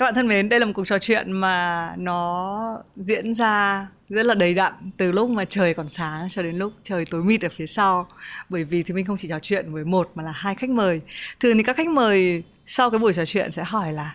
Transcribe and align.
Các 0.00 0.06
bạn 0.06 0.14
thân 0.14 0.28
mến, 0.28 0.48
đây 0.48 0.60
là 0.60 0.66
một 0.66 0.72
cuộc 0.74 0.84
trò 0.84 0.98
chuyện 0.98 1.32
mà 1.32 1.94
nó 1.96 2.82
diễn 2.96 3.34
ra 3.34 3.86
rất 4.08 4.26
là 4.26 4.34
đầy 4.34 4.54
đặn 4.54 4.72
từ 4.96 5.12
lúc 5.12 5.30
mà 5.30 5.44
trời 5.44 5.74
còn 5.74 5.88
sáng 5.88 6.28
cho 6.28 6.42
đến 6.42 6.56
lúc 6.56 6.72
trời 6.82 7.04
tối 7.04 7.24
mịt 7.24 7.42
ở 7.42 7.48
phía 7.56 7.66
sau. 7.66 8.06
Bởi 8.48 8.64
vì 8.64 8.82
thì 8.82 8.94
mình 8.94 9.04
không 9.04 9.16
chỉ 9.16 9.28
trò 9.28 9.38
chuyện 9.38 9.72
với 9.72 9.84
một 9.84 10.10
mà 10.14 10.22
là 10.22 10.30
hai 10.30 10.54
khách 10.54 10.70
mời. 10.70 11.00
Thường 11.40 11.56
thì 11.56 11.62
các 11.62 11.76
khách 11.76 11.88
mời 11.88 12.42
sau 12.66 12.90
cái 12.90 12.98
buổi 12.98 13.12
trò 13.12 13.24
chuyện 13.24 13.50
sẽ 13.50 13.64
hỏi 13.64 13.92
là 13.92 14.14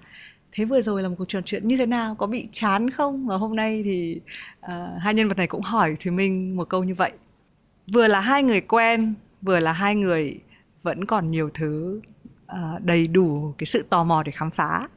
thế 0.52 0.66
vừa 0.66 0.82
rồi 0.82 1.04
là 1.04 1.10
một 1.10 1.16
cuộc 1.18 1.26
trò 1.28 1.42
chuyện 1.46 1.68
như 1.68 1.78
thế 1.78 1.86
nào 1.86 2.16
có 2.16 2.28
bị 2.28 2.48
chán 2.52 2.90
không 2.90 3.28
và 3.28 3.36
hôm 3.36 3.56
nay 3.56 3.82
thì 3.86 4.20
uh, 4.66 4.72
hai 5.02 5.14
nhân 5.14 5.28
vật 5.28 5.38
này 5.38 5.48
cũng 5.48 5.62
hỏi 5.62 5.96
thì 6.00 6.12
mình 6.12 6.58
một 6.58 6.70
câu 6.70 6.84
như 6.84 6.96
vậy 6.96 7.12
vừa 7.94 8.08
là 8.08 8.20
hai 8.20 8.44
người 8.44 8.62
quen 8.62 9.14
vừa 9.42 9.60
là 9.60 9.72
hai 9.72 9.96
người 9.96 10.40
vẫn 10.84 11.06
còn 11.06 11.32
nhiều 11.32 11.50
thứ 11.54 12.02
uh, 12.52 12.82
đầy 12.82 13.08
đủ 13.08 13.54
cái 13.58 13.66
sự 13.66 13.86
tò 13.90 14.04
mò 14.04 14.24
để 14.24 14.32
khám 14.32 14.52
phá 14.52 14.88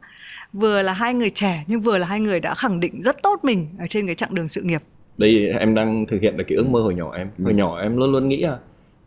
vừa 0.53 0.83
là 0.83 0.93
hai 0.93 1.15
người 1.15 1.31
trẻ 1.31 1.65
nhưng 1.67 1.81
vừa 1.81 1.99
là 1.99 2.07
hai 2.07 2.21
người 2.21 2.41
đã 2.41 2.55
khẳng 2.55 2.81
định 2.81 3.03
rất 3.03 3.23
tốt 3.23 3.41
mình 3.43 3.67
ở 3.79 3.87
trên 3.87 4.07
cái 4.07 4.15
chặng 4.15 4.35
đường 4.35 4.49
sự 4.49 4.63
nghiệp. 4.63 4.83
Đây 5.19 5.49
em 5.49 5.75
đang 5.75 6.07
thực 6.07 6.21
hiện 6.21 6.37
được 6.37 6.45
cái 6.49 6.57
ước 6.57 6.69
mơ 6.69 6.81
hồi 6.81 6.95
nhỏ 6.95 7.13
em. 7.17 7.31
Hồi 7.43 7.53
ừ. 7.53 7.57
nhỏ 7.57 7.81
em 7.81 7.97
luôn 7.97 8.13
luôn 8.13 8.29
nghĩ 8.29 8.43
à 8.43 8.59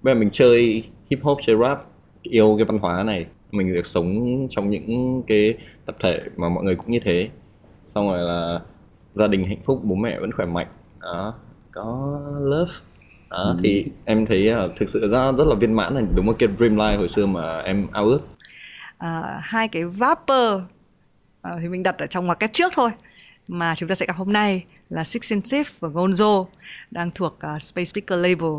bây 0.02 0.14
giờ 0.14 0.20
mình 0.20 0.30
chơi 0.32 0.84
hip 1.10 1.20
hop 1.24 1.38
chơi 1.42 1.56
rap 1.62 1.86
yêu 2.22 2.56
cái 2.58 2.66
văn 2.66 2.80
hóa 2.80 3.04
này 3.04 3.26
mình 3.52 3.74
được 3.74 3.86
sống 3.86 4.48
trong 4.50 4.70
những 4.70 5.24
cái 5.28 5.58
tập 5.86 5.96
thể 6.00 6.20
mà 6.38 6.50
mọi 6.50 6.64
người 6.64 6.76
cũng 6.76 6.92
như 6.92 7.00
thế. 7.04 7.30
Xong 7.88 8.10
rồi 8.10 8.20
là 8.20 8.60
gia 9.14 9.28
đình 9.28 9.46
hạnh 9.46 9.62
phúc 9.66 9.82
bố 9.84 9.96
mẹ 9.96 10.20
vẫn 10.20 10.32
khỏe 10.32 10.46
mạnh. 10.46 10.68
Đó 11.00 11.34
có 11.72 12.20
love. 12.42 12.72
Đó, 13.30 13.38
ừ. 13.38 13.58
thì 13.64 13.86
em 14.06 14.26
thấy 14.26 14.54
uh, 14.66 14.72
thực 14.76 14.90
sự 14.90 15.12
ra 15.12 15.32
rất 15.32 15.48
là 15.48 15.56
viên 15.56 15.74
mãn 15.74 15.96
là 15.96 16.02
đúng 16.16 16.26
một 16.26 16.36
cái 16.40 16.50
dream 16.58 16.76
life 16.76 16.98
hồi 16.98 17.08
xưa 17.08 17.26
mà 17.26 17.60
em 17.60 17.88
ao 17.92 18.06
ước. 18.06 18.20
À, 18.98 19.40
hai 19.42 19.68
cái 19.68 19.84
rapper 19.94 20.62
à, 21.42 21.58
thì 21.62 21.68
mình 21.68 21.84
đặt 21.84 21.98
ở 21.98 22.08
trong 22.08 22.26
ngoặc 22.26 22.40
kép 22.40 22.54
trước 22.54 22.74
thôi. 22.76 22.90
Mà 23.48 23.76
chúng 23.76 23.90
ta 23.90 23.96
sẽ 23.96 24.06
gặp 24.06 24.16
hôm 24.18 24.34
nay 24.34 24.64
là 24.90 25.04
Sixteen 25.04 25.42
Thief 25.42 25.64
và 25.80 25.90
Gonzo 25.90 26.46
đang 26.92 27.12
thuộc 27.16 27.40
uh, 27.56 27.62
Space 27.62 27.86
Speaker 27.86 28.20
Label. 28.20 28.52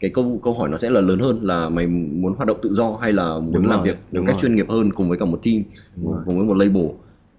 Cái 0.00 0.10
câu 0.14 0.40
câu 0.44 0.54
hỏi 0.54 0.68
nó 0.68 0.76
sẽ 0.76 0.90
là 0.90 1.00
lớn 1.00 1.18
hơn 1.18 1.40
là 1.42 1.68
mày 1.68 1.86
muốn 1.86 2.34
hoạt 2.34 2.48
động 2.48 2.58
tự 2.62 2.72
do 2.72 2.98
hay 3.02 3.12
là 3.12 3.38
muốn 3.38 3.52
đúng 3.52 3.66
làm 3.66 3.78
rồi, 3.78 3.86
việc 3.86 3.96
một 4.12 4.24
cách 4.26 4.34
rồi. 4.34 4.40
chuyên 4.40 4.54
nghiệp 4.54 4.66
hơn 4.68 4.92
cùng 4.92 5.08
với 5.08 5.18
cả 5.18 5.24
một 5.24 5.40
team 5.42 5.62
đúng 5.96 6.22
cùng 6.26 6.38
với 6.38 6.46
một 6.46 6.54
label? 6.54 6.86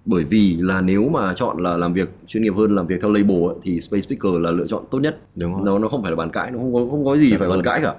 Bởi 0.05 0.23
vì 0.23 0.57
là 0.59 0.81
nếu 0.81 1.09
mà 1.09 1.33
chọn 1.33 1.63
là 1.63 1.77
làm 1.77 1.93
việc 1.93 2.09
chuyên 2.27 2.43
nghiệp 2.43 2.53
hơn 2.57 2.75
làm 2.75 2.87
việc 2.87 3.01
theo 3.01 3.11
label 3.11 3.43
ấy, 3.43 3.55
thì 3.61 3.79
Space 3.79 4.01
Speaker 4.01 4.41
là 4.41 4.51
lựa 4.51 4.67
chọn 4.67 4.83
tốt 4.91 4.99
nhất. 4.99 5.19
Đúng 5.35 5.53
rồi. 5.53 5.61
nó 5.65 5.79
nó 5.79 5.87
không 5.87 6.01
phải 6.01 6.11
là 6.11 6.15
bàn 6.15 6.31
cãi 6.31 6.51
nó 6.51 6.57
không 6.57 6.73
có 6.73 6.79
không 6.91 7.05
có 7.05 7.17
gì 7.17 7.35
phải 7.39 7.49
bàn 7.49 7.63
cãi 7.63 7.79
cả 7.83 7.95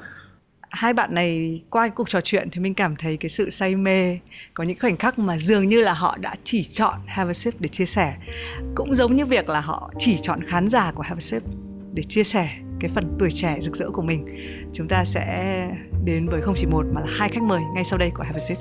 hai 0.70 0.92
bạn 0.92 1.14
này 1.14 1.62
qua 1.70 1.82
cái 1.82 1.90
cuộc 1.90 2.08
trò 2.08 2.20
chuyện 2.20 2.48
thì 2.52 2.60
mình 2.60 2.74
cảm 2.74 2.96
thấy 2.96 3.16
cái 3.16 3.28
sự 3.28 3.50
say 3.50 3.76
mê, 3.76 4.18
có 4.54 4.64
những 4.64 4.78
khoảnh 4.80 4.96
khắc 4.96 5.18
mà 5.18 5.38
dường 5.38 5.68
như 5.68 5.80
là 5.80 5.92
họ 5.92 6.16
đã 6.16 6.34
chỉ 6.44 6.64
chọn 6.64 7.00
Have 7.06 7.30
a 7.30 7.32
Sip 7.32 7.60
để 7.60 7.68
chia 7.68 7.86
sẻ. 7.86 8.14
Cũng 8.74 8.94
giống 8.94 9.16
như 9.16 9.26
việc 9.26 9.48
là 9.48 9.60
họ 9.60 9.92
chỉ 9.98 10.16
chọn 10.22 10.44
khán 10.48 10.68
giả 10.68 10.92
của 10.92 11.02
Have 11.02 11.18
a 11.18 11.20
Sip 11.20 11.42
để 11.92 12.02
chia 12.02 12.24
sẻ 12.24 12.48
cái 12.80 12.90
phần 12.94 13.16
tuổi 13.18 13.30
trẻ 13.34 13.56
rực 13.60 13.76
rỡ 13.76 13.90
của 13.92 14.02
mình. 14.02 14.26
Chúng 14.72 14.88
ta 14.88 15.04
sẽ 15.04 15.54
đến 16.04 16.28
với 16.28 16.40
không 16.42 16.54
chỉ 16.56 16.66
một 16.66 16.86
mà 16.92 17.00
là 17.00 17.06
hai 17.10 17.28
khách 17.28 17.42
mời 17.42 17.60
ngay 17.74 17.84
sau 17.84 17.98
đây 17.98 18.10
của 18.14 18.22
Have 18.22 18.40
a 18.40 18.44
Sip. 18.44 18.58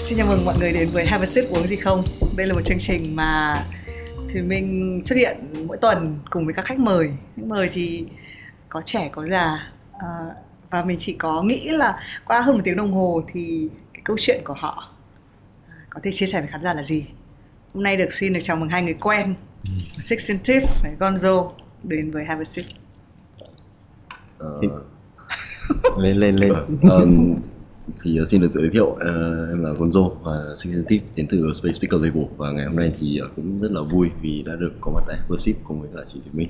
Xin 0.00 0.18
chào 0.18 0.26
mừng 0.26 0.44
mọi 0.44 0.58
người 0.58 0.72
đến 0.72 0.88
với 0.92 1.06
Have 1.06 1.22
a 1.22 1.26
Sip 1.26 1.50
uống 1.50 1.66
gì 1.66 1.76
không? 1.76 2.04
Đây 2.36 2.46
là 2.46 2.54
một 2.54 2.60
chương 2.64 2.78
trình 2.78 3.16
mà 3.16 3.56
thì 4.32 4.42
mình 4.42 5.00
xuất 5.04 5.16
hiện 5.16 5.36
mỗi 5.66 5.76
tuần 5.76 6.18
cùng 6.30 6.44
với 6.44 6.54
các 6.54 6.64
khách 6.64 6.78
mời. 6.78 7.10
Khách 7.36 7.46
mời 7.46 7.70
thì 7.72 8.06
có 8.68 8.82
trẻ 8.84 9.08
có 9.12 9.26
già 9.26 9.72
à, 9.98 10.08
và 10.70 10.84
mình 10.84 10.96
chỉ 11.00 11.12
có 11.12 11.42
nghĩ 11.42 11.68
là 11.68 12.00
qua 12.24 12.40
hơn 12.40 12.54
một 12.54 12.60
tiếng 12.64 12.76
đồng 12.76 12.92
hồ 12.92 13.22
thì 13.32 13.68
cái 13.94 14.00
câu 14.04 14.16
chuyện 14.20 14.40
của 14.44 14.54
họ 14.54 14.92
có 15.90 16.00
thể 16.02 16.10
chia 16.12 16.26
sẻ 16.26 16.40
với 16.40 16.48
khán 16.48 16.62
giả 16.62 16.74
là 16.74 16.82
gì. 16.82 17.04
Hôm 17.74 17.82
nay 17.82 17.96
được 17.96 18.12
xin 18.12 18.32
được 18.32 18.40
chào 18.42 18.56
mừng 18.56 18.68
hai 18.68 18.82
người 18.82 18.94
quen 18.94 19.34
ừ. 19.64 19.70
Six 20.00 20.30
and 20.30 20.50
Tiff 20.50 20.66
và 20.82 20.90
Gonzo 20.98 21.52
đến 21.82 22.10
với 22.10 22.24
Have 22.24 22.40
a 22.40 22.44
Sip. 22.44 22.64
Uh, 24.44 24.64
lên 25.98 26.16
lên 26.16 26.36
lên. 26.36 26.52
Um, 26.82 27.36
thì 28.04 28.20
uh, 28.20 28.28
xin 28.28 28.40
được 28.40 28.50
giới 28.50 28.68
thiệu 28.68 28.86
uh, 28.86 28.98
em 29.50 29.62
là 29.62 29.70
Gonzo 29.70 30.08
và 30.22 30.32
Season 30.56 30.84
Tip 30.88 31.02
đến 31.14 31.26
từ 31.30 31.52
Space 31.52 31.72
Speaker 31.72 32.04
Label. 32.04 32.24
Và 32.36 32.50
ngày 32.50 32.66
hôm 32.66 32.76
nay 32.76 32.92
thì 33.00 33.20
uh, 33.24 33.36
cũng 33.36 33.60
rất 33.62 33.72
là 33.72 33.80
vui 33.92 34.08
vì 34.22 34.42
đã 34.46 34.52
được 34.60 34.72
có 34.80 34.90
mặt 34.94 35.04
tại 35.08 35.16
Worship 35.28 35.54
cùng 35.64 35.80
với 35.80 35.90
cả 35.94 36.00
chị 36.06 36.20
Thùy 36.24 36.32
Minh. 36.32 36.48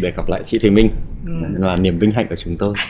Để 0.00 0.12
gặp 0.16 0.28
lại 0.28 0.42
chị 0.44 0.58
Thùy 0.58 0.70
Minh. 0.70 0.90
Ừ. 1.26 1.32
là 1.58 1.76
niềm 1.76 1.98
vinh 1.98 2.10
hạnh 2.10 2.26
của 2.28 2.36
chúng 2.36 2.54
tôi. 2.54 2.74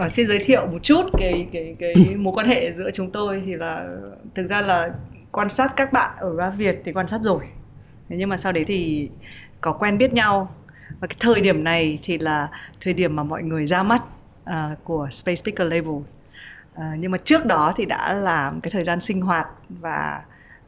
À, 0.00 0.08
xin 0.08 0.26
giới 0.26 0.38
thiệu 0.44 0.66
một 0.66 0.78
chút 0.82 1.02
cái 1.18 1.46
cái 1.52 1.76
cái 1.78 1.94
mối 2.16 2.32
quan 2.36 2.48
hệ 2.48 2.72
giữa 2.76 2.90
chúng 2.94 3.10
tôi. 3.10 3.42
Thì 3.46 3.54
là 3.54 3.84
thực 4.34 4.46
ra 4.48 4.60
là 4.60 4.90
quan 5.32 5.48
sát 5.48 5.76
các 5.76 5.92
bạn 5.92 6.10
ở 6.18 6.36
Rap 6.36 6.56
Việt 6.56 6.82
thì 6.84 6.92
quan 6.92 7.06
sát 7.06 7.18
rồi. 7.22 7.44
Thế 8.08 8.16
nhưng 8.18 8.28
mà 8.28 8.36
sau 8.36 8.52
đấy 8.52 8.64
thì 8.66 9.08
có 9.60 9.72
quen 9.72 9.98
biết 9.98 10.12
nhau. 10.12 10.54
Và 11.00 11.06
cái 11.06 11.16
thời 11.20 11.40
điểm 11.40 11.64
này 11.64 11.98
thì 12.02 12.18
là 12.18 12.48
thời 12.80 12.94
điểm 12.94 13.16
mà 13.16 13.22
mọi 13.22 13.42
người 13.42 13.66
ra 13.66 13.82
mắt 13.82 14.02
uh, 14.50 14.84
của 14.84 15.08
Space 15.10 15.36
Speaker 15.36 15.72
Label. 15.72 15.90
Uh, 15.90 16.04
nhưng 16.98 17.10
mà 17.10 17.18
trước 17.24 17.46
đó 17.46 17.72
thì 17.76 17.84
đã 17.84 18.12
làm 18.12 18.60
cái 18.60 18.70
thời 18.70 18.84
gian 18.84 19.00
sinh 19.00 19.20
hoạt 19.20 19.46
và 19.68 20.20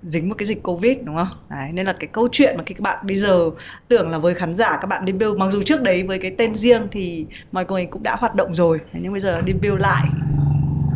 dính 0.03 0.29
một 0.29 0.35
cái 0.39 0.47
dịch 0.47 0.63
covid 0.63 0.99
đúng 1.05 1.17
không? 1.17 1.29
Đấy, 1.49 1.73
nên 1.73 1.87
là 1.87 1.93
cái 1.93 2.09
câu 2.13 2.29
chuyện 2.33 2.57
mà 2.57 2.63
các 2.67 2.81
bạn 2.81 3.07
bây 3.07 3.17
giờ 3.17 3.51
tưởng 3.89 4.11
là 4.11 4.19
với 4.19 4.35
khán 4.35 4.55
giả 4.55 4.79
các 4.81 4.87
bạn 4.87 5.05
đi 5.05 5.13
build 5.13 5.37
mặc 5.37 5.51
dù 5.51 5.63
trước 5.63 5.83
đấy 5.83 6.03
với 6.03 6.19
cái 6.19 6.35
tên 6.39 6.55
riêng 6.55 6.89
thì 6.91 7.27
mọi 7.53 7.65
người 7.65 7.87
cũng 7.87 8.03
đã 8.03 8.17
hoạt 8.19 8.35
động 8.35 8.55
rồi 8.55 8.81
nhưng 8.93 9.13
bây 9.13 9.21
giờ 9.21 9.41
đi 9.41 9.53
build 9.53 9.81
lại 9.81 10.05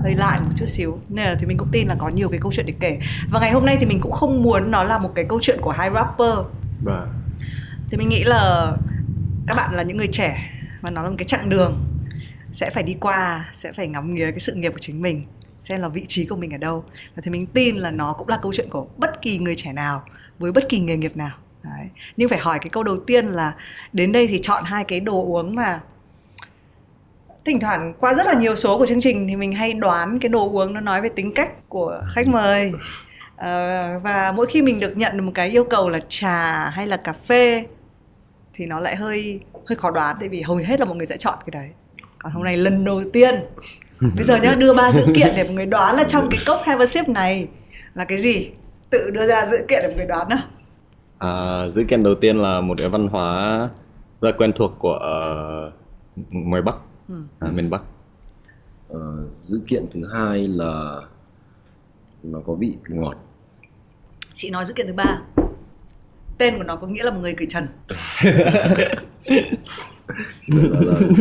hơi 0.03 0.15
lại 0.15 0.41
một 0.41 0.51
chút 0.57 0.67
xíu. 0.67 0.99
Nên 1.09 1.27
là 1.27 1.37
thì 1.39 1.47
mình 1.47 1.59
cũng 1.59 1.69
tin 1.73 1.89
là 1.89 1.97
có 1.99 2.09
nhiều 2.09 2.29
cái 2.29 2.41
câu 2.43 2.53
chuyện 2.53 2.67
để 2.67 2.75
kể. 2.81 2.99
Và 3.31 3.41
ngày 3.41 3.53
hôm 3.53 3.67
nay 3.67 3.77
thì 3.81 3.87
mình 3.87 4.01
cũng 4.01 4.13
không 4.13 4.43
muốn 4.43 4.71
nó 4.71 4.83
là 4.83 4.99
một 4.99 5.13
cái 5.15 5.25
câu 5.29 5.39
chuyện 5.43 5.59
của 5.61 5.71
hai 5.71 5.91
rapper. 5.95 6.39
Vâng. 6.85 7.09
thì 7.91 7.97
mình 7.99 8.09
nghĩ 8.09 8.25
là 8.25 8.73
các 9.47 9.55
bạn 9.55 9.75
là 9.75 9.83
những 9.83 9.97
người 9.97 10.09
trẻ 10.13 10.51
và 10.81 10.91
nó 10.91 11.03
là 11.03 11.09
một 11.09 11.15
cái 11.19 11.25
chặng 11.25 11.49
đường 11.49 11.79
sẽ 12.53 12.71
phải 12.71 12.83
đi 12.83 12.97
qua 13.01 13.51
sẽ 13.53 13.73
phải 13.77 13.89
ngắm 13.89 14.15
nghía 14.15 14.31
cái 14.31 14.41
sự 14.41 14.55
nghiệp 14.55 14.73
của 14.73 14.79
chính 14.79 15.03
mình 15.03 15.27
xem 15.61 15.81
là 15.81 15.89
vị 15.89 16.05
trí 16.09 16.27
của 16.27 16.37
mình 16.37 16.55
ở 16.55 16.59
đâu. 16.59 16.85
Và 17.17 17.23
thì 17.25 17.31
mình 17.31 17.47
tin 17.47 17.77
là 17.77 17.91
nó 17.91 18.13
cũng 18.13 18.29
là 18.29 18.39
câu 18.43 18.53
chuyện 18.53 18.71
của 18.71 18.87
bất 18.97 19.23
kỳ 19.23 19.39
người 19.39 19.55
trẻ 19.55 19.73
nào 19.73 20.05
với 20.39 20.53
bất 20.53 20.69
kỳ 20.69 20.81
nghề 20.81 20.97
nghiệp 20.97 21.17
nào. 21.17 21.31
Đấy. 21.63 21.89
nhưng 22.17 22.29
phải 22.29 22.39
hỏi 22.39 22.59
cái 22.59 22.71
câu 22.71 22.83
đầu 22.83 23.01
tiên 23.07 23.27
là 23.27 23.53
đến 23.93 24.13
đây 24.13 24.27
thì 24.27 24.39
chọn 24.43 24.65
hai 24.65 24.85
cái 24.85 25.01
đồ 25.01 25.25
uống 25.25 25.55
mà 25.55 25.81
thỉnh 27.45 27.61
thoảng 27.61 27.95
qua 27.99 28.15
rất 28.15 28.27
là 28.27 28.35
nhiều 28.35 28.57
số 28.57 28.79
của 28.79 28.87
chương 28.87 29.01
trình 29.01 29.29
thì 29.29 29.37
mình 29.37 29.53
hay 29.53 29.73
đoán 29.73 30.19
cái 30.19 30.29
đồ 30.29 30.49
uống 30.49 30.75
nó 30.75 30.81
nói 30.81 31.01
về 31.01 31.09
tính 31.09 31.35
cách 31.35 31.69
của 31.69 32.03
khách 32.15 32.29
mời. 32.29 32.73
À, 33.37 33.99
và 34.03 34.33
mỗi 34.33 34.47
khi 34.47 34.63
mình 34.63 34.81
được 34.81 34.97
nhận 34.97 35.27
một 35.27 35.33
cái 35.35 35.49
yêu 35.49 35.65
cầu 35.65 35.89
là 35.89 36.01
trà 36.09 36.69
hay 36.69 36.87
là 36.87 36.97
cà 36.97 37.13
phê 37.13 37.67
thì 38.55 38.67
nó 38.67 38.81
lại 38.81 38.97
hơi 38.97 39.41
hơi 39.67 39.77
khó 39.77 39.91
đoán 39.91 40.17
tại 40.21 40.29
vì 40.29 40.41
hầu 40.41 40.57
hết 40.57 40.81
là 40.81 40.87
mọi 40.87 40.97
người 40.97 41.07
sẽ 41.07 41.17
chọn 41.17 41.39
cái 41.47 41.51
đấy 41.63 41.71
còn 42.23 42.33
hôm 42.33 42.45
nay 42.45 42.57
lần 42.57 42.85
đầu 42.85 43.03
tiên. 43.13 43.35
Bây 44.01 44.25
giờ 44.25 44.37
nhá 44.37 44.55
đưa 44.55 44.75
ba 44.75 44.93
dữ 44.93 45.05
kiện 45.15 45.29
để 45.37 45.45
mọi 45.45 45.55
người 45.55 45.67
đoán 45.67 45.97
là 45.97 46.05
trong 46.05 46.29
cái 46.31 46.41
cốc 46.47 46.63
have 46.65 46.85
a 46.85 46.87
sip 46.87 47.09
này 47.09 47.49
là 47.95 48.05
cái 48.05 48.19
gì? 48.19 48.51
Tự 48.91 49.11
đưa 49.11 49.27
ra 49.27 49.47
dữ 49.47 49.57
kiện 49.69 49.79
để 49.83 49.89
mọi 49.89 49.97
người 49.97 50.07
đoán 50.07 50.29
nào 50.29 50.39
à, 51.19 51.69
dữ 51.75 51.85
kiện 51.89 52.03
đầu 52.03 52.15
tiên 52.15 52.37
là 52.37 52.61
một 52.61 52.75
cái 52.79 52.89
văn 52.89 53.09
hóa 53.09 53.69
rất 54.21 54.37
quen 54.39 54.53
thuộc 54.57 54.73
của 54.79 54.95
uh, 54.95 55.73
ngoài 56.31 56.63
bắc. 56.63 56.75
Ừ. 57.09 57.15
à, 57.41 57.49
miền 57.55 57.71
bắc. 57.71 57.83
Uh, 58.93 58.99
dữ 59.31 59.61
kiện 59.67 59.87
thứ 59.91 60.01
hai 60.15 60.49
là 60.49 61.01
nó 62.23 62.41
có 62.47 62.55
vị 62.55 62.75
ngọt. 62.89 63.17
Chị 64.35 64.51
nói 64.51 64.65
dữ 64.65 64.75
kiện 64.75 64.87
thứ 64.87 64.95
ba. 64.95 65.21
Tên 66.39 66.59
của 66.59 66.65
nó 66.65 66.77
có 66.77 66.87
nghĩa 66.87 67.03
là 67.03 67.11
một 67.11 67.21
người 67.21 67.35
cởi 67.35 67.47
trần 67.51 67.67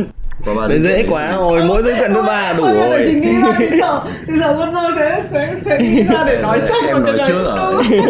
có 0.46 0.56
ba 0.56 0.76
dễ 0.78 1.06
quá. 1.10 1.32
Rồi 1.38 1.62
mỗi 1.68 1.84
dữ 1.84 1.94
kiện 2.00 2.14
thứ 2.14 2.22
ba 2.22 2.54
đủ 2.54 2.64
rồi. 2.64 3.04
chị 3.08 3.14
nghĩ 3.14 3.34
ra 3.42 3.56
chị 3.60 3.66
sợ 3.80 4.04
chị 4.28 4.34
sợ 4.40 4.56
con 4.58 4.74
dâu 4.74 4.84
sẽ 4.96 5.24
sẽ 5.32 5.56
sẽ 5.66 5.80
nghĩ 5.82 6.04
ra 6.04 6.24
để 6.28 6.42
nói 6.42 6.62
chắc 6.66 6.84
em 6.88 7.04
nói 7.04 7.18
trước 7.28 7.46
à 7.46 7.68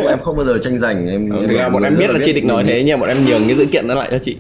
em 0.10 0.20
không 0.24 0.38
bao 0.38 0.46
giờ 0.46 0.58
tranh 0.58 0.78
giành 0.78 1.08
em 1.08 1.30
thực 1.48 1.58
ra 1.58 1.70
bọn 1.70 1.84
em 1.84 1.96
biết 1.98 2.10
là 2.10 2.20
chị 2.24 2.34
định 2.34 2.48
nói 2.48 2.64
thế 2.68 2.84
nhưng 2.86 3.00
bọn 3.00 3.10
em 3.10 3.18
nhường 3.28 3.42
cái 3.48 3.56
dữ 3.56 3.66
kiện 3.66 3.88
đó 3.88 3.96
lại 3.96 4.08
cho 4.12 4.20
chị. 4.20 4.38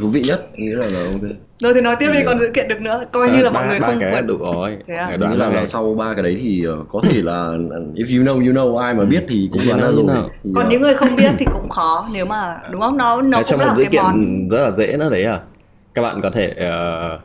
Thú 0.00 0.08
vị 0.12 0.22
nhất. 0.22 0.48
Nghĩ 0.56 0.68
là 0.68 0.86
là 0.86 1.00
ok. 1.12 1.30
Rồi 1.58 1.74
thì 1.74 1.80
nói 1.80 1.96
tiếp 1.98 2.10
đi 2.12 2.20
còn 2.26 2.38
dữ 2.38 2.50
kiện 2.54 2.68
được 2.68 2.80
nữa. 2.80 3.04
Coi 3.12 3.30
như 3.30 3.42
là 3.42 3.50
mọi 3.50 3.66
người 3.66 3.78
không 3.80 3.98
phải 4.00 4.22
đủ 4.22 4.36
rồi. 4.38 4.76
Thế 4.88 4.94
à? 4.94 5.16
nghĩ 5.30 5.36
là, 5.36 5.48
là 5.48 5.66
sau 5.66 5.94
ba 5.94 6.14
cái 6.14 6.22
đấy 6.22 6.38
thì 6.42 6.64
ờ, 6.64 6.76
có 6.92 7.00
thể 7.02 7.22
là 7.22 7.50
if 7.94 8.18
you 8.18 8.24
know 8.24 8.46
you 8.46 8.52
know 8.52 8.76
ai 8.76 8.94
mà 8.94 9.04
biết 9.04 9.24
thì 9.28 9.48
cũng 9.52 9.62
đoán 9.68 9.80
ra 9.80 9.88
rồi. 9.92 10.06
còn 10.54 10.64
ờ, 10.64 10.70
những 10.70 10.82
người 10.82 10.94
không 10.94 11.16
biết 11.16 11.30
thì 11.38 11.46
cũng 11.52 11.68
khó 11.68 12.08
nếu 12.12 12.26
mà 12.26 12.56
đúng 12.70 12.80
không? 12.80 12.96
Nó 12.96 13.22
nó 13.22 13.42
cũng 13.50 13.60
là 13.60 13.74
cái 13.90 14.02
món 14.02 14.48
rất 14.48 14.60
là 14.60 14.70
dễ 14.70 14.96
nó 14.96 15.10
đấy 15.10 15.24
à 15.24 15.40
các 15.98 16.02
bạn 16.02 16.20
có 16.22 16.30
thể 16.30 16.50
uh, 16.50 17.20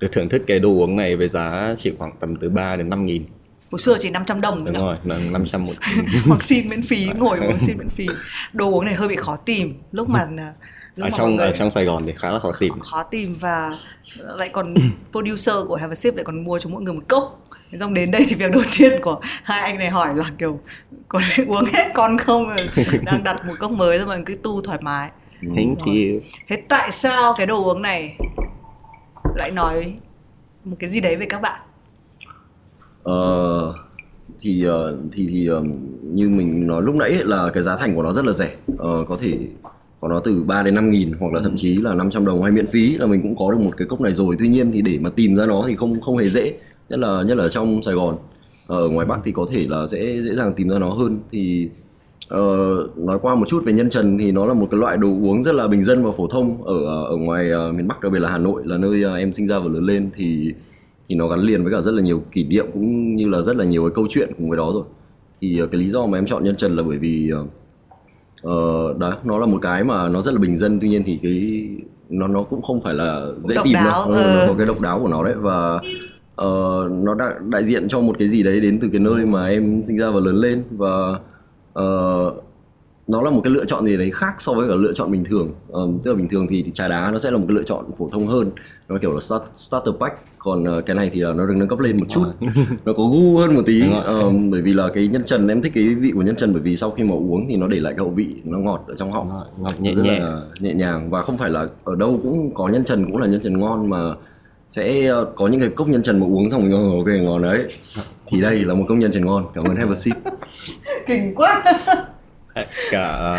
được 0.00 0.08
thưởng 0.12 0.28
thức 0.28 0.42
cái 0.46 0.58
đồ 0.58 0.68
uống 0.68 0.96
này 0.96 1.16
với 1.16 1.28
giá 1.28 1.74
chỉ 1.78 1.92
khoảng 1.98 2.12
tầm 2.20 2.36
từ 2.36 2.48
3 2.48 2.76
đến 2.76 2.88
5 2.88 3.06
nghìn. 3.06 3.24
Hồi 3.70 3.78
xưa 3.78 3.96
chỉ 4.00 4.10
500 4.10 4.40
đồng 4.40 4.64
Đúng 4.64 4.74
rồi, 4.74 4.96
là 5.04 5.18
500 5.18 5.64
một 5.64 5.72
Hoặc 6.26 6.42
xin 6.42 6.68
miễn 6.68 6.82
phí, 6.82 7.06
ngồi 7.16 7.38
uống 7.38 7.58
xin 7.58 7.78
miễn 7.78 7.88
phí. 7.88 8.06
Đồ 8.52 8.70
uống 8.70 8.84
này 8.84 8.94
hơi 8.94 9.08
bị 9.08 9.16
khó 9.16 9.36
tìm 9.36 9.74
Lúc 9.92 10.08
mà 10.08 10.26
Lúc 10.96 11.04
ở 11.06 11.08
mà 11.10 11.10
trong 11.18 11.36
người- 11.36 11.46
ở 11.46 11.52
trong 11.52 11.70
Sài 11.70 11.84
Gòn 11.84 12.02
thì 12.06 12.12
khá 12.16 12.30
là 12.30 12.38
khó 12.38 12.50
tìm. 12.60 12.80
khó 12.80 13.02
tìm 13.02 13.36
và 13.40 13.72
lại 14.36 14.48
còn 14.48 14.74
producer 15.12 15.54
của 15.68 15.76
Have 15.76 15.92
a 15.92 15.94
Sip 15.94 16.14
lại 16.16 16.24
còn 16.24 16.44
mua 16.44 16.58
cho 16.58 16.70
mỗi 16.70 16.82
người 16.82 16.94
một 16.94 17.02
cốc. 17.08 17.48
Xong 17.80 17.94
đến 17.94 18.10
đây 18.10 18.24
thì 18.28 18.34
việc 18.34 18.50
đầu 18.52 18.62
tiên 18.78 18.92
của 19.02 19.20
hai 19.42 19.60
anh 19.60 19.78
này 19.78 19.90
hỏi 19.90 20.08
là 20.16 20.24
kiểu 20.38 20.60
có 21.08 21.20
uống 21.46 21.64
hết 21.72 21.90
con 21.94 22.18
không? 22.18 22.56
Đang 23.04 23.24
đặt 23.24 23.46
một 23.46 23.54
cốc 23.58 23.70
mới 23.70 23.98
rồi 23.98 24.06
mà 24.06 24.16
cứ 24.26 24.36
tu 24.42 24.62
thoải 24.62 24.78
mái 24.82 25.10
thank 25.40 25.78
you. 25.78 26.20
Thế 26.48 26.62
tại 26.68 26.92
sao 26.92 27.34
cái 27.36 27.46
đồ 27.46 27.64
uống 27.64 27.82
này 27.82 28.16
lại 29.36 29.50
nói 29.50 29.94
một 30.64 30.76
cái 30.78 30.90
gì 30.90 31.00
đấy 31.00 31.16
về 31.16 31.26
các 31.28 31.40
bạn? 31.40 31.60
Ờ, 33.02 33.74
thì 34.38 34.64
ờ, 34.64 34.98
thì 35.12 35.26
thì 35.30 35.46
ờ, 35.46 35.62
như 36.02 36.28
mình 36.28 36.66
nói 36.66 36.82
lúc 36.82 36.94
nãy 36.94 37.10
là 37.10 37.50
cái 37.54 37.62
giá 37.62 37.76
thành 37.76 37.94
của 37.94 38.02
nó 38.02 38.12
rất 38.12 38.24
là 38.24 38.32
rẻ. 38.32 38.50
Ờ, 38.78 39.04
có 39.08 39.16
thể 39.20 39.38
có 40.00 40.08
nó 40.08 40.18
từ 40.18 40.42
3 40.42 40.62
đến 40.62 40.74
5 40.74 40.90
nghìn 40.90 41.12
hoặc 41.20 41.32
là 41.32 41.40
thậm 41.40 41.56
chí 41.56 41.76
là 41.76 41.94
500 41.94 42.24
đồng 42.24 42.42
hay 42.42 42.52
miễn 42.52 42.66
phí 42.66 42.98
là 42.98 43.06
mình 43.06 43.22
cũng 43.22 43.36
có 43.36 43.52
được 43.52 43.60
một 43.60 43.72
cái 43.76 43.88
cốc 43.88 44.00
này 44.00 44.12
rồi. 44.12 44.36
Tuy 44.38 44.48
nhiên 44.48 44.72
thì 44.72 44.82
để 44.82 44.98
mà 45.00 45.10
tìm 45.10 45.36
ra 45.36 45.46
nó 45.46 45.64
thì 45.68 45.76
không 45.76 46.00
không 46.00 46.16
hề 46.16 46.28
dễ 46.28 46.54
nhất 46.88 46.98
là 46.98 47.22
nhất 47.22 47.36
là 47.36 47.44
ở 47.44 47.48
trong 47.48 47.82
Sài 47.82 47.94
Gòn. 47.94 48.18
Ở 48.66 48.88
ngoài 48.88 49.06
Bắc 49.06 49.20
thì 49.24 49.32
có 49.32 49.46
thể 49.50 49.66
là 49.68 49.86
sẽ 49.86 49.98
dễ 49.98 50.34
dàng 50.34 50.52
tìm 50.56 50.68
ra 50.68 50.78
nó 50.78 50.90
hơn. 50.90 51.18
Thì 51.30 51.68
ờ, 52.28 52.40
nói 52.96 53.18
qua 53.22 53.34
một 53.34 53.48
chút 53.48 53.62
về 53.64 53.72
nhân 53.72 53.90
trần 53.90 54.18
thì 54.18 54.32
nó 54.32 54.46
là 54.46 54.54
một 54.54 54.68
cái 54.70 54.80
loại 54.80 54.96
đồ 54.96 55.08
uống 55.08 55.42
rất 55.42 55.54
là 55.54 55.66
bình 55.68 55.82
dân 55.84 56.04
và 56.04 56.10
phổ 56.16 56.26
thông 56.26 56.62
ở 56.64 56.84
ở 57.04 57.16
ngoài 57.16 57.50
ờ, 57.50 57.72
miền 57.72 57.88
Bắc 57.88 58.00
đặc 58.00 58.12
biệt 58.12 58.18
là 58.18 58.30
Hà 58.30 58.38
Nội 58.38 58.62
là 58.64 58.78
nơi 58.78 59.02
ờ, 59.02 59.16
em 59.16 59.32
sinh 59.32 59.46
ra 59.48 59.58
và 59.58 59.68
lớn 59.68 59.84
lên 59.84 60.10
thì 60.14 60.52
thì 61.08 61.14
nó 61.16 61.28
gắn 61.28 61.40
liền 61.40 61.62
với 61.64 61.72
cả 61.72 61.80
rất 61.80 61.94
là 61.94 62.02
nhiều 62.02 62.22
kỷ 62.32 62.44
niệm 62.44 62.66
cũng 62.72 63.16
như 63.16 63.28
là 63.28 63.42
rất 63.42 63.56
là 63.56 63.64
nhiều 63.64 63.82
cái 63.82 63.90
câu 63.94 64.06
chuyện 64.10 64.30
cùng 64.38 64.48
với 64.48 64.56
đó 64.58 64.70
rồi 64.74 64.84
thì 65.40 65.58
ờ, 65.58 65.66
cái 65.66 65.80
lý 65.80 65.88
do 65.88 66.06
mà 66.06 66.18
em 66.18 66.26
chọn 66.26 66.44
nhân 66.44 66.56
trần 66.56 66.76
là 66.76 66.82
bởi 66.82 66.98
vì 66.98 67.30
ờ, 67.30 67.44
ờ, 68.42 68.94
đó 68.98 69.14
nó 69.24 69.38
là 69.38 69.46
một 69.46 69.58
cái 69.62 69.84
mà 69.84 70.08
nó 70.08 70.20
rất 70.20 70.34
là 70.34 70.40
bình 70.40 70.56
dân 70.56 70.78
tuy 70.80 70.88
nhiên 70.88 71.02
thì 71.06 71.18
cái 71.22 71.68
nó 72.08 72.26
nó 72.28 72.42
cũng 72.42 72.62
không 72.62 72.80
phải 72.80 72.94
là 72.94 73.26
dễ 73.42 73.54
độc 73.54 73.64
tìm 73.64 73.74
đâu 73.84 74.02
Ừ, 74.04 74.22
ờ. 74.22 74.32
nó 74.34 74.46
có 74.52 74.54
cái 74.58 74.66
độc 74.66 74.80
đáo 74.80 75.00
của 75.00 75.08
nó 75.08 75.24
đấy 75.24 75.34
và 75.40 75.80
ờ, 76.36 76.88
nó 77.02 77.14
đại, 77.14 77.34
đại 77.48 77.64
diện 77.64 77.88
cho 77.88 78.00
một 78.00 78.16
cái 78.18 78.28
gì 78.28 78.42
đấy 78.42 78.60
đến 78.60 78.78
từ 78.80 78.88
cái 78.92 79.00
nơi 79.00 79.26
mà 79.26 79.46
em 79.46 79.82
sinh 79.86 79.98
ra 79.98 80.10
và 80.10 80.20
lớn 80.20 80.36
lên 80.36 80.62
và 80.70 81.18
ờ, 81.78 82.32
nó 83.08 83.22
là 83.22 83.30
một 83.30 83.40
cái 83.44 83.52
lựa 83.52 83.64
chọn 83.64 83.86
gì 83.86 83.96
đấy 83.96 84.10
khác 84.10 84.34
so 84.38 84.52
với 84.52 84.68
cả 84.68 84.74
lựa 84.74 84.92
chọn 84.92 85.10
bình 85.10 85.24
thường. 85.24 85.52
Ờm, 85.72 85.98
tức 86.04 86.10
là 86.10 86.16
bình 86.16 86.28
thường 86.28 86.46
thì, 86.50 86.62
thì 86.62 86.70
trà 86.74 86.88
đá 86.88 87.10
nó 87.10 87.18
sẽ 87.18 87.30
là 87.30 87.38
một 87.38 87.44
cái 87.48 87.54
lựa 87.54 87.62
chọn 87.62 87.84
phổ 87.98 88.08
thông 88.12 88.26
hơn. 88.26 88.50
Nó 88.88 88.98
kiểu 89.02 89.12
là 89.12 89.20
start, 89.20 89.42
starter 89.54 89.94
pack 90.00 90.18
còn 90.38 90.64
ờ, 90.64 90.80
cái 90.80 90.96
này 90.96 91.10
thì 91.12 91.20
là 91.20 91.32
nó 91.32 91.46
được 91.46 91.54
nâng 91.56 91.68
cấp 91.68 91.78
lên 91.78 91.96
một 91.96 92.06
chút. 92.08 92.24
Nó 92.84 92.92
có 92.92 93.04
gu 93.04 93.36
hơn 93.36 93.54
một 93.54 93.62
tí. 93.66 93.82
Ờm, 94.04 94.50
bởi 94.50 94.62
vì 94.62 94.72
là 94.72 94.88
cái 94.94 95.08
nhân 95.08 95.24
trần 95.24 95.48
em 95.48 95.62
thích 95.62 95.72
cái 95.74 95.94
vị 95.94 96.10
của 96.14 96.22
nhân 96.22 96.36
trần 96.36 96.52
bởi 96.52 96.62
vì 96.62 96.76
sau 96.76 96.90
khi 96.90 97.04
mà 97.04 97.14
uống 97.14 97.46
thì 97.48 97.56
nó 97.56 97.66
để 97.66 97.80
lại 97.80 97.92
cái 97.92 97.98
hậu 97.98 98.10
vị 98.10 98.34
nó 98.44 98.58
ngọt 98.58 98.84
ở 98.88 98.94
trong 98.96 99.12
họng 99.12 99.28
ngọt 99.58 99.80
nhẹ 99.80 99.94
là 99.94 100.42
nhẹ 100.60 100.74
nhàng 100.74 101.10
và 101.10 101.22
không 101.22 101.36
phải 101.36 101.50
là 101.50 101.68
ở 101.84 101.94
đâu 101.94 102.20
cũng 102.22 102.54
có 102.54 102.68
nhân 102.68 102.84
trần 102.84 103.04
cũng 103.04 103.16
là 103.16 103.26
nhân 103.26 103.40
trần 103.40 103.58
ngon 103.58 103.90
mà 103.90 104.14
sẽ 104.68 105.06
ờ, 105.06 105.24
có 105.36 105.46
những 105.48 105.60
cái 105.60 105.68
cốc 105.68 105.88
nhân 105.88 106.02
trần 106.02 106.20
mà 106.20 106.26
uống 106.26 106.50
xong 106.50 106.62
mình 106.62 106.72
ờ, 106.72 106.96
ok 106.98 107.22
ngon 107.22 107.42
đấy. 107.42 107.64
Thì 108.26 108.40
đây 108.40 108.56
là 108.64 108.74
một 108.74 108.84
cốc 108.88 108.98
nhân 108.98 109.12
trần 109.12 109.24
ngon. 109.26 109.46
Cảm 109.54 109.64
ơn 109.64 109.76
Have 109.76 109.92
a 109.92 109.94
sip. 109.96 110.16
Kinh 111.06 111.34
quá. 111.34 111.62
Cả 112.90 113.34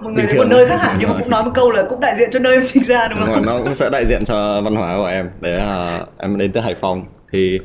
một 0.00 0.10
người 0.10 0.26
đến 0.26 0.36
một 0.36 0.44
nơi 0.50 0.66
khác 0.66 0.80
hẳn 0.80 0.96
nhưng 1.00 1.08
mà 1.08 1.14
cũng 1.18 1.30
nói 1.30 1.44
một 1.44 1.50
câu 1.54 1.70
là 1.70 1.82
cũng 1.88 2.00
đại 2.00 2.16
diện 2.18 2.28
cho 2.32 2.38
nơi 2.38 2.52
em 2.54 2.62
sinh 2.62 2.82
ra 2.82 3.08
đúng 3.08 3.18
Đúng 3.18 3.26
không? 3.28 3.34
rồi, 3.44 3.44
nó 3.58 3.64
cũng 3.64 3.74
sẽ 3.74 3.90
đại 3.90 4.06
diện 4.08 4.24
cho 4.24 4.60
văn 4.60 4.74
hóa 4.76 4.96
của 4.96 5.06
em. 5.06 5.30
Đấy 5.40 5.52
là 5.52 6.00
em 6.18 6.38
đến 6.38 6.52
từ 6.52 6.60
Hải 6.60 6.74
Phòng. 6.74 7.04
Thì 7.32 7.58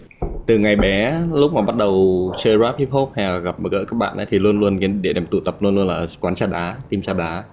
từ 0.45 0.57
ngày 0.57 0.75
bé 0.75 1.19
lúc 1.33 1.53
mà 1.53 1.61
bắt 1.61 1.75
đầu 1.75 2.31
chơi 2.43 2.57
rap 2.57 2.77
hip 2.77 2.91
hop 2.91 3.11
hay 3.15 3.25
là 3.25 3.37
gặp 3.37 3.55
gỡ 3.71 3.83
các 3.87 3.93
bạn 3.97 4.17
ấy 4.17 4.25
thì 4.29 4.39
luôn 4.39 4.59
luôn 4.59 4.79
cái 4.79 4.87
địa 4.89 5.13
điểm 5.13 5.25
tụ 5.31 5.39
tập 5.45 5.55
luôn 5.59 5.75
luôn 5.75 5.87
là 5.87 6.05
quán 6.19 6.35
trà 6.35 6.45
đá 6.45 6.75
team 6.91 7.01
trà 7.01 7.13
đá 7.13 7.43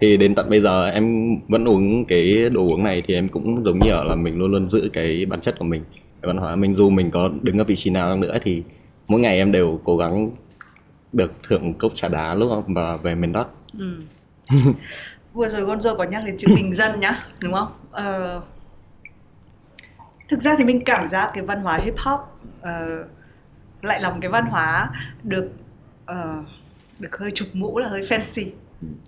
thì 0.00 0.16
đến 0.16 0.34
tận 0.34 0.50
bây 0.50 0.60
giờ 0.60 0.86
em 0.86 1.36
vẫn 1.48 1.68
uống 1.68 2.04
cái 2.04 2.50
đồ 2.52 2.60
uống 2.60 2.84
này 2.84 3.02
thì 3.06 3.14
em 3.14 3.28
cũng 3.28 3.64
giống 3.64 3.78
như 3.78 3.90
ở 3.90 4.04
là 4.04 4.14
mình 4.14 4.38
luôn 4.38 4.50
luôn 4.50 4.68
giữ 4.68 4.90
cái 4.92 5.26
bản 5.26 5.40
chất 5.40 5.58
của 5.58 5.64
mình 5.64 5.84
cái 5.92 6.26
văn 6.26 6.36
hóa 6.36 6.56
mình 6.56 6.74
dù 6.74 6.90
mình 6.90 7.10
có 7.10 7.30
đứng 7.42 7.58
ở 7.58 7.64
vị 7.64 7.76
trí 7.76 7.90
nào 7.90 8.16
nữa 8.16 8.38
thì 8.42 8.62
mỗi 9.08 9.20
ngày 9.20 9.36
em 9.36 9.52
đều 9.52 9.80
cố 9.84 9.96
gắng 9.96 10.30
được 11.12 11.32
thưởng 11.48 11.74
cốc 11.74 11.92
trà 11.94 12.08
đá 12.08 12.34
lúc 12.34 12.68
mà 12.68 12.96
về 12.96 13.14
miền 13.14 13.32
Bắc 13.32 13.46
Ừ. 13.78 14.02
Vừa 15.32 15.48
rồi 15.48 15.60
Gonzo 15.60 15.96
có 15.96 16.04
nhắc 16.04 16.22
đến 16.26 16.36
chữ 16.38 16.46
bình 16.54 16.72
dân 16.72 17.00
nhá, 17.00 17.26
đúng 17.40 17.52
không? 17.52 17.68
Ờ, 17.90 18.40
thực 20.28 20.40
ra 20.40 20.54
thì 20.58 20.64
mình 20.64 20.84
cảm 20.84 21.06
giác 21.06 21.30
cái 21.34 21.44
văn 21.44 21.60
hóa 21.60 21.78
hip 21.82 21.94
hop 21.98 22.20
ờ, 22.60 23.04
lại 23.82 24.00
là 24.00 24.10
một 24.10 24.18
cái 24.20 24.30
văn 24.30 24.46
hóa 24.46 24.90
được 25.22 25.50
ờ, 26.06 26.42
được 26.98 27.18
hơi 27.18 27.30
chụp 27.34 27.48
mũ 27.52 27.78
là 27.78 27.88
hơi 27.88 28.02
fancy, 28.02 28.46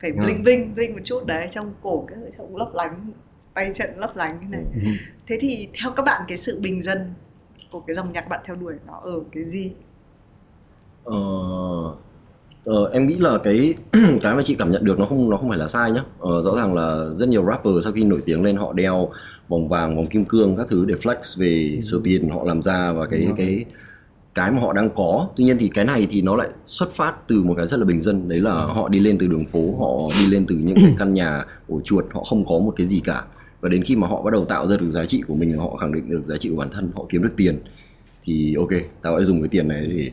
phải 0.03 0.11
Ừ. 0.11 0.25
bling 0.25 0.43
bling 0.43 0.75
bling 0.75 0.93
một 0.93 1.01
chút 1.05 1.27
đấy 1.27 1.49
trong 1.53 1.73
cổ 1.83 2.05
cái 2.09 2.19
trong 2.39 2.57
lấp 2.57 2.69
lánh 2.75 3.11
tay 3.55 3.71
chân 3.75 3.91
lấp 3.97 4.17
lánh 4.17 4.39
thế 4.43 4.47
này. 4.51 4.65
Ừ. 4.75 4.91
Thế 5.27 5.39
thì 5.41 5.69
theo 5.83 5.91
các 5.97 6.03
bạn 6.03 6.23
cái 6.29 6.39
sự 6.39 6.61
bình 6.61 6.83
dân 6.83 6.99
của 7.71 7.81
cái 7.81 7.95
dòng 7.95 8.13
nhạc 8.13 8.29
bạn 8.29 8.41
theo 8.45 8.57
đuổi 8.57 8.75
nó 8.87 9.01
ở 9.05 9.21
cái 9.33 9.45
gì? 9.45 9.73
Ờ, 11.05 11.17
ờ, 12.65 12.91
em 12.93 13.07
nghĩ 13.07 13.15
là 13.19 13.39
cái 13.45 13.75
cái 14.23 14.35
mà 14.35 14.43
chị 14.43 14.55
cảm 14.59 14.71
nhận 14.71 14.85
được 14.85 14.99
nó 14.99 15.07
không 15.07 15.31
nó 15.31 15.37
không 15.37 15.49
phải 15.49 15.59
là 15.59 15.69
sai 15.69 15.91
nhá 15.93 16.05
ờ, 16.19 16.43
rõ 16.43 16.55
ràng 16.57 16.75
là 16.75 17.07
rất 17.13 17.29
nhiều 17.29 17.45
rapper 17.47 17.73
sau 17.85 17.93
khi 17.93 18.05
nổi 18.05 18.23
tiếng 18.27 18.43
lên 18.43 18.57
họ 18.57 18.73
đeo 18.73 19.09
vòng 19.49 19.69
vàng 19.69 19.97
vòng 19.97 20.07
kim 20.07 20.25
cương 20.25 20.57
các 20.57 20.67
thứ 20.69 20.85
để 20.85 20.95
flex 20.95 21.41
về 21.41 21.81
số 21.83 22.01
tiền 22.05 22.31
họ 22.31 22.45
làm 22.45 22.63
ra 22.63 22.93
và 22.93 23.07
cái 23.07 23.29
cái 23.37 23.65
cái 24.35 24.51
mà 24.51 24.61
họ 24.61 24.73
đang 24.73 24.91
có. 24.95 25.29
Tuy 25.37 25.45
nhiên 25.45 25.59
thì 25.59 25.69
cái 25.69 25.85
này 25.85 26.07
thì 26.11 26.23
nó 26.23 26.37
lại 26.37 26.49
xuất 26.67 26.93
phát 26.93 27.15
từ 27.29 27.43
một 27.43 27.55
cái 27.57 27.67
rất 27.67 27.77
là 27.77 27.85
bình 27.85 28.01
dân. 28.01 28.29
Đấy 28.29 28.41
là 28.41 28.53
họ 28.53 28.89
đi 28.89 29.01
lên 29.01 29.19
từ 29.19 29.27
đường 29.27 29.47
phố 29.47 29.77
họ 29.81 30.21
đi 30.21 30.27
lên 30.31 30.47
từ 30.47 30.57
những 30.57 30.77
cái 30.77 30.95
căn 30.99 31.15
nhà 31.15 31.45
ổ 31.69 31.81
chuột 31.81 32.05
họ 32.11 32.23
không 32.23 32.45
có 32.45 32.59
một 32.59 32.75
cái 32.77 32.87
gì 32.87 33.01
cả. 33.01 33.25
Và 33.61 33.69
đến 33.69 33.83
khi 33.83 33.97
mà 33.97 34.07
họ 34.07 34.23
bắt 34.23 34.33
đầu 34.33 34.45
tạo 34.45 34.69
ra 34.69 34.77
được 34.77 34.91
giá 34.91 35.07
trị 35.07 35.23
của 35.29 35.35
mình 35.35 35.59
họ 35.59 35.77
khẳng 35.77 35.93
định 35.93 36.11
được 36.11 36.25
giá 36.25 36.37
trị 36.39 36.49
của 36.49 36.57
bản 36.57 36.71
thân 36.71 36.91
họ 36.97 37.05
kiếm 37.09 37.23
được 37.23 37.33
tiền 37.37 37.59
thì 38.23 38.55
ok 38.55 38.71
tao 39.03 39.19
sẽ 39.19 39.25
dùng 39.25 39.43
cái 39.43 39.49
tiền 39.49 39.69
này 39.69 39.85
để 39.91 40.11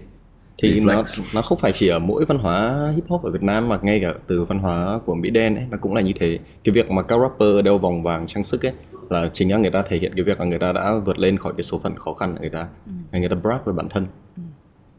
thì 0.58 0.80
nó 0.80 1.04
nó 1.34 1.42
không 1.42 1.58
phải 1.58 1.72
chỉ 1.72 1.88
ở 1.88 2.00
mỗi 2.00 2.26
văn 2.26 2.38
hóa 2.38 2.92
hip 2.96 3.08
hop 3.08 3.24
ở 3.24 3.32
Việt 3.32 3.44
Nam 3.44 3.70
mà 3.70 3.80
ngay 3.82 4.00
cả 4.02 4.14
từ 4.28 4.44
văn 4.44 4.60
hóa 4.60 5.00
của 5.06 5.16
Mỹ 5.16 5.30
đen 5.30 5.56
ấy 5.56 5.66
nó 5.72 5.78
cũng 5.82 5.94
là 5.94 6.02
như 6.02 6.14
thế. 6.20 6.40
Cái 6.64 6.74
việc 6.74 6.92
mà 6.92 7.02
các 7.02 7.20
rapper 7.22 7.66
đeo 7.66 7.78
vòng 7.78 8.04
vàng 8.04 8.28
trang 8.28 8.44
sức 8.44 8.66
ấy 8.66 8.74
là 9.10 9.30
chính 9.34 9.52
là 9.52 9.58
người 9.58 9.72
ta 9.72 9.82
thể 9.82 9.98
hiện 9.98 10.14
cái 10.16 10.24
việc 10.24 10.40
là 10.40 10.46
người 10.46 10.60
ta 10.60 10.72
đã 10.72 10.94
vượt 11.06 11.20
lên 11.20 11.38
khỏi 11.38 11.54
cái 11.58 11.64
số 11.64 11.80
phận 11.84 11.96
khó 11.96 12.14
khăn 12.14 12.34
của 12.34 12.42
người 12.42 12.50
ta. 12.50 12.68
Và 13.12 13.20
người 13.20 13.30
ta 13.30 13.36
brag 13.36 13.60
về 13.66 13.74
bản 13.74 13.90
thân. 13.90 14.06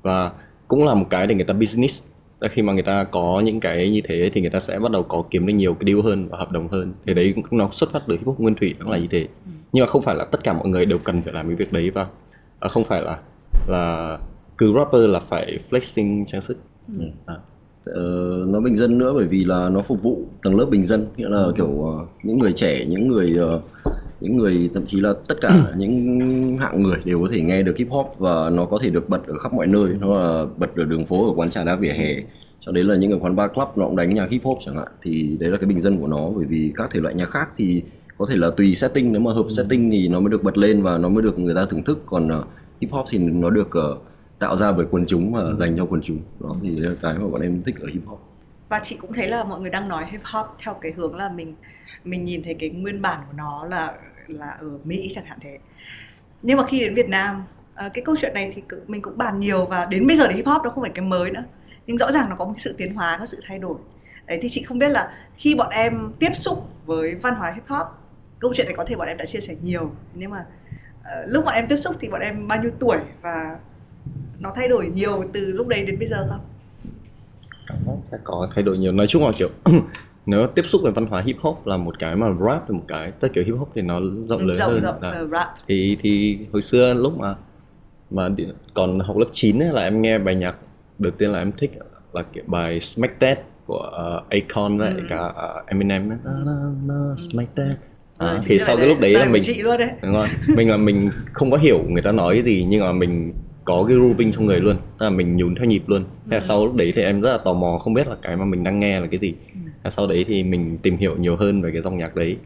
Và 0.02 0.32
cũng 0.68 0.84
là 0.84 0.94
một 0.94 1.06
cái 1.10 1.26
để 1.26 1.34
người 1.34 1.44
ta 1.44 1.54
business. 1.54 2.06
Khi 2.50 2.62
mà 2.62 2.72
người 2.72 2.82
ta 2.82 3.04
có 3.04 3.42
những 3.44 3.60
cái 3.60 3.90
như 3.90 4.00
thế 4.04 4.30
thì 4.32 4.40
người 4.40 4.50
ta 4.50 4.60
sẽ 4.60 4.78
bắt 4.78 4.90
đầu 4.90 5.02
có 5.02 5.24
kiếm 5.30 5.46
được 5.46 5.52
nhiều 5.52 5.74
cái 5.74 5.86
deal 5.86 6.00
hơn 6.00 6.28
và 6.28 6.38
hợp 6.38 6.52
đồng 6.52 6.68
hơn. 6.68 6.92
Thì 7.06 7.14
đấy 7.14 7.34
cũng 7.36 7.58
nó 7.58 7.68
xuất 7.72 7.92
phát 7.92 8.02
từ 8.08 8.16
hip 8.16 8.26
hop 8.26 8.40
nguyên 8.40 8.54
thủy 8.54 8.74
nó 8.78 8.90
là 8.90 8.98
như 8.98 9.06
thế. 9.10 9.26
Nhưng 9.72 9.82
mà 9.82 9.86
không 9.86 10.02
phải 10.02 10.14
là 10.14 10.24
tất 10.24 10.44
cả 10.44 10.52
mọi 10.52 10.68
người 10.68 10.86
đều 10.86 10.98
cần 10.98 11.22
phải 11.22 11.32
làm 11.32 11.46
cái 11.46 11.56
việc 11.56 11.72
đấy 11.72 11.90
và 11.90 12.06
à, 12.60 12.68
không 12.68 12.84
phải 12.84 13.02
là 13.02 13.18
là 13.68 14.18
cứ 14.58 14.72
rapper 14.74 15.10
là 15.10 15.20
phải 15.20 15.58
flexing 15.70 16.24
trang 16.24 16.40
sức. 16.40 16.56
À. 17.26 17.36
Ờ, 17.84 18.02
nó 18.48 18.60
bình 18.60 18.76
dân 18.76 18.98
nữa 18.98 19.12
bởi 19.14 19.26
vì 19.26 19.44
là 19.44 19.68
nó 19.68 19.82
phục 19.82 20.02
vụ 20.02 20.22
tầng 20.42 20.58
lớp 20.58 20.64
bình 20.64 20.82
dân 20.82 21.06
nghĩa 21.16 21.28
là 21.28 21.46
kiểu 21.56 21.84
ờ, 21.84 22.06
những 22.22 22.38
người 22.38 22.52
trẻ 22.52 22.84
những 22.84 23.08
người 23.08 23.36
ờ, 23.38 23.60
những 24.20 24.36
người 24.36 24.70
thậm 24.74 24.86
chí 24.86 25.00
là 25.00 25.12
tất 25.28 25.40
cả 25.40 25.72
những 25.76 26.58
hạng 26.60 26.82
người 26.82 26.96
đều 27.04 27.20
có 27.20 27.28
thể 27.30 27.40
nghe 27.40 27.62
được 27.62 27.76
hip 27.76 27.90
hop 27.90 28.06
và 28.18 28.50
nó 28.50 28.64
có 28.64 28.78
thể 28.82 28.90
được 28.90 29.08
bật 29.08 29.26
ở 29.26 29.38
khắp 29.38 29.52
mọi 29.52 29.66
nơi. 29.66 29.90
Nó 30.00 30.18
là 30.18 30.46
bật 30.56 30.76
ở 30.76 30.84
đường 30.84 31.06
phố 31.06 31.28
ở 31.28 31.34
quán 31.36 31.50
trà 31.50 31.64
đá 31.64 31.76
vỉa 31.76 31.92
hè. 31.92 32.14
Cho 32.60 32.72
đến 32.72 32.86
là 32.86 32.96
những 32.96 33.10
cái 33.10 33.20
quán 33.22 33.36
bar 33.36 33.50
club 33.54 33.68
nó 33.76 33.86
cũng 33.86 33.96
đánh 33.96 34.10
nhạc 34.10 34.30
hip 34.30 34.44
hop 34.44 34.58
chẳng 34.66 34.76
hạn 34.76 34.88
thì 35.02 35.36
đấy 35.40 35.50
là 35.50 35.56
cái 35.56 35.66
bình 35.66 35.80
dân 35.80 36.00
của 36.00 36.06
nó. 36.06 36.30
Bởi 36.36 36.44
vì 36.44 36.72
các 36.76 36.90
thể 36.92 37.00
loại 37.00 37.14
nhạc 37.14 37.30
khác 37.30 37.48
thì 37.56 37.82
có 38.18 38.26
thể 38.30 38.36
là 38.36 38.50
tùy 38.50 38.74
setting 38.74 39.12
nếu 39.12 39.20
mà 39.20 39.32
hợp 39.32 39.46
setting 39.56 39.90
thì 39.90 40.08
nó 40.08 40.20
mới 40.20 40.30
được 40.30 40.42
bật 40.42 40.58
lên 40.58 40.82
và 40.82 40.98
nó 40.98 41.08
mới 41.08 41.22
được 41.22 41.38
người 41.38 41.54
ta 41.54 41.66
thưởng 41.66 41.82
thức. 41.82 42.02
Còn 42.06 42.28
ờ, 42.28 42.44
hip 42.80 42.92
hop 42.92 43.04
thì 43.10 43.18
nó 43.18 43.50
được 43.50 43.70
ờ, 43.70 43.96
tạo 44.38 44.56
ra 44.56 44.72
bởi 44.72 44.86
quần 44.90 45.04
chúng 45.06 45.32
và 45.32 45.54
dành 45.54 45.76
cho 45.76 45.86
quần 45.86 46.00
chúng. 46.04 46.20
Đó 46.40 46.56
thì 46.62 46.76
là 46.76 46.90
cái 47.02 47.14
mà 47.14 47.26
bọn 47.28 47.40
em 47.40 47.62
thích 47.62 47.76
ở 47.80 47.86
hip 47.86 48.02
hop. 48.06 48.20
Và 48.68 48.80
chị 48.82 48.96
cũng 49.00 49.12
thấy 49.12 49.28
là 49.28 49.44
mọi 49.44 49.60
người 49.60 49.70
đang 49.70 49.88
nói 49.88 50.04
hip 50.10 50.20
hop 50.24 50.46
theo 50.64 50.74
cái 50.74 50.92
hướng 50.92 51.16
là 51.16 51.28
mình 51.28 51.54
mình 52.04 52.24
nhìn 52.24 52.42
thấy 52.42 52.54
cái 52.54 52.70
nguyên 52.70 53.02
bản 53.02 53.20
của 53.26 53.32
nó 53.36 53.66
là 53.70 53.92
là 54.26 54.48
ở 54.48 54.70
Mỹ 54.84 55.08
chẳng 55.14 55.24
hạn 55.24 55.38
thế. 55.42 55.58
Nhưng 56.42 56.58
mà 56.58 56.64
khi 56.66 56.80
đến 56.80 56.94
Việt 56.94 57.08
Nam 57.08 57.44
à, 57.74 57.88
cái 57.94 58.04
câu 58.04 58.16
chuyện 58.20 58.34
này 58.34 58.52
thì 58.54 58.62
mình 58.86 59.02
cũng 59.02 59.18
bàn 59.18 59.40
nhiều 59.40 59.66
và 59.66 59.84
đến 59.84 60.06
bây 60.06 60.16
giờ 60.16 60.26
thì 60.28 60.34
hip 60.34 60.46
hop 60.46 60.62
nó 60.64 60.70
không 60.70 60.82
phải 60.82 60.92
cái 60.94 61.04
mới 61.04 61.30
nữa. 61.30 61.44
Nhưng 61.86 61.98
rõ 61.98 62.12
ràng 62.12 62.28
nó 62.30 62.36
có 62.36 62.44
một 62.44 62.54
sự 62.58 62.74
tiến 62.78 62.94
hóa 62.94 63.16
có 63.18 63.26
sự 63.26 63.40
thay 63.46 63.58
đổi. 63.58 63.76
Đấy 64.26 64.38
thì 64.42 64.48
chị 64.48 64.62
không 64.62 64.78
biết 64.78 64.88
là 64.88 65.12
khi 65.36 65.54
bọn 65.54 65.68
em 65.70 66.12
tiếp 66.18 66.30
xúc 66.34 66.70
với 66.86 67.14
văn 67.14 67.34
hóa 67.34 67.52
hip 67.52 67.66
hop 67.66 67.86
câu 68.38 68.54
chuyện 68.54 68.66
này 68.66 68.74
có 68.76 68.84
thể 68.84 68.96
bọn 68.96 69.08
em 69.08 69.16
đã 69.16 69.24
chia 69.24 69.40
sẻ 69.40 69.54
nhiều. 69.62 69.90
Nhưng 70.14 70.30
mà 70.30 70.44
ờ, 71.04 71.26
lúc 71.26 71.44
bọn 71.44 71.54
em 71.54 71.68
tiếp 71.68 71.76
xúc 71.76 71.96
thì 72.00 72.08
bọn 72.08 72.20
em 72.20 72.48
bao 72.48 72.62
nhiêu 72.62 72.70
tuổi 72.78 72.96
và 73.22 73.58
nó 74.38 74.52
thay 74.56 74.68
đổi 74.68 74.88
nhiều 74.94 75.24
từ 75.32 75.52
lúc 75.52 75.68
đấy 75.68 75.84
đến 75.86 75.98
bây 75.98 76.08
giờ 76.08 76.26
không? 76.30 76.40
Sẽ 78.12 78.18
có 78.24 78.48
thay 78.54 78.64
đổi 78.64 78.78
nhiều. 78.78 78.92
Nói 78.92 79.06
chung 79.06 79.24
là 79.26 79.32
kiểu 79.38 79.48
nếu 80.26 80.46
tiếp 80.46 80.62
xúc 80.66 80.80
với 80.82 80.92
văn 80.92 81.06
hóa 81.06 81.20
hip 81.22 81.36
hop 81.40 81.66
là 81.66 81.76
một 81.76 81.98
cái 81.98 82.16
mà 82.16 82.26
rap 82.46 82.70
là 82.70 82.76
một 82.78 82.84
cái 82.88 83.10
tất 83.20 83.28
kiểu 83.32 83.44
hip 83.44 83.54
hop 83.58 83.70
thì 83.74 83.82
nó 83.82 84.00
rộng 84.28 84.46
lớn 84.46 84.56
rộng 84.56 84.70
hơn. 84.72 84.82
rộng 84.82 85.00
Đó. 85.00 85.10
ờ, 85.10 85.26
rap. 85.26 85.48
Thì 85.68 85.96
thì 86.00 86.38
hồi 86.52 86.62
xưa 86.62 86.94
lúc 86.94 87.18
mà 87.18 87.34
mà 88.10 88.28
đi- 88.28 88.46
còn 88.74 89.00
học 89.00 89.16
lớp 89.16 89.26
9 89.32 89.62
ấy 89.62 89.72
là 89.72 89.82
em 89.82 90.02
nghe 90.02 90.18
bài 90.18 90.34
nhạc 90.34 90.56
đầu 90.98 91.12
tiên 91.18 91.30
là 91.30 91.38
em 91.38 91.52
thích 91.52 91.70
là 92.12 92.22
kiểu 92.32 92.44
bài 92.46 92.80
Smack 92.80 93.20
That 93.20 93.38
của 93.66 93.90
uh, 94.24 94.30
Akon 94.30 94.78
với 94.78 94.88
Ừ. 94.94 95.00
cả 95.08 95.26
uh, 95.60 95.66
Eminem 95.66 96.08
nó 96.08 96.16
nó 96.44 96.52
nó 96.86 97.14
like 97.32 97.52
that. 97.56 97.76
Ờ, 98.18 98.26
à, 98.34 98.40
thì 98.44 98.58
sau 98.58 98.76
cái 98.76 98.86
lúc 98.88 99.00
đấy 99.00 99.12
là 99.14 99.24
mình 99.24 99.42
chị 99.44 99.62
luôn 99.62 99.78
đấy. 99.78 99.90
Đúng 100.02 100.12
rồi. 100.12 100.26
Mình 100.56 100.70
là 100.70 100.76
mình 100.76 101.10
không 101.32 101.50
có 101.50 101.56
hiểu 101.56 101.78
người 101.88 102.02
ta 102.02 102.12
nói 102.12 102.42
gì 102.44 102.66
nhưng 102.68 102.80
mà 102.80 102.92
mình 102.92 103.32
có 103.68 103.84
cái 103.88 103.96
grooving 103.96 104.32
trong 104.32 104.46
người 104.46 104.60
luôn 104.60 104.76
tức 104.98 105.04
là 105.06 105.10
mình 105.10 105.36
nhún 105.36 105.54
theo 105.54 105.64
nhịp 105.64 105.82
luôn. 105.86 106.04
Thế 106.30 106.36
là 106.36 106.40
sau 106.40 106.66
lúc 106.66 106.74
đấy 106.74 106.92
thì 106.96 107.02
em 107.02 107.20
rất 107.20 107.32
là 107.32 107.38
tò 107.38 107.52
mò 107.52 107.78
không 107.78 107.94
biết 107.94 108.08
là 108.08 108.16
cái 108.22 108.36
mà 108.36 108.44
mình 108.44 108.64
đang 108.64 108.78
nghe 108.78 109.00
là 109.00 109.06
cái 109.06 109.18
gì. 109.20 109.32
Thế 109.54 109.70
là 109.84 109.90
sau 109.90 110.06
đấy 110.06 110.24
thì 110.28 110.42
mình 110.42 110.78
tìm 110.82 110.96
hiểu 110.96 111.16
nhiều 111.16 111.36
hơn 111.36 111.62
về 111.62 111.70
cái 111.72 111.82
dòng 111.82 111.98
nhạc 111.98 112.16
đấy. 112.16 112.36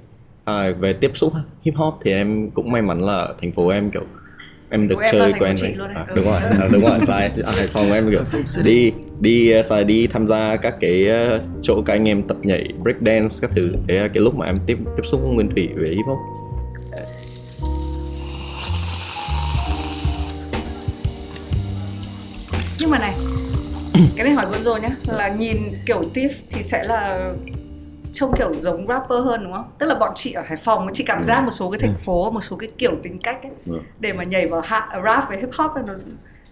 À, 0.45 0.71
về 0.81 0.93
tiếp 0.93 1.11
xúc 1.14 1.33
hip 1.62 1.75
hop 1.75 1.95
thì 2.02 2.12
em 2.12 2.50
cũng 2.50 2.73
may 2.73 2.83
mắn 2.83 3.02
là 3.02 3.29
thành 3.41 3.52
phố 3.52 3.69
em 3.69 3.91
kiểu 3.91 4.02
em 4.71 4.88
được 4.88 4.95
Của 4.95 5.00
em 5.00 5.12
chơi 5.12 5.33
phố 5.33 5.38
quen 5.45 5.55
đấy. 5.62 5.75
à, 5.95 6.07
Ừ. 6.09 6.14
đúng 6.17 6.25
rồi 6.25 6.41
à, 6.41 6.69
đúng 6.73 6.83
rồi 6.83 6.99
tại 7.07 7.31
ở 7.43 7.52
Hải 7.52 7.67
Phòng 7.67 7.93
em 7.93 8.11
kiểu 8.11 8.23
đi 8.64 8.93
đi. 9.21 9.59
uh, 9.59 9.64
xài 9.64 9.85
đi 9.85 10.07
tham 10.07 10.26
gia 10.26 10.57
các 10.57 10.75
cái 10.81 11.07
uh, 11.37 11.43
chỗ 11.62 11.83
các 11.83 11.93
anh 11.95 12.09
em 12.09 12.23
tập 12.23 12.37
nhảy 12.43 12.69
break 12.83 12.97
dance 13.07 13.35
các 13.41 13.50
thứ. 13.55 13.73
Đấy 13.87 13.99
là 13.99 14.09
cái 14.09 14.23
lúc 14.23 14.35
mà 14.35 14.47
em 14.47 14.59
tiếp 14.67 14.79
tiếp 14.97 15.02
xúc 15.02 15.21
nguyên 15.25 15.50
thủy 15.50 15.69
về 15.76 15.88
hip 15.88 16.07
hop 16.07 16.19
nhưng 22.82 22.90
mà 22.90 22.98
này 22.98 23.14
cái 24.16 24.24
này 24.24 24.32
hỏi 24.34 24.46
luôn 24.52 24.62
rồi 24.62 24.80
nhá 24.80 24.90
là 25.06 25.28
nhìn 25.28 25.56
kiểu 25.86 26.02
Tiff 26.14 26.28
thì 26.50 26.62
sẽ 26.62 26.84
là 26.84 27.32
trông 28.12 28.32
kiểu 28.38 28.52
giống 28.60 28.86
rapper 28.88 29.24
hơn 29.24 29.44
đúng 29.44 29.52
không? 29.52 29.64
Tức 29.78 29.86
là 29.86 29.94
bọn 29.94 30.12
chị 30.14 30.32
ở 30.32 30.42
Hải 30.46 30.56
Phòng 30.56 30.86
chị 30.94 31.04
cảm 31.04 31.24
giác 31.24 31.40
một 31.44 31.50
số 31.50 31.70
cái 31.70 31.78
thành 31.78 31.96
phố, 31.96 32.30
một 32.30 32.40
số 32.40 32.56
cái 32.56 32.68
kiểu 32.78 32.92
tính 33.02 33.18
cách 33.22 33.42
ấy 33.42 33.52
Ừ. 33.66 33.72
để 34.00 34.12
mà 34.12 34.24
nhảy 34.24 34.46
vào 34.46 34.60
hạ, 34.64 34.88
rap 35.04 35.28
với 35.28 35.38
hip 35.38 35.48
hop 35.58 35.70
ấy, 35.74 35.84
nó 35.86 35.94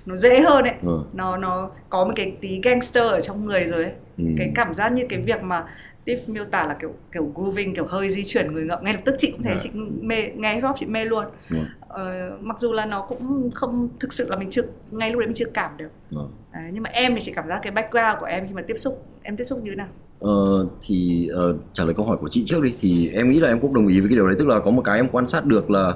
nó 0.07 0.17
dễ 0.17 0.41
hơn 0.41 0.65
ấy. 0.65 0.75
Ừ. 0.83 1.01
Nó 1.13 1.37
nó 1.37 1.71
có 1.89 2.05
một 2.05 2.13
cái 2.17 2.33
tí 2.41 2.61
gangster 2.63 3.05
ở 3.05 3.21
trong 3.21 3.45
người 3.45 3.65
rồi 3.65 3.83
ấy. 3.85 3.93
Ừ. 4.19 4.25
Cái 4.39 4.53
cảm 4.55 4.75
giác 4.75 4.93
như 4.93 5.07
cái 5.09 5.19
việc 5.21 5.43
mà 5.43 5.63
Tiff 6.07 6.33
miêu 6.33 6.45
tả 6.45 6.67
là 6.67 6.75
kiểu 6.75 6.95
kiểu 7.13 7.33
grooving 7.35 7.75
kiểu 7.75 7.87
hơi 7.87 8.11
di 8.11 8.25
chuyển 8.25 8.53
người 8.53 8.65
ngợm 8.65 8.85
ngay 8.85 8.95
lập 8.95 9.01
tức 9.05 9.15
chị 9.19 9.31
cũng 9.31 9.43
thấy 9.43 9.55
Dạ. 9.55 9.61
chị 9.63 9.71
mê 10.03 10.17
nghe 10.37 10.55
hip 10.55 10.65
hop 10.65 10.77
chị 10.79 10.87
mê 10.87 11.05
luôn. 11.05 11.25
Ừ. 11.51 11.57
Ờ, 11.89 12.31
mặc 12.41 12.59
dù 12.61 12.73
là 12.73 12.87
nó 12.87 13.03
cũng 13.03 13.51
không 13.55 13.89
thực 14.01 14.13
sự 14.13 14.27
là 14.31 14.37
mình 14.37 14.51
chưa 14.51 14.63
ngay 14.91 15.11
lúc 15.11 15.19
đấy 15.21 15.27
mình 15.27 15.35
chưa 15.37 15.47
cảm 15.55 15.71
được. 15.77 15.89
Ừ. 16.15 16.21
Đấy, 16.53 16.71
nhưng 16.73 16.83
mà 16.83 16.91
em 16.91 17.15
thì 17.15 17.21
chị 17.21 17.33
cảm 17.37 17.49
giác 17.49 17.61
cái 17.63 17.71
background 17.73 18.19
của 18.21 18.27
em 18.27 18.49
khi 18.49 18.55
mà 18.55 18.63
tiếp 18.63 18.75
xúc 18.77 19.07
em 19.23 19.37
tiếp 19.37 19.45
xúc 19.45 19.63
như 19.65 19.71
thế 19.71 19.77
nào 19.77 19.89
Ờ, 20.21 20.67
thì 20.83 21.29
ờ, 21.33 21.55
trả 21.75 21.85
lời 21.85 21.95
câu 21.95 22.07
hỏi 22.07 22.17
của 22.21 22.29
chị 22.29 22.45
trước 22.47 22.63
đi 22.63 22.75
thì 22.81 23.09
em 23.09 23.31
nghĩ 23.31 23.41
là 23.41 23.49
em 23.49 23.61
cũng 23.61 23.75
đồng 23.75 23.87
ý 23.89 24.01
với 24.01 24.09
cái 24.09 24.17
điều 24.17 24.27
đấy 24.27 24.37
tức 24.39 24.49
là 24.49 24.59
có 24.61 24.71
một 24.71 24.83
cái 24.85 24.97
em 24.97 25.09
quan 25.09 25.27
sát 25.27 25.45
được 25.45 25.71
là 25.71 25.93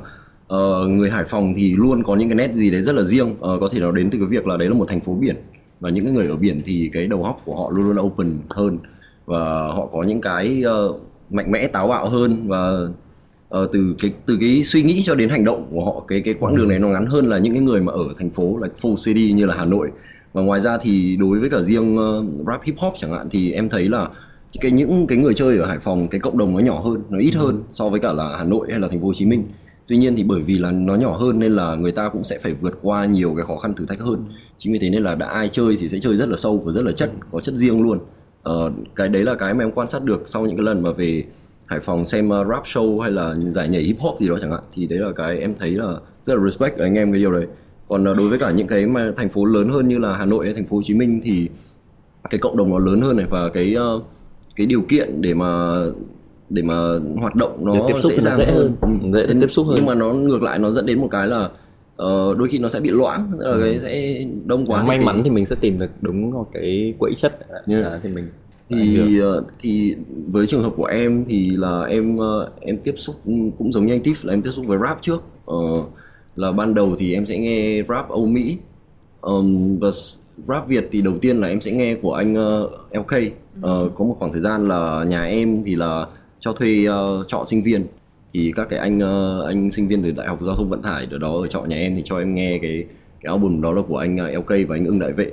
ờ, 0.49 0.87
người 0.89 1.11
Hải 1.11 1.25
Phòng 1.25 1.53
thì 1.57 1.75
luôn 1.77 2.03
có 2.03 2.17
những 2.17 2.29
cái 2.29 2.37
nét 2.37 2.55
gì 2.55 2.71
đấy 2.71 2.83
rất 2.83 2.95
là 2.95 3.03
riêng 3.03 3.35
Ờ, 3.41 3.59
có 3.61 3.69
thể 3.73 3.81
nó 3.81 3.91
đến 3.93 4.11
từ 4.11 4.19
cái 4.19 4.29
việc 4.29 4.47
là 4.47 4.57
đấy 4.57 4.69
là 4.69 4.75
một 4.75 4.89
thành 4.89 5.01
phố 5.01 5.15
biển 5.15 5.37
và 5.81 5.91
những 5.91 6.05
cái 6.05 6.13
người 6.13 6.27
ở 6.29 6.37
biển 6.37 6.63
thì 6.65 6.91
cái 6.93 7.07
đầu 7.07 7.25
óc 7.25 7.43
của 7.45 7.57
họ 7.63 7.71
luôn 7.71 7.85
luôn 7.87 8.07
open 8.07 8.39
hơn 8.51 8.79
và 9.27 9.67
họ 9.67 9.87
có 9.93 10.03
những 10.03 10.21
cái 10.21 10.65
uh, 10.87 11.01
mạnh 11.31 11.51
mẽ 11.51 11.67
táo 11.67 11.89
bạo 11.89 12.09
hơn 12.09 12.49
và 12.49 12.71
uh, 13.63 13.73
từ 13.73 13.95
cái 14.03 14.13
từ 14.27 14.37
cái 14.41 14.65
suy 14.65 14.83
nghĩ 14.83 15.03
cho 15.05 15.15
đến 15.15 15.29
hành 15.29 15.45
động 15.45 15.67
của 15.71 15.85
họ 15.85 16.05
cái 16.09 16.21
cái 16.21 16.35
quãng 16.35 16.55
đường 16.55 16.69
này 16.69 16.79
nó 16.79 16.89
ngắn 16.89 17.07
hơn 17.07 17.27
là 17.27 17.39
những 17.39 17.53
cái 17.53 17.63
người 17.63 17.81
mà 17.81 17.93
ở 17.93 18.05
thành 18.19 18.31
phố 18.31 18.59
là 18.59 18.69
full 18.81 18.95
city 19.05 19.33
như 19.33 19.47
là 19.47 19.55
Hà 19.59 19.65
Nội. 19.65 19.91
Và 20.33 20.43
ngoài 20.43 20.61
ra 20.61 20.79
thì 20.81 21.17
đối 21.17 21.39
với 21.39 21.51
cả 21.51 21.63
riêng 21.63 21.97
uh, 21.97 22.47
rap 22.47 22.63
hip 22.63 22.79
hop 22.79 22.93
chẳng 22.99 23.13
hạn 23.13 23.29
thì 23.31 23.53
em 23.53 23.69
thấy 23.69 23.89
là 23.89 24.09
cái 24.61 24.73
những 24.73 25.07
cái 25.07 25.19
người 25.19 25.35
chơi 25.35 25.59
ở 25.59 25.67
Hải 25.67 25.79
Phòng 25.79 26.09
cái 26.09 26.21
cộng 26.21 26.39
đồng 26.39 26.55
nó 26.55 26.61
nhỏ 26.61 26.81
hơn 26.81 27.03
nó 27.11 27.19
ít 27.19 27.35
hơn 27.35 27.63
so 27.71 27.89
với 27.89 28.01
cả 28.01 28.13
là 28.13 28.37
Hà 28.39 28.45
Nội 28.45 28.67
hay 28.71 28.81
là 28.81 28.89
thành 28.89 29.01
phố 29.01 29.07
Hồ 29.07 29.15
Chí 29.15 29.27
Minh. 29.27 29.45
Tuy 29.87 29.97
nhiên 29.97 30.17
thì 30.17 30.23
bởi 30.23 30.43
vì 30.43 30.59
là 30.59 30.73
nó 30.73 30.95
nhỏ 30.95 31.17
hơn 31.17 31.39
nên 31.39 31.53
là 31.53 31.75
người 31.75 31.93
ta 31.93 32.09
cũng 32.09 32.25
sẽ 32.25 32.39
phải 32.39 32.55
vượt 32.61 32.79
qua 32.83 33.07
nhiều 33.07 33.35
cái 33.37 33.45
khó 33.45 33.57
khăn 33.57 33.75
thử 33.75 33.87
thách 33.87 34.01
hơn. 34.01 34.25
Chính 34.59 34.73
vì 34.73 34.79
thế 34.79 34.91
nên 34.91 35.03
là 35.03 35.15
đã 35.15 35.27
ai 35.27 35.49
chơi 35.49 35.77
thì 35.81 35.89
sẽ 35.89 35.99
chơi 35.99 36.17
rất 36.17 36.29
là 36.29 36.37
sâu 36.37 36.63
và 36.65 36.73
rất 36.73 36.85
là 36.85 36.93
chất 36.93 37.11
có 37.33 37.41
chất 37.41 37.55
riêng 37.55 37.83
luôn. 37.83 37.99
Ờ, 38.45 38.73
cái 38.97 39.09
đấy 39.09 39.25
là 39.25 39.35
cái 39.35 39.55
mà 39.55 39.65
em 39.65 39.71
quan 39.73 39.89
sát 39.89 40.03
được 40.05 40.23
sau 40.29 40.47
những 40.47 40.57
cái 40.57 40.65
lần 40.65 40.83
mà 40.83 40.93
về 40.93 41.25
Hải 41.67 41.81
Phòng 41.81 42.05
xem 42.05 42.29
uh, 42.29 42.47
rap 42.49 42.63
show 42.65 43.01
hay 43.01 43.11
là 43.11 43.35
giải 43.49 43.69
nhảy 43.69 43.83
hip 43.83 43.97
hop 43.99 44.21
gì 44.21 44.29
đó 44.29 44.37
chẳng 44.41 44.51
hạn 44.51 44.61
thì 44.73 44.87
đấy 44.87 44.99
là 44.99 45.13
cái 45.17 45.39
em 45.39 45.55
thấy 45.55 45.71
là 45.71 45.95
rất 46.23 46.35
là 46.35 46.45
respect 46.45 46.79
anh 46.79 46.95
em 46.95 47.13
cái 47.13 47.21
điều 47.21 47.33
đấy 47.33 47.47
còn 47.89 48.11
uh, 48.11 48.17
đối 48.17 48.29
với 48.29 48.39
cả 48.39 48.51
những 48.51 48.67
cái 48.67 48.87
mà 48.87 49.13
thành 49.17 49.29
phố 49.29 49.45
lớn 49.45 49.69
hơn 49.69 49.89
như 49.89 49.99
là 49.99 50.17
Hà 50.17 50.25
Nội 50.25 50.45
hay 50.45 50.55
thành 50.55 50.67
phố 50.67 50.77
Hồ 50.77 50.83
Chí 50.83 50.95
Minh 50.95 51.21
thì 51.23 51.49
cái 52.31 52.39
cộng 52.39 52.57
đồng 52.57 52.71
nó 52.71 52.79
lớn 52.79 53.01
hơn 53.01 53.17
này 53.17 53.27
và 53.31 53.49
cái 53.49 53.77
cái 54.57 54.67
điều 54.67 54.83
kiện 54.83 55.21
để 55.21 55.35
mà 55.35 55.75
để 56.51 56.63
mà 56.63 56.75
hoạt 57.21 57.35
động 57.35 57.65
nó 57.65 57.73
Để 57.73 57.81
tiếp 57.89 57.95
xúc 58.03 58.13
dễ 58.13 58.19
thì 58.19 58.25
nó 58.25 58.31
dàng 58.31 58.39
dễ 58.39 58.47
hơn, 58.47 58.77
hơn. 58.83 58.99
Ừ. 59.03 59.19
Dễ 59.19 59.27
Thế 59.27 59.41
tiếp 59.41 59.51
xúc 59.51 59.67
hơn. 59.67 59.77
nhưng 59.77 59.87
mà 59.87 59.95
nó 59.95 60.13
ngược 60.13 60.43
lại 60.43 60.59
nó 60.59 60.71
dẫn 60.71 60.87
đến 60.87 61.01
một 61.01 61.09
cái 61.11 61.27
là 61.27 61.49
ờ, 61.97 62.35
đôi 62.39 62.49
khi 62.49 62.59
nó 62.59 62.69
sẽ 62.69 62.81
bị 62.81 62.91
loãng 62.91 63.31
tức 63.41 63.47
là 63.49 63.67
cái 63.67 63.79
sẽ 63.79 64.25
đông 64.47 64.67
quá 64.67 64.85
may 64.85 64.97
cái- 64.97 65.07
mắn 65.07 65.21
thì 65.25 65.31
mình 65.31 65.47
sẽ 65.47 65.57
tìm 65.61 65.79
được 65.79 65.91
đúng 66.01 66.45
cái 66.53 66.95
quỹ 66.99 67.15
chất 67.17 67.39
Yeah. 67.67 67.85
à, 67.85 68.01
thì 68.03 68.09
mình 68.09 68.25
thì 68.69 69.19
ờ, 69.21 69.45
thì 69.59 69.95
với 70.27 70.47
trường 70.47 70.63
hợp 70.63 70.73
của 70.77 70.85
em 70.85 71.25
thì 71.25 71.51
là 71.51 71.83
em 71.83 72.19
ờ, 72.19 72.51
em 72.61 72.79
tiếp 72.79 72.95
xúc 72.97 73.17
cũng 73.59 73.73
giống 73.73 73.87
như 73.87 73.95
anh 73.95 74.01
Tiff 74.03 74.15
là 74.23 74.33
em 74.35 74.43
tiếp 74.43 74.51
xúc 74.51 74.65
với 74.67 74.79
rap 74.87 75.03
trước. 75.03 75.23
Ờ, 75.47 75.57
là 76.37 76.53
ban 76.53 76.75
đầu 76.75 76.95
thì 76.99 77.15
em 77.15 77.27
sẽ 77.27 77.39
nghe 77.39 77.83
rap 77.89 78.09
Âu 78.09 78.27
Mỹ. 78.27 78.57
Ờm, 79.21 79.79
và 79.79 79.89
rap 80.49 80.69
Việt 80.69 80.89
thì 80.93 81.03
đầu 81.03 81.15
tiên 81.19 81.41
là 81.41 81.49
em 81.49 81.61
sẽ 81.61 81.73
nghe 81.73 81.95
của 81.95 82.13
anh 82.15 82.35
ờ, 82.35 82.69
LK 82.91 83.13
Ờ, 83.63 83.91
có 83.95 84.05
một 84.05 84.17
khoảng 84.19 84.33
thời 84.33 84.41
gian 84.41 84.69
là 84.69 85.05
nhà 85.09 85.25
em 85.25 85.63
thì 85.65 85.75
là 85.75 86.07
cho 86.41 86.53
thuê 86.53 86.85
ờ, 86.87 87.25
trọ 87.29 87.43
sinh 87.47 87.63
viên 87.63 87.87
thì 88.35 88.53
các 88.57 88.69
cái 88.69 88.79
anh 88.79 89.01
ờ, 89.01 89.47
anh 89.47 89.71
sinh 89.71 89.89
viên 89.89 90.03
từ 90.03 90.11
đại 90.11 90.27
học 90.27 90.39
giao 90.43 90.57
thông 90.57 90.71
vận 90.71 90.83
tải 90.83 91.07
ở 91.11 91.19
đó 91.19 91.41
ở 91.41 91.47
trọ 91.49 91.61
nhà 91.63 91.77
em 91.77 91.97
thì 91.97 92.03
cho 92.05 92.19
em 92.19 92.35
nghe 92.35 92.59
cái 92.63 92.85
cái 93.21 93.31
album 93.31 93.61
đó 93.61 93.73
là 93.73 93.83
của 93.89 93.97
anh 93.97 94.17
ờ, 94.17 94.29
LK 94.29 94.49
và 94.69 94.77
anh 94.77 94.85
ưng 94.85 94.99
đại 94.99 95.13
vệ. 95.13 95.33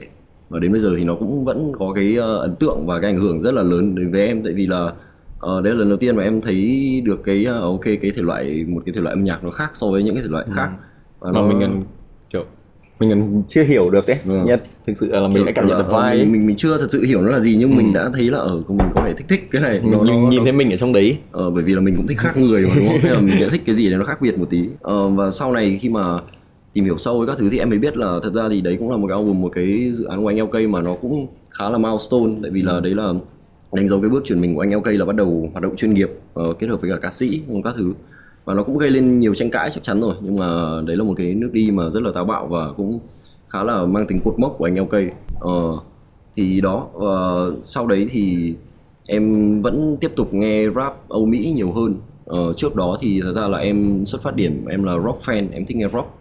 Và 0.49 0.59
đến 0.59 0.71
bây 0.71 0.81
giờ 0.81 0.93
thì 0.97 1.03
nó 1.03 1.15
cũng 1.15 1.45
vẫn 1.45 1.71
có 1.79 1.93
cái 1.95 2.15
ờ, 2.15 2.37
ấn 2.37 2.55
tượng 2.55 2.85
và 2.85 2.99
cái 2.99 3.11
ảnh 3.11 3.19
hưởng 3.21 3.39
rất 3.41 3.53
là 3.53 3.61
lớn 3.63 3.95
đến 3.95 4.11
với 4.11 4.27
em. 4.27 4.43
Tại 4.43 4.53
vì 4.53 4.67
là 4.67 4.93
ờ, 5.39 5.61
đấy 5.61 5.73
là 5.73 5.79
lần 5.79 5.89
đầu 5.89 5.97
tiên 5.97 6.15
mà 6.15 6.23
em 6.23 6.41
thấy 6.41 7.01
được 7.05 7.23
cái 7.23 7.45
ờ, 7.45 7.61
ok 7.61 7.83
cái 7.83 8.11
thể 8.15 8.21
loại 8.21 8.65
một 8.67 8.81
cái 8.85 8.93
thể 8.93 9.01
loại 9.01 9.15
âm 9.15 9.23
nhạc 9.23 9.43
nó 9.43 9.51
khác 9.51 9.71
so 9.73 9.87
với 9.87 10.03
những 10.03 10.15
cái 10.15 10.23
thể 10.23 10.29
loại 10.29 10.45
khác. 10.55 10.71
Và 11.19 11.31
mà 11.31 11.41
mình 11.41 11.59
còn 11.61 11.83
kiểu 11.83 12.00
mình 13.01 13.09
còn 13.09 13.43
chưa 13.47 13.63
hiểu 13.63 13.89
được 13.89 14.07
ấy. 14.07 14.17
Ừ. 14.25 14.45
nhất 14.45 14.63
thực 14.87 14.97
sự 14.97 15.07
là 15.07 15.27
mình 15.27 15.33
kiểu 15.33 15.45
đã 15.45 15.51
cảm 15.51 15.67
nhận 15.67 15.77
được 15.77 15.91
vai 15.91 16.17
mình, 16.17 16.31
mình 16.31 16.47
mình 16.47 16.55
chưa 16.55 16.77
thật 16.77 16.85
sự 16.89 17.03
hiểu 17.03 17.21
nó 17.21 17.31
là 17.31 17.39
gì 17.39 17.55
nhưng 17.59 17.75
mình 17.75 17.93
đã 17.93 18.09
thấy 18.13 18.29
là 18.29 18.37
ở 18.37 18.61
của 18.67 18.73
mình 18.73 18.87
có 18.95 19.01
vẻ 19.05 19.13
thích 19.17 19.25
thích 19.29 19.47
cái 19.51 19.61
này. 19.61 19.79
Mình 19.79 19.91
nó, 19.91 20.03
nhìn, 20.03 20.23
nó, 20.23 20.29
nhìn 20.29 20.37
nó, 20.37 20.43
thấy 20.43 20.51
mình 20.53 20.71
ở 20.71 20.77
trong 20.77 20.93
đấy. 20.93 21.17
Ờ, 21.31 21.49
bởi 21.49 21.63
vì 21.63 21.75
là 21.75 21.81
mình 21.81 21.95
cũng 21.95 22.07
thích 22.07 22.17
khác 22.17 22.37
người 22.37 22.67
mà 22.67 22.73
đúng 22.75 22.87
không? 22.87 22.97
Thế 23.01 23.09
là 23.09 23.19
mình 23.19 23.35
sẽ 23.39 23.49
thích 23.49 23.61
cái 23.65 23.75
gì 23.75 23.89
đấy 23.89 23.99
nó 23.99 24.05
khác 24.05 24.21
biệt 24.21 24.39
một 24.39 24.47
tí. 24.49 24.65
Ờ, 24.81 25.07
và 25.07 25.31
sau 25.31 25.51
này 25.53 25.77
khi 25.81 25.89
mà 25.89 26.19
tìm 26.73 26.85
hiểu 26.85 26.97
sâu 26.97 27.17
với 27.17 27.27
các 27.27 27.37
thứ 27.39 27.49
thì 27.49 27.59
em 27.59 27.69
mới 27.69 27.79
biết 27.79 27.97
là 27.97 28.19
thật 28.23 28.33
ra 28.33 28.49
thì 28.49 28.61
đấy 28.61 28.75
cũng 28.79 28.91
là 28.91 28.97
một 28.97 29.07
cái 29.07 29.17
album 29.17 29.41
một 29.41 29.51
cái 29.55 29.91
dự 29.93 30.05
án 30.05 30.21
của 30.21 30.27
anh 30.27 30.39
LK 30.39 30.69
mà 30.69 30.81
nó 30.81 30.93
cũng 30.93 31.27
khá 31.51 31.69
là 31.69 31.77
milestone. 31.77 32.33
Tại 32.41 32.51
vì 32.51 32.61
là 32.61 32.79
đấy 32.79 32.95
là 32.95 33.13
đánh 33.73 33.87
dấu 33.87 34.01
cái 34.01 34.09
bước 34.09 34.23
chuyển 34.25 34.41
mình 34.41 34.55
của 34.55 34.61
anh 34.61 34.73
LK 34.75 34.87
là 34.87 35.05
bắt 35.05 35.15
đầu 35.15 35.49
hoạt 35.51 35.63
động 35.63 35.75
chuyên 35.75 35.93
nghiệp 35.93 36.09
ờ, 36.33 36.53
kết 36.59 36.67
hợp 36.67 36.81
với 36.81 36.89
cả 36.89 36.97
ca 37.01 37.11
sĩ 37.11 37.41
các 37.63 37.73
thứ 37.77 37.93
và 38.45 38.53
nó 38.53 38.63
cũng 38.63 38.77
gây 38.77 38.89
lên 38.89 39.19
nhiều 39.19 39.35
tranh 39.35 39.49
cãi 39.49 39.69
chắc 39.73 39.83
chắn 39.83 40.01
rồi. 40.01 40.15
Nhưng 40.21 40.35
mà 40.35 40.81
đấy 40.85 40.97
là 40.97 41.03
một 41.03 41.13
cái 41.17 41.33
nước 41.33 41.49
đi 41.53 41.71
mà 41.71 41.89
rất 41.89 42.03
là 42.03 42.11
táo 42.11 42.25
bạo 42.25 42.47
và 42.47 42.71
cũng 42.77 42.99
khá 43.49 43.63
là 43.63 43.85
mang 43.85 44.07
tính 44.07 44.19
cột 44.23 44.39
mốc 44.39 44.55
của 44.57 44.65
anh 44.65 44.75
LK 44.79 44.93
ờ, 45.39 45.77
thì 46.33 46.61
đó 46.61 46.87
ờ, 46.93 47.55
sau 47.61 47.87
đấy 47.87 48.07
thì 48.09 48.53
em 49.05 49.61
vẫn 49.61 49.97
tiếp 50.01 50.11
tục 50.15 50.33
nghe 50.33 50.65
rap 50.75 51.09
Âu 51.09 51.25
Mỹ 51.25 51.51
nhiều 51.55 51.71
hơn. 51.71 51.95
Ờ, 52.25 52.53
trước 52.57 52.75
đó 52.75 52.95
thì 52.99 53.21
thật 53.23 53.33
ra 53.35 53.47
là 53.47 53.57
em 53.57 54.05
xuất 54.05 54.21
phát 54.21 54.35
điểm 54.35 54.65
em 54.65 54.83
là 54.83 54.93
rock 55.05 55.21
fan 55.21 55.47
em 55.51 55.65
thích 55.65 55.77
nghe 55.77 55.87
rock. 55.93 56.17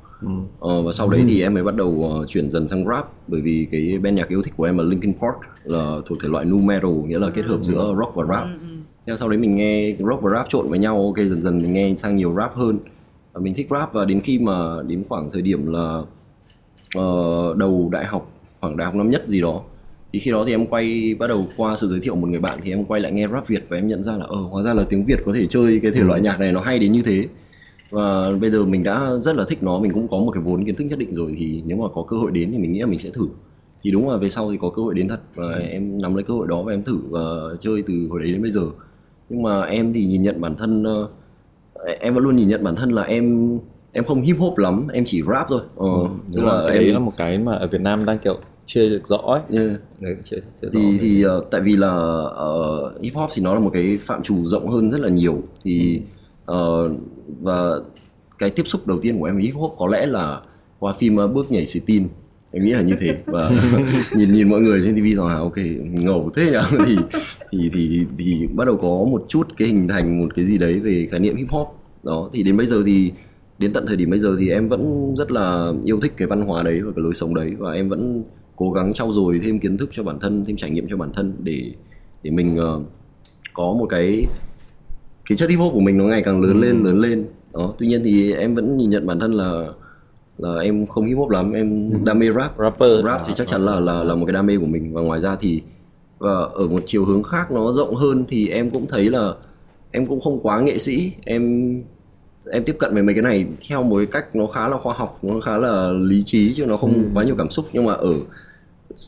Ờ, 0.60 0.82
và 0.82 0.92
sau 0.92 1.08
đấy 1.08 1.24
thì 1.26 1.42
em 1.42 1.54
mới 1.54 1.62
bắt 1.62 1.76
đầu 1.76 2.10
ờ, 2.12 2.26
chuyển 2.26 2.50
dần 2.50 2.68
sang 2.68 2.86
rap. 2.88 3.10
Bởi 3.28 3.40
vì 3.40 3.66
cái 3.70 3.98
band 4.02 4.16
nhạc 4.16 4.28
yêu 4.28 4.42
thích 4.42 4.54
của 4.56 4.64
em 4.64 4.78
là 4.78 4.84
Linkin 4.84 5.12
Park 5.12 5.36
là 5.64 5.96
thuộc 6.06 6.18
thể 6.22 6.28
loại 6.28 6.44
nu 6.44 6.58
metal 6.58 6.90
nghĩa 6.90 7.18
là 7.18 7.30
kết 7.30 7.44
hợp 7.44 7.58
giữa 7.62 7.94
rock 7.98 8.14
và 8.14 8.24
rap 8.28 8.46
Thế 9.06 9.16
sau 9.16 9.28
đấy 9.28 9.38
mình 9.38 9.54
nghe 9.54 9.96
rock 9.98 10.22
và 10.22 10.30
rap 10.30 10.48
trộn 10.48 10.68
với 10.68 10.78
nhau 10.78 11.02
ok 11.04 11.16
dần 11.16 11.42
dần 11.42 11.62
mình 11.62 11.72
nghe 11.72 11.94
sang 11.96 12.16
nhiều 12.16 12.34
rap 12.36 12.54
hơn. 12.54 12.78
Và 13.32 13.40
mình 13.40 13.54
thích 13.54 13.66
rap 13.70 13.92
và 13.92 14.04
đến 14.04 14.20
khi 14.20 14.38
mà 14.38 14.82
đến 14.86 15.04
khoảng 15.08 15.30
thời 15.30 15.42
điểm 15.42 15.72
là 15.72 16.02
ờ, 16.96 17.54
đầu 17.56 17.88
đại 17.92 18.04
học 18.04 18.32
khoảng 18.60 18.76
đại 18.76 18.84
học 18.84 18.94
năm 18.94 19.10
nhất 19.10 19.28
gì 19.28 19.40
đó 19.40 19.62
thì 20.12 20.18
khi 20.18 20.30
đó 20.30 20.44
thì 20.46 20.54
em 20.54 20.66
quay 20.66 21.14
bắt 21.18 21.26
đầu 21.26 21.46
qua 21.56 21.76
sự 21.76 21.88
giới 21.88 22.00
thiệu 22.00 22.14
một 22.14 22.28
người 22.28 22.40
bạn 22.40 22.58
thì 22.62 22.70
em 22.70 22.84
quay 22.84 23.00
lại 23.00 23.12
nghe 23.12 23.28
rap 23.28 23.48
Việt 23.48 23.66
và 23.68 23.76
em 23.76 23.88
nhận 23.88 24.02
ra 24.02 24.16
là 24.16 24.24
ờ 24.28 24.36
hóa 24.36 24.62
ra 24.62 24.74
là 24.74 24.84
tiếng 24.88 25.04
Việt 25.04 25.18
có 25.26 25.32
thể 25.32 25.46
chơi 25.46 25.80
cái 25.82 25.92
thể 25.92 26.00
loại 26.00 26.20
nhạc 26.20 26.40
này 26.40 26.52
nó 26.52 26.60
hay 26.60 26.78
đến 26.78 26.92
như 26.92 27.02
thế. 27.04 27.28
Và 27.90 28.32
bây 28.40 28.50
giờ 28.50 28.64
mình 28.64 28.82
đã 28.82 29.10
rất 29.18 29.36
là 29.36 29.44
thích 29.48 29.62
nó 29.62 29.78
mình 29.78 29.92
cũng 29.92 30.08
có 30.08 30.18
một 30.18 30.30
cái 30.30 30.42
vốn 30.42 30.64
kiến 30.64 30.76
thức 30.76 30.84
nhất 30.84 30.98
định 30.98 31.14
rồi 31.14 31.34
thì 31.38 31.62
nếu 31.66 31.76
mà 31.76 31.88
có 31.94 32.02
cơ 32.02 32.16
hội 32.16 32.30
đến 32.30 32.52
thì 32.52 32.58
mình 32.58 32.72
nghĩ 32.72 32.80
là 32.80 32.86
mình 32.86 32.98
sẽ 32.98 33.10
thử. 33.10 33.28
Thì 33.82 33.90
đúng 33.90 34.10
là 34.10 34.16
về 34.16 34.30
sau 34.30 34.50
thì 34.50 34.58
có 34.60 34.70
cơ 34.70 34.82
hội 34.82 34.94
đến 34.94 35.08
thật 35.08 35.20
và 35.34 35.54
em 35.54 36.02
nắm 36.02 36.14
lấy 36.14 36.24
cơ 36.24 36.34
hội 36.34 36.46
đó 36.46 36.62
và 36.62 36.72
em 36.72 36.82
thử 36.82 36.98
và 37.10 37.20
chơi 37.60 37.82
từ 37.86 38.06
hồi 38.10 38.20
đấy 38.20 38.32
đến 38.32 38.42
bây 38.42 38.50
giờ 38.50 38.62
nhưng 39.30 39.42
mà 39.42 39.62
em 39.62 39.92
thì 39.92 40.06
nhìn 40.06 40.22
nhận 40.22 40.40
bản 40.40 40.56
thân 40.56 40.84
ờ, 40.84 41.08
em 42.00 42.14
vẫn 42.14 42.24
luôn 42.24 42.36
nhìn 42.36 42.48
nhận 42.48 42.64
bản 42.64 42.76
thân 42.76 42.90
là 42.92 43.02
em 43.02 43.58
em 43.92 44.04
không 44.04 44.22
hip 44.22 44.36
hop 44.38 44.58
lắm 44.58 44.88
em 44.92 45.04
chỉ 45.06 45.22
rap 45.22 45.46
thôi. 45.48 45.60
Ờ, 45.76 45.86
tức 46.34 46.36
đúng 46.36 46.46
là 46.46 46.62
cái 46.66 46.76
em 46.76 46.84
đấy 46.84 46.92
là 46.92 46.98
một 46.98 47.12
cái 47.16 47.38
mà 47.38 47.52
ở 47.52 47.66
Việt 47.66 47.80
Nam 47.80 48.04
đang 48.04 48.18
kiểu 48.18 48.38
chưa 48.66 48.88
được 48.88 49.08
rõ 49.08 49.16
ấy. 49.16 49.40
Yeah. 49.50 49.80
Đấy, 50.00 50.16
chưa, 50.24 50.36
chưa 50.62 50.68
rõ. 50.68 50.80
thì 50.80 50.98
thì 50.98 51.22
ờ, 51.22 51.44
tại 51.50 51.60
vì 51.60 51.76
là 51.76 51.88
ờ, 52.34 52.92
hip 53.02 53.14
hop 53.14 53.30
thì 53.34 53.42
nó 53.42 53.54
là 53.54 53.60
một 53.60 53.70
cái 53.72 53.98
phạm 54.00 54.22
trù 54.22 54.44
rộng 54.44 54.68
hơn 54.68 54.90
rất 54.90 55.00
là 55.00 55.08
nhiều. 55.08 55.42
Thì 55.62 56.00
ờ, 56.44 56.90
và 57.40 57.70
cái 58.38 58.50
tiếp 58.50 58.62
xúc 58.66 58.86
đầu 58.86 58.98
tiên 59.02 59.18
của 59.18 59.24
em 59.24 59.34
với 59.34 59.44
hip 59.44 59.54
hop 59.54 59.74
có 59.78 59.86
lẽ 59.86 60.06
là 60.06 60.40
qua 60.78 60.92
phim 60.92 61.16
bước 61.16 61.50
nhảy 61.50 61.66
xì 61.66 61.80
tin 61.80 62.08
em 62.52 62.64
nghĩ 62.64 62.72
là 62.72 62.82
như 62.82 62.94
thế. 62.98 63.18
Và 63.26 63.50
nhìn 64.16 64.32
nhìn 64.32 64.50
mọi 64.50 64.60
người 64.60 64.82
trên 64.84 64.94
tv 64.94 65.16
rồi 65.16 65.32
à 65.32 65.38
ok 65.38 65.56
ngầu 65.82 66.30
thế 66.34 66.50
nhỉ? 66.50 66.58
Thì, 66.86 66.96
thì 67.52 67.70
thì 67.72 68.06
thì 68.18 68.46
bắt 68.54 68.64
đầu 68.64 68.76
có 68.76 68.88
một 68.88 69.24
chút 69.28 69.48
cái 69.56 69.68
hình 69.68 69.88
thành 69.88 70.18
một 70.20 70.34
cái 70.36 70.44
gì 70.44 70.58
đấy 70.58 70.80
về 70.80 71.08
khái 71.10 71.20
niệm 71.20 71.36
hip 71.36 71.48
hop. 71.48 71.68
Đó 72.02 72.30
thì 72.32 72.42
đến 72.42 72.56
bây 72.56 72.66
giờ 72.66 72.82
thì 72.86 73.12
đến 73.58 73.72
tận 73.72 73.84
thời 73.86 73.96
điểm 73.96 74.10
bây 74.10 74.18
giờ 74.18 74.36
thì 74.38 74.50
em 74.50 74.68
vẫn 74.68 75.14
rất 75.18 75.30
là 75.30 75.72
yêu 75.84 76.00
thích 76.00 76.12
cái 76.16 76.28
văn 76.28 76.42
hóa 76.42 76.62
đấy 76.62 76.80
và 76.80 76.92
cái 76.96 77.02
lối 77.02 77.14
sống 77.14 77.34
đấy. 77.34 77.52
Và 77.58 77.72
em 77.72 77.88
vẫn 77.88 78.24
cố 78.56 78.72
gắng 78.72 78.92
trau 78.92 79.12
dồi 79.12 79.40
thêm 79.42 79.58
kiến 79.58 79.76
thức 79.78 79.90
cho 79.92 80.02
bản 80.02 80.18
thân 80.20 80.44
thêm 80.44 80.56
trải 80.56 80.70
nghiệm 80.70 80.86
cho 80.90 80.96
bản 80.96 81.12
thân 81.12 81.32
để 81.42 81.72
để 82.22 82.30
mình 82.30 82.58
uh, 82.60 82.82
có 83.54 83.74
một 83.78 83.86
cái 83.90 84.26
cái 85.28 85.36
chất 85.36 85.50
hip 85.50 85.58
hop 85.58 85.72
của 85.72 85.80
mình 85.80 85.98
nó 85.98 86.04
ngày 86.04 86.22
càng 86.22 86.42
lớn 86.42 86.60
lên 86.60 86.84
lớn 86.84 87.00
lên. 87.00 87.26
Đó 87.52 87.74
tuy 87.78 87.86
nhiên 87.86 88.00
thì 88.04 88.32
em 88.32 88.54
vẫn 88.54 88.76
nhìn 88.76 88.90
nhận 88.90 89.06
bản 89.06 89.20
thân 89.20 89.32
là 89.32 89.66
là 90.42 90.60
em 90.60 90.86
không 90.86 91.06
hip 91.06 91.18
hop 91.18 91.30
lắm 91.30 91.52
em 91.52 91.90
đam 92.04 92.18
mê 92.18 92.26
rap. 92.36 92.58
Rapper. 92.58 93.04
Rap 93.04 93.22
thì 93.26 93.32
chắc 93.36 93.48
chắn 93.48 93.66
là 93.66 93.80
là 93.80 94.04
là 94.04 94.14
một 94.14 94.26
cái 94.26 94.32
đam 94.32 94.46
mê 94.46 94.56
của 94.58 94.66
mình. 94.66 94.92
Và 94.94 95.00
ngoài 95.00 95.20
ra 95.20 95.36
thì 95.40 95.62
và 96.18 96.32
ở 96.54 96.68
một 96.68 96.82
chiều 96.86 97.04
hướng 97.04 97.22
khác 97.22 97.50
nó 97.50 97.72
rộng 97.72 97.94
hơn 97.94 98.24
thì 98.28 98.48
em 98.48 98.70
cũng 98.70 98.86
thấy 98.86 99.10
là 99.10 99.34
em 99.90 100.06
cũng 100.06 100.20
không 100.20 100.40
quá 100.42 100.60
nghệ 100.60 100.78
sĩ. 100.78 101.12
Em 101.24 101.74
em 102.50 102.64
tiếp 102.64 102.76
cận 102.78 102.94
về 102.94 103.02
mấy 103.02 103.14
cái 103.14 103.22
này 103.22 103.46
theo 103.68 103.82
một 103.82 103.96
cái 103.96 104.06
cách 104.06 104.36
nó 104.36 104.46
khá 104.46 104.68
là 104.68 104.78
khoa 104.78 104.94
học 104.94 105.18
nó 105.22 105.40
khá 105.40 105.58
là 105.58 105.92
lý 105.92 106.22
trí 106.26 106.54
chứ 106.54 106.66
nó 106.66 106.76
không 106.76 106.94
ừ. 106.94 107.00
quá 107.14 107.24
nhiều 107.24 107.34
cảm 107.38 107.50
xúc. 107.50 107.66
Nhưng 107.72 107.84
mà 107.84 107.92
ở 107.92 108.14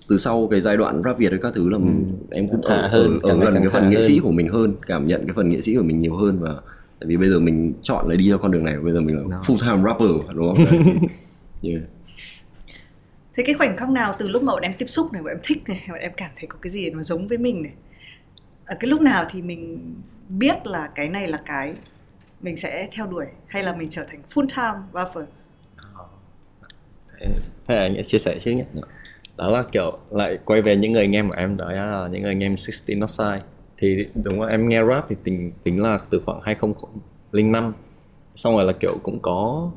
từ 0.09 0.19
sau 0.19 0.49
cái 0.51 0.61
giai 0.61 0.77
đoạn 0.77 1.03
rap 1.05 1.19
việt 1.19 1.33
ấy 1.33 1.41
các 1.43 1.55
thứ 1.55 1.69
là 1.69 1.79
ừ. 1.79 1.85
em 2.31 2.49
cũng 2.49 2.63
ở, 2.63 2.89
hơn, 2.89 3.19
ở, 3.23 3.31
ở 3.31 3.39
gần 3.39 3.55
cái 3.55 3.69
phần 3.69 3.91
nghệ 3.91 4.03
sĩ 4.03 4.19
của 4.19 4.31
mình 4.31 4.49
hơn 4.49 4.73
cảm 4.87 5.07
nhận 5.07 5.27
cái 5.27 5.35
phần 5.37 5.49
nghệ 5.49 5.61
sĩ 5.61 5.75
của 5.77 5.83
mình 5.83 6.01
nhiều 6.01 6.17
hơn 6.17 6.39
và 6.41 6.55
tại 7.03 7.07
vì 7.07 7.17
bây 7.17 7.29
giờ 7.29 7.41
mình 7.41 7.75
chọn 7.83 8.09
là 8.09 8.15
đi 8.15 8.29
theo 8.29 8.39
con 8.39 8.51
đường 8.51 8.65
này 8.65 8.81
bây 8.81 8.93
giờ 8.93 9.01
mình 9.01 9.17
là 9.17 9.23
no. 9.29 9.43
full 9.43 9.59
time 9.59 9.83
rapper 9.89 10.37
đúng 10.37 10.55
không? 10.55 10.67
Yeah. 11.65 11.83
thế 13.35 13.43
cái 13.47 13.55
khoảnh 13.55 13.77
khắc 13.77 13.91
nào 13.91 14.15
từ 14.19 14.29
lúc 14.29 14.43
mà 14.43 14.53
bọn 14.53 14.63
em 14.63 14.73
tiếp 14.79 14.87
xúc 14.87 15.13
này 15.13 15.23
bọn 15.23 15.33
em 15.33 15.39
thích 15.43 15.59
này 15.69 15.85
bọn 15.89 15.99
em 15.99 16.13
cảm 16.17 16.31
thấy 16.37 16.47
có 16.47 16.59
cái 16.63 16.71
gì 16.71 16.91
nó 16.91 17.03
giống 17.03 17.29
với 17.29 17.39
mình 17.39 17.63
này? 17.63 17.73
Ở 18.65 18.77
cái 18.81 18.91
lúc 18.91 19.01
nào 19.01 19.25
thì 19.31 19.43
mình 19.43 19.95
biết 20.29 20.67
là 20.67 20.89
cái 20.95 21.09
này 21.09 21.29
là 21.29 21.39
cái 21.47 21.75
mình 22.41 22.57
sẽ 22.57 22.89
theo 22.93 23.07
đuổi 23.07 23.27
hay 23.47 23.63
là 23.63 23.77
mình 23.77 23.89
trở 23.91 24.05
thành 24.05 24.23
full 24.35 24.47
time 24.47 24.87
rapper? 24.95 25.25
Thế 27.67 27.77
là 27.77 27.83
anh 27.83 28.05
chia 28.05 28.19
sẻ 28.19 28.39
chứ 28.41 28.51
nhé. 28.51 28.65
Đó 29.37 29.51
là 29.51 29.63
kiểu 29.73 29.99
lại 30.11 30.39
quay 30.45 30.63
về 30.63 30.77
những 30.77 30.93
người 30.93 31.07
nghe 31.07 31.23
của 31.23 31.37
em 31.37 31.57
đó 31.57 31.73
là 31.73 32.09
những 32.11 32.23
người 32.23 32.35
nghe 32.35 32.49
16 32.49 32.97
Not 32.97 33.11
Sai 33.11 33.41
thì 33.83 34.07
đúng 34.25 34.41
rồi 34.41 34.51
em 34.51 34.69
nghe 34.69 34.85
rap 34.85 35.07
thì 35.09 35.17
tính 35.25 35.53
tính 35.63 35.83
là 35.83 35.99
từ 36.11 36.23
khoảng 36.27 36.41
2005 36.43 37.73
xong 38.35 38.57
rồi 38.57 38.65
là 38.65 38.73
kiểu 38.73 38.99
cũng 39.03 39.19
có 39.23 39.71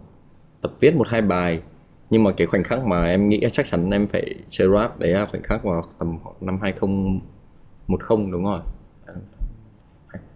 tập 0.62 0.72
viết 0.80 0.96
một 0.96 1.08
hai 1.08 1.22
bài. 1.22 1.62
Nhưng 2.10 2.24
mà 2.24 2.32
cái 2.32 2.48
khoảnh 2.48 2.64
khắc 2.64 2.86
mà 2.86 3.06
em 3.06 3.30
nghĩ 3.30 3.42
chắc 3.52 3.66
chắn 3.66 3.90
em 3.90 4.08
phải 4.08 4.36
chơi 4.50 4.68
rap 4.74 5.00
đấy 5.00 5.10
là 5.10 5.26
khoảnh 5.26 5.44
khắc 5.44 5.64
vào 5.64 5.84
tầm 6.00 6.18
năm 6.42 6.60
2010 6.62 8.32
đúng 8.32 8.44
rồi. 8.44 8.60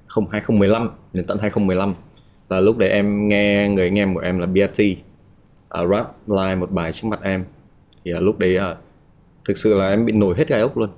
Không 0.07 0.29
2015 0.29 0.89
đến 1.13 1.25
tận 1.25 1.37
2015 1.41 1.95
là 2.49 2.59
lúc 2.59 2.77
đấy 2.77 2.89
em 2.89 3.27
nghe 3.27 3.69
người 3.69 3.85
anh 3.85 3.99
em 3.99 4.13
của 4.13 4.19
em 4.19 4.39
là 4.39 4.45
BRT 4.45 4.81
uh, 4.81 4.97
à, 5.69 5.85
rap 5.85 6.15
live 6.27 6.55
một 6.55 6.71
bài 6.71 6.91
trước 6.91 7.07
mặt 7.07 7.19
em. 7.23 7.45
Thì 8.05 8.13
uh, 8.13 8.21
lúc 8.21 8.39
đấy 8.39 8.57
uh, 8.57 8.77
thực 9.45 9.57
sự 9.57 9.73
là 9.73 9.89
em 9.89 10.05
bị 10.05 10.13
nổi 10.13 10.35
hết 10.37 10.47
gai 10.47 10.61
ốc 10.61 10.77
luôn. 10.77 10.89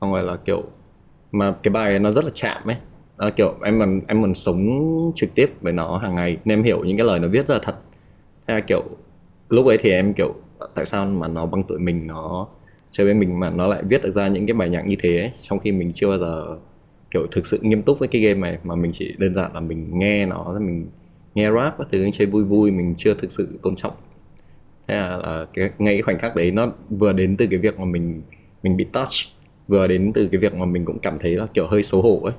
Xong 0.00 0.12
rồi 0.12 0.22
là 0.22 0.36
kiểu 0.36 0.64
mà 1.32 1.54
cái 1.62 1.72
bài 1.72 1.98
nó 1.98 2.10
rất 2.10 2.24
là 2.24 2.30
chạm 2.34 2.62
ấy. 2.66 2.76
À, 3.16 3.30
kiểu 3.30 3.54
em 3.64 3.78
còn 3.78 4.00
em 4.08 4.22
còn 4.22 4.34
sống 4.34 5.12
trực 5.14 5.34
tiếp 5.34 5.50
với 5.60 5.72
nó 5.72 5.98
hàng 5.98 6.14
ngày. 6.14 6.36
Nên 6.44 6.58
em 6.58 6.64
hiểu 6.64 6.84
những 6.84 6.96
cái 6.96 7.06
lời 7.06 7.18
nó 7.18 7.28
viết 7.28 7.48
rất 7.48 7.54
là 7.54 7.60
thật. 7.62 7.76
Thế 8.46 8.54
là 8.54 8.60
kiểu 8.60 8.82
lúc 9.48 9.66
ấy 9.66 9.78
thì 9.78 9.90
em 9.90 10.14
kiểu 10.14 10.34
tại 10.74 10.84
sao 10.84 11.06
mà 11.06 11.28
nó 11.28 11.46
bằng 11.46 11.62
tuổi 11.68 11.78
mình 11.78 12.06
nó 12.06 12.48
chơi 12.90 13.04
với 13.04 13.14
mình 13.14 13.40
mà 13.40 13.50
nó 13.50 13.66
lại 13.66 13.82
viết 13.88 14.02
được 14.02 14.14
ra 14.14 14.28
những 14.28 14.46
cái 14.46 14.54
bài 14.54 14.68
nhạc 14.68 14.86
như 14.86 14.96
thế 14.98 15.18
ấy, 15.18 15.32
trong 15.40 15.58
khi 15.58 15.72
mình 15.72 15.92
chưa 15.92 16.08
bao 16.08 16.18
giờ 16.18 16.58
kiểu 17.10 17.26
thực 17.30 17.46
sự 17.46 17.58
nghiêm 17.62 17.82
túc 17.82 17.98
với 17.98 18.08
cái 18.08 18.22
game 18.22 18.40
này 18.40 18.58
mà 18.64 18.74
mình 18.74 18.92
chỉ 18.94 19.14
đơn 19.18 19.34
giản 19.34 19.54
là 19.54 19.60
mình 19.60 19.98
nghe 19.98 20.26
nó 20.26 20.58
mình 20.60 20.86
nghe 21.34 21.50
rap 21.50 21.78
các 21.78 21.86
thứ 21.92 22.10
chơi 22.12 22.26
vui 22.26 22.44
vui 22.44 22.70
mình 22.70 22.94
chưa 22.96 23.14
thực 23.14 23.32
sự 23.32 23.58
tôn 23.62 23.76
trọng. 23.76 23.92
Thế 24.88 24.94
là, 24.94 25.16
là 25.16 25.46
cái 25.54 25.70
ngay 25.78 25.94
cái 25.94 26.02
khoảnh 26.02 26.18
khắc 26.18 26.36
đấy 26.36 26.50
nó 26.50 26.72
vừa 26.90 27.12
đến 27.12 27.36
từ 27.36 27.46
cái 27.50 27.58
việc 27.58 27.78
mà 27.78 27.84
mình 27.84 28.22
mình 28.62 28.76
bị 28.76 28.84
touch 28.84 29.08
vừa 29.68 29.86
đến 29.86 30.12
từ 30.14 30.28
cái 30.32 30.40
việc 30.40 30.54
mà 30.54 30.66
mình 30.66 30.84
cũng 30.84 30.98
cảm 30.98 31.18
thấy 31.18 31.36
là 31.36 31.46
kiểu 31.54 31.66
hơi 31.66 31.82
xấu 31.82 32.02
hổ 32.02 32.20
ấy. 32.24 32.34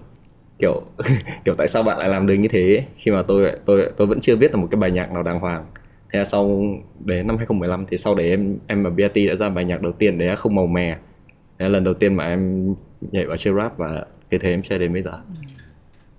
Kiểu 0.59 0.81
kiểu 1.45 1.55
tại 1.57 1.67
sao 1.67 1.83
bạn 1.83 1.97
lại 1.99 2.09
làm 2.09 2.27
được 2.27 2.33
như 2.35 2.47
thế 2.47 2.61
ấy? 2.61 2.85
khi 2.95 3.11
mà 3.11 3.21
tôi 3.23 3.51
tôi 3.65 3.91
tôi 3.97 4.07
vẫn 4.07 4.19
chưa 4.19 4.35
viết 4.35 4.51
được 4.51 4.57
một 4.57 4.67
cái 4.71 4.79
bài 4.79 4.91
nhạc 4.91 5.11
nào 5.11 5.23
đàng 5.23 5.39
hoàng. 5.39 5.65
Thế 6.13 6.19
là 6.19 6.25
sau 6.25 6.63
đến 7.05 7.27
năm 7.27 7.37
2015 7.37 7.85
thì 7.91 7.97
sau 7.97 8.15
đấy 8.15 8.29
em 8.29 8.57
em 8.67 8.83
và 8.83 8.89
BRT 8.89 9.27
đã 9.27 9.35
ra 9.35 9.49
bài 9.49 9.65
nhạc 9.65 9.81
đầu 9.81 9.91
tiên 9.91 10.17
đấy 10.17 10.27
là 10.27 10.35
không 10.35 10.55
màu 10.55 10.67
mè. 10.67 10.97
Đấy 11.59 11.69
là 11.69 11.73
lần 11.73 11.83
đầu 11.83 11.93
tiên 11.93 12.15
mà 12.15 12.25
em 12.25 12.75
nhảy 13.01 13.25
vào 13.25 13.37
chơi 13.37 13.53
rap 13.53 13.77
và 13.77 14.05
cái 14.29 14.39
thế 14.39 14.49
em 14.49 14.61
chơi 14.63 14.79
đến 14.79 14.93
bây 14.93 15.01
giờ. 15.03 15.11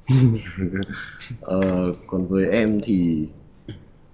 Ừ. 0.08 0.14
Ờ, 1.40 1.92
còn 2.06 2.26
với 2.28 2.46
em 2.46 2.80
thì 2.82 3.26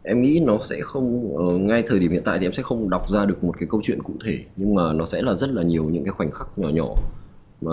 em 0.07 0.21
nghĩ 0.21 0.41
nó 0.45 0.59
sẽ 0.65 0.81
không 0.81 1.35
uh, 1.35 1.61
ngay 1.61 1.83
thời 1.87 1.99
điểm 1.99 2.11
hiện 2.11 2.23
tại 2.25 2.39
thì 2.39 2.47
em 2.47 2.53
sẽ 2.53 2.63
không 2.63 2.91
đọc 2.91 3.03
ra 3.13 3.25
được 3.25 3.45
một 3.45 3.55
cái 3.59 3.69
câu 3.71 3.81
chuyện 3.85 4.03
cụ 4.03 4.13
thể 4.25 4.39
nhưng 4.57 4.75
mà 4.75 4.93
nó 4.93 5.05
sẽ 5.05 5.23
là 5.23 5.35
rất 5.35 5.51
là 5.51 5.63
nhiều 5.63 5.85
những 5.85 6.05
cái 6.05 6.13
khoảnh 6.13 6.31
khắc 6.31 6.59
nhỏ 6.59 6.69
nhỏ 6.69 6.95
mà 7.61 7.73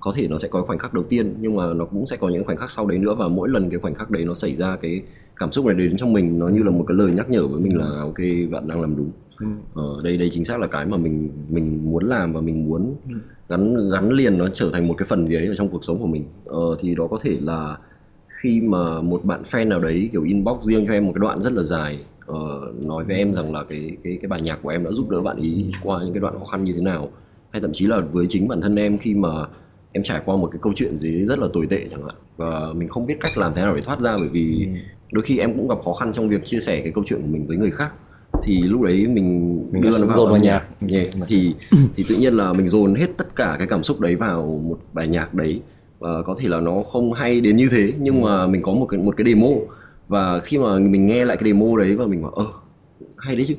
có 0.00 0.12
thể 0.14 0.28
nó 0.28 0.38
sẽ 0.38 0.48
có 0.48 0.62
khoảnh 0.62 0.78
khắc 0.78 0.94
đầu 0.94 1.04
tiên 1.04 1.34
nhưng 1.40 1.56
mà 1.56 1.74
nó 1.74 1.84
cũng 1.84 2.06
sẽ 2.06 2.16
có 2.16 2.28
những 2.28 2.44
khoảnh 2.44 2.56
khắc 2.56 2.70
sau 2.70 2.86
đấy 2.86 2.98
nữa 2.98 3.14
và 3.14 3.28
mỗi 3.28 3.48
lần 3.48 3.70
cái 3.70 3.80
khoảnh 3.80 3.94
khắc 3.94 4.10
đấy 4.10 4.24
nó 4.24 4.34
xảy 4.34 4.56
ra 4.56 4.76
cái 4.76 5.02
cảm 5.36 5.52
xúc 5.52 5.66
này 5.66 5.74
đến 5.74 5.96
trong 5.96 6.12
mình 6.12 6.38
nó 6.38 6.48
như 6.48 6.62
là 6.62 6.70
một 6.70 6.84
cái 6.88 6.96
lời 6.96 7.12
nhắc 7.12 7.30
nhở 7.30 7.46
với 7.46 7.60
mình 7.60 7.78
là 7.78 7.86
ok 8.00 8.18
bạn 8.50 8.68
đang 8.68 8.80
làm 8.80 8.96
đúng 8.96 9.10
ừ. 9.38 9.46
ờ, 9.74 10.00
đây 10.04 10.16
đây 10.16 10.30
chính 10.30 10.44
xác 10.44 10.60
là 10.60 10.66
cái 10.66 10.86
mà 10.86 10.96
mình 10.96 11.30
mình 11.48 11.90
muốn 11.90 12.08
làm 12.08 12.32
và 12.32 12.40
mình 12.40 12.68
muốn 12.68 12.94
ừ. 13.08 13.14
gắn 13.48 13.90
gắn 13.90 14.10
liền 14.10 14.38
nó 14.38 14.48
trở 14.48 14.70
thành 14.72 14.88
một 14.88 14.94
cái 14.98 15.06
phần 15.08 15.26
gì 15.26 15.34
ấy 15.34 15.46
ở 15.46 15.54
trong 15.54 15.68
cuộc 15.68 15.84
sống 15.84 15.98
của 15.98 16.06
mình 16.06 16.24
ờ, 16.44 16.76
thì 16.80 16.94
đó 16.94 17.06
có 17.10 17.18
thể 17.22 17.38
là 17.40 17.76
khi 18.44 18.60
mà 18.60 19.00
một 19.00 19.24
bạn 19.24 19.42
fan 19.50 19.68
nào 19.68 19.80
đấy 19.80 20.08
kiểu 20.12 20.22
inbox 20.22 20.64
riêng 20.64 20.86
cho 20.86 20.92
em 20.92 21.06
một 21.06 21.12
cái 21.14 21.20
đoạn 21.20 21.40
rất 21.40 21.52
là 21.52 21.62
dài 21.62 21.98
uh, 22.30 22.86
nói 22.88 23.04
với 23.04 23.16
em 23.16 23.34
rằng 23.34 23.54
là 23.54 23.64
cái 23.68 23.96
cái 24.04 24.18
cái 24.22 24.28
bài 24.28 24.40
nhạc 24.40 24.58
của 24.62 24.68
em 24.68 24.84
đã 24.84 24.90
giúp 24.90 25.10
đỡ 25.10 25.20
bạn 25.22 25.36
ý 25.36 25.66
qua 25.82 26.00
những 26.04 26.12
cái 26.12 26.20
đoạn 26.20 26.38
khó 26.38 26.44
khăn 26.44 26.64
như 26.64 26.72
thế 26.72 26.80
nào 26.80 27.08
hay 27.50 27.62
thậm 27.62 27.70
chí 27.72 27.86
là 27.86 28.00
với 28.12 28.26
chính 28.28 28.48
bản 28.48 28.60
thân 28.60 28.76
em 28.76 28.98
khi 28.98 29.14
mà 29.14 29.28
em 29.92 30.02
trải 30.02 30.22
qua 30.24 30.36
một 30.36 30.48
cái 30.52 30.58
câu 30.62 30.72
chuyện 30.76 30.96
gì 30.96 31.24
rất 31.26 31.38
là 31.38 31.46
tồi 31.52 31.66
tệ 31.70 31.88
chẳng 31.90 32.02
hạn 32.02 32.14
và 32.36 32.72
mình 32.72 32.88
không 32.88 33.06
biết 33.06 33.14
cách 33.20 33.38
làm 33.38 33.52
thế 33.54 33.62
nào 33.62 33.74
để 33.76 33.82
thoát 33.82 34.00
ra 34.00 34.16
bởi 34.18 34.28
vì 34.28 34.66
ừ. 34.66 34.78
đôi 35.12 35.24
khi 35.24 35.38
em 35.38 35.56
cũng 35.56 35.68
gặp 35.68 35.78
khó 35.84 35.92
khăn 35.92 36.12
trong 36.12 36.28
việc 36.28 36.44
chia 36.44 36.60
sẻ 36.60 36.80
cái 36.80 36.92
câu 36.94 37.04
chuyện 37.06 37.20
của 37.20 37.28
mình 37.28 37.46
với 37.46 37.56
người 37.56 37.70
khác 37.70 37.92
thì 38.42 38.62
lúc 38.62 38.82
đấy 38.82 39.06
mình, 39.06 39.58
mình 39.72 39.82
đưa 39.82 39.90
nó 40.00 40.06
vào, 40.06 40.26
vào 40.26 40.36
nhạc 40.36 40.64
yeah. 40.88 41.08
thì 41.26 41.54
thì 41.94 42.04
tự 42.08 42.16
nhiên 42.16 42.34
là 42.34 42.52
mình 42.52 42.68
dồn 42.68 42.94
hết 42.94 43.10
tất 43.16 43.36
cả 43.36 43.54
cái 43.58 43.66
cảm 43.66 43.82
xúc 43.82 44.00
đấy 44.00 44.16
vào 44.16 44.60
một 44.68 44.78
bài 44.92 45.08
nhạc 45.08 45.34
đấy 45.34 45.60
và 46.04 46.22
có 46.22 46.34
thể 46.38 46.48
là 46.48 46.60
nó 46.60 46.82
không 46.82 47.12
hay 47.12 47.40
đến 47.40 47.56
như 47.56 47.68
thế 47.70 47.92
nhưng 47.98 48.20
mà 48.20 48.46
mình 48.46 48.62
có 48.62 48.72
một 48.72 48.86
cái 48.86 49.00
một 49.00 49.16
cái 49.16 49.26
demo. 49.26 49.48
Và 50.08 50.40
khi 50.40 50.58
mà 50.58 50.78
mình 50.78 51.06
nghe 51.06 51.24
lại 51.24 51.36
cái 51.36 51.52
demo 51.52 51.76
đấy 51.78 51.96
và 51.96 52.06
mình 52.06 52.22
bảo 52.22 52.30
ơ 52.30 52.46
hay 53.16 53.36
đấy 53.36 53.44
chứ. 53.48 53.54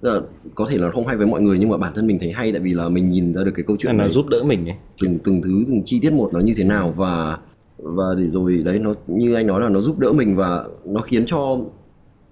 Là 0.00 0.20
có 0.54 0.66
thể 0.70 0.78
là 0.78 0.90
không 0.90 1.06
hay 1.06 1.16
với 1.16 1.26
mọi 1.26 1.40
người 1.40 1.58
nhưng 1.58 1.68
mà 1.68 1.76
bản 1.76 1.92
thân 1.94 2.06
mình 2.06 2.18
thấy 2.18 2.32
hay 2.32 2.52
tại 2.52 2.60
vì 2.60 2.74
là 2.74 2.88
mình 2.88 3.06
nhìn 3.06 3.34
ra 3.34 3.44
được 3.44 3.52
cái 3.54 3.64
câu 3.66 3.76
chuyện 3.76 3.96
nó 3.96 4.08
giúp 4.08 4.26
đỡ 4.28 4.42
mình 4.42 4.68
ấy. 4.68 4.76
Từng 5.02 5.18
từng 5.24 5.42
thứ 5.42 5.64
từng 5.66 5.82
chi 5.84 5.98
tiết 6.02 6.12
một 6.12 6.30
nó 6.32 6.40
như 6.40 6.52
thế 6.56 6.64
nào 6.64 6.92
và 6.96 7.38
và 7.78 8.04
để 8.18 8.28
rồi 8.28 8.62
đấy 8.64 8.78
nó 8.78 8.94
như 9.06 9.34
anh 9.34 9.46
nói 9.46 9.60
là 9.60 9.68
nó 9.68 9.80
giúp 9.80 9.98
đỡ 9.98 10.12
mình 10.12 10.36
và 10.36 10.64
nó 10.84 11.00
khiến 11.00 11.26
cho 11.26 11.58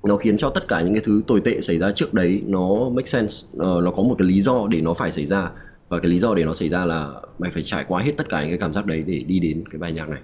nó 0.05 0.17
khiến 0.17 0.37
cho 0.37 0.51
tất 0.51 0.69
cả 0.69 0.81
những 0.83 0.95
cái 0.95 1.03
thứ 1.05 1.23
tồi 1.27 1.41
tệ 1.41 1.61
xảy 1.61 1.79
ra 1.79 1.93
trước 1.93 2.15
đấy 2.15 2.43
nó 2.47 2.89
make 2.89 3.07
sense 3.07 3.47
uh, 3.57 3.83
nó 3.83 3.91
có 3.91 4.03
một 4.03 4.15
cái 4.19 4.29
lý 4.29 4.41
do 4.41 4.67
để 4.71 4.81
nó 4.81 4.95
phải 4.95 5.11
xảy 5.11 5.27
ra 5.27 5.51
và 5.89 5.99
cái 5.99 6.11
lý 6.11 6.19
do 6.19 6.35
để 6.35 6.45
nó 6.45 6.53
xảy 6.53 6.69
ra 6.69 6.85
là 6.85 7.13
mày 7.39 7.51
phải 7.51 7.63
trải 7.63 7.85
qua 7.89 8.03
hết 8.03 8.13
tất 8.17 8.29
cả 8.29 8.41
những 8.41 8.51
cái 8.51 8.59
cảm 8.59 8.75
giác 8.75 8.87
đấy 8.87 9.05
để 9.07 9.19
đi 9.19 9.39
đến 9.39 9.65
cái 9.71 9.79
bài 9.79 9.93
nhạc 9.93 10.09
này. 10.09 10.21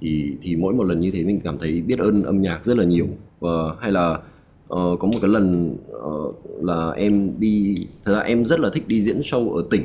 Thì 0.00 0.36
thì 0.42 0.56
mỗi 0.56 0.74
một 0.74 0.84
lần 0.84 1.00
như 1.00 1.10
thế 1.10 1.24
mình 1.24 1.40
cảm 1.44 1.58
thấy 1.58 1.80
biết 1.80 1.98
ơn 1.98 2.22
âm 2.22 2.40
nhạc 2.40 2.64
rất 2.64 2.76
là 2.76 2.84
nhiều. 2.84 3.06
Và 3.40 3.50
hay 3.80 3.92
là 3.92 4.10
uh, 4.10 4.98
có 5.00 5.08
một 5.08 5.18
cái 5.22 5.30
lần 5.30 5.76
uh, 5.96 6.64
là 6.64 6.90
em 6.90 7.30
đi 7.38 7.76
thật 8.04 8.14
ra 8.14 8.20
em 8.20 8.44
rất 8.44 8.60
là 8.60 8.70
thích 8.72 8.88
đi 8.88 9.02
diễn 9.02 9.20
show 9.20 9.54
ở 9.54 9.64
tỉnh 9.70 9.82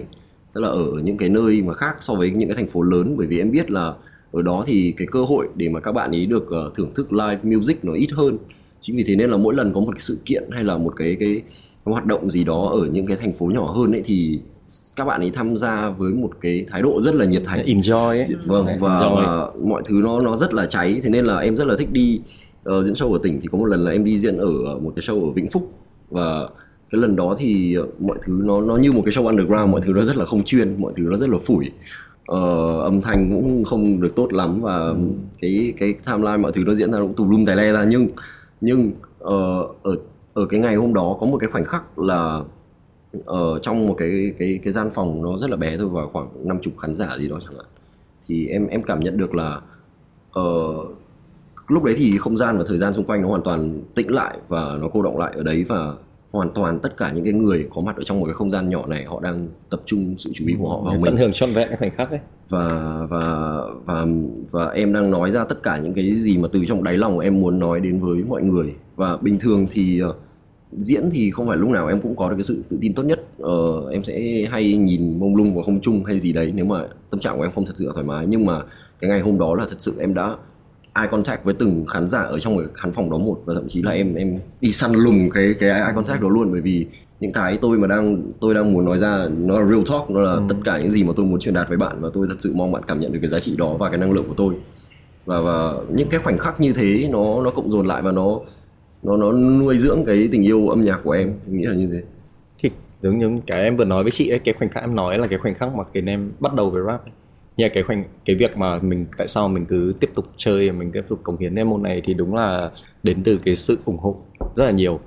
tức 0.53 0.61
là 0.61 0.67
ở 0.67 0.91
những 1.03 1.17
cái 1.17 1.29
nơi 1.29 1.61
mà 1.61 1.73
khác 1.73 1.95
so 1.99 2.13
với 2.13 2.31
những 2.31 2.49
cái 2.49 2.55
thành 2.55 2.67
phố 2.67 2.81
lớn. 2.81 3.15
Bởi 3.17 3.27
vì 3.27 3.37
em 3.37 3.51
biết 3.51 3.71
là 3.71 3.93
ở 4.31 4.41
đó 4.41 4.63
thì 4.67 4.93
cái 4.97 5.07
cơ 5.11 5.23
hội 5.23 5.47
để 5.55 5.69
mà 5.69 5.79
các 5.79 5.91
bạn 5.91 6.11
ấy 6.11 6.25
được 6.25 6.47
uh, 6.67 6.73
thưởng 6.75 6.93
thức 6.95 7.13
live 7.13 7.39
music 7.43 7.85
nó 7.85 7.93
ít 7.93 8.11
hơn. 8.11 8.37
Chính 8.79 8.95
vì 8.95 9.03
thế 9.07 9.15
nên 9.15 9.29
là 9.29 9.37
mỗi 9.37 9.55
lần 9.55 9.73
có 9.73 9.79
một 9.79 9.91
cái 9.91 10.01
sự 10.01 10.19
kiện 10.25 10.43
hay 10.51 10.63
là 10.63 10.77
một 10.77 10.93
cái 10.95 11.17
cái, 11.19 11.41
cái 11.85 11.93
hoạt 11.93 12.05
động 12.05 12.29
gì 12.29 12.43
đó 12.43 12.69
ở 12.69 12.87
những 12.87 13.05
cái 13.05 13.17
thành 13.17 13.33
phố 13.33 13.45
nhỏ 13.45 13.71
hơn 13.71 13.91
ấy 13.91 14.01
thì 14.05 14.39
các 14.95 15.05
bạn 15.05 15.21
ấy 15.21 15.31
tham 15.31 15.57
gia 15.57 15.89
với 15.89 16.11
một 16.11 16.31
cái 16.41 16.65
thái 16.69 16.81
độ 16.81 17.01
rất 17.01 17.15
là 17.15 17.25
nhiệt 17.25 17.41
thành. 17.45 17.65
Enjoy 17.65 18.07
ấy. 18.07 18.27
Vâng 18.45 18.65
và, 18.79 18.99
enjoy. 18.99 19.15
và 19.15 19.49
mọi 19.63 19.81
thứ 19.85 20.01
nó 20.03 20.19
nó 20.19 20.35
rất 20.35 20.53
là 20.53 20.65
cháy. 20.65 20.99
Thế 21.03 21.09
nên 21.09 21.25
là 21.25 21.37
em 21.37 21.57
rất 21.57 21.67
là 21.67 21.75
thích 21.77 21.91
đi 21.91 22.19
uh, 22.69 22.85
diễn 22.85 22.93
show 22.93 23.13
ở 23.13 23.19
tỉnh. 23.23 23.39
Thì 23.41 23.47
có 23.51 23.57
một 23.57 23.65
lần 23.65 23.85
là 23.85 23.91
em 23.91 24.03
đi 24.03 24.19
diễn 24.19 24.37
ở 24.37 24.79
một 24.79 24.93
cái 24.95 25.03
show 25.03 25.27
ở 25.27 25.31
Vĩnh 25.31 25.49
Phúc. 25.49 25.71
Và 26.09 26.49
cái 26.89 27.01
lần 27.01 27.15
đó 27.15 27.35
thì 27.37 27.77
mọi 27.99 28.17
thứ 28.21 28.41
nó 28.43 28.61
nó 28.61 28.75
như 28.75 28.91
một 28.91 29.01
cái 29.05 29.11
show 29.11 29.25
underground. 29.25 29.71
Mọi 29.71 29.81
thứ 29.81 29.93
nó 29.93 30.01
rất 30.01 30.17
là 30.17 30.25
không 30.25 30.43
chuyên 30.43 30.81
mọi 30.81 30.93
thứ 30.95 31.03
nó 31.09 31.17
rất 31.17 31.29
là 31.29 31.37
phủi. 31.45 31.71
Uh, 32.31 32.81
âm 32.83 33.01
thanh 33.01 33.31
cũng 33.31 33.63
không 33.63 34.01
được 34.01 34.15
tốt 34.15 34.33
lắm. 34.33 34.61
Và 34.61 34.77
ừ. 34.77 34.97
cái 35.41 35.73
cái 35.77 35.95
timeline 36.07 36.37
mọi 36.37 36.51
thứ 36.51 36.63
nó 36.65 36.73
diễn 36.73 36.91
ra 36.91 36.99
cũng 36.99 37.13
tùm 37.13 37.29
lum 37.29 37.45
tài 37.45 37.55
le 37.55 37.71
ra. 37.71 37.83
Nhưng 37.83 38.07
nhưng 38.61 38.91
uh, 39.23 39.83
ở 39.83 39.97
ở 40.33 40.45
cái 40.45 40.59
ngày 40.59 40.75
hôm 40.75 40.93
đó 40.93 41.17
có 41.19 41.27
một 41.27 41.37
cái 41.37 41.49
khoảnh 41.49 41.65
khắc 41.65 41.99
là 41.99 42.41
ở 43.25 43.59
trong 43.59 43.87
một 43.87 43.95
cái 43.97 44.33
cái 44.39 44.59
cái 44.63 44.73
gian 44.73 44.89
phòng 44.93 45.21
nó 45.21 45.37
rất 45.41 45.49
là 45.49 45.55
bé 45.55 45.77
thôi 45.77 45.89
và 45.91 46.01
khoảng 46.13 46.29
năm 46.43 46.59
chục 46.61 46.73
khán 46.77 46.93
giả 46.93 47.17
gì 47.19 47.27
đó 47.27 47.39
chẳng 47.43 47.55
hạn. 47.55 47.65
Thì 48.27 48.47
em 48.47 48.67
em 48.67 48.83
cảm 48.83 48.99
nhận 48.99 49.17
được 49.17 49.35
là 49.35 49.61
ở 50.31 50.73
lúc 51.67 51.83
đấy 51.83 51.95
thì 51.97 52.17
không 52.17 52.37
gian 52.37 52.57
và 52.57 52.63
thời 52.67 52.77
gian 52.77 52.93
xung 52.93 53.05
quanh 53.05 53.21
nó 53.21 53.27
hoàn 53.27 53.41
toàn 53.43 53.81
tĩnh 53.95 54.11
lại 54.11 54.37
và 54.47 54.77
nó 54.81 54.87
cô 54.93 55.01
động 55.01 55.17
lại 55.17 55.33
ở 55.35 55.43
đấy 55.43 55.65
và 55.67 55.93
hoàn 56.31 56.49
toàn 56.49 56.79
tất 56.79 56.97
cả 56.97 57.11
những 57.11 57.23
cái 57.23 57.33
người 57.33 57.67
có 57.75 57.81
mặt 57.81 57.95
ở 57.97 58.03
trong 58.03 58.19
một 58.19 58.25
cái 58.25 58.33
không 58.33 58.51
gian 58.51 58.69
nhỏ 58.69 58.85
này 58.87 59.05
họ 59.05 59.19
đang 59.19 59.47
tập 59.69 59.81
trung 59.85 60.15
sự 60.17 60.31
chú 60.33 60.45
ý 60.47 60.55
của 60.59 60.69
họ 60.69 60.81
vào 60.81 60.93
mình. 60.93 61.05
tận 61.05 61.17
hưởng 61.17 61.31
trọn 61.33 61.53
vẹn 61.53 61.67
cái 61.67 61.77
khoảnh 61.77 61.91
khắc 61.97 62.09
ấy. 62.09 62.19
Và 62.49 62.99
và 63.09 63.57
và 63.85 64.05
và 64.51 64.67
em 64.67 64.93
đang 64.93 65.11
nói 65.11 65.31
ra 65.31 65.43
tất 65.43 65.63
cả 65.63 65.77
những 65.77 65.93
cái 65.93 66.15
gì 66.15 66.37
mà 66.37 66.47
từ 66.51 66.65
trong 66.65 66.83
đáy 66.83 66.97
lòng 66.97 67.19
em 67.19 67.41
muốn 67.41 67.59
nói 67.59 67.79
đến 67.79 67.99
với 67.99 68.23
mọi 68.23 68.43
người. 68.43 68.75
Và 68.95 69.17
bình 69.17 69.37
thường 69.39 69.67
thì 69.69 70.03
uh, 70.03 70.15
diễn 70.71 71.09
thì 71.11 71.31
không 71.31 71.47
phải 71.47 71.57
lúc 71.57 71.69
nào 71.69 71.87
em 71.87 72.01
cũng 72.01 72.15
có 72.15 72.29
được 72.29 72.35
cái 72.35 72.43
sự 72.43 72.63
tự 72.69 72.77
tin 72.81 72.93
tốt 72.93 73.03
nhất. 73.03 73.19
Uh, 73.43 73.91
em 73.91 74.03
sẽ 74.03 74.45
hay 74.51 74.77
nhìn 74.77 75.19
mông 75.19 75.35
lung 75.35 75.55
vào 75.55 75.63
không 75.63 75.81
trung 75.81 76.03
hay 76.03 76.19
gì 76.19 76.33
đấy 76.33 76.51
nếu 76.55 76.65
mà 76.65 76.87
tâm 77.09 77.19
trạng 77.19 77.37
của 77.37 77.43
em 77.43 77.51
không 77.51 77.65
thật 77.65 77.73
sự 77.75 77.91
thoải 77.93 78.05
mái. 78.05 78.25
Nhưng 78.27 78.45
mà 78.45 78.61
cái 78.99 79.09
ngày 79.09 79.19
hôm 79.19 79.39
đó 79.39 79.55
là 79.55 79.65
thật 79.69 79.75
sự 79.81 79.95
em 79.99 80.13
đã 80.13 80.35
eye 80.95 81.07
contact 81.07 81.43
với 81.43 81.53
từng 81.53 81.85
khán 81.85 82.07
giả 82.07 82.19
ở 82.19 82.39
trong 82.39 82.57
cái 82.57 82.67
khán 82.73 82.91
phòng 82.91 83.09
đó 83.09 83.17
một 83.17 83.41
và 83.45 83.53
thậm 83.53 83.67
chí 83.67 83.81
là 83.81 83.91
em 83.91 84.15
em 84.15 84.39
đi 84.61 84.71
săn 84.71 84.93
lùng 84.93 85.29
cái 85.33 85.53
cái 85.59 85.69
eye 85.69 85.93
contact 85.95 86.21
đó 86.21 86.29
luôn. 86.29 86.51
Bởi 86.51 86.61
vì 86.61 86.85
những 87.19 87.31
cái 87.31 87.57
tôi 87.61 87.77
mà 87.77 87.87
đang 87.87 88.21
tôi 88.39 88.53
đang 88.53 88.73
muốn 88.73 88.85
nói 88.85 88.97
ra 88.97 89.27
nó 89.37 89.59
là 89.59 89.65
real 89.65 89.81
talk 89.91 90.09
nó 90.09 90.21
là 90.21 90.31
ừ. 90.31 90.41
tất 90.49 90.55
cả 90.63 90.77
những 90.77 90.91
gì 90.91 91.03
mà 91.03 91.13
tôi 91.15 91.25
muốn 91.25 91.39
truyền 91.39 91.53
đạt 91.53 91.69
với 91.69 91.77
bạn 91.77 91.97
và 91.99 92.09
tôi 92.13 92.27
thật 92.29 92.35
sự 92.39 92.51
mong 92.55 92.71
bạn 92.71 92.83
cảm 92.87 92.99
nhận 92.99 93.11
được 93.11 93.19
cái 93.21 93.29
giá 93.29 93.39
trị 93.39 93.55
đó 93.57 93.73
và 93.79 93.89
cái 93.89 93.97
năng 93.97 94.11
lượng 94.11 94.25
của 94.27 94.33
tôi. 94.37 94.53
Và 95.25 95.41
và 95.41 95.73
những 95.93 96.07
cái 96.09 96.19
khoảnh 96.23 96.37
khắc 96.37 96.61
như 96.61 96.73
thế 96.73 97.09
nó 97.11 97.41
nó 97.43 97.49
cộng 97.49 97.71
dồn 97.71 97.87
lại 97.87 98.01
và 98.01 98.11
nó 98.11 98.39
nó 99.03 99.17
nó 99.17 99.31
nuôi 99.31 99.77
dưỡng 99.77 100.05
cái 100.05 100.29
tình 100.31 100.43
yêu 100.43 100.67
âm 100.67 100.83
nhạc 100.83 100.99
của 101.03 101.11
em 101.11 101.27
em 101.47 101.57
nghĩ 101.57 101.65
là 101.65 101.73
như 101.73 101.89
thế. 101.93 102.01
Thì 102.59 102.69
giống 103.01 103.19
như 103.19 103.39
cái 103.47 103.63
em 103.63 103.77
vừa 103.77 103.85
nói 103.85 104.03
với 104.03 104.11
chị 104.11 104.29
ấy, 104.29 104.39
cái 104.39 104.53
khoảnh 104.53 104.69
khắc 104.69 104.83
em 104.83 104.95
nói 104.95 105.17
là 105.17 105.27
cái 105.27 105.39
khoảnh 105.39 105.55
khắc 105.55 105.75
mà 105.75 105.83
khiến 105.93 106.05
em 106.05 106.31
bắt 106.39 106.53
đầu 106.53 106.69
với 106.69 106.83
rap 106.87 107.05
ấy. 107.05 107.11
Như 107.57 107.69
cái 107.73 107.83
khoảnh, 107.83 108.03
cái 108.25 108.35
việc 108.35 108.57
mà 108.57 108.79
mình, 108.81 109.05
tại 109.17 109.27
sao 109.27 109.47
mình 109.47 109.65
cứ 109.65 109.93
tiếp 109.99 110.09
tục 110.15 110.25
chơi, 110.35 110.71
mình 110.71 110.91
tiếp 110.91 111.03
tục 111.09 111.19
cống 111.23 111.37
hiến 111.37 111.55
em 111.55 111.69
môn 111.69 111.83
này 111.83 112.01
thì 112.05 112.13
đúng 112.13 112.35
là 112.35 112.71
đến 113.03 113.23
từ 113.23 113.39
cái 113.45 113.55
sự 113.55 113.77
ủng 113.85 113.97
hộ 113.97 114.15
rất 114.55 114.65
là 114.65 114.71
nhiều. 114.71 114.99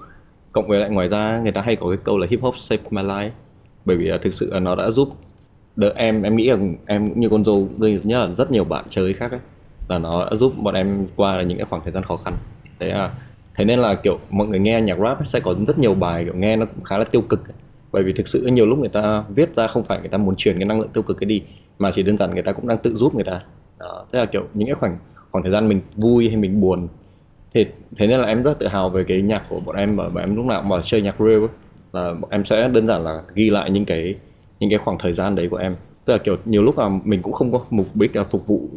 Cộng 0.52 0.68
với 0.68 0.78
lại 0.78 0.90
ngoài 0.90 1.08
ra, 1.08 1.40
người 1.42 1.52
ta 1.52 1.60
hay 1.60 1.76
có 1.76 1.88
cái 1.88 1.98
câu 2.04 2.18
là 2.18 2.26
hip 2.30 2.42
hop 2.42 2.56
save 2.56 2.82
my 2.90 3.02
life. 3.02 3.30
Bởi 3.84 3.96
vì 3.96 4.04
là 4.04 4.18
thực 4.18 4.34
sự 4.34 4.48
là 4.52 4.60
nó 4.60 4.74
đã 4.74 4.90
giúp 4.90 5.08
đỡ 5.76 5.92
em. 5.96 6.22
Em 6.22 6.36
nghĩ 6.36 6.50
là 6.50 6.56
em 6.86 7.08
cũng 7.08 7.20
như 7.20 7.28
con 7.28 7.44
dâu 7.44 7.68
nhất 7.78 8.18
là 8.18 8.34
rất 8.34 8.50
nhiều 8.50 8.64
bạn 8.64 8.84
chơi 8.88 9.12
khác 9.12 9.30
ấy. 9.30 9.40
Là 9.88 9.98
nó 9.98 10.24
đã 10.30 10.36
giúp 10.36 10.52
bọn 10.62 10.74
em 10.74 11.06
qua 11.16 11.42
những 11.42 11.58
cái 11.58 11.66
khoảng 11.70 11.82
thời 11.82 11.92
gian 11.92 12.02
khó 12.02 12.16
khăn. 12.16 12.34
Thế 12.78 12.86
là 12.86 13.14
thế 13.54 13.64
nên 13.64 13.78
là, 13.78 13.94
kiểu, 13.94 14.18
mọi 14.30 14.48
người 14.48 14.58
nghe 14.58 14.80
nhạc 14.80 14.98
rap 14.98 15.26
sẽ 15.26 15.40
có 15.40 15.54
rất 15.66 15.78
nhiều 15.78 15.94
bài, 15.94 16.24
kiểu, 16.24 16.34
nghe 16.34 16.56
nó 16.56 16.66
cũng 16.66 16.84
khá 16.84 16.98
là 16.98 17.04
tiêu 17.04 17.22
cực 17.22 17.40
bởi 17.92 18.02
vì 18.02 18.12
thực 18.12 18.28
sự 18.28 18.46
nhiều 18.46 18.66
lúc 18.66 18.78
người 18.78 18.88
ta 18.88 19.24
viết 19.34 19.54
ra 19.56 19.66
không 19.66 19.84
phải 19.84 20.00
người 20.00 20.08
ta 20.08 20.18
muốn 20.18 20.34
truyền 20.36 20.58
cái 20.58 20.64
năng 20.64 20.80
lượng 20.80 20.90
tiêu 20.94 21.02
cực 21.02 21.18
cái 21.20 21.26
đi, 21.26 21.42
mà 21.78 21.90
chỉ 21.94 22.02
đơn 22.02 22.18
giản 22.18 22.34
người 22.34 22.42
ta 22.42 22.52
cũng 22.52 22.68
đang 22.68 22.78
tự 22.78 22.94
giúp 22.94 23.14
người 23.14 23.24
ta. 23.24 23.40
Đó 23.78 24.06
thế 24.12 24.18
là, 24.18 24.26
kiểu, 24.26 24.46
những 24.54 24.68
cái 24.68 24.74
khoảng 24.74 24.98
khoảng 25.30 25.44
thời 25.44 25.52
gian 25.52 25.68
mình 25.68 25.80
vui 25.96 26.28
hay 26.28 26.36
mình 26.36 26.60
buồn. 26.60 26.88
Thì, 27.54 27.66
thế 27.96 28.06
nên 28.06 28.20
là 28.20 28.26
em 28.26 28.42
rất 28.42 28.58
tự 28.58 28.66
hào 28.66 28.90
về 28.90 29.04
cái 29.04 29.22
nhạc 29.22 29.42
của 29.48 29.60
bọn 29.60 29.76
em 29.76 29.96
và 29.96 30.08
bọn 30.08 30.24
em 30.24 30.36
lúc 30.36 30.44
nào 30.44 30.62
mà 30.62 30.76
chơi 30.82 31.02
nhạc 31.02 31.16
real 31.18 31.42
là 31.92 32.14
bọn 32.14 32.30
em 32.30 32.44
sẽ 32.44 32.68
đơn 32.68 32.86
giản 32.86 33.04
là 33.04 33.22
ghi 33.34 33.50
lại 33.50 33.70
những 33.70 33.84
cái 33.84 34.14
những 34.60 34.70
cái 34.70 34.78
khoảng 34.78 34.98
thời 34.98 35.12
gian 35.12 35.34
đấy 35.34 35.48
của 35.50 35.56
em. 35.56 35.76
Tức 36.04 36.12
là, 36.12 36.18
kiểu, 36.18 36.36
nhiều 36.44 36.62
lúc 36.62 36.78
là 36.78 36.88
mình 37.04 37.22
cũng 37.22 37.32
không 37.32 37.52
có 37.52 37.60
mục 37.70 37.86
đích 37.94 38.16
là 38.16 38.24
phục 38.24 38.46
vụ 38.46 38.68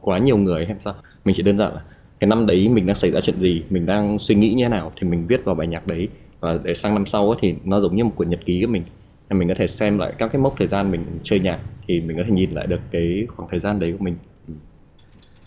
quá 0.00 0.18
nhiều 0.18 0.36
người 0.36 0.66
hay 0.66 0.76
sao. 0.84 0.94
Mình 1.24 1.34
chỉ 1.34 1.42
đơn 1.42 1.58
giản 1.58 1.74
là 1.74 1.82
cái 2.22 2.28
năm 2.28 2.46
đấy 2.46 2.68
mình 2.68 2.86
đang 2.86 2.96
xảy 2.96 3.10
ra 3.10 3.20
chuyện 3.20 3.40
gì, 3.40 3.62
mình 3.70 3.86
đang 3.86 4.18
suy 4.18 4.34
nghĩ 4.34 4.52
như 4.54 4.64
thế 4.64 4.68
nào 4.68 4.92
thì 4.96 5.08
mình 5.08 5.26
viết 5.26 5.44
vào 5.44 5.54
bài 5.54 5.66
nhạc 5.66 5.86
đấy. 5.86 6.08
Và 6.40 6.58
để 6.64 6.74
sang 6.74 6.94
năm 6.94 7.06
sau 7.06 7.34
thì 7.40 7.54
nó 7.64 7.80
giống 7.80 7.96
như 7.96 8.04
một 8.04 8.12
quyển 8.16 8.30
nhật 8.30 8.40
ký 8.46 8.62
của 8.62 8.72
mình. 8.72 8.82
Mình 9.30 9.48
có 9.48 9.54
thể 9.54 9.66
xem 9.66 9.98
lại 9.98 10.12
các 10.18 10.32
cái 10.32 10.42
mốc 10.42 10.54
thời 10.58 10.68
gian 10.68 10.90
mình 10.90 11.04
chơi 11.22 11.40
nhạc 11.40 11.58
thì 11.86 12.00
mình 12.00 12.16
có 12.16 12.22
thể 12.26 12.30
nhìn 12.30 12.50
lại 12.50 12.66
được 12.66 12.80
cái 12.90 13.26
khoảng 13.36 13.48
thời 13.50 13.60
gian 13.60 13.78
đấy 13.78 13.94
của 13.98 14.04
mình. 14.04 14.14
Ừ. 14.48 14.54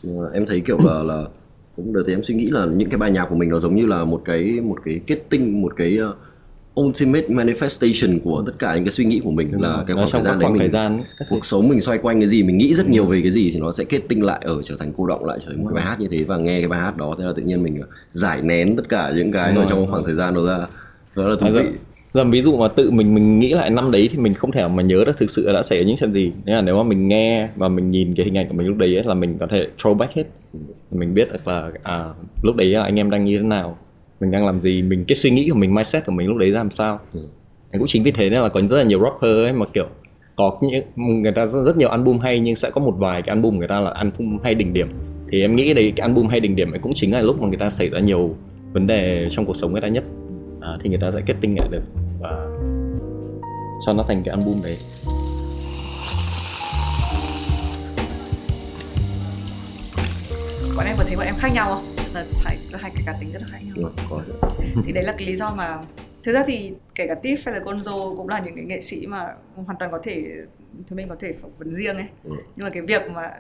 Ừ, 0.04 0.30
em 0.34 0.46
thấy 0.46 0.62
kiểu 0.62 0.78
là 0.84 1.04
là 1.04 1.26
cũng 1.76 1.94
được 1.94 2.04
thì 2.08 2.14
em 2.14 2.24
suy 2.24 2.36
nghĩ 2.36 2.46
là 2.46 2.66
những 2.66 2.90
cái 2.90 2.98
bài 2.98 3.12
nhạc 3.12 3.26
của 3.26 3.36
mình 3.36 3.50
nó 3.50 3.58
giống 3.58 3.76
như 3.76 3.86
là 3.86 4.06
một 4.06 4.22
cái 4.26 4.62
một 4.64 4.78
cái 4.86 5.00
kết 5.08 5.20
tinh, 5.30 5.62
một 5.62 5.74
cái 5.76 5.98
ultimate 6.80 7.28
manifestation 7.28 8.20
của 8.24 8.44
tất 8.46 8.54
cả 8.60 8.76
những 8.76 8.84
cái 8.84 8.92
suy 8.92 9.06
nghĩ 9.06 9.20
của 9.24 9.32
mình 9.32 9.52
Đúng 9.52 9.62
là 9.62 9.84
cái 9.88 9.96
khoảng 9.96 10.10
thời 10.12 10.22
gian 10.22 10.40
đấy 10.40 10.50
mình 10.50 10.60
thời 10.60 10.70
gian, 10.70 11.04
cuộc 11.30 11.46
sống 11.46 11.70
mình 11.70 11.80
xoay 11.80 11.98
quanh 11.98 12.20
cái 12.20 12.30
gì 12.30 12.44
mình 12.44 12.58
nghĩ 12.58 12.74
rất 12.74 12.90
nhiều 12.90 13.06
về 13.06 13.22
cái 13.22 13.32
gì 13.32 13.52
thì 13.54 13.60
nó 13.60 13.72
sẽ 13.72 13.84
kết 13.84 14.00
tinh 14.08 14.24
lại 14.24 14.40
ở 14.42 14.62
trở 14.64 14.76
thành 14.80 14.92
cô 14.98 15.08
động 15.08 15.26
lại 15.26 15.40
trở 15.46 15.52
thành 15.52 15.64
một 15.64 15.70
cái 15.70 15.76
bài 15.76 15.86
hát 15.86 16.00
như 16.00 16.08
thế 16.08 16.24
và 16.24 16.38
nghe 16.38 16.60
cái 16.60 16.68
bài 16.68 16.80
hát 16.80 16.98
đó. 16.98 17.16
Thế 17.18 17.24
là 17.24 17.34
tự 17.36 17.44
nhiên 17.44 17.64
mình 17.64 17.82
giải 18.12 18.42
nén 18.42 18.76
tất 18.76 18.90
cả 18.90 19.12
những 19.16 19.32
cái 19.32 19.56
ở 19.56 19.66
trong 19.70 19.88
khoảng 19.92 20.04
thời 20.04 20.16
gian 20.16 20.34
đó 20.34 20.46
ra. 20.46 20.58
Đó 21.16 21.28
là 21.28 21.36
thú 21.40 21.48
vị. 21.54 21.64
giờ 22.14 22.24
ví 22.24 22.42
dụ 22.42 22.58
mà 22.58 22.68
tự 22.68 22.92
mình 22.92 23.16
mình 23.16 23.40
nghĩ 23.40 23.54
lại 23.54 23.70
năm 23.70 23.92
đấy 23.92 24.10
thì 24.12 24.18
mình 24.18 24.34
không 24.34 24.52
thể 24.52 24.68
mà 24.68 24.84
nhớ 24.84 25.04
được 25.06 25.18
thực 25.18 25.30
sự 25.30 25.54
đã 25.54 25.64
xảy 25.64 25.80
ra 25.80 25.86
những 25.86 25.98
chuyện 26.00 26.14
gì. 26.14 26.32
Nên 26.46 26.56
là 26.56 26.62
nếu 26.62 26.78
mà 26.78 26.84
mình 26.84 27.08
nghe 27.08 27.50
và 27.56 27.68
mình 27.68 27.92
nhìn 27.92 28.16
cái 28.16 28.26
hình 28.26 28.38
ảnh 28.38 28.48
của 28.48 28.54
mình 28.54 28.68
lúc 28.68 28.78
đấy 28.78 28.96
ấy, 28.96 29.04
là 29.04 29.14
mình 29.14 29.38
có 29.40 29.48
thể 29.52 29.68
throw 29.82 29.94
back 29.94 30.14
hết. 30.14 30.24
Mình 30.92 31.14
biết 31.14 31.32
được 31.34 31.48
là 31.48 31.72
à 31.84 32.06
lúc 32.44 32.56
đấy 32.56 32.68
là 32.68 32.84
anh 32.84 33.00
em 33.00 33.10
đang 33.10 33.26
như 33.26 33.38
thế 33.38 33.44
nào 33.44 33.78
mình 34.20 34.32
đang 34.32 34.46
làm 34.46 34.62
gì? 34.62 34.82
Mình 34.82 35.06
cái 35.08 35.16
suy 35.16 35.30
nghĩ 35.30 35.50
của 35.50 35.58
mình 35.58 35.76
mindset 35.76 36.06
của 36.06 36.12
mình 36.12 36.28
lúc 36.28 36.38
đấy 36.38 36.52
ra 36.52 36.58
làm 36.60 36.72
sao? 36.72 37.00
Ừ. 37.14 37.20
cũng 37.72 37.88
chính 37.88 38.04
vì 38.04 38.12
thế 38.12 38.30
nên 38.30 38.42
là 38.42 38.50
có 38.50 38.62
rất 38.70 38.78
là 38.78 38.84
nhiều 38.84 39.00
rapper 39.04 39.38
ấy 39.38 39.54
mà 39.54 39.66
kiểu 39.74 39.88
có 40.36 40.58
những 40.62 41.22
người 41.22 41.32
ta 41.32 41.46
rất, 41.46 41.64
rất 41.64 41.78
nhiều 41.78 41.90
album 41.90 42.20
hay 42.20 42.40
nhưng 42.40 42.56
sẽ 42.56 42.70
có 42.70 42.82
một 42.82 42.96
vài 42.98 43.22
cái 43.22 43.36
album 43.36 43.58
người 43.58 43.68
ta 43.68 43.80
là 43.80 43.90
album 43.90 44.38
hay 44.44 44.56
đỉnh 44.56 44.74
điểm. 44.74 44.88
Thì 45.32 45.42
em 45.42 45.56
nghĩ 45.56 45.74
đấy 45.74 45.94
cái 45.96 46.08
album 46.08 46.28
hay 46.28 46.40
đỉnh 46.40 46.56
điểm 46.56 46.72
ấy 46.72 46.80
cũng 46.80 46.92
chính 46.96 47.12
là 47.12 47.22
lúc 47.22 47.42
mà 47.42 47.48
người 47.48 47.58
ta 47.58 47.70
xảy 47.70 47.90
ra 47.90 48.00
nhiều 48.00 48.36
vấn 48.74 48.88
đề 48.88 49.28
trong 49.30 49.46
cuộc 49.46 49.56
sống 49.56 49.72
người 49.72 49.82
ta 49.82 49.88
nhất. 49.88 50.04
À, 50.62 50.70
thì 50.82 50.90
người 50.90 51.00
ta 51.02 51.12
sẽ 51.16 51.22
kết 51.26 51.36
tinh 51.42 51.56
lại 51.58 51.68
được 51.72 51.84
và 52.22 52.48
cho 53.86 53.94
nó 53.94 54.04
thành 54.08 54.24
cái 54.26 54.36
album 54.36 54.62
đấy. 54.64 54.78
Bọn 60.78 60.86
em 60.86 60.96
có 60.98 61.04
thấy 61.08 61.16
bọn 61.16 61.26
em 61.26 61.36
khác 61.38 61.50
nhau 61.54 61.66
không 61.74 61.95
là 62.16 62.26
phải 62.44 62.58
là 62.72 62.80
hai 62.82 62.92
cái 62.96 63.04
cá 63.06 63.14
tính 63.20 63.32
rất 63.32 63.42
là 63.42 63.48
khác 63.52 63.60
nhau 63.64 63.92
có 64.10 64.22
thì 64.86 64.92
đấy 64.92 65.04
là 65.04 65.12
cái 65.18 65.28
lý 65.28 65.36
do 65.36 65.52
mà 65.56 65.80
thực 66.24 66.34
ra 66.34 66.44
thì 66.48 66.74
kể 66.96 67.08
cả 67.08 67.16
Tiff 67.24 67.38
hay 67.46 67.60
là 67.60 67.66
Gonzo 67.66 68.18
cũng 68.18 68.30
là 68.30 68.40
những 68.40 68.56
cái 68.56 68.66
nghệ 68.66 68.82
sĩ 68.82 69.08
mà 69.08 69.36
hoàn 69.56 69.78
toàn 69.80 69.92
có 69.92 70.00
thể 70.04 70.26
thì 70.90 70.96
mình 70.96 71.10
có 71.10 71.16
thể 71.20 71.34
phỏng 71.34 71.52
vấn 71.58 71.74
riêng 71.74 71.96
ấy 71.96 72.08
ừ. 72.24 72.32
nhưng 72.56 72.64
mà 72.64 72.70
cái 72.70 72.82
việc 72.82 73.02
mà 73.12 73.34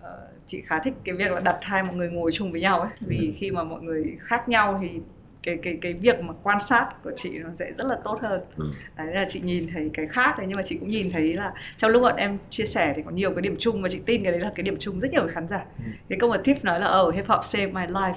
uh, 0.00 0.06
chị 0.46 0.62
khá 0.66 0.78
thích 0.78 0.94
cái 1.04 1.14
việc 1.14 1.32
là 1.32 1.40
đặt 1.40 1.58
hai 1.62 1.82
mọi 1.82 1.96
người 1.96 2.10
ngồi 2.10 2.32
chung 2.32 2.52
với 2.52 2.60
nhau 2.60 2.80
ấy 2.80 2.90
vì 3.06 3.18
ừ. 3.18 3.32
khi 3.36 3.50
mà 3.50 3.64
mọi 3.64 3.82
người 3.82 4.16
khác 4.20 4.48
nhau 4.48 4.78
thì 4.82 5.00
cái 5.48 5.58
cái 5.62 5.78
cái 5.82 5.92
việc 5.92 6.20
mà 6.20 6.34
quan 6.42 6.60
sát 6.60 6.88
của 7.04 7.12
chị 7.16 7.30
nó 7.44 7.54
sẽ 7.54 7.72
rất 7.72 7.86
là 7.86 7.96
tốt 8.04 8.18
hơn 8.22 8.40
ừ. 8.56 8.64
đấy 8.96 9.14
là 9.14 9.24
chị 9.28 9.40
nhìn 9.40 9.68
thấy 9.74 9.90
cái 9.94 10.06
khác 10.06 10.34
đấy 10.38 10.46
nhưng 10.48 10.56
mà 10.56 10.62
chị 10.62 10.76
cũng 10.80 10.88
nhìn 10.88 11.10
thấy 11.10 11.32
là 11.34 11.52
trong 11.76 11.90
lúc 11.90 12.02
bọn 12.02 12.16
em 12.16 12.38
chia 12.50 12.64
sẻ 12.64 12.92
thì 12.96 13.02
có 13.02 13.10
nhiều 13.10 13.34
cái 13.34 13.42
điểm 13.42 13.56
chung 13.58 13.82
và 13.82 13.88
chị 13.88 14.00
tin 14.06 14.22
cái 14.22 14.32
đấy 14.32 14.40
là 14.40 14.52
cái 14.54 14.62
điểm 14.62 14.76
chung 14.80 15.00
rất 15.00 15.10
nhiều 15.12 15.28
khán 15.28 15.48
giả 15.48 15.64
ừ. 15.78 15.90
cái 16.08 16.18
câu 16.20 16.30
mà 16.30 16.36
Tiff 16.44 16.56
nói 16.62 16.80
là 16.80 16.86
ở 16.86 17.02
oh, 17.02 17.14
hip 17.14 17.26
hop 17.28 17.44
save 17.44 17.66
my 17.66 17.86
life 17.86 18.14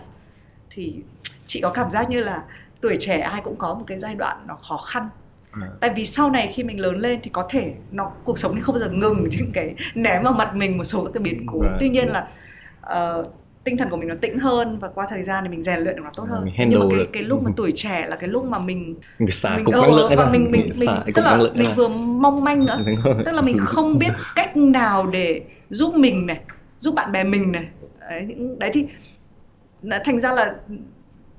thì 0.70 0.96
chị 1.48 1.62
có 1.62 1.70
cảm 1.70 1.92
giác 1.92 2.10
như 2.10 2.24
là 2.24 2.44
tuổi 2.82 2.98
trẻ 3.00 3.20
ai 3.20 3.42
cũng 3.44 3.56
có 3.56 3.74
một 3.74 3.84
cái 3.88 4.00
giai 4.00 4.16
đoạn 4.16 4.44
nó 4.48 4.56
khó 4.56 4.78
khăn 4.78 5.10
À. 5.52 5.68
tại 5.80 5.90
vì 5.96 6.06
sau 6.06 6.30
này 6.30 6.52
khi 6.54 6.64
mình 6.64 6.80
lớn 6.80 6.98
lên 6.98 7.20
thì 7.24 7.30
có 7.34 7.48
thể 7.50 7.74
nó 7.92 8.12
cuộc 8.24 8.40
sống 8.40 8.62
không 8.62 8.76
bao 8.76 8.80
giờ 8.80 8.90
ngừng 8.90 9.30
những 9.32 9.52
cái 9.54 9.76
ném 9.96 10.24
vào 10.24 10.34
mặt 10.34 10.56
mình 10.56 10.78
một 10.78 10.84
số 10.84 11.04
các 11.04 11.12
cái 11.14 11.24
biến 11.24 11.46
cố 11.48 11.60
right. 11.62 11.76
tuy 11.80 11.90
nhiên 11.90 12.08
là 12.08 12.28
uh, 13.20 13.34
tinh 13.64 13.78
thần 13.78 13.90
của 13.90 13.98
mình 13.98 14.08
nó 14.08 14.16
tĩnh 14.22 14.40
hơn 14.40 14.80
và 14.80 14.88
qua 14.88 15.08
thời 15.10 15.24
gian 15.24 15.44
thì 15.44 15.50
mình 15.50 15.64
rèn 15.64 15.80
luyện 15.80 15.96
được 15.96 16.02
nó 16.04 16.10
tốt 16.18 16.26
hơn. 16.30 16.50
nhưng 16.58 16.80
mà 16.80 16.96
cái 16.98 17.08
cái 17.14 17.24
lúc 17.24 17.44
mà 17.44 17.52
tuổi 17.58 17.72
trẻ 17.76 18.06
là 18.08 18.16
cái 18.16 18.30
lúc 18.30 18.46
mà 18.46 18.60
mình 18.60 18.96
mình 19.20 19.32
xả 19.32 19.58
mình, 19.58 19.76
năng 19.82 19.94
lượng 19.94 20.14
và 20.18 20.30
mình 20.30 20.52
mình 20.52 20.70
mình, 20.80 20.90
mình 21.06 21.14
tức 21.16 21.22
là 21.22 21.38
mình 21.54 21.74
vừa 21.76 21.88
mong 21.88 22.44
manh 22.44 22.66
nữa. 22.66 22.80
Tức 23.26 23.32
là 23.32 23.42
mình 23.42 23.58
không 23.60 24.00
biết 24.00 24.12
cách 24.36 24.58
nào 24.58 25.08
để 25.08 25.42
giúp 25.70 25.96
mình 25.96 26.26
này 26.26 26.40
giúp 26.80 26.96
bạn 26.96 27.12
bè 27.12 27.24
mình 27.24 27.52
này. 27.52 27.68
Đấy, 28.00 28.24
những 28.28 28.60
đấy 28.60 28.70
thì 28.74 28.86
thành 30.06 30.20
ra 30.20 30.32
là 30.34 30.56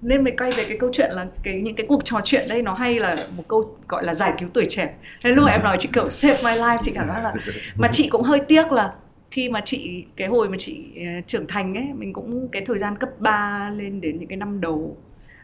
nên 0.03 0.25
mới 0.25 0.33
quay 0.39 0.51
về 0.51 0.65
cái 0.69 0.79
câu 0.79 0.91
chuyện 0.93 1.11
là 1.13 1.27
cái 1.43 1.55
những 1.55 1.75
cái 1.75 1.87
cuộc 1.89 2.05
trò 2.05 2.21
chuyện 2.25 2.49
đây 2.49 2.63
nó 2.63 2.75
hay 2.75 2.99
là 2.99 3.17
một 3.37 3.45
câu 3.49 3.77
gọi 3.89 4.05
là 4.05 4.15
giải 4.15 4.33
cứu 4.39 4.49
tuổi 4.55 4.67
trẻ. 4.69 4.95
Nên 5.25 5.35
lúc 5.35 5.49
em 5.49 5.63
nói 5.63 5.77
chị 5.81 5.89
kiểu 5.93 6.09
save 6.09 6.43
my 6.43 6.61
life. 6.61 6.79
Chị 6.83 6.93
cảm 6.95 7.09
giác 7.09 7.21
là 7.25 7.35
mà 7.79 7.89
chị 7.93 8.09
cũng 8.09 8.23
hơi 8.23 8.41
tiếc 8.41 8.73
là 8.73 8.93
khi 9.33 9.49
mà 9.49 9.61
chị 9.65 10.05
cái 10.17 10.29
hồi 10.29 10.49
mà 10.49 10.57
chị 10.59 10.85
ờ, 10.97 11.21
trưởng 11.27 11.47
thành 11.47 11.75
ấy 11.75 11.87
mình 11.95 12.13
cũng 12.13 12.49
cái 12.49 12.63
thời 12.67 12.79
gian 12.79 12.99
cấp 12.99 13.09
3 13.19 13.71
lên 13.71 14.01
đến 14.01 14.19
những 14.19 14.29
cái 14.29 14.37
năm 14.37 14.61
đầu 14.61 14.97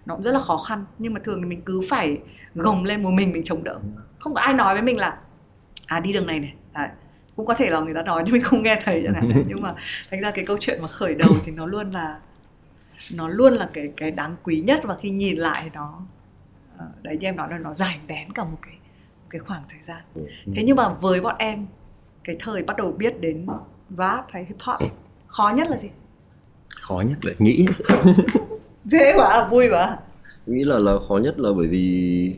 nó 0.06 0.14
cũng 0.14 0.22
rất 0.22 0.32
là 0.32 0.38
khó 0.38 0.56
khăn. 0.56 0.84
Nhưng 0.98 1.14
mà 1.14 1.20
thường 1.24 1.42
thì 1.42 1.48
mình 1.48 1.62
cứ 1.62 1.80
phải 1.88 2.18
gồng 2.54 2.84
lên 2.84 3.02
một 3.02 3.10
mình 3.10 3.32
mình 3.32 3.42
chống 3.44 3.64
đỡ. 3.64 3.74
Không 4.18 4.34
có 4.34 4.40
ai 4.40 4.54
nói 4.54 4.74
với 4.74 4.82
mình 4.82 4.96
là 4.96 5.18
à 5.86 6.00
đi 6.00 6.12
đường 6.12 6.26
này 6.26 6.40
này. 6.40 6.54
Đấy. 6.74 6.88
cũng 7.36 7.46
có 7.46 7.54
thể 7.54 7.70
là 7.70 7.80
người 7.80 7.94
ta 7.94 8.02
nói 8.02 8.22
nhưng 8.24 8.32
mình 8.32 8.42
không 8.42 8.62
nghe 8.62 8.80
thấy 8.84 9.00
chẳng 9.04 9.14
hạn. 9.14 9.36
Nhưng 9.46 9.62
mà 9.62 9.74
thành 10.10 10.20
ra 10.20 10.30
cái 10.30 10.44
câu 10.44 10.56
chuyện 10.60 10.82
mà 10.82 10.88
khởi 10.88 11.14
đầu 11.14 11.34
thì 11.44 11.52
nó 11.52 11.66
luôn 11.66 11.90
là 11.90 12.18
nó 13.14 13.28
luôn 13.28 13.52
là 13.52 13.68
cái 13.72 13.92
cái 13.96 14.10
đáng 14.10 14.36
quý 14.42 14.60
nhất. 14.60 14.80
Và 14.84 14.96
khi 15.00 15.10
nhìn 15.10 15.36
lại 15.36 15.70
nó 15.74 16.00
ờ, 16.78 16.86
đấy 17.02 17.16
như 17.20 17.28
em 17.28 17.36
nói 17.36 17.48
là 17.50 17.58
nó 17.58 17.74
giải 17.74 17.98
đén 18.06 18.32
cả 18.32 18.44
một 18.44 18.58
cái 18.62 18.74
một 19.22 19.26
cái 19.30 19.38
khoảng 19.38 19.62
thời 19.68 19.80
gian. 19.80 20.02
Ừ. 20.14 20.22
thế 20.56 20.62
nhưng 20.66 20.76
mà 20.76 20.88
với 20.88 21.20
bọn 21.20 21.36
em 21.38 21.66
cái 22.24 22.36
thời 22.40 22.62
bắt 22.62 22.76
đầu 22.76 22.92
biết 22.92 23.20
đến 23.20 23.46
rap 23.90 24.24
hay 24.28 24.44
hip 24.44 24.56
hop? 24.60 24.90
Khó 25.26 25.52
nhất 25.56 25.70
là 25.70 25.76
gì? 25.76 25.88
Khó 26.68 27.02
nhất 27.08 27.24
là 27.24 27.32
nghĩ. 27.38 27.66
Dễ 28.84 29.12
quá 29.16 29.48
vui 29.50 29.68
quá. 29.70 29.98
Nghĩ 30.46 30.64
là 30.64 30.78
là 30.78 30.98
khó 31.08 31.18
nhất 31.18 31.38
là 31.38 31.50
bởi 31.56 31.66
vì 31.66 32.36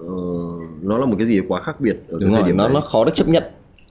uh, 0.00 0.62
nó 0.82 0.98
là 0.98 1.06
một 1.06 1.14
cái 1.18 1.26
gì 1.26 1.40
quá 1.48 1.60
khác 1.60 1.80
biệt 1.80 1.96
ở 2.08 2.18
Đúng 2.20 2.30
cái 2.30 2.40
thời 2.40 2.42
điểm 2.42 2.56
nó 2.56 2.64
này. 2.64 2.74
nó 2.74 2.80
khó 2.80 3.04
được 3.04 3.14
chấp 3.14 3.28
nhận. 3.28 3.42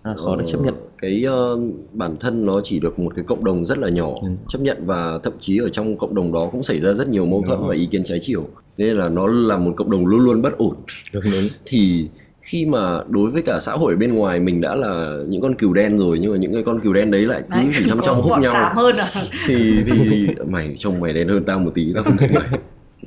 À, 0.03 0.13
khó 0.17 0.31
uh, 0.33 0.39
được 0.39 0.45
chấp 0.47 0.61
nhận. 0.61 0.75
cái 0.97 1.25
uh, 1.27 1.59
bản 1.93 2.15
thân 2.19 2.45
nó 2.45 2.61
chỉ 2.63 2.79
được 2.79 2.99
một 2.99 3.11
cái 3.15 3.25
cộng 3.27 3.43
đồng 3.43 3.65
rất 3.65 3.77
là 3.77 3.89
nhỏ 3.89 4.09
ừ. 4.21 4.27
chấp 4.47 4.61
nhận 4.61 4.77
và 4.85 5.19
thậm 5.23 5.33
chí 5.39 5.57
ở 5.57 5.69
trong 5.69 5.97
cộng 5.97 6.15
đồng 6.15 6.33
đó 6.33 6.49
cũng 6.51 6.63
xảy 6.63 6.79
ra 6.79 6.93
rất 6.93 7.09
nhiều 7.09 7.25
mâu 7.25 7.41
thuẫn 7.47 7.59
và 7.67 7.75
ý 7.75 7.85
kiến 7.85 8.03
trái 8.03 8.19
chiều. 8.21 8.47
Nên 8.77 8.95
là 8.95 9.09
nó 9.09 9.27
là 9.27 9.57
một 9.57 9.73
cộng 9.77 9.91
đồng 9.91 10.05
luôn 10.05 10.19
luôn 10.19 10.41
bất 10.41 10.57
ổn. 10.57 10.75
Đúng, 11.13 11.23
đúng. 11.23 11.43
thì 11.65 12.09
khi 12.45 12.65
mà 12.65 12.99
đối 13.09 13.31
với 13.31 13.41
cả 13.41 13.59
xã 13.59 13.71
hội 13.71 13.95
bên 13.95 14.13
ngoài 14.13 14.39
mình 14.39 14.61
đã 14.61 14.75
là 14.75 15.17
những 15.27 15.41
con 15.41 15.55
cừu 15.55 15.73
đen 15.73 15.97
rồi 15.97 16.19
nhưng 16.19 16.31
mà 16.31 16.37
những 16.37 16.53
cái 16.53 16.63
con 16.63 16.79
cừu 16.79 16.93
đen 16.93 17.11
đấy 17.11 17.25
lại 17.25 17.41
cứ 17.41 17.57
đấy, 17.57 17.67
chỉ 17.77 17.85
trong 17.89 17.99
trong 18.05 18.21
hút 18.21 18.39
nhau. 18.41 18.73
hơn 18.75 18.95
à. 18.95 19.07
thì 19.47 19.83
thì 19.85 20.27
mày 20.47 20.75
trông 20.77 20.99
mày 20.99 21.13
đen 21.13 21.27
hơn 21.27 21.43
tao 21.43 21.59
một 21.59 21.71
tí 21.75 21.93
tao 21.93 22.03
không 22.03 22.17
thích 22.17 22.31
mày. 22.33 22.47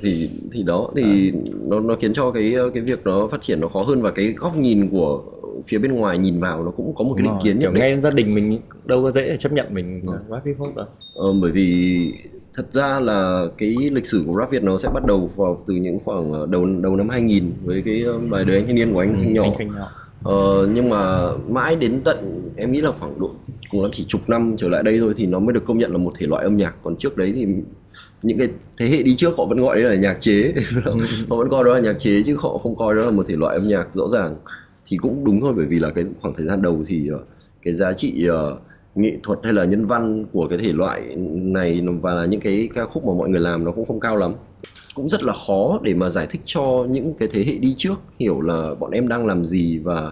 Thì 0.01 0.29
thì 0.51 0.63
đó 0.63 0.91
thì 0.95 1.31
à. 1.31 1.39
nó 1.67 1.79
nó 1.79 1.95
khiến 1.95 2.13
cho 2.13 2.31
cái 2.31 2.55
cái 2.73 2.83
việc 2.83 2.99
nó 3.05 3.27
phát 3.31 3.41
triển 3.41 3.59
nó 3.59 3.67
khó 3.67 3.83
hơn 3.83 4.01
và 4.01 4.11
cái 4.11 4.33
góc 4.37 4.57
nhìn 4.57 4.89
của 4.89 5.23
phía 5.67 5.77
bên 5.77 5.91
ngoài 5.91 6.17
nhìn 6.17 6.39
vào 6.39 6.63
nó 6.63 6.71
cũng 6.71 6.95
có 6.95 7.03
một 7.03 7.13
cái 7.17 7.23
định 7.23 7.37
kiến 7.43 7.59
nhất 7.59 7.73
định. 7.73 7.79
ngay 7.79 8.01
gia 8.01 8.09
đình 8.09 8.35
mình 8.35 8.59
đâu 8.85 9.03
có 9.03 9.11
dễ 9.11 9.37
chấp 9.37 9.51
nhận 9.51 9.73
mình 9.73 10.01
rap 10.29 10.45
hip 10.45 10.57
hop 10.57 10.75
đâu. 10.75 10.85
Ờ, 11.15 11.33
bởi 11.41 11.51
vì 11.51 12.13
thật 12.53 12.71
ra 12.71 12.99
là 12.99 13.45
cái 13.57 13.75
lịch 13.91 14.05
sử 14.05 14.23
của 14.27 14.39
rap 14.39 14.51
Việt 14.51 14.63
nó 14.63 14.77
sẽ 14.77 14.89
bắt 14.93 15.05
đầu 15.05 15.29
vào 15.35 15.63
từ 15.67 15.73
những 15.73 15.99
khoảng 16.05 16.33
ờ, 16.33 16.47
đầu 16.51 16.65
đầu 16.81 16.95
năm 16.95 17.09
2000 17.09 17.51
với 17.63 17.81
cái 17.85 18.03
ờ, 18.03 18.19
bài 18.19 18.45
đời 18.45 18.55
anh 18.55 18.67
thanh 18.67 18.75
niên 18.75 18.93
của 18.93 18.99
anh, 18.99 19.23
ừ, 19.23 19.29
nhỏ. 19.29 19.43
Anh 19.59 19.75
nhỏ. 19.75 19.91
Ờ, 20.23 20.67
nhưng 20.73 20.89
mà 20.89 21.31
mãi 21.49 21.75
đến 21.75 22.01
tận 22.03 22.49
em 22.57 22.71
nghĩ 22.71 22.81
là 22.81 22.91
khoảng 22.91 23.19
độ 23.19 23.31
cùng 23.71 23.81
lắm 23.81 23.91
chỉ 23.93 24.05
chục 24.07 24.29
năm 24.29 24.55
trở 24.57 24.69
lại 24.69 24.83
đây 24.83 24.99
thôi 24.99 25.13
thì 25.15 25.25
nó 25.25 25.39
mới 25.39 25.53
được 25.53 25.65
công 25.65 25.77
nhận 25.77 25.91
là 25.91 25.97
một 25.97 26.11
thể 26.19 26.27
loại 26.27 26.43
âm 26.43 26.57
nhạc 26.57 26.75
còn 26.83 26.95
trước 26.95 27.17
đấy 27.17 27.33
thì 27.35 27.45
những 28.23 28.37
cái 28.37 28.47
thế 28.77 28.87
hệ 28.87 29.03
đi 29.03 29.15
trước 29.15 29.37
họ 29.37 29.45
vẫn 29.45 29.57
gọi 29.57 29.75
đấy 29.75 29.89
là 29.89 29.95
nhạc 29.95 30.17
chế 30.21 30.53
họ 31.29 31.35
vẫn 31.37 31.49
coi 31.49 31.63
đó 31.63 31.73
là 31.73 31.79
nhạc 31.79 31.99
chế 31.99 32.23
chứ 32.25 32.35
họ 32.39 32.57
không 32.57 32.75
coi 32.75 32.95
đó 32.95 33.05
là 33.05 33.11
một 33.11 33.25
thể 33.27 33.35
loại 33.35 33.55
âm 33.55 33.67
nhạc 33.67 33.87
rõ 33.93 34.07
ràng 34.07 34.35
thì 34.85 34.97
cũng 34.97 35.23
đúng 35.23 35.41
thôi 35.41 35.53
bởi 35.55 35.65
vì 35.65 35.79
là 35.79 35.89
cái 35.89 36.05
khoảng 36.21 36.33
thời 36.35 36.45
gian 36.45 36.61
đầu 36.61 36.81
thì 36.87 37.07
ờ, 37.07 37.19
cái 37.61 37.73
giá 37.73 37.93
trị 37.93 38.27
uh, 38.29 38.59
nghệ 38.95 39.17
thuật 39.23 39.39
hay 39.43 39.53
là 39.53 39.65
nhân 39.65 39.85
văn 39.85 40.25
của 40.31 40.47
cái 40.47 40.57
thể 40.57 40.73
loại 40.73 41.15
này 41.35 41.81
và 42.01 42.13
là 42.13 42.25
những 42.25 42.39
cái 42.41 42.69
ca 42.75 42.85
khúc 42.85 43.05
mà 43.05 43.13
mọi 43.13 43.29
người 43.29 43.39
làm 43.39 43.63
nó 43.63 43.71
cũng 43.71 43.85
không 43.85 43.99
cao 43.99 44.17
lắm. 44.17 44.33
Cũng 44.95 45.09
rất 45.09 45.23
là 45.23 45.33
khó 45.47 45.79
để 45.83 45.93
mà 45.93 46.09
giải 46.09 46.27
thích 46.29 46.41
cho 46.45 46.85
những 46.89 47.13
cái 47.13 47.29
thế 47.31 47.43
hệ 47.43 47.57
đi 47.57 47.75
trước 47.77 47.95
hiểu 48.19 48.41
là 48.41 48.75
bọn 48.79 48.91
em 48.91 49.07
đang 49.07 49.25
làm 49.25 49.45
gì 49.45 49.77
và 49.77 50.11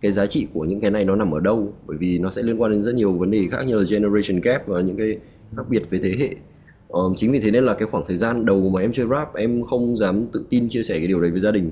cái 0.00 0.12
giá 0.12 0.26
trị 0.26 0.46
của 0.52 0.64
những 0.64 0.80
cái 0.80 0.90
này 0.90 1.04
nó 1.04 1.16
nằm 1.16 1.34
ở 1.34 1.40
đâu. 1.40 1.72
Bởi 1.86 1.96
vì 1.96 2.18
nó 2.18 2.30
sẽ 2.30 2.42
liên 2.42 2.60
quan 2.60 2.72
đến 2.72 2.82
rất 2.82 2.94
nhiều 2.94 3.12
vấn 3.12 3.30
đề 3.30 3.48
khác 3.50 3.62
như 3.66 3.78
là 3.78 3.84
generation 3.90 4.40
gap 4.40 4.66
và 4.66 4.80
những 4.80 4.96
cái 4.96 5.18
khác 5.56 5.62
biệt 5.68 5.90
về 5.90 5.98
thế 6.02 6.14
hệ. 6.18 6.34
Um, 6.88 7.14
chính 7.16 7.32
vì 7.32 7.40
thế 7.40 7.50
nên 7.50 7.64
là 7.64 7.74
cái 7.74 7.88
khoảng 7.88 8.04
thời 8.06 8.16
gian 8.16 8.46
đầu 8.46 8.68
mà 8.68 8.80
em 8.80 8.92
chơi 8.92 9.06
rap 9.10 9.34
em 9.34 9.64
không 9.64 9.96
dám 9.96 10.26
tự 10.32 10.44
tin 10.50 10.68
chia 10.68 10.82
sẻ 10.82 10.98
cái 10.98 11.06
điều 11.06 11.20
đấy 11.20 11.30
với 11.30 11.40
gia 11.40 11.50
đình. 11.50 11.70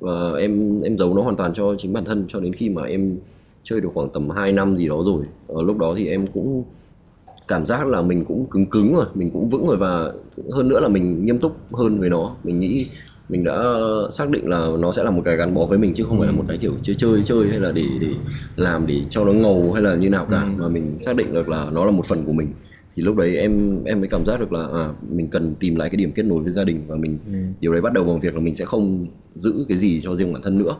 Và 0.00 0.32
em 0.38 0.80
em 0.80 0.98
giấu 0.98 1.14
nó 1.14 1.22
hoàn 1.22 1.36
toàn 1.36 1.54
cho 1.54 1.74
chính 1.78 1.92
bản 1.92 2.04
thân 2.04 2.24
cho 2.28 2.40
đến 2.40 2.52
khi 2.52 2.68
mà 2.68 2.82
em 2.82 3.16
chơi 3.64 3.80
được 3.80 3.88
khoảng 3.94 4.08
tầm 4.12 4.30
2 4.30 4.52
năm 4.52 4.76
gì 4.76 4.88
đó 4.88 5.02
rồi. 5.04 5.24
Ở 5.48 5.62
lúc 5.62 5.78
đó 5.78 5.94
thì 5.96 6.06
em 6.06 6.26
cũng 6.26 6.64
cảm 7.48 7.66
giác 7.66 7.86
là 7.86 8.02
mình 8.02 8.24
cũng 8.24 8.46
cứng 8.46 8.66
cứng 8.66 8.94
rồi 8.94 9.06
mình 9.14 9.30
cũng 9.30 9.48
vững 9.48 9.66
rồi 9.66 9.76
và 9.76 10.12
hơn 10.52 10.68
nữa 10.68 10.80
là 10.80 10.88
mình 10.88 11.26
nghiêm 11.26 11.38
túc 11.38 11.56
hơn 11.72 12.00
với 12.00 12.10
nó. 12.10 12.36
Mình 12.44 12.60
nghĩ 12.60 12.86
mình 13.28 13.44
đã 13.44 13.64
xác 14.10 14.30
định 14.30 14.48
là 14.48 14.68
nó 14.78 14.92
sẽ 14.92 15.04
là 15.04 15.10
một 15.10 15.22
cái 15.24 15.36
gắn 15.36 15.54
bó 15.54 15.66
với 15.66 15.78
mình 15.78 15.94
chứ 15.94 16.04
không 16.04 16.18
phải 16.18 16.26
là 16.26 16.32
một 16.32 16.44
cái 16.48 16.58
kiểu 16.58 16.72
chơi 16.82 16.96
chơi 16.98 17.22
chơi 17.24 17.48
hay 17.48 17.60
là 17.60 17.72
để 17.72 17.84
để 18.00 18.08
làm 18.56 18.86
để 18.86 19.00
cho 19.10 19.24
nó 19.24 19.32
ngầu 19.32 19.72
hay 19.72 19.82
là 19.82 19.94
như 19.94 20.08
nào 20.08 20.26
cả. 20.30 20.42
Ừ. 20.42 20.62
mà 20.62 20.68
mình 20.68 20.98
xác 21.00 21.16
định 21.16 21.34
được 21.34 21.48
là 21.48 21.70
nó 21.72 21.84
là 21.84 21.90
một 21.90 22.06
phần 22.06 22.24
của 22.24 22.32
mình. 22.32 22.48
Thì 22.94 23.02
lúc 23.02 23.16
đấy 23.16 23.36
em 23.36 23.84
em 23.84 24.00
mới 24.00 24.08
cảm 24.08 24.26
giác 24.26 24.40
được 24.40 24.52
là 24.52 24.66
à, 24.72 24.92
mình 25.10 25.28
cần 25.28 25.54
tìm 25.60 25.76
lại 25.76 25.90
cái 25.90 25.96
điểm 25.96 26.12
kết 26.12 26.22
nối 26.22 26.42
với 26.42 26.52
gia 26.52 26.64
đình 26.64 26.82
và 26.86 26.96
mình 26.96 27.18
ừ. 27.26 27.32
điều 27.60 27.72
đấy 27.72 27.82
bắt 27.82 27.92
đầu 27.92 28.04
bằng 28.04 28.20
việc 28.20 28.34
là 28.34 28.40
mình 28.40 28.54
sẽ 28.54 28.64
không 28.64 29.06
giữ 29.34 29.64
cái 29.68 29.78
gì 29.78 30.00
cho 30.00 30.14
riêng 30.14 30.32
bản 30.32 30.42
thân 30.42 30.58
nữa 30.58 30.76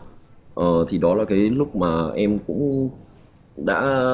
ờ, 0.53 0.85
thì 0.89 0.97
đó 0.97 1.15
là 1.15 1.25
cái 1.25 1.37
lúc 1.37 1.75
mà 1.75 2.09
em 2.15 2.39
cũng 2.47 2.89
đã 3.57 4.05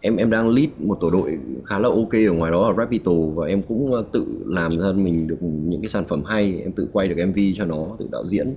em 0.00 0.16
em 0.16 0.30
đang 0.30 0.48
lead 0.48 0.68
một 0.78 0.98
tổ 1.00 1.08
đội 1.12 1.38
khá 1.64 1.78
là 1.78 1.88
ok 1.88 2.12
ở 2.12 2.32
ngoài 2.32 2.52
đó 2.52 2.70
là 2.70 2.76
Rapito 2.76 3.12
và 3.34 3.46
em 3.46 3.62
cũng 3.62 3.92
ờ, 3.92 4.04
tự 4.12 4.26
làm 4.46 4.80
ra 4.80 4.92
mình 4.92 5.26
được 5.26 5.36
những 5.42 5.80
cái 5.80 5.88
sản 5.88 6.04
phẩm 6.04 6.24
hay 6.24 6.60
em 6.62 6.72
tự 6.72 6.88
quay 6.92 7.08
được 7.08 7.26
MV 7.26 7.38
cho 7.56 7.64
nó 7.64 7.86
tự 7.98 8.08
đạo 8.12 8.26
diễn. 8.26 8.54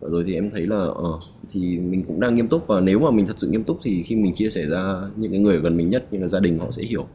Và 0.00 0.08
rồi 0.08 0.24
thì 0.26 0.34
em 0.34 0.50
thấy 0.50 0.66
là 0.66 0.84
uh, 0.84 1.20
thì 1.48 1.78
mình 1.78 2.04
cũng 2.06 2.20
đang 2.20 2.34
nghiêm 2.34 2.48
túc 2.48 2.66
và 2.66 2.80
nếu 2.80 2.98
mà 2.98 3.10
mình 3.10 3.26
thật 3.26 3.38
sự 3.38 3.48
nghiêm 3.48 3.64
túc 3.64 3.78
thì 3.82 4.02
khi 4.02 4.16
mình 4.16 4.34
chia 4.34 4.50
sẻ 4.50 4.66
ra 4.66 5.00
những 5.16 5.30
cái 5.30 5.40
người 5.40 5.58
gần 5.58 5.76
mình 5.76 5.88
nhất 5.88 6.06
như 6.10 6.18
là 6.18 6.28
gia 6.28 6.40
đình 6.40 6.58
họ 6.58 6.70
sẽ 6.70 6.82
hiểu. 6.82 7.06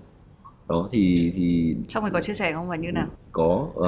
Đó 0.69 0.87
thì 0.91 1.31
thì 1.35 1.75
trong 1.87 2.03
này 2.03 2.11
có 2.13 2.21
chia 2.21 2.33
sẻ 2.33 2.53
không 2.53 2.67
và 2.67 2.75
như 2.75 2.91
nào? 2.91 3.07
có 3.31 3.67
uh, 3.75 3.87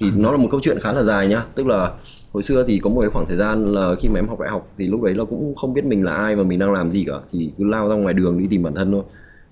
thì 0.00 0.06
nó 0.16 0.30
là 0.30 0.36
một 0.36 0.48
câu 0.50 0.60
chuyện 0.62 0.78
khá 0.80 0.92
là 0.92 1.02
dài 1.02 1.28
nhá. 1.28 1.44
Tức 1.54 1.66
là 1.66 1.92
hồi 2.32 2.42
xưa 2.42 2.64
thì 2.66 2.78
có 2.78 2.90
một 2.90 3.00
cái 3.00 3.10
khoảng 3.10 3.26
thời 3.26 3.36
gian 3.36 3.72
là 3.72 3.94
khi 4.00 4.08
mà 4.08 4.18
em 4.18 4.28
học 4.28 4.40
đại 4.40 4.50
học 4.50 4.68
thì 4.76 4.86
lúc 4.86 5.02
đấy 5.02 5.14
là 5.14 5.24
cũng 5.24 5.54
không 5.54 5.74
biết 5.74 5.84
mình 5.84 6.04
là 6.04 6.14
ai 6.14 6.36
và 6.36 6.42
mình 6.42 6.58
đang 6.58 6.72
làm 6.72 6.92
gì 6.92 7.04
cả. 7.04 7.14
Thì 7.32 7.50
cứ 7.58 7.64
lao 7.64 7.88
ra 7.88 7.94
ngoài 7.94 8.14
đường 8.14 8.38
đi 8.38 8.46
tìm 8.50 8.62
bản 8.62 8.74
thân 8.74 8.92
thôi. 8.92 9.02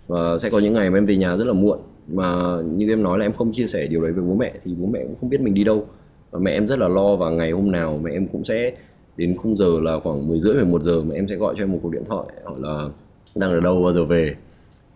Và 0.06 0.38
sẽ 0.38 0.50
có 0.50 0.58
những 0.58 0.74
ngày 0.74 0.90
mà 0.90 0.98
em 0.98 1.06
về 1.06 1.16
nhà 1.16 1.36
rất 1.36 1.44
là 1.44 1.52
muộn. 1.52 1.78
Mà 2.08 2.56
như 2.62 2.88
em 2.88 3.02
nói 3.02 3.18
là 3.18 3.24
em 3.24 3.32
không 3.32 3.52
chia 3.52 3.66
sẻ 3.66 3.86
điều 3.86 4.02
đấy 4.02 4.12
với 4.12 4.24
bố 4.24 4.34
mẹ 4.34 4.52
thì 4.64 4.74
bố 4.74 4.86
mẹ 4.86 5.00
cũng 5.02 5.14
không 5.20 5.30
biết 5.30 5.40
mình 5.40 5.54
đi 5.54 5.64
đâu. 5.64 5.86
Và 6.30 6.38
mẹ 6.38 6.50
em 6.50 6.66
rất 6.66 6.78
là 6.78 6.88
lo 6.88 7.16
và 7.16 7.30
ngày 7.30 7.50
hôm 7.50 7.70
nào 7.70 8.00
mẹ 8.02 8.12
em 8.12 8.26
cũng 8.26 8.44
sẽ 8.44 8.72
đến 9.16 9.36
khung 9.36 9.56
giờ 9.56 9.80
là 9.82 10.00
khoảng 10.00 10.28
10 10.28 10.38
rưỡi 10.38 10.54
11 10.54 10.82
giờ 10.82 11.02
mà 11.02 11.14
em 11.14 11.26
sẽ 11.28 11.36
gọi 11.36 11.54
cho 11.56 11.62
em 11.62 11.72
một 11.72 11.78
cuộc 11.82 11.92
điện 11.92 12.02
thoại 12.06 12.26
hỏi 12.44 12.56
là 12.58 12.88
đang 13.34 13.50
ở 13.50 13.60
đâu 13.60 13.82
bao 13.82 13.92
giờ 13.92 14.04
về? 14.04 14.34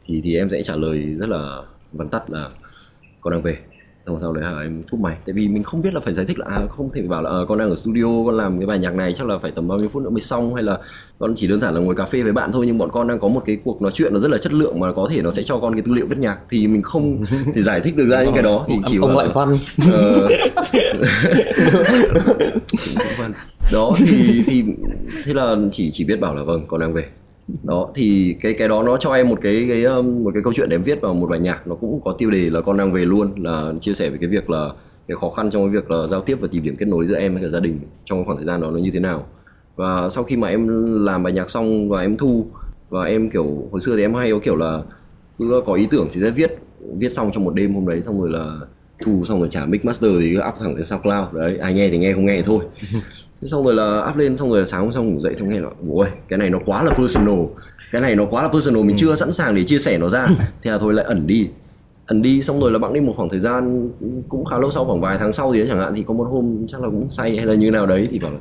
Thì 0.07 0.20
thì 0.24 0.37
em 0.37 0.48
sẽ 0.50 0.62
trả 0.62 0.76
lời 0.76 1.14
rất 1.18 1.28
là 1.28 1.62
vắn 1.92 2.09
tắt 2.09 2.30
là 2.30 2.48
con 3.20 3.33
đang 3.33 3.42
về 3.42 3.57
xong 4.07 4.21
sau 4.21 4.33
đấy 4.33 4.45
hả 4.45 4.61
em 4.62 4.83
cúp 4.90 5.01
mày. 5.01 5.17
Tại 5.27 5.33
vì 5.33 5.49
mình 5.49 5.62
không 5.62 5.83
biết 5.83 5.95
là 5.95 6.01
phải 6.01 6.14
giải 6.14 6.27
thích 6.27 6.38
là 6.38 6.47
à, 6.49 6.62
không 6.71 6.90
thể 6.93 7.03
bảo 7.03 7.23
là 7.23 7.31
à, 7.31 7.38
con 7.49 7.59
đang 7.59 7.69
ở 7.69 7.75
studio 7.75 8.25
con 8.27 8.37
làm 8.37 8.59
cái 8.59 8.67
bài 8.67 8.79
nhạc 8.79 8.95
này 8.95 9.12
chắc 9.17 9.27
là 9.27 9.38
phải 9.38 9.51
tầm 9.51 9.69
bao 9.69 9.79
nhiêu 9.79 9.88
phút 9.88 10.03
nữa 10.03 10.11
mới 10.11 10.21
xong 10.21 10.55
hay 10.55 10.62
là 10.62 10.79
con 11.19 11.35
chỉ 11.37 11.47
đơn 11.47 11.61
giản 11.61 11.75
là 11.75 11.81
ngồi 11.81 11.95
cà 11.95 12.05
phê 12.05 12.23
với 12.23 12.33
bạn 12.33 12.53
thôi 12.53 12.67
nhưng 12.67 12.79
bọn 12.79 12.90
con 12.93 13.09
đang 13.09 13.19
có 13.21 13.29
một 13.29 13.43
cái 13.47 13.59
cuộc 13.64 13.83
nói 13.83 13.93
chuyện 13.95 14.12
nó 14.12 14.19
rất 14.19 14.31
là 14.31 14.38
chất 14.38 14.53
lượng 14.53 14.81
mà 14.81 14.93
có 14.93 15.09
thể 15.11 15.23
nó 15.23 15.31
sẽ 15.31 15.43
cho 15.43 15.59
con 15.59 15.75
cái 15.75 15.83
tư 15.83 15.93
liệu 15.93 16.07
viết 16.07 16.19
nhạc. 16.19 16.38
Thì 16.51 16.67
mình 16.67 16.83
không 16.83 17.25
thể 17.55 17.62
giải 17.62 17.81
thích 17.81 17.97
được 17.97 18.07
ra 18.07 18.25
những 18.25 18.35
cái 18.35 18.43
đó 18.43 18.64
thì 18.69 18.75
chỉ 18.87 18.99
ông 19.01 19.17
lại 19.17 19.29
văn. 19.35 19.55
Ờ, 19.93 20.29
đó 23.73 23.93
thì 23.99 24.43
thì 24.47 24.64
thế 25.25 25.35
là 25.35 25.57
chỉ 25.73 25.90
chỉ 25.93 26.05
biết 26.05 26.21
bảo 26.21 26.35
là 26.35 26.43
vâng 26.43 26.67
con 26.69 26.81
đang 26.81 26.93
về 26.93 27.05
đó, 27.62 27.90
thì 27.94 28.37
cái 28.40 28.54
cái 28.54 28.68
đó 28.68 28.83
nó 28.83 28.96
cho 28.96 29.12
em 29.12 29.28
một 29.28 29.38
cái 29.42 29.66
cái 29.68 29.85
um, 29.85 30.24
một 30.24 30.30
cái 30.35 30.42
câu 30.42 30.52
chuyện 30.52 30.68
để 30.68 30.74
em 30.74 30.83
viết 30.83 31.00
vào 31.00 31.14
một 31.14 31.26
bài 31.26 31.40
nhạc. 31.40 31.66
Nó 31.66 31.74
cũng 31.74 32.00
có 32.04 32.14
tiêu 32.18 32.30
đề 32.30 32.50
là 32.50 32.61
con 32.61 32.76
đang 32.76 32.92
về 32.92 33.04
luôn 33.04 33.33
là 33.37 33.72
chia 33.80 33.94
sẻ 33.94 34.11
về 34.11 34.18
cái 34.20 34.28
việc 34.28 34.50
là, 34.50 34.70
cái 35.09 35.16
khó 35.16 35.30
khăn 35.30 35.50
trong 35.50 35.62
cái 35.62 35.70
việc 35.70 35.90
là 35.90 36.07
giao 36.07 36.20
tiếp 36.20 36.38
và 36.40 36.48
tìm 36.50 36.62
điểm 36.62 36.76
kết 36.76 36.88
nối 36.88 37.07
giữa 37.07 37.16
em 37.16 37.35
với 37.35 37.42
cả 37.42 37.48
gia 37.48 37.61
đình 37.61 37.80
trong 38.04 38.24
khoảng 38.24 38.37
thời 38.37 38.46
gian 38.46 38.61
đó 38.61 38.70
nó 38.70 38.78
như 38.78 38.90
thế 38.92 39.00
nào. 39.00 39.26
Và 39.76 40.09
sau 40.09 40.24
khi 40.24 40.37
mà 40.37 40.48
em 40.48 40.68
làm 41.04 41.22
bài 41.22 41.33
nhạc 41.33 41.50
xong 41.50 41.88
và 41.88 42.00
em 42.00 42.16
thu, 42.16 42.46
và 42.88 43.04
em, 43.04 43.30
kiểu, 43.30 43.68
hồi 43.70 43.80
xưa 43.80 43.96
thì 43.96 44.02
em 44.02 44.14
hay 44.14 44.30
có 44.33 44.38
kiểu 44.38 44.57
là 44.57 44.83
cứ 45.38 45.62
có 45.66 45.74
ý 45.74 45.87
tưởng 45.90 46.09
thì 46.11 46.20
sẽ 46.20 46.30
viết 46.30 46.59
viết 46.98 47.09
xong 47.09 47.30
trong 47.35 47.44
một 47.44 47.54
đêm 47.54 47.74
hôm 47.74 47.87
đấy, 47.87 48.02
xong 48.02 48.20
rồi 48.20 48.30
là 48.30 48.59
thu 49.02 49.24
xong 49.24 49.38
rồi 49.38 49.48
trả 49.48 49.66
mix 49.66 49.85
master 49.85 50.11
thì 50.20 50.38
up 50.38 50.54
thẳng 50.61 50.74
lên 50.74 50.85
SoundCloud. 50.85 51.33
Đấy, 51.33 51.57
ai 51.57 51.74
nghe 51.74 51.88
thì 51.88 51.98
nghe, 51.98 52.12
không 52.12 52.24
nghe 52.24 52.37
thì 52.37 52.42
thôi. 52.42 52.64
thế 53.44 53.48
xong 53.48 53.64
rồi 53.64 53.74
là 53.74 54.07
up 54.11 54.16
lên 54.16 54.37
xong 54.37 54.50
rồi 54.50 54.59
là 54.59 54.64
sáng 54.64 54.80
hôm 54.80 54.92
sau 54.92 55.02
ngủ 55.02 55.20
dậy 55.20 55.35
xong 55.35 55.48
nghe 55.48 55.61
là 55.61 55.68
ôi 55.90 56.07
cái 56.28 56.38
này 56.38 56.50
nó 56.50 56.59
quá 56.66 56.83
là 56.83 56.94
personal. 56.94 57.38
Cái 57.92 58.02
này 58.02 58.14
nó 58.14 58.24
quá 58.30 58.42
là 58.42 58.48
personal 58.48 58.83
mình 58.83 58.96
ừ. 58.96 59.00
chưa 59.00 59.14
sẵn 59.14 59.33
sàng 59.33 59.54
để 59.54 59.64
chia 59.64 59.78
sẻ 59.78 59.98
nó 59.98 60.09
ra. 60.09 60.26
Thế 60.62 60.70
là 60.70 60.78
thôi 60.78 60.94
lại 60.94 61.04
ẩn 61.04 61.26
đi. 61.26 61.48
Ẩn 62.07 62.22
đi 62.22 62.42
xong 62.42 62.61
rồi 62.61 62.70
là 62.70 62.78
bẵng 62.78 62.92
đi 62.92 63.00
một 63.00 63.12
khoảng 63.16 63.28
thời 63.28 63.40
gian 63.40 63.90
cũng 64.28 64.44
khá 64.44 64.59
lâu 64.59 64.70
sau 64.70 64.85
khoảng 64.85 65.00
vài 65.00 65.16
tháng 65.18 65.33
sau 65.33 65.52
gì 65.52 65.59
đấy 65.59 65.68
chẳng 65.68 65.78
hạn 65.78 65.94
thì 65.94 66.04
có 66.07 66.14
một 66.14 66.24
hôm 66.30 66.66
chắc 66.68 66.83
là 66.83 66.88
cũng 66.88 67.11
say 67.11 67.37
hay 67.37 67.46
là 67.46 67.54
như 67.54 67.70
nào 67.70 67.87
đấy 67.87 68.09
thì 68.11 68.18
bảo 68.18 68.33
là 68.33 68.38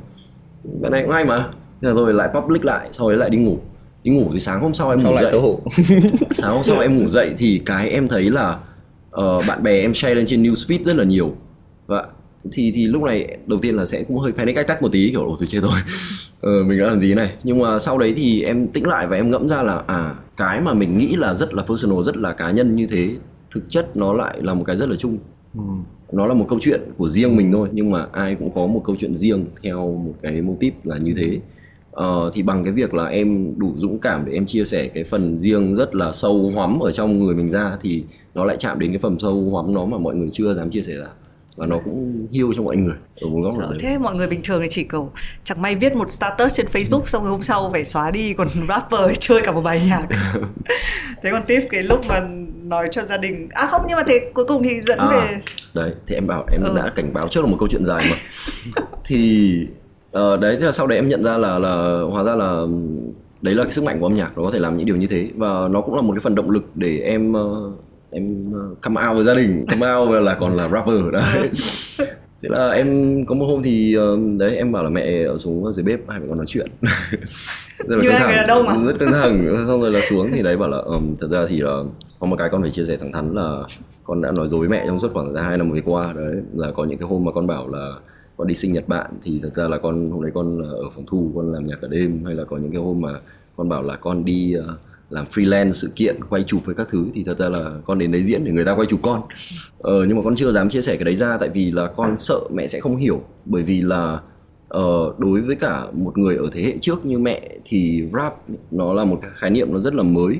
cái 0.82 0.90
này 0.90 1.02
cũng 1.02 1.12
hay 1.12 1.24
mà. 1.24 1.48
Thế 1.82 1.88
là 1.88 1.94
rồi 1.94 2.14
lại 2.14 2.28
public 2.34 2.64
lại 2.64 2.88
sau 2.90 3.08
đấy 3.08 3.18
lại 3.18 3.30
đi 3.30 3.38
ngủ. 3.38 3.58
Đi 4.02 4.10
ngủ 4.10 4.30
thì 4.32 4.40
sáng 4.40 4.60
hôm 4.60 4.74
sau 4.74 4.90
em 4.90 5.02
ngủ 5.02 5.16
dậy. 5.20 5.40
sáng 6.30 6.52
hôm 6.52 6.64
sau 6.64 6.78
em 6.78 6.98
ngủ 6.98 7.06
dậy 7.06 7.34
thì 7.38 7.62
cái 7.66 7.90
em 7.90 8.08
thấy 8.08 8.30
là 8.30 8.58
uh, 9.20 9.44
bạn 9.48 9.62
bè 9.62 9.80
em 9.80 9.94
share 9.94 10.14
lên 10.14 10.26
trên 10.26 10.42
newsfeed 10.42 10.84
rất 10.84 10.96
là 10.96 11.04
nhiều. 11.04 11.32
Và 11.86 12.04
thì 12.52 12.72
thì 12.74 12.86
lúc 12.86 13.02
này 13.02 13.38
đầu 13.46 13.58
tiên 13.62 13.76
là 13.76 13.86
sẽ 13.86 14.02
cũng 14.02 14.18
hơi 14.18 14.32
panic 14.32 14.56
ách 14.56 14.66
tắc 14.66 14.82
một 14.82 14.92
tí 14.92 15.10
kiểu 15.10 15.24
ồ 15.24 15.36
rồi 15.36 15.46
chết 15.46 15.60
rồi. 15.62 15.80
Ờ, 16.40 16.64
mình 16.64 16.78
đã 16.78 16.86
làm 16.86 16.98
gì 16.98 17.14
này? 17.14 17.30
Nhưng 17.44 17.58
mà 17.58 17.78
sau 17.78 17.98
đấy 17.98 18.12
thì 18.16 18.42
em 18.42 18.66
tĩnh 18.68 18.86
lại 18.86 19.06
và 19.06 19.16
em 19.16 19.30
ngẫm 19.30 19.48
ra 19.48 19.62
là 19.62 19.82
à 19.86 20.14
cái 20.36 20.60
mà 20.60 20.74
mình 20.74 20.98
nghĩ 20.98 21.16
là 21.16 21.34
rất 21.34 21.54
là 21.54 21.62
personal 21.62 22.02
rất 22.02 22.16
là 22.16 22.32
cá 22.32 22.50
nhân 22.50 22.76
như 22.76 22.86
thế 22.86 23.10
thực 23.50 23.70
chất 23.70 23.96
nó 23.96 24.12
lại 24.12 24.36
là 24.42 24.54
một 24.54 24.64
cái 24.66 24.76
rất 24.76 24.88
là 24.88 24.96
chung. 24.96 25.18
Ừ. 25.54 25.60
nó 26.12 26.26
là 26.26 26.34
một 26.34 26.46
câu 26.48 26.58
chuyện 26.62 26.80
của 26.96 27.08
riêng 27.08 27.36
mình 27.36 27.52
thôi 27.52 27.68
nhưng 27.72 27.90
mà 27.90 28.06
ai 28.12 28.34
cũng 28.34 28.50
có 28.54 28.66
một 28.66 28.82
câu 28.84 28.96
chuyện 29.00 29.14
riêng 29.14 29.46
theo 29.62 29.78
một 29.78 30.14
cái 30.22 30.42
mô 30.42 30.56
típ 30.60 30.74
là 30.84 30.98
như 30.98 31.12
thế. 31.16 31.40
Ờ, 31.90 32.30
thì 32.34 32.42
bằng 32.42 32.64
cái 32.64 32.72
việc 32.72 32.94
là 32.94 33.06
em 33.06 33.58
đủ 33.58 33.74
dũng 33.76 33.98
cảm 33.98 34.24
để 34.26 34.32
em 34.32 34.46
chia 34.46 34.64
sẻ 34.64 34.88
cái 34.94 35.04
phần 35.04 35.38
riêng 35.38 35.74
rất 35.74 35.94
là 35.94 36.12
sâu 36.12 36.50
hoắm 36.54 36.80
ở 36.80 36.92
trong 36.92 37.24
người 37.24 37.34
mình 37.34 37.48
ra 37.48 37.76
thì 37.80 38.04
nó 38.34 38.44
lại 38.44 38.56
chạm 38.58 38.78
đến 38.78 38.90
cái 38.90 38.98
phần 38.98 39.18
sâu 39.18 39.50
hoắm 39.50 39.74
nó 39.74 39.84
mà 39.84 39.98
mọi 39.98 40.14
người 40.14 40.28
chưa 40.32 40.54
dám 40.54 40.70
chia 40.70 40.82
sẻ 40.82 40.92
ra 40.94 41.06
và 41.56 41.66
nó 41.66 41.78
cũng 41.84 42.26
hiêu 42.32 42.52
cho 42.56 42.62
mọi 42.62 42.76
người 42.76 42.94
ở 43.20 43.28
một 43.28 43.40
góc 43.44 43.58
nào 43.58 43.72
thế 43.80 43.98
mọi 43.98 44.14
người 44.14 44.26
bình 44.26 44.40
thường 44.44 44.62
thì 44.62 44.68
chỉ 44.70 44.84
cầu 44.84 45.12
chẳng 45.44 45.62
may 45.62 45.74
viết 45.74 45.96
một 45.96 46.10
status 46.10 46.54
trên 46.54 46.66
Facebook 46.66 47.04
xong 47.04 47.22
rồi 47.22 47.30
hôm 47.30 47.42
sau 47.42 47.70
phải 47.72 47.84
xóa 47.84 48.10
đi 48.10 48.32
còn 48.32 48.48
rapper 48.68 49.18
chơi 49.20 49.40
cả 49.44 49.52
một 49.52 49.60
bài 49.60 49.82
nhạc. 49.88 50.06
Thế 51.22 51.30
còn 51.30 51.42
tiếp 51.46 51.60
cái 51.70 51.82
lúc 51.82 52.00
mà 52.06 52.28
nói 52.64 52.88
cho 52.90 53.02
gia 53.02 53.16
đình 53.16 53.48
à 53.50 53.66
không 53.66 53.82
nhưng 53.88 53.96
mà 53.96 54.02
thế 54.06 54.30
cuối 54.34 54.44
cùng 54.44 54.62
thì 54.62 54.80
dẫn 54.80 54.98
à, 54.98 55.08
về 55.10 55.40
đấy 55.74 55.92
thì 56.06 56.14
em 56.14 56.26
bảo 56.26 56.46
em 56.52 56.62
ừ. 56.62 56.72
đã 56.76 56.92
cảnh 56.96 57.12
báo 57.12 57.28
trước 57.28 57.40
là 57.40 57.46
một 57.46 57.56
câu 57.60 57.68
chuyện 57.68 57.84
dài 57.84 58.04
mà. 58.10 58.16
Thì 59.04 59.54
ờ, 60.12 60.36
đấy 60.36 60.56
thế 60.60 60.66
là 60.66 60.72
sau 60.72 60.86
đấy 60.86 60.98
em 60.98 61.08
nhận 61.08 61.24
ra 61.24 61.38
là 61.38 61.58
là 61.58 62.00
hóa 62.10 62.24
ra 62.24 62.34
là 62.34 62.62
đấy 63.42 63.54
là 63.54 63.64
cái 63.64 63.72
sức 63.72 63.84
mạnh 63.84 64.00
của 64.00 64.06
âm 64.06 64.14
nhạc 64.14 64.38
nó 64.38 64.44
có 64.44 64.50
thể 64.50 64.58
làm 64.58 64.76
những 64.76 64.86
điều 64.86 64.96
như 64.96 65.06
thế. 65.06 65.28
Và 65.36 65.68
nó 65.68 65.80
cũng 65.80 65.94
là 65.94 66.02
một 66.02 66.12
cái 66.12 66.20
phần 66.20 66.34
động 66.34 66.50
lực 66.50 66.64
để 66.74 66.98
em 66.98 67.32
uh, 67.32 67.74
em 68.14 68.52
uh, 68.52 68.80
come 68.80 69.06
out 69.06 69.16
với 69.16 69.24
gia 69.24 69.34
đình 69.34 69.66
come 69.70 69.94
out 69.94 70.22
là 70.22 70.34
còn 70.34 70.56
là 70.56 70.68
rapper 70.68 71.12
đấy 71.12 71.50
thế 72.44 72.50
là 72.50 72.70
em 72.70 73.24
có 73.26 73.34
một 73.34 73.46
hôm 73.46 73.62
thì 73.62 73.96
uh, 73.98 74.38
đấy 74.38 74.56
em 74.56 74.72
bảo 74.72 74.84
là 74.84 74.90
mẹ 74.90 75.24
ở 75.24 75.38
xuống 75.38 75.72
dưới 75.72 75.84
bếp 75.84 76.00
hai 76.08 76.20
mẹ 76.20 76.26
con 76.28 76.36
nói 76.36 76.46
chuyện. 76.46 76.66
Rất 77.78 77.96
là 77.96 78.04
căng 78.10 78.20
thẳng. 78.20 78.46
đâu 78.46 78.62
mà. 78.62 78.74
rất 78.84 78.98
căng 78.98 79.12
thẳng. 79.12 79.56
Xong 79.68 79.80
rồi 79.80 79.92
là 79.92 80.00
xuống 80.10 80.28
thì 80.32 80.42
đấy 80.42 80.56
bảo 80.56 80.68
là 80.68 80.78
um, 80.78 81.16
thật 81.20 81.28
ra 81.30 81.46
thì 81.48 81.60
là 81.60 81.82
có 82.18 82.26
một 82.26 82.36
cái 82.36 82.48
con 82.52 82.62
phải 82.62 82.70
chia 82.70 82.84
sẻ 82.84 82.96
thẳng 82.96 83.12
thắn 83.12 83.34
là 83.34 83.62
con 84.04 84.22
đã 84.22 84.32
nói 84.32 84.48
dối 84.48 84.60
với 84.60 84.68
mẹ 84.68 84.84
trong 84.86 85.00
suốt 85.00 85.10
khoảng 85.14 85.26
thời 85.26 85.34
gian 85.34 85.44
hai 85.44 85.56
năm 85.56 85.70
vừa 85.70 85.80
qua. 85.84 86.12
Đấy 86.12 86.34
là 86.54 86.70
có 86.76 86.84
những 86.84 86.98
cái 86.98 87.08
hôm 87.08 87.24
mà 87.24 87.32
con 87.34 87.46
bảo 87.46 87.68
là 87.68 87.92
con 88.36 88.46
đi 88.46 88.54
sinh 88.54 88.72
nhật 88.72 88.88
bạn 88.88 89.10
thì 89.22 89.40
thật 89.42 89.54
ra 89.54 89.68
là 89.68 89.78
con 89.78 90.06
hôm 90.06 90.22
đấy 90.22 90.32
con 90.34 90.62
ở 90.62 90.90
phòng 90.94 91.04
thu 91.06 91.32
con 91.36 91.52
làm 91.52 91.66
nhạc 91.66 91.76
cả 91.82 91.88
đêm. 91.90 92.24
Hay 92.24 92.34
là 92.34 92.44
có 92.44 92.56
những 92.56 92.72
cái 92.72 92.80
hôm 92.80 93.00
mà 93.00 93.10
con 93.56 93.68
bảo 93.68 93.82
là 93.82 93.96
con 93.96 94.24
đi 94.24 94.56
uh, 94.58 94.64
làm 95.10 95.26
freelance 95.32 95.72
sự 95.72 95.92
kiện 95.96 96.24
quay 96.30 96.42
chụp 96.42 96.60
với 96.64 96.74
các 96.74 96.88
thứ 96.90 97.06
thì 97.14 97.24
thật 97.24 97.38
ra 97.38 97.48
là 97.48 97.80
con 97.86 97.98
đến 97.98 98.12
đấy 98.12 98.22
diễn 98.22 98.44
để 98.44 98.52
người 98.52 98.64
ta 98.64 98.74
quay 98.74 98.86
chụp 98.86 99.00
con. 99.02 99.22
Ờ, 99.78 100.04
nhưng 100.06 100.16
mà 100.16 100.22
con 100.24 100.36
chưa 100.36 100.50
dám 100.50 100.68
chia 100.68 100.82
sẻ 100.82 100.96
cái 100.96 101.04
đấy 101.04 101.16
ra 101.16 101.36
tại 101.40 101.48
vì 101.48 101.70
là 101.70 101.86
con 101.86 102.16
sợ 102.18 102.40
mẹ 102.54 102.66
sẽ 102.66 102.80
không 102.80 102.96
hiểu. 102.96 103.22
Bởi 103.44 103.62
vì 103.62 103.82
là 103.82 104.20
uh, 104.76 105.18
đối 105.18 105.40
với 105.40 105.56
cả 105.56 105.86
một 105.92 106.18
người 106.18 106.36
ở 106.36 106.48
thế 106.52 106.62
hệ 106.62 106.78
trước 106.80 107.06
như 107.06 107.18
mẹ 107.18 107.48
thì 107.64 108.04
rap 108.12 108.34
nó 108.70 108.92
là 108.92 109.04
một 109.04 109.18
cái 109.22 109.30
khái 109.34 109.50
niệm 109.50 109.72
nó 109.72 109.78
rất 109.78 109.94
là 109.94 110.02
mới. 110.02 110.36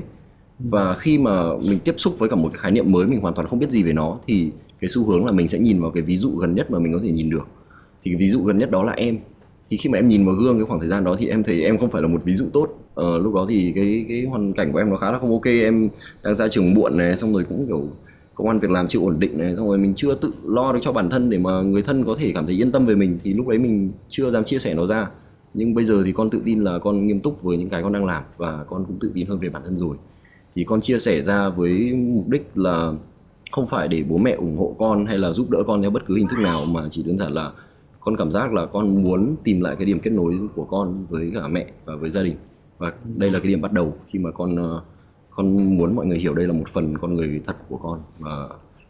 Và 0.59 0.93
khi 0.93 1.17
mà 1.17 1.57
mình 1.57 1.79
tiếp 1.79 1.93
xúc 1.97 2.15
với 2.19 2.29
cả 2.29 2.35
một 2.35 2.49
cái 2.53 2.59
khái 2.59 2.71
niệm 2.71 2.91
mới 2.91 3.05
mình 3.05 3.19
hoàn 3.19 3.33
toàn 3.33 3.47
không 3.47 3.59
biết 3.59 3.69
gì 3.69 3.83
về 3.83 3.93
nó 3.93 4.19
thì 4.27 4.51
cái 4.81 4.89
xu 4.89 5.05
hướng 5.05 5.25
là 5.25 5.31
mình 5.31 5.47
sẽ 5.47 5.59
nhìn 5.59 5.81
vào 5.81 5.91
cái 5.91 6.03
ví 6.03 6.17
dụ 6.17 6.31
gần 6.31 6.55
nhất 6.55 6.71
mà 6.71 6.79
mình 6.79 6.93
có 6.93 6.99
thể 7.03 7.11
nhìn 7.11 7.29
được. 7.29 7.47
Thì 8.01 8.11
cái 8.11 8.19
ví 8.19 8.29
dụ 8.29 8.43
gần 8.43 8.57
nhất 8.57 8.71
đó 8.71 8.83
là 8.83 8.91
em 8.91 9.17
thì 9.67 9.77
khi 9.77 9.89
mà 9.89 9.97
em 9.97 10.07
nhìn 10.07 10.25
vào 10.25 10.35
gương 10.35 10.57
cái 10.57 10.65
khoảng 10.65 10.79
thời 10.79 10.89
gian 10.89 11.03
đó 11.03 11.15
thì 11.19 11.27
em 11.27 11.43
thấy 11.43 11.63
em 11.63 11.77
không 11.77 11.89
phải 11.89 12.01
là 12.01 12.07
một 12.07 12.21
ví 12.23 12.35
dụ 12.35 12.45
tốt. 12.53 12.67
Ờ, 12.95 13.19
lúc 13.19 13.33
đó 13.33 13.45
thì 13.49 13.71
cái 13.75 14.05
cái 14.09 14.25
hoàn 14.25 14.53
cảnh 14.53 14.71
của 14.71 14.77
em 14.77 14.89
nó 14.89 14.95
khá 14.95 15.11
là 15.11 15.19
không 15.19 15.31
ok. 15.31 15.45
Em 15.45 15.89
đang 16.23 16.35
ra 16.35 16.47
trường 16.47 16.73
muộn 16.73 16.97
này 16.97 17.17
xong 17.17 17.33
rồi 17.33 17.45
cũng 17.49 17.67
kiểu 17.67 17.89
công 18.35 18.47
an 18.47 18.59
việc 18.59 18.71
làm 18.71 18.87
chưa 18.87 18.99
ổn 18.99 19.19
định 19.19 19.37
này 19.37 19.55
xong 19.55 19.67
rồi 19.67 19.77
mình 19.77 19.93
chưa 19.95 20.15
tự 20.15 20.31
lo 20.45 20.71
được 20.73 20.79
cho 20.81 20.91
bản 20.91 21.09
thân 21.09 21.29
để 21.29 21.37
mà 21.37 21.61
người 21.61 21.81
thân 21.81 22.05
có 22.05 22.15
thể 22.15 22.31
cảm 22.35 22.45
thấy 22.45 22.55
yên 22.61 22.71
tâm 22.71 22.85
về 22.85 22.95
mình. 22.95 23.17
Thì 23.23 23.33
lúc 23.33 23.47
đấy 23.47 23.59
mình 23.59 23.91
chưa 24.09 24.29
dám 24.31 24.43
chia 24.43 24.59
sẻ 24.59 24.73
nó 24.73 24.85
ra. 24.85 25.07
Nhưng 25.53 25.73
bây 25.73 25.85
giờ 25.85 26.03
thì 26.05 26.11
con 26.11 26.29
tự 26.29 26.41
tin 26.45 26.63
là 26.63 26.79
con 26.79 27.07
nghiêm 27.07 27.19
túc 27.19 27.43
với 27.43 27.57
những 27.57 27.69
cái 27.69 27.83
con 27.83 27.93
đang 27.93 28.05
làm 28.05 28.23
và 28.37 28.63
con 28.69 28.85
cũng 28.85 28.97
tự 28.99 29.11
tin 29.13 29.27
hơn 29.27 29.39
về 29.39 29.49
bản 29.49 29.61
thân 29.65 29.77
rồi. 29.77 29.97
Thì 30.53 30.63
con 30.63 30.81
chia 30.81 30.99
sẻ 30.99 31.21
ra 31.21 31.49
với 31.49 31.93
mục 31.93 32.29
đích 32.29 32.47
là 32.55 32.93
không 33.51 33.67
phải 33.67 33.87
để 33.87 34.03
bố 34.09 34.17
mẹ 34.17 34.31
ủng 34.31 34.57
hộ 34.57 34.75
con 34.79 35.05
hay 35.05 35.17
là 35.17 35.31
giúp 35.31 35.49
đỡ 35.49 35.63
con 35.67 35.81
theo 35.81 35.89
bất 35.89 36.05
cứ 36.05 36.15
hình 36.15 36.27
thức 36.27 36.39
nào 36.39 36.65
mà 36.65 36.87
chỉ 36.91 37.03
đơn 37.03 37.17
giản 37.17 37.33
là 37.33 37.51
con 38.05 38.15
cảm 38.17 38.31
giác 38.31 38.53
là 38.53 38.65
con 38.65 39.03
muốn 39.03 39.35
tìm 39.43 39.61
lại 39.61 39.75
cái 39.75 39.85
điểm 39.85 39.99
kết 39.99 40.11
nối 40.11 40.39
của 40.55 40.65
con 40.65 41.05
với 41.09 41.31
cả 41.33 41.47
mẹ 41.47 41.65
và 41.85 41.95
với 41.95 42.09
gia 42.09 42.23
đình. 42.23 42.35
Và 42.77 42.93
đây 43.15 43.31
là 43.31 43.39
cái 43.39 43.47
điểm 43.47 43.61
bắt 43.61 43.73
đầu 43.73 43.93
khi 44.07 44.19
mà 44.19 44.31
con 44.31 44.55
ờ, 44.55 44.81
con 45.29 45.77
muốn 45.77 45.95
mọi 45.95 46.05
người 46.05 46.17
hiểu 46.17 46.33
đây 46.33 46.47
là 46.47 46.53
một 46.53 46.67
phần 46.67 46.97
con 46.97 47.13
người 47.13 47.41
thật 47.45 47.55
của 47.69 47.77
con 47.77 47.99
và 48.19 48.49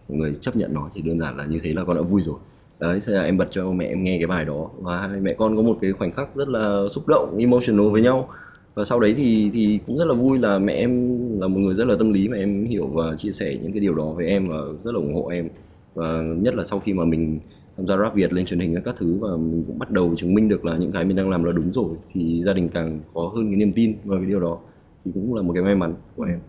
mọi 0.09 0.17
người 0.17 0.35
chấp 0.35 0.55
nhận 0.55 0.73
nó. 0.73 0.89
Chỉ 0.93 1.01
đơn 1.01 1.19
giản 1.19 1.37
là 1.37 1.45
như 1.45 1.57
thế 1.61 1.73
là 1.73 1.83
con 1.83 1.95
đã 1.95 2.01
vui 2.01 2.21
rồi. 2.21 2.35
Đấy 2.79 3.01
sẽ 3.01 3.13
là 3.13 3.23
em 3.23 3.37
bật 3.37 3.47
cho 3.51 3.71
mẹ 3.71 3.85
em 3.85 4.03
nghe 4.03 4.17
cái 4.17 4.27
bài 4.27 4.45
đó 4.45 4.69
và 4.81 5.07
hai 5.07 5.19
mẹ 5.19 5.33
con 5.37 5.55
có 5.55 5.61
một 5.61 5.77
cái 5.81 5.91
khoảnh 5.91 6.11
khắc 6.11 6.35
rất 6.35 6.47
là 6.47 6.81
xúc 6.89 7.07
động, 7.07 7.37
emotional 7.39 7.89
với 7.89 8.01
nhau. 8.01 8.29
Và 8.75 8.83
sau 8.83 8.99
đấy 8.99 9.13
thì 9.17 9.49
thì 9.53 9.79
cũng 9.87 9.97
rất 9.97 10.05
là 10.05 10.13
vui 10.13 10.39
là 10.39 10.59
mẹ 10.59 10.73
em 10.73 11.19
là 11.39 11.47
một 11.47 11.59
người 11.59 11.75
rất 11.75 11.87
là 11.87 11.95
tâm 11.97 12.13
lý 12.13 12.27
mà 12.27 12.37
em 12.37 12.65
hiểu 12.65 12.87
và 12.87 13.15
chia 13.17 13.31
sẻ 13.31 13.57
những 13.63 13.71
cái 13.71 13.79
điều 13.79 13.95
đó 13.95 14.05
với 14.05 14.27
em 14.27 14.47
và 14.47 14.57
rất 14.83 14.91
là 14.93 14.99
ủng 14.99 15.13
hộ 15.13 15.27
em. 15.27 15.49
Và 15.93 16.21
nhất 16.21 16.55
là 16.55 16.63
sau 16.63 16.79
khi 16.79 16.93
mà 16.93 17.05
mình 17.05 17.39
tham 17.77 17.87
gia 17.87 17.97
rap 17.97 18.13
Việt 18.13 18.33
lên 18.33 18.45
truyền 18.45 18.59
hình 18.59 18.81
các 18.85 18.95
thứ 18.97 19.17
và 19.21 19.29
mình 19.29 19.63
cũng 19.67 19.79
bắt 19.79 19.91
đầu 19.91 20.15
chứng 20.17 20.33
minh 20.33 20.49
được 20.49 20.65
là 20.65 20.77
những 20.77 20.91
cái 20.91 21.05
mình 21.05 21.17
đang 21.17 21.29
làm 21.29 21.43
là 21.43 21.51
đúng 21.51 21.73
rồi. 21.73 21.89
Thì 22.13 22.43
gia 22.45 22.53
đình 22.53 22.69
càng 22.69 22.99
có 23.13 23.31
hơn 23.35 23.47
cái 23.47 23.55
niềm 23.55 23.73
tin 23.73 23.95
vào 24.03 24.19
cái 24.19 24.27
điều 24.27 24.39
đó. 24.39 24.57
Thì 25.05 25.11
cũng 25.13 25.35
là 25.35 25.41
một 25.41 25.53
cái 25.53 25.63
may 25.63 25.75
mắn 25.75 25.93
của 26.15 26.23
em. 26.23 26.39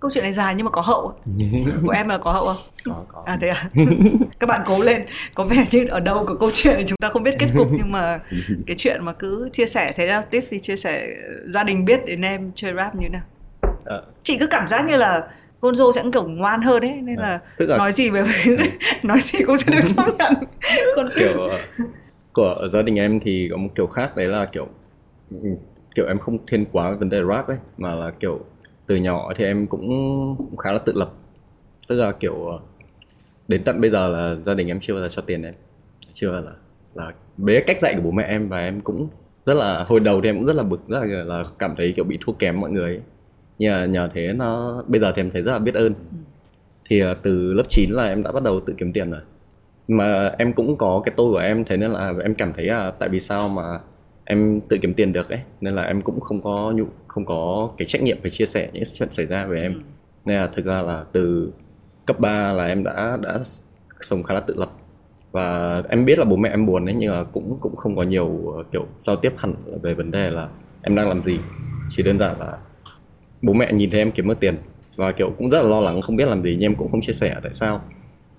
Câu 0.00 0.10
chuyện 0.14 0.24
này 0.24 0.32
dài 0.32 0.54
nhưng 0.54 0.64
mà 0.64 0.70
có 0.70 0.80
hậu 0.80 1.12
của 1.86 1.92
em 1.92 2.08
là 2.08 2.18
có 2.18 2.32
hậu 2.32 2.46
không? 2.46 2.56
Có 2.84 3.04
có. 3.08 3.22
À 3.26 3.38
thế 3.40 3.48
à? 3.48 3.70
Các 4.40 4.46
bạn 4.46 4.60
cố 4.66 4.82
lên. 4.82 5.02
Có 5.34 5.44
vẻ 5.44 5.66
như 5.70 5.86
ở 5.90 6.00
đâu 6.00 6.24
của 6.26 6.34
câu 6.34 6.50
chuyện 6.54 6.76
thì 6.78 6.84
chúng 6.86 6.96
ta 7.00 7.08
không 7.08 7.22
biết 7.22 7.34
kết 7.38 7.48
cục 7.56 7.68
nhưng 7.72 7.92
mà 7.92 8.20
cái 8.66 8.76
chuyện 8.76 9.04
mà 9.04 9.12
cứ 9.12 9.48
chia 9.52 9.66
sẻ 9.66 9.92
thế 9.96 10.06
nào 10.06 10.22
tiếp 10.30 10.44
thì 10.50 10.58
chia 10.58 10.76
sẻ 10.76 11.08
gia 11.48 11.64
đình 11.64 11.84
biết 11.84 12.00
đến 12.06 12.22
em 12.22 12.52
chơi 12.54 12.72
rap 12.76 12.96
như 12.96 13.08
nào. 13.08 13.22
À. 13.84 13.96
chị 14.22 14.36
cứ 14.38 14.46
cảm 14.46 14.68
giác 14.68 14.86
như 14.88 14.96
là 14.96 15.28
Gonzo 15.60 15.92
sẽ 15.92 16.02
kiểu 16.12 16.28
ngoan 16.28 16.62
hơn 16.62 16.82
ấy 16.82 17.00
nên 17.02 17.16
là, 17.16 17.28
à, 17.28 17.40
là... 17.58 17.76
nói 17.76 17.92
gì 17.92 18.10
về 18.10 18.24
nói 19.02 19.20
gì 19.20 19.38
cũng 19.46 19.56
sẽ 19.56 19.72
được 19.72 19.82
chấp 19.96 20.04
nhận. 20.18 20.32
Còn 20.96 21.08
kiểu 21.18 21.40
ờ, 21.40 21.58
của 22.32 22.68
gia 22.72 22.82
đình 22.82 22.96
em 22.96 23.20
thì 23.20 23.48
có 23.50 23.56
một 23.56 23.68
kiểu 23.74 23.86
khác 23.86 24.16
đấy 24.16 24.26
là 24.26 24.44
kiểu 24.44 24.68
kiểu 25.94 26.06
em 26.06 26.18
không 26.18 26.38
thiên 26.46 26.64
quá 26.72 26.90
vấn 26.90 27.08
đề 27.10 27.22
rap 27.28 27.48
ấy 27.48 27.56
mà 27.78 27.94
là 27.94 28.10
kiểu 28.20 28.40
từ 28.86 28.96
nhỏ 28.96 29.32
thì 29.36 29.44
em 29.44 29.66
cũng, 29.66 29.88
cũng 30.38 30.56
khá 30.56 30.72
là 30.72 30.78
tự 30.78 30.92
lập. 30.96 31.10
Tức 31.88 31.96
là 31.96 32.12
kiểu 32.12 32.46
ờ, 32.46 32.58
đến 33.48 33.64
tận 33.64 33.80
bây 33.80 33.90
giờ 33.90 34.08
là 34.08 34.36
gia 34.46 34.54
đình 34.54 34.68
em 34.68 34.80
chưa 34.80 34.94
bao 34.94 35.02
giờ 35.02 35.08
cho 35.08 35.22
tiền 35.22 35.42
em 35.42 35.54
chưa 36.12 36.30
là 36.30 36.52
là 36.94 37.12
với 37.36 37.64
cách 37.66 37.80
dạy 37.80 37.94
của 37.94 38.02
bố 38.02 38.10
mẹ 38.10 38.24
em 38.24 38.48
và 38.48 38.58
em 38.58 38.80
cũng 38.80 39.08
rất 39.46 39.54
là 39.54 39.84
hồi 39.84 40.00
đầu 40.00 40.20
thì 40.20 40.28
em 40.28 40.36
cũng 40.36 40.46
rất 40.46 40.56
là 40.56 40.62
bực 40.62 40.88
rất 40.88 40.98
là, 41.04 41.24
là 41.24 41.44
cảm 41.58 41.74
thấy 41.76 41.92
kiểu 41.96 42.04
bị 42.04 42.18
thua 42.20 42.32
kém 42.32 42.60
mọi 42.60 42.70
người 42.70 42.90
ấy 42.90 43.00
nhờ 43.60 43.84
nhờ 43.84 44.08
thế 44.14 44.32
nó 44.32 44.82
bây 44.88 45.00
giờ 45.00 45.12
thì 45.16 45.22
em 45.22 45.30
thấy 45.30 45.42
rất 45.42 45.52
là 45.52 45.58
biết 45.58 45.74
ơn. 45.74 45.94
Thì 46.88 47.02
uh, 47.02 47.16
từ 47.22 47.52
lớp 47.52 47.62
9 47.68 47.90
là 47.90 48.08
em 48.08 48.22
đã 48.22 48.32
bắt 48.32 48.42
đầu 48.42 48.60
tự 48.60 48.74
kiếm 48.78 48.92
tiền 48.92 49.10
rồi. 49.10 49.20
Mà 49.88 50.34
em 50.38 50.52
cũng 50.52 50.76
có 50.76 51.02
cái 51.04 51.14
tôi 51.16 51.32
của 51.32 51.38
em 51.38 51.64
thế 51.64 51.76
nên 51.76 51.90
là 51.90 52.12
em 52.22 52.34
cảm 52.34 52.52
thấy 52.52 52.66
là 52.66 52.90
tại 52.90 53.08
vì 53.08 53.20
sao 53.20 53.48
mà 53.48 53.80
em 54.24 54.60
tự 54.68 54.78
kiếm 54.82 54.94
tiền 54.94 55.12
được 55.12 55.28
ấy 55.28 55.40
nên 55.60 55.74
là 55.74 55.82
em 55.82 56.02
cũng 56.02 56.20
không 56.20 56.42
có 56.42 56.72
nhu 56.76 56.84
không 57.08 57.24
có 57.24 57.70
cái 57.78 57.86
trách 57.86 58.02
nhiệm 58.02 58.18
phải 58.22 58.30
chia 58.30 58.46
sẻ 58.46 58.70
những 58.72 58.82
chuyện 58.98 59.10
xảy 59.12 59.26
ra 59.26 59.46
về 59.46 59.60
em. 59.62 59.74
Ừ. 59.74 59.80
nên 60.24 60.36
là 60.36 60.46
thực 60.46 60.64
ra 60.64 60.82
là 60.82 61.04
từ 61.12 61.52
cấp 62.06 62.20
3 62.20 62.52
là 62.52 62.66
em 62.66 62.84
đã 62.84 63.18
đã 63.22 63.40
sống 64.00 64.22
khá 64.22 64.34
là 64.34 64.40
tự 64.40 64.54
lập. 64.58 64.70
Và 65.32 65.82
em 65.88 66.04
biết 66.04 66.18
là 66.18 66.24
bố 66.24 66.36
mẹ 66.36 66.50
em 66.50 66.66
buồn 66.66 66.84
đấy 66.86 66.94
nhưng 66.98 67.12
mà 67.12 67.24
cũng 67.24 67.58
cũng 67.60 67.76
không 67.76 67.96
có 67.96 68.02
nhiều 68.02 68.52
ờ, 68.56 68.64
kiểu 68.72 68.86
giao 69.00 69.16
tiếp 69.16 69.32
hẳn 69.36 69.54
về 69.82 69.94
vấn 69.94 70.10
đề 70.10 70.30
là 70.30 70.48
em 70.82 70.94
đang 70.96 71.08
làm 71.08 71.22
gì. 71.22 71.38
Chỉ 71.90 72.02
đơn 72.02 72.18
giản 72.18 72.40
là 72.40 72.58
bố 73.42 73.52
mẹ 73.52 73.72
nhìn 73.72 73.90
thấy 73.90 74.00
em 74.00 74.12
kiếm 74.12 74.28
được 74.28 74.40
tiền 74.40 74.56
và 74.96 75.12
kiểu 75.12 75.30
cũng 75.38 75.50
rất 75.50 75.62
là 75.62 75.68
lo 75.68 75.80
lắng 75.80 76.02
không 76.02 76.16
biết 76.16 76.28
làm 76.28 76.42
gì 76.42 76.50
nhưng 76.50 76.62
em 76.62 76.74
cũng 76.74 76.90
không 76.90 77.00
chia 77.00 77.12
sẻ 77.12 77.36
tại 77.42 77.52
sao. 77.52 77.80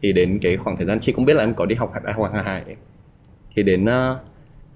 Thì 0.02 0.14
đến 0.14 0.40
cái 0.42 0.58
khoảng 0.58 0.78
thời 0.78 0.86
gian 0.86 1.00
chị 1.00 1.12
cũng 1.12 1.26
biết 1.26 1.34
là 1.34 1.44
em 1.44 1.54
có 1.54 1.66
đi 1.66 1.76
học 1.76 1.92
đại 2.04 2.14
học 2.14 2.34
Hàng 2.34 2.44
Hải. 2.46 2.64
Thì 3.56 3.64
đến 3.64 3.86
uh, 3.86 4.18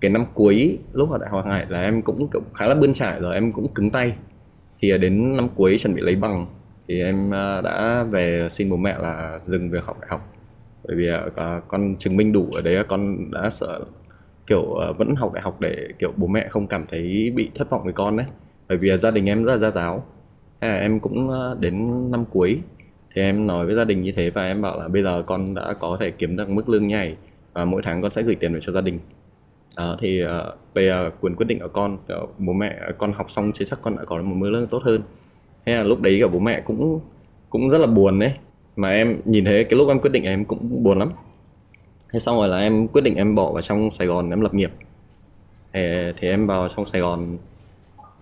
cái 0.02 0.12
năm 0.12 0.26
cuối 0.34 0.80
lúc 0.94 1.12
ở 1.12 1.18
đại 1.18 1.30
học 1.30 1.46
Hàng 1.46 1.54
Hải 1.54 1.66
là 1.70 1.82
em 1.82 2.02
cũng, 2.02 2.28
kiểu 2.34 2.42
khá 2.54 2.68
là 2.68 2.76
bươn 2.76 2.94
trải 2.94 3.20
rồi 3.20 3.34
em 3.34 3.52
cũng 3.52 3.68
cứng 3.68 3.90
tay. 3.90 4.14
Thì 4.80 4.90
ờ, 4.90 4.98
đến 4.98 5.38
năm 5.38 5.50
cuối 5.56 5.78
chuẩn 5.78 5.96
bị 5.96 6.02
lấy 6.02 6.16
bằng 6.16 6.48
thì 6.88 7.02
em 7.02 7.28
uh, 7.28 7.64
đã 7.64 8.04
về 8.04 8.48
xin 8.50 8.70
bố 8.70 8.78
mẹ 8.78 8.96
là 9.00 9.40
dừng 9.46 9.70
việc 9.70 9.84
học 9.84 9.98
đại 10.02 10.10
học. 10.10 10.34
Bởi 10.88 10.96
vì 10.96 11.10
uh, 11.14 11.64
con 11.68 11.96
chứng 12.00 12.18
minh 12.18 12.32
đủ 12.32 12.50
ở 12.56 12.62
đấy 12.62 12.84
con 12.88 13.32
đã 13.32 13.50
sợ 13.50 13.80
kiểu 14.48 14.62
uh, 14.62 14.98
vẫn 14.98 15.16
học 15.16 15.34
đại 15.34 15.44
học 15.44 15.62
để 15.62 15.88
kiểu 16.00 16.14
bố 16.18 16.28
mẹ 16.28 16.48
không 16.50 16.68
cảm 16.68 16.86
thấy 16.92 17.32
bị 17.36 17.52
thất 17.56 17.70
vọng 17.70 17.84
với 17.84 17.94
con 17.94 18.18
đấy 18.18 18.28
bởi 18.68 18.78
vì 18.78 18.98
gia 18.98 19.12
đình 19.12 19.26
em 19.26 19.44
rất 19.44 19.54
là 19.54 19.60
gia 19.60 19.72
giáo 19.72 20.06
thế 20.66 20.72
là 20.72 20.80
em 20.80 21.00
cũng 21.00 21.30
ờ, 21.30 21.58
đến 21.60 22.12
năm 22.12 22.26
cuối. 22.32 22.60
Thì 23.16 23.22
em 23.22 23.48
nói 23.48 23.66
với 23.66 23.76
gia 23.76 23.84
đình 23.84 24.02
như 24.02 24.12
thế 24.12 24.30
và 24.30 24.46
em 24.46 24.62
bảo 24.62 24.80
là 24.80 24.88
bây 24.88 25.04
giờ 25.04 25.24
con 25.26 25.56
đã 25.56 25.74
có 25.80 25.98
thể 26.00 26.12
kiếm 26.12 26.38
được 26.38 26.50
mức 26.50 26.70
lương 26.70 26.88
nhảy 26.88 27.16
và 27.54 27.66
mỗi 27.66 27.82
tháng 27.86 28.02
con 28.02 28.12
sẽ 28.12 28.22
gửi 28.22 28.36
tiền 28.36 28.54
về 28.54 28.60
cho 28.64 28.72
gia 28.72 28.82
đình. 28.82 29.00
À, 29.76 29.88
thì 30.00 30.24
uh, 30.24 31.14
quyền 31.22 31.36
quyết 31.36 31.46
định 31.46 31.60
của 31.60 31.68
con 31.68 31.98
bố 32.38 32.54
mẹ 32.54 32.78
ờ, 32.88 32.92
con 32.98 33.14
học 33.14 33.32
xong 33.32 33.52
chưa 33.54 33.66
chắc 33.66 33.80
con 33.82 33.98
đã 33.98 34.04
có 34.06 34.22
một 34.22 34.36
mức 34.36 34.50
lương 34.50 34.68
tốt 34.68 34.84
hơn. 34.84 35.02
Thế 35.66 35.76
là 35.76 35.84
lúc 35.84 36.02
đấy 36.02 36.18
cả 36.22 36.28
bố 36.28 36.40
mẹ 36.40 36.62
cũng 36.66 37.00
cũng 37.50 37.70
rất 37.70 37.78
là 37.78 37.88
buồn 37.88 38.20
đấy 38.20 38.34
mà 38.76 38.90
em 38.90 39.22
nhìn 39.26 39.46
thấy 39.46 39.64
cái 39.64 39.78
lúc 39.78 39.88
em 39.88 40.00
quyết 40.00 40.12
định 40.12 40.24
em 40.24 40.46
cũng 40.46 40.84
buồn 40.84 41.00
lắm. 41.00 41.12
Thế 42.14 42.20
xong 42.20 42.38
rồi 42.38 42.48
là 42.48 42.58
em 42.60 42.88
quyết 42.88 43.02
định 43.02 43.16
em 43.16 43.36
bỏ 43.36 43.52
vào 43.52 43.62
trong 43.62 43.92
Sài 43.92 44.08
Gòn 44.08 44.30
em 44.30 44.42
lập 44.42 44.54
nghiệp. 44.54 44.72
Thì, 45.74 45.82
thì 46.18 46.28
em 46.28 46.48
vào 46.48 46.68
trong 46.76 46.86
Sài 46.86 47.02
Gòn 47.02 47.38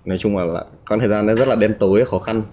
nói 0.05 0.17
chung 0.17 0.37
là 0.37 0.63
con 0.85 0.99
thời 0.99 1.09
gian 1.09 1.25
nó 1.25 1.35
rất 1.35 1.47
là 1.47 1.55
đen 1.55 1.73
tối, 1.79 2.05
khó 2.05 2.19
khăn. 2.19 2.43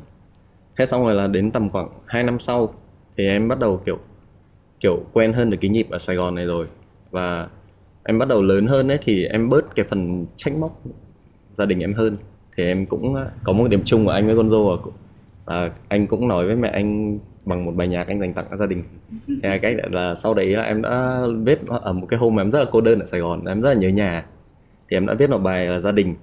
Thế 0.79 0.87
xong 0.87 1.05
rồi 1.05 1.15
là 1.15 1.27
đến 1.27 1.51
tầm 1.51 1.71
khoảng 1.71 1.89
2 2.07 2.23
năm 2.23 2.39
sau, 2.41 2.75
thì 3.17 3.27
em 3.27 3.49
bắt 3.49 3.59
đầu, 3.59 3.83
kiểu 3.87 3.99
kiểu 4.81 5.01
quen 5.13 5.33
hơn 5.33 5.51
được 5.51 5.59
cái 5.61 5.71
nhịp 5.71 5.87
ở 5.91 5.99
Sài 5.99 6.17
Gòn 6.17 6.35
này 6.35 6.47
rồi. 6.47 6.67
Và 7.11 7.49
em 8.05 8.19
bắt 8.19 8.29
đầu 8.29 8.43
lớn 8.43 8.67
hơn 8.67 8.89
ấy, 8.89 8.99
thì 9.03 9.25
em 9.25 9.49
bớt 9.49 9.75
cái 9.75 9.87
phần 9.89 10.27
trách 10.37 10.55
móc 10.57 10.81
gia 11.59 11.67
đình 11.67 11.81
em 11.81 11.95
hơn. 11.95 12.17
Thì 12.57 12.65
em 12.65 12.87
cũng 12.87 13.15
à, 13.15 13.27
có 13.45 13.53
một 13.53 13.69
điểm 13.69 13.83
chung 13.85 14.05
của 14.05 14.11
anh 14.11 14.27
với 14.27 14.37
con 14.37 14.51
dâu 14.51 14.79
là 15.47 15.71
anh 15.89 16.07
cũng 16.07 16.29
nói 16.29 16.47
với 16.47 16.57
mẹ 16.57 16.69
anh 16.69 17.19
bằng 17.45 17.65
một 17.65 17.73
bài 17.75 17.89
nhạc 17.89 18.07
anh 18.09 18.21
dành 18.21 18.35
tặng 18.35 18.47
cho 18.51 18.57
gia 18.57 18.67
đình. 18.67 18.83
Thì 19.27 19.49
cách 19.63 19.77
là 19.91 20.15
sau 20.15 20.35
đấy 20.35 20.55
em 20.55 20.83
đã 20.83 21.23
viết 21.45 21.59
ở 21.67 21.93
một 21.93 22.07
cái 22.07 22.19
hôm 22.19 22.35
mà 22.35 22.43
em 22.43 22.51
rất 22.51 22.61
là 22.61 22.67
cô 22.73 22.81
đơn 22.81 23.01
ở 23.01 23.07
Sài 23.07 23.21
Gòn, 23.21 23.45
em 23.45 23.61
rất 23.61 23.69
là 23.69 23.75
nhớ 23.75 23.89
nhà. 23.89 24.27
Thì 24.89 24.97
em 24.97 25.07
đã 25.07 25.15
viết 25.15 25.31
một 25.31 25.39
bài 25.39 25.67
là 25.67 25.79
gia 25.79 25.93
đình 25.93 26.15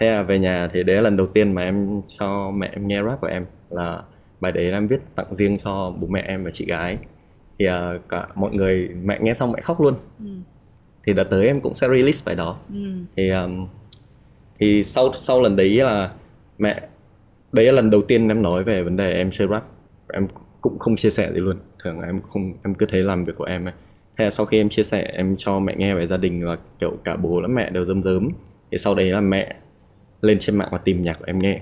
thế 0.00 0.10
là 0.10 0.22
về 0.22 0.38
nhà 0.38 0.68
thì 0.72 0.82
đấy 0.82 0.96
là 0.96 1.02
lần 1.02 1.16
đầu 1.16 1.26
tiên 1.26 1.52
mà 1.52 1.62
em 1.62 2.02
cho 2.18 2.50
mẹ 2.50 2.70
em 2.72 2.88
nghe 2.88 3.02
rap 3.02 3.20
của 3.20 3.26
em 3.26 3.46
là 3.70 4.02
bài 4.40 4.52
đấy 4.52 4.64
là 4.64 4.78
em 4.78 4.86
viết 4.86 5.00
tặng 5.14 5.34
riêng 5.34 5.58
cho 5.58 5.94
bố 6.00 6.06
mẹ 6.06 6.24
em 6.26 6.44
và 6.44 6.50
chị 6.50 6.66
gái. 6.66 6.98
Thì 7.58 7.66
uh, 7.68 8.08
cả 8.08 8.26
mọi 8.34 8.54
người 8.54 8.88
mẹ 9.02 9.18
nghe 9.20 9.34
xong 9.34 9.52
mẹ 9.52 9.60
khóc 9.60 9.80
luôn. 9.80 9.94
Ừ. 10.18 10.30
thì 11.06 11.12
đợt 11.12 11.24
tới 11.24 11.46
em 11.46 11.60
cũng 11.60 11.74
sẽ 11.74 11.88
release 11.88 12.22
bài 12.26 12.34
đó. 12.34 12.58
Ừ. 12.68 12.76
thì 13.16 13.30
um, 13.30 13.66
thì 14.58 14.84
sau 14.84 15.12
sau 15.12 15.40
lần 15.40 15.56
đấy 15.56 15.70
là 15.70 16.10
mẹ 16.58 16.88
đấy 17.52 17.66
là 17.66 17.72
lần 17.72 17.90
đầu 17.90 18.02
tiên 18.02 18.28
em 18.28 18.42
nói 18.42 18.64
về 18.64 18.82
vấn 18.82 18.96
đề 18.96 19.12
em 19.12 19.30
chơi 19.30 19.48
rap. 19.48 19.64
Em 20.12 20.26
cũng 20.60 20.78
không 20.78 20.96
chia 20.96 21.10
sẻ 21.10 21.32
gì 21.32 21.40
luôn. 21.40 21.56
Thường 21.84 22.00
em 22.00 22.20
không 22.28 22.52
em 22.64 22.74
cứ 22.74 22.86
thấy 22.86 23.02
làm 23.02 23.24
việc 23.24 23.32
của 23.36 23.44
em 23.44 23.64
ấy. 23.64 23.74
Thế 24.18 24.24
là 24.24 24.30
sau 24.30 24.46
khi 24.46 24.60
em 24.60 24.68
chia 24.68 24.82
sẻ 24.82 25.10
em 25.12 25.34
cho 25.38 25.58
mẹ 25.58 25.74
nghe 25.76 25.94
về 25.94 26.06
gia 26.06 26.16
đình 26.16 26.46
và 26.46 26.56
kiểu 26.80 26.96
cả 27.04 27.16
bố 27.16 27.40
lẫn 27.40 27.54
mẹ 27.54 27.70
đều 27.70 27.84
rơm 27.84 28.02
rớm. 28.02 28.28
Thì 28.70 28.78
sau 28.78 28.94
đấy 28.94 29.10
là 29.10 29.20
mẹ 29.20 29.56
lên 30.26 30.38
trên 30.38 30.56
mạng 30.56 30.68
và 30.72 30.78
tìm 30.78 31.02
nhạc 31.02 31.18
của 31.18 31.24
em 31.26 31.38
nghe. 31.38 31.60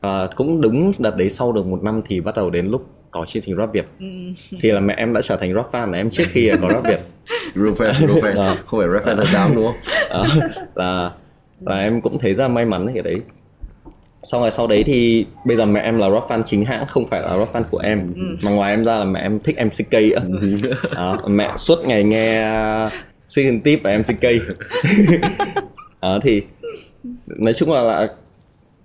Và 0.00 0.26
cũng 0.36 0.60
đúng 0.60 0.92
đợt 0.98 1.16
đấy 1.16 1.28
sau 1.28 1.52
được 1.52 1.66
một 1.66 1.82
năm 1.82 2.02
thì 2.06 2.20
bắt 2.20 2.36
đầu 2.36 2.50
đến 2.50 2.66
lúc 2.66 2.86
có 3.10 3.24
chương 3.26 3.42
trình 3.42 3.56
rap 3.56 3.72
Việt. 3.72 3.86
Ừ. 4.00 4.06
thì 4.60 4.70
là 4.72 4.80
mẹ 4.80 4.94
em 4.96 5.12
đã 5.12 5.20
trở 5.20 5.36
thành 5.36 5.54
rap 5.54 5.72
fan 5.72 5.90
là 5.90 5.98
em 5.98 6.10
trước 6.10 6.24
khi 6.28 6.50
có 6.62 6.68
rap 6.72 6.84
Việt. 6.84 7.00
Rap 7.54 7.74
fan 7.74 7.92
rap 7.92 8.24
fan. 8.24 8.40
À. 8.42 8.54
không 8.66 8.80
phải 8.80 8.88
rap 8.88 9.04
fan 9.06 9.16
thật 9.16 9.30
đám 9.32 9.50
đúng 9.54 9.66
không? 9.66 9.76
À, 10.10 10.24
là 10.74 11.10
là 11.60 11.76
em 11.80 12.00
cũng 12.00 12.18
thấy 12.18 12.34
ra 12.34 12.48
may 12.48 12.64
mắn 12.64 12.86
cái 12.94 13.02
đấy. 13.02 13.20
Xong 14.22 14.40
rồi 14.40 14.50
sau 14.50 14.66
đấy 14.66 14.84
thì 14.84 15.26
bây 15.44 15.56
giờ 15.56 15.66
mẹ 15.66 15.80
em 15.80 15.98
là 15.98 16.10
rock 16.10 16.28
fan 16.28 16.42
chính 16.46 16.64
hãng 16.64 16.86
không 16.86 17.06
phải 17.06 17.22
là 17.22 17.38
rock 17.38 17.52
fan 17.52 17.62
của 17.70 17.78
em. 17.78 18.12
Ừ. 18.16 18.36
mà 18.44 18.50
ngoài 18.50 18.72
em 18.72 18.84
ra 18.84 18.96
là 18.98 19.04
mẹ 19.04 19.20
em 19.20 19.40
thích 19.40 19.56
MCK 19.64 19.94
ạ 19.94 20.22
đó, 20.94 21.18
mẹ 21.28 21.52
suốt 21.56 21.78
ngày 21.84 22.04
nghe 22.04 22.44
Season 23.26 23.60
Tip 23.60 23.82
và 23.82 23.98
MCK 23.98 24.22
đó 26.00 26.18
thì 26.22 26.42
nói 27.26 27.54
chung 27.54 27.72
là, 27.72 27.82
là 27.82 28.14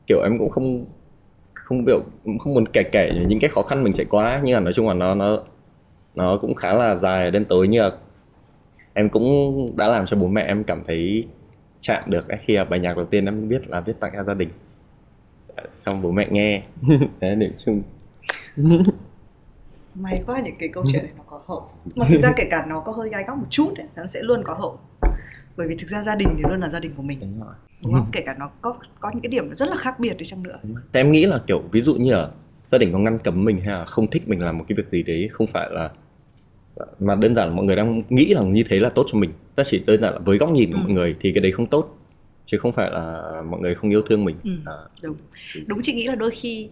kiểu 0.08 0.22
em 0.24 0.40
cũng 0.40 0.50
không 0.50 0.86
không 1.54 1.86
biểu 1.86 2.00
không 2.40 2.54
muốn 2.54 2.68
kể 2.68 2.84
kể 2.92 3.10
những 3.28 3.40
cái 3.40 3.50
khó 3.50 3.62
khăn 3.62 3.84
mình 3.84 3.94
trải 3.94 4.06
qua. 4.10 4.42
Nhưng 4.44 4.54
mà 4.56 4.60
nói 4.60 4.74
chung 4.74 4.88
là 4.88 4.94
nó 4.94 5.16
nó 5.16 5.40
nó 6.16 6.38
cũng 6.42 6.56
khá 6.56 6.74
là 6.74 6.96
dài 6.96 7.32
đến 7.32 7.46
tối. 7.46 7.68
Như 7.68 7.82
là 7.82 7.92
em 8.94 9.10
cũng 9.10 9.68
đã 9.78 9.88
làm 9.88 10.06
cho 10.06 10.18
bố 10.18 10.28
mẹ 10.28 10.42
em 10.42 10.64
cảm 10.64 10.84
thấy 10.88 11.28
chạm 11.80 12.04
được 12.10 12.28
khi 12.46 12.58
bài 12.70 12.80
nhạc 12.80 12.98
đầu 12.98 13.06
tiên 13.06 13.26
em 13.26 13.50
biết 13.50 13.70
là 13.70 13.80
viết 13.80 14.00
tặng 14.00 14.12
cho 14.16 14.24
gia 14.24 14.34
đình. 14.34 14.50
Xong 15.76 16.02
bố 16.02 16.12
mẹ 16.12 16.28
nghe. 16.32 16.64
Đấy 17.20 17.36
nói 17.36 17.52
chung. 17.58 17.82
May 19.96 20.24
quá 20.26 20.42
những 20.44 20.56
cái 20.60 20.70
câu 20.70 20.84
chuyện 20.92 21.04
này 21.04 21.14
nó 21.18 21.24
có 21.28 21.42
hậu. 21.48 21.70
Mà 21.96 22.06
thực 22.10 22.20
ra 22.20 22.34
kể 22.36 22.48
cả 22.52 22.66
nó 22.70 22.80
có 22.80 22.92
hơi 22.92 23.10
gai 23.10 23.24
góc 23.24 23.38
một 23.38 23.48
chút 23.50 23.74
ấy, 23.78 23.88
nó 23.96 24.08
sẽ 24.08 24.20
luôn 24.24 24.44
có 24.46 24.54
hậu 24.54 24.80
bởi 25.58 25.68
vì 25.68 25.76
thực 25.76 25.90
ra 25.90 26.02
gia 26.02 26.16
đình 26.16 26.30
thì 26.38 26.44
luôn 26.50 26.60
là 26.60 26.70
gia 26.70 26.80
đình 26.80 26.92
của 26.98 27.04
mình. 27.04 27.20
Đúng, 27.22 27.40
rồi. 27.40 27.54
đúng 27.84 27.94
không? 27.94 28.10
Kể 28.12 28.24
cả 28.26 28.36
nó 28.40 28.50
có 28.62 28.76
có 29.00 29.12
những 29.12 29.22
cái 29.22 29.30
điểm 29.30 29.54
rất 29.54 29.70
là 29.70 29.76
khác 29.76 30.00
biệt 30.00 30.18
đi 30.18 30.26
chăng 30.26 30.44
nữa. 30.44 30.60
Thế 30.64 31.00
em 31.00 31.12
nghĩ 31.12 31.26
là 31.26 31.40
kiểu 31.48 31.64
ví 31.72 31.82
dụ 31.82 31.96
như 31.96 32.14
là 32.14 32.30
gia 32.68 32.78
đình 32.78 32.94
có 32.94 33.00
ngăn 33.00 33.20
cấm 33.20 33.46
mình 33.46 33.58
hay 33.58 33.74
là 33.74 33.86
không 33.86 34.10
thích 34.10 34.28
mình 34.28 34.42
làm 34.42 34.58
một 34.58 34.66
cái 34.68 34.76
việc 34.76 34.90
gì 34.92 35.04
đấy 35.04 35.30
không 35.32 35.48
phải 35.48 35.70
là 35.72 35.90
mà 37.00 37.16
đơn 37.16 37.36
giản 37.36 37.48
là 37.48 37.54
mọi 37.54 37.66
người 37.66 37.76
đang 37.76 38.04
nghĩ 38.10 38.34
rằng 38.34 38.54
như 38.54 38.64
thế 38.70 38.80
là 38.80 38.90
tốt 38.90 39.06
cho 39.12 39.18
mình. 39.18 39.32
Ta 39.56 39.64
chỉ 39.64 39.84
đơn 39.88 40.02
giản 40.02 40.14
là 40.14 40.20
với 40.20 40.38
góc 40.38 40.52
nhìn 40.52 40.72
của 40.72 40.78
ừ. 40.78 40.82
mọi 40.82 40.92
người 40.92 41.16
thì 41.20 41.32
cái 41.34 41.42
đấy 41.42 41.52
không 41.52 41.68
tốt 41.68 41.98
chứ 42.46 42.58
không 42.58 42.72
phải 42.72 42.92
là 42.92 43.22
mọi 43.50 43.62
người 43.62 43.76
không 43.76 43.90
yêu 43.90 44.02
thương 44.02 44.26
mình. 44.26 44.36
Ừ, 44.44 44.52
à. 44.66 44.74
đúng. 45.04 45.16
Đúng 45.66 45.80
chị 45.82 45.94
nghĩ 45.94 46.08
là 46.08 46.16
đôi 46.16 46.32
khi 46.32 46.70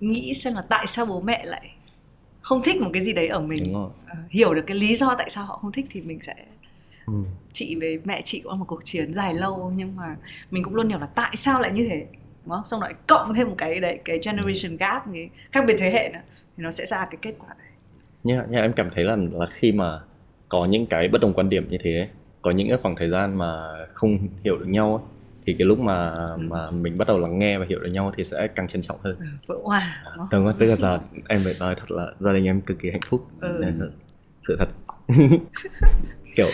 nghĩ 0.00 0.34
xem 0.34 0.54
là 0.54 0.62
tại 0.68 0.86
sao 0.86 1.06
bố 1.06 1.20
mẹ 1.20 1.44
lại 1.44 1.70
không 2.40 2.62
thích 2.62 2.80
một 2.80 2.90
cái 2.92 3.02
gì 3.02 3.12
đấy 3.12 3.28
ở 3.28 3.40
mình. 3.40 3.74
À, 4.06 4.16
hiểu 4.30 4.54
được 4.54 4.62
cái 4.66 4.76
lý 4.76 4.94
do 4.94 5.14
tại 5.18 5.30
sao 5.30 5.44
họ 5.44 5.56
không 5.56 5.72
thích 5.72 5.86
thì 5.90 6.00
mình 6.00 6.20
sẽ 6.20 6.34
ừ. 7.12 7.28
chị 7.52 7.76
với 7.80 7.98
mẹ 8.04 8.22
chị 8.24 8.40
cũng 8.40 8.52
là 8.52 8.58
một 8.58 8.64
cuộc 8.68 8.84
chiến 8.84 9.14
dài 9.14 9.34
lâu 9.34 9.72
nhưng 9.76 9.96
mà 9.96 10.16
mình 10.50 10.64
cũng 10.64 10.74
luôn 10.74 10.88
hiểu 10.88 10.98
là 10.98 11.06
tại 11.06 11.32
sao 11.36 11.60
lại 11.60 11.70
như 11.72 11.86
thế 11.90 12.06
đúng 12.44 12.50
không 12.56 12.66
xong 12.66 12.80
lại 12.80 12.94
cộng 13.06 13.34
thêm 13.34 13.48
một 13.48 13.54
cái 13.58 13.80
đấy 13.80 14.00
cái 14.04 14.18
generation 14.24 14.76
gap 14.76 15.02
cái 15.12 15.30
khác 15.52 15.64
biệt 15.66 15.76
thế 15.78 15.90
hệ 15.90 16.10
nữa 16.12 16.20
thì 16.56 16.62
nó 16.64 16.70
sẽ 16.70 16.86
ra 16.86 17.06
cái 17.10 17.18
kết 17.22 17.34
quả 17.38 17.48
này 17.58 17.68
nha 18.24 18.44
nha 18.50 18.60
em 18.60 18.72
cảm 18.72 18.90
thấy 18.94 19.04
là 19.04 19.16
là 19.32 19.46
khi 19.46 19.72
mà 19.72 20.00
có 20.48 20.64
những 20.64 20.86
cái 20.86 21.08
bất 21.08 21.20
đồng 21.20 21.34
quan 21.34 21.48
điểm 21.48 21.70
như 21.70 21.78
thế 21.80 22.08
có 22.42 22.50
những 22.50 22.68
cái 22.68 22.78
khoảng 22.82 22.96
thời 22.96 23.10
gian 23.10 23.38
mà 23.38 23.62
không 23.94 24.18
hiểu 24.44 24.58
được 24.58 24.68
nhau 24.68 24.96
ấy, 24.96 25.04
thì 25.46 25.54
cái 25.58 25.66
lúc 25.66 25.78
mà 25.78 26.10
ừ. 26.16 26.36
mà 26.38 26.70
mình 26.70 26.98
bắt 26.98 27.08
đầu 27.08 27.18
lắng 27.18 27.38
nghe 27.38 27.58
và 27.58 27.66
hiểu 27.68 27.78
được 27.80 27.90
nhau 27.90 28.12
thì 28.16 28.24
sẽ 28.24 28.46
càng 28.46 28.68
trân 28.68 28.82
trọng 28.82 28.98
hơn 29.02 29.16
ừ, 29.18 29.26
vỡ 29.46 29.54
hòa 29.64 30.02
đúng 30.16 30.28
không? 30.30 30.52
tức 30.58 30.66
là 30.66 30.76
giờ 30.76 31.00
em 31.28 31.40
phải 31.44 31.54
nói 31.60 31.74
thật 31.74 31.90
là 31.90 32.12
gia 32.20 32.32
đình 32.32 32.44
em 32.44 32.60
cực 32.60 32.78
kỳ 32.78 32.90
hạnh 32.90 33.00
phúc 33.06 33.26
ừ. 33.40 33.60
sự 34.42 34.56
thật 34.58 34.68
kiểu 36.36 36.46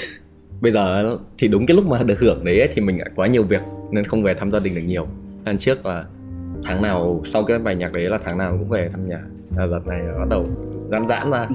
bây 0.60 0.72
giờ 0.72 1.16
thì 1.38 1.48
đúng 1.48 1.66
cái 1.66 1.76
lúc 1.76 1.86
mà 1.86 2.02
được 2.02 2.20
hưởng 2.20 2.44
đấy 2.44 2.58
ấy, 2.60 2.68
thì 2.74 2.82
mình 2.82 2.98
lại 2.98 3.10
quá 3.16 3.26
nhiều 3.26 3.42
việc 3.42 3.62
nên 3.90 4.04
không 4.04 4.22
về 4.22 4.34
thăm 4.34 4.52
gia 4.52 4.58
đình 4.58 4.74
được 4.74 4.82
nhiều. 4.86 5.06
Lần 5.44 5.58
trước 5.58 5.86
là 5.86 6.04
tháng 6.64 6.82
nào 6.82 7.22
sau 7.24 7.44
cái 7.44 7.58
bài 7.58 7.74
nhạc 7.74 7.92
đấy 7.92 8.04
là 8.04 8.18
tháng 8.24 8.38
nào 8.38 8.56
cũng 8.58 8.68
về 8.68 8.88
thăm 8.92 9.08
nhà. 9.08 9.20
À, 9.58 9.66
đợt 9.70 9.86
này 9.86 10.00
bắt 10.18 10.28
đầu 10.30 10.46
giãn 10.74 11.08
giãn 11.08 11.30
ra. 11.30 11.48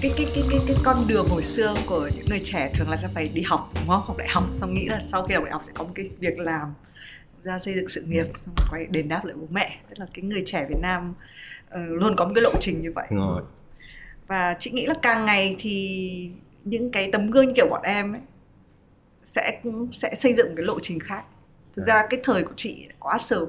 Cái 0.00 0.12
cái 0.16 0.26
cái 0.34 0.44
cái 0.50 0.60
cái 0.66 0.76
con 0.84 0.96
đường 1.08 1.26
hồi 1.28 1.42
xưa 1.42 1.74
của 1.86 2.10
những 2.16 2.26
người 2.28 2.40
trẻ 2.44 2.70
thường 2.74 2.90
là 2.90 2.96
sẽ 2.96 3.08
phải 3.14 3.30
đi 3.34 3.42
học 3.42 3.70
đúng 3.74 3.88
không? 3.88 4.02
Học 4.06 4.16
đại 4.16 4.28
học 4.30 4.44
xong 4.52 4.74
nghĩ 4.74 4.86
là 4.86 4.98
sau 5.00 5.22
khi 5.22 5.34
học 5.34 5.44
đại 5.44 5.52
học 5.52 5.62
sẽ 5.64 5.72
có 5.76 5.84
một 5.84 5.90
cái 5.94 6.10
việc 6.18 6.38
làm 6.38 6.68
ra 7.44 7.58
xây 7.58 7.74
dựng 7.74 7.88
sự 7.88 8.04
nghiệp 8.08 8.26
xong 8.38 8.54
rồi 8.56 8.66
quay 8.70 8.86
đền 8.90 9.08
đáp 9.08 9.24
lại 9.24 9.34
bố 9.40 9.46
mẹ. 9.50 9.76
Tức 9.90 9.98
là 9.98 10.06
cái 10.14 10.22
người 10.22 10.42
trẻ 10.46 10.66
Việt 10.68 10.78
Nam 10.82 11.14
uh, 11.74 11.80
luôn 11.88 12.16
có 12.16 12.24
một 12.24 12.32
cái 12.34 12.42
lộ 12.42 12.52
trình 12.60 12.82
như 12.82 12.92
vậy 12.92 13.06
rồi. 13.10 13.42
và 14.26 14.56
chị 14.58 14.70
nghĩ 14.70 14.86
là 14.86 14.94
càng 15.02 15.24
ngày 15.24 15.56
thì 15.58 16.30
những 16.64 16.90
cái 16.90 17.10
tấm 17.12 17.30
gương 17.30 17.46
như 17.46 17.52
kiểu 17.56 17.66
bọn 17.70 17.82
em 17.82 18.12
ấy 18.12 18.20
sẽ 19.24 19.60
sẽ 19.92 20.14
xây 20.14 20.34
dựng 20.34 20.56
cái 20.56 20.66
lộ 20.66 20.80
trình 20.80 21.00
khác 21.00 21.24
thực 21.76 21.86
dạ. 21.86 21.94
ra 21.94 22.06
cái 22.10 22.20
thời 22.24 22.42
của 22.42 22.54
chị 22.56 22.88
quá 22.98 23.18
sớm 23.18 23.48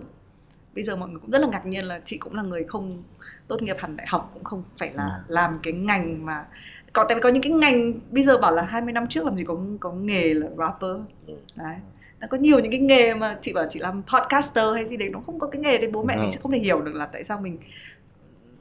bây 0.76 0.84
giờ 0.84 0.95
mọi 0.95 1.09
người 1.09 1.20
cũng 1.20 1.32
rất 1.32 1.39
là 1.41 1.47
ngạc 1.47 1.65
nhiên 1.65 1.86
là 1.86 2.01
chị 2.05 2.18
cũng 2.18 2.36
là 2.36 2.43
người 2.43 2.63
không 2.63 3.03
tốt 3.47 3.61
nghiệp 3.61 3.76
hẳn 3.80 3.97
đại 3.97 4.07
học 4.09 4.32
cũng 4.34 4.43
không 4.43 4.63
phải 4.78 4.91
là 4.93 5.03
ừ. 5.03 5.34
làm 5.34 5.59
cái 5.63 5.74
ngành 5.74 6.26
mà 6.26 6.45
có 6.93 7.05
tại 7.09 7.15
vì 7.15 7.22
có 7.22 7.30
những 7.30 7.41
cái 7.41 7.51
ngành 7.51 7.93
bây 8.11 8.24
giờ 8.24 8.38
bảo 8.38 8.51
là 8.51 8.61
20 8.61 8.93
năm 8.93 9.07
trước 9.07 9.26
làm 9.26 9.38
gì 9.38 9.43
có 9.43 9.57
có 9.80 9.91
nghề 9.91 10.34
là 10.34 10.47
rapper 10.57 10.95
ừ. 11.28 11.34
đấy 11.55 11.76
nó 12.20 12.28
có 12.30 12.38
nhiều 12.38 12.59
những 12.59 12.72
cái 12.72 12.80
nghề 12.80 13.13
mà 13.13 13.38
chị 13.41 13.53
bảo 13.53 13.65
chị 13.70 13.80
làm 13.80 14.03
podcaster 14.03 14.65
hay 14.74 14.88
gì 14.88 14.97
đấy 14.97 15.09
nó 15.09 15.20
không 15.26 15.39
có 15.39 15.47
cái 15.47 15.61
nghề 15.61 15.78
đấy 15.78 15.89
bố 15.91 16.03
mẹ 16.03 16.18
mình 16.18 16.32
sẽ 16.32 16.39
không 16.43 16.51
thể 16.51 16.59
hiểu 16.59 16.82
được 16.82 16.95
là 16.95 17.05
tại 17.05 17.24
sao 17.24 17.39
mình 17.41 17.57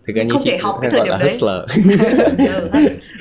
thì 0.07 0.13
cái 0.15 0.29
không 0.31 0.43
thể 0.45 0.59
học 0.59 0.79
cái 0.83 0.91
thời 0.91 1.01
điểm 1.01 1.15
đấy. 1.21 1.31
hustler. 1.31 1.61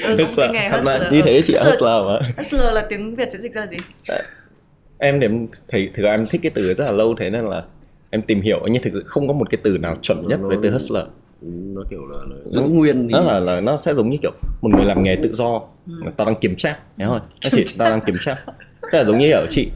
Ừ, 0.04 0.08
ừ, 0.18 0.18
hustler. 0.22 0.52
nghề 0.52 0.70
hustler. 0.72 1.14
như 1.14 1.22
thế 1.22 1.42
chị 1.42 1.54
hustler, 1.54 1.74
hustler 1.74 2.06
mà. 2.06 2.20
Hustler 2.38 2.74
là 2.74 2.86
tiếng 2.90 3.16
việt 3.16 3.30
sẽ 3.32 3.40
dịch 3.40 3.54
ra 3.54 3.62
là 3.62 3.68
gì 3.68 3.78
em 4.98 5.20
thì 5.20 5.26
em 5.26 5.48
thấy 5.68 5.90
thực 5.94 6.04
ra 6.04 6.12
em 6.12 6.26
thích 6.26 6.42
cái 6.44 6.52
từ 6.56 6.74
rất 6.74 6.86
là 6.86 6.92
lâu 6.92 7.16
thế 7.20 7.30
nên 7.30 7.46
là 7.46 7.64
em 8.10 8.22
tìm 8.22 8.42
hiểu. 8.42 8.60
Nhưng 8.72 8.84
thực 8.84 8.94
sự 8.94 9.04
không 9.06 9.28
có 9.28 9.34
một 9.34 9.50
cái 9.50 9.60
từ 9.64 9.78
nào 9.78 9.98
chuẩn 10.02 10.28
nhất 10.28 10.40
với 10.42 10.58
từ 10.64 10.70
hustler. 10.70 11.04
Nó 11.42 11.82
kiểu 11.90 12.06
là, 12.06 12.18
là 12.30 12.36
giữ 12.46 12.62
nguyên 12.62 13.08
thì... 13.08 13.14
nó 13.14 13.22
là 13.24 13.40
là 13.40 13.62
nó 13.62 13.78
sẽ 13.78 13.94
giống 13.94 14.10
như 14.10 14.18
kiểu 14.22 14.32
một 14.62 14.70
người 14.76 14.86
làm 14.86 15.04
nghề 15.04 15.16
tự 15.24 15.34
do. 15.34 15.62
Ừ. 15.88 15.94
ta 16.18 16.26
đang 16.26 16.36
kiểm 16.36 16.56
tra. 16.56 16.80
Nhớ 16.98 17.08
không 17.08 17.20
nó 17.44 17.50
chỉ 17.52 17.64
ta 17.78 17.90
đang 17.90 18.02
kiểm 18.02 18.16
tra. 18.22 18.36
Tức 18.82 18.98
là 18.98 19.04
giống 19.04 19.18
như 19.18 19.28
kiểu 19.28 19.46
chị 19.50 19.70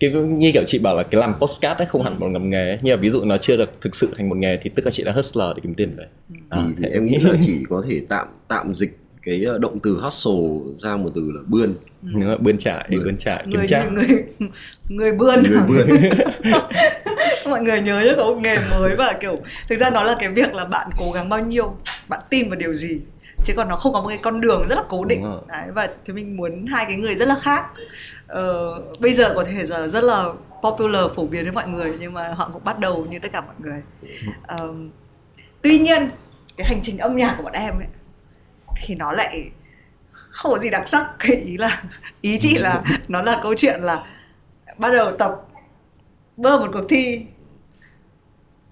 cái 0.00 0.10
như 0.10 0.50
kiểu 0.52 0.64
chị 0.66 0.78
bảo 0.78 0.96
là 0.96 1.02
cái 1.02 1.20
làm 1.20 1.34
postcard 1.40 1.80
ấy 1.80 1.86
không 1.86 2.02
hẳn 2.02 2.20
một 2.20 2.28
ngành 2.28 2.48
nghề 2.48 2.68
ấy. 2.68 2.78
nhưng 2.82 2.96
mà 2.96 3.00
ví 3.00 3.10
dụ 3.10 3.24
nó 3.24 3.36
chưa 3.38 3.56
được 3.56 3.80
thực 3.80 3.96
sự 3.96 4.08
thành 4.16 4.28
một 4.28 4.36
nghề 4.36 4.58
thì 4.62 4.70
tức 4.74 4.84
là 4.84 4.90
chị 4.90 5.04
đã 5.04 5.12
hustler 5.12 5.48
để 5.56 5.60
kiếm 5.62 5.74
tiền 5.74 5.96
rồi. 5.96 6.06
À, 6.48 6.58
thì, 6.66 6.74
thì 6.78 6.88
em 6.92 7.06
nghĩ 7.06 7.16
là 7.16 7.32
chỉ 7.46 7.64
có 7.68 7.82
thể 7.88 8.02
tạm 8.08 8.26
tạm 8.48 8.74
dịch 8.74 8.98
cái 9.22 9.44
ờ, 9.44 9.58
động 9.58 9.78
từ 9.82 10.00
hustle 10.02 10.74
ra 10.74 10.96
một 10.96 11.10
từ 11.14 11.30
là 11.34 11.40
bươn. 11.46 11.74
Ừ. 12.02 12.36
bươn 12.40 12.58
trải 12.58 12.88
bươn, 12.90 13.04
bươn 13.04 13.16
trải 13.16 13.44
kiếm 13.52 13.66
tra 13.66 13.88
người 13.88 14.24
người 14.88 15.12
bươn 15.12 15.42
người 15.42 15.62
bươn. 15.68 15.88
Mọi 17.50 17.62
người 17.62 17.80
nhớ 17.80 18.00
nhớ 18.00 18.14
có 18.16 18.24
một 18.24 18.40
nghề 18.42 18.58
mới 18.70 18.96
và 18.96 19.12
kiểu 19.20 19.38
thực 19.68 19.78
ra 19.78 19.90
nó 19.90 20.02
là 20.02 20.16
cái 20.20 20.28
việc 20.28 20.54
là 20.54 20.64
bạn 20.64 20.90
cố 20.96 21.12
gắng 21.12 21.28
bao 21.28 21.44
nhiêu 21.44 21.76
bạn 22.08 22.20
tin 22.30 22.48
vào 22.48 22.58
điều 22.58 22.72
gì 22.72 23.00
chứ 23.44 23.52
còn 23.56 23.68
nó 23.68 23.76
không 23.76 23.92
có 23.92 24.00
một 24.00 24.08
cái 24.08 24.18
con 24.22 24.40
đường 24.40 24.66
rất 24.68 24.74
là 24.74 24.82
cố 24.88 25.04
định. 25.04 25.22
Đấy, 25.48 25.66
và 25.74 25.88
thì 26.04 26.12
mình 26.12 26.36
muốn 26.36 26.66
hai 26.66 26.84
cái 26.84 26.96
người 26.96 27.14
rất 27.14 27.28
là 27.28 27.36
khác 27.42 27.64
ờ, 28.30 28.80
bây 29.00 29.14
giờ 29.14 29.32
có 29.34 29.44
thể 29.44 29.66
giờ 29.66 29.88
rất 29.88 30.04
là 30.04 30.24
popular 30.62 31.10
phổ 31.14 31.26
biến 31.26 31.44
với 31.44 31.52
mọi 31.52 31.68
người 31.68 31.96
nhưng 32.00 32.12
mà 32.12 32.34
họ 32.36 32.50
cũng 32.52 32.64
bắt 32.64 32.78
đầu 32.78 33.06
như 33.10 33.18
tất 33.18 33.28
cả 33.32 33.40
mọi 33.40 33.54
người. 33.58 33.82
Ờ, 34.46 34.74
tuy 35.62 35.78
nhiên 35.78 36.10
cái 36.56 36.66
hành 36.66 36.80
trình 36.82 36.98
âm 36.98 37.16
nhạc 37.16 37.34
của 37.36 37.42
bọn 37.42 37.52
em 37.52 37.78
ấy 37.78 37.86
thì 38.76 38.94
nó 38.94 39.12
lại 39.12 39.50
không 40.12 40.52
có 40.52 40.58
gì 40.58 40.70
đặc 40.70 40.88
sắc. 40.88 41.06
Ý 41.22 41.56
là 41.56 41.82
ý 42.20 42.38
chị 42.38 42.58
là 42.58 42.82
nó 43.08 43.22
là 43.22 43.40
câu 43.42 43.54
chuyện 43.56 43.80
là 43.80 44.04
bắt 44.78 44.90
đầu 44.90 45.16
tập 45.16 45.46
bơ 46.36 46.58
một 46.58 46.70
cuộc 46.72 46.84
thi 46.88 47.26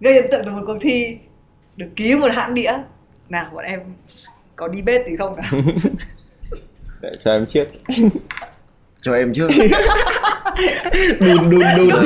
gây 0.00 0.20
ấn 0.20 0.30
tượng 0.30 0.42
từ 0.44 0.50
một 0.50 0.62
cuộc 0.66 0.78
thi 0.80 1.18
được 1.76 1.88
ký 1.96 2.14
một 2.14 2.32
hãng 2.32 2.54
đĩa. 2.54 2.72
Nào 3.28 3.50
bọn 3.54 3.64
em 3.64 3.80
có 4.56 4.68
đi 4.68 4.82
bết 4.82 5.06
gì 5.06 5.16
không 5.16 5.36
nào? 5.36 5.46
Để 7.00 7.12
cho 7.18 7.32
em 7.32 7.46
trước 7.46 7.68
cho 9.08 9.14
em 9.14 9.34
trước 9.34 9.48
đun 11.20 11.50
đun 11.50 11.60
đun. 11.78 12.04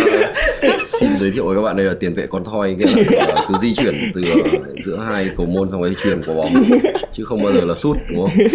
Xin 0.85 1.11
giới 1.19 1.31
thiệu 1.31 1.47
với 1.47 1.57
các 1.57 1.63
bạn 1.63 1.77
đây 1.77 1.87
là 1.87 1.95
tiền 2.01 2.15
vệ 2.15 2.27
con 2.27 2.45
thoi 2.45 2.75
nghĩa 2.75 2.87
là 3.11 3.45
cứ 3.49 3.55
di 3.61 3.75
chuyển 3.75 4.11
từ 4.15 4.23
giữa 4.85 4.99
hai 5.11 5.29
cầu 5.37 5.47
môn 5.47 5.71
xong 5.71 5.83
rồi 5.83 5.97
chuyển 6.03 6.23
quả 6.27 6.35
bóng. 6.35 6.65
Chứ 7.13 7.25
không 7.25 7.43
bao 7.43 7.53
giờ 7.53 7.61
là 7.65 7.75
sút 7.75 7.97
đúng 8.11 8.27
không? 8.27 8.47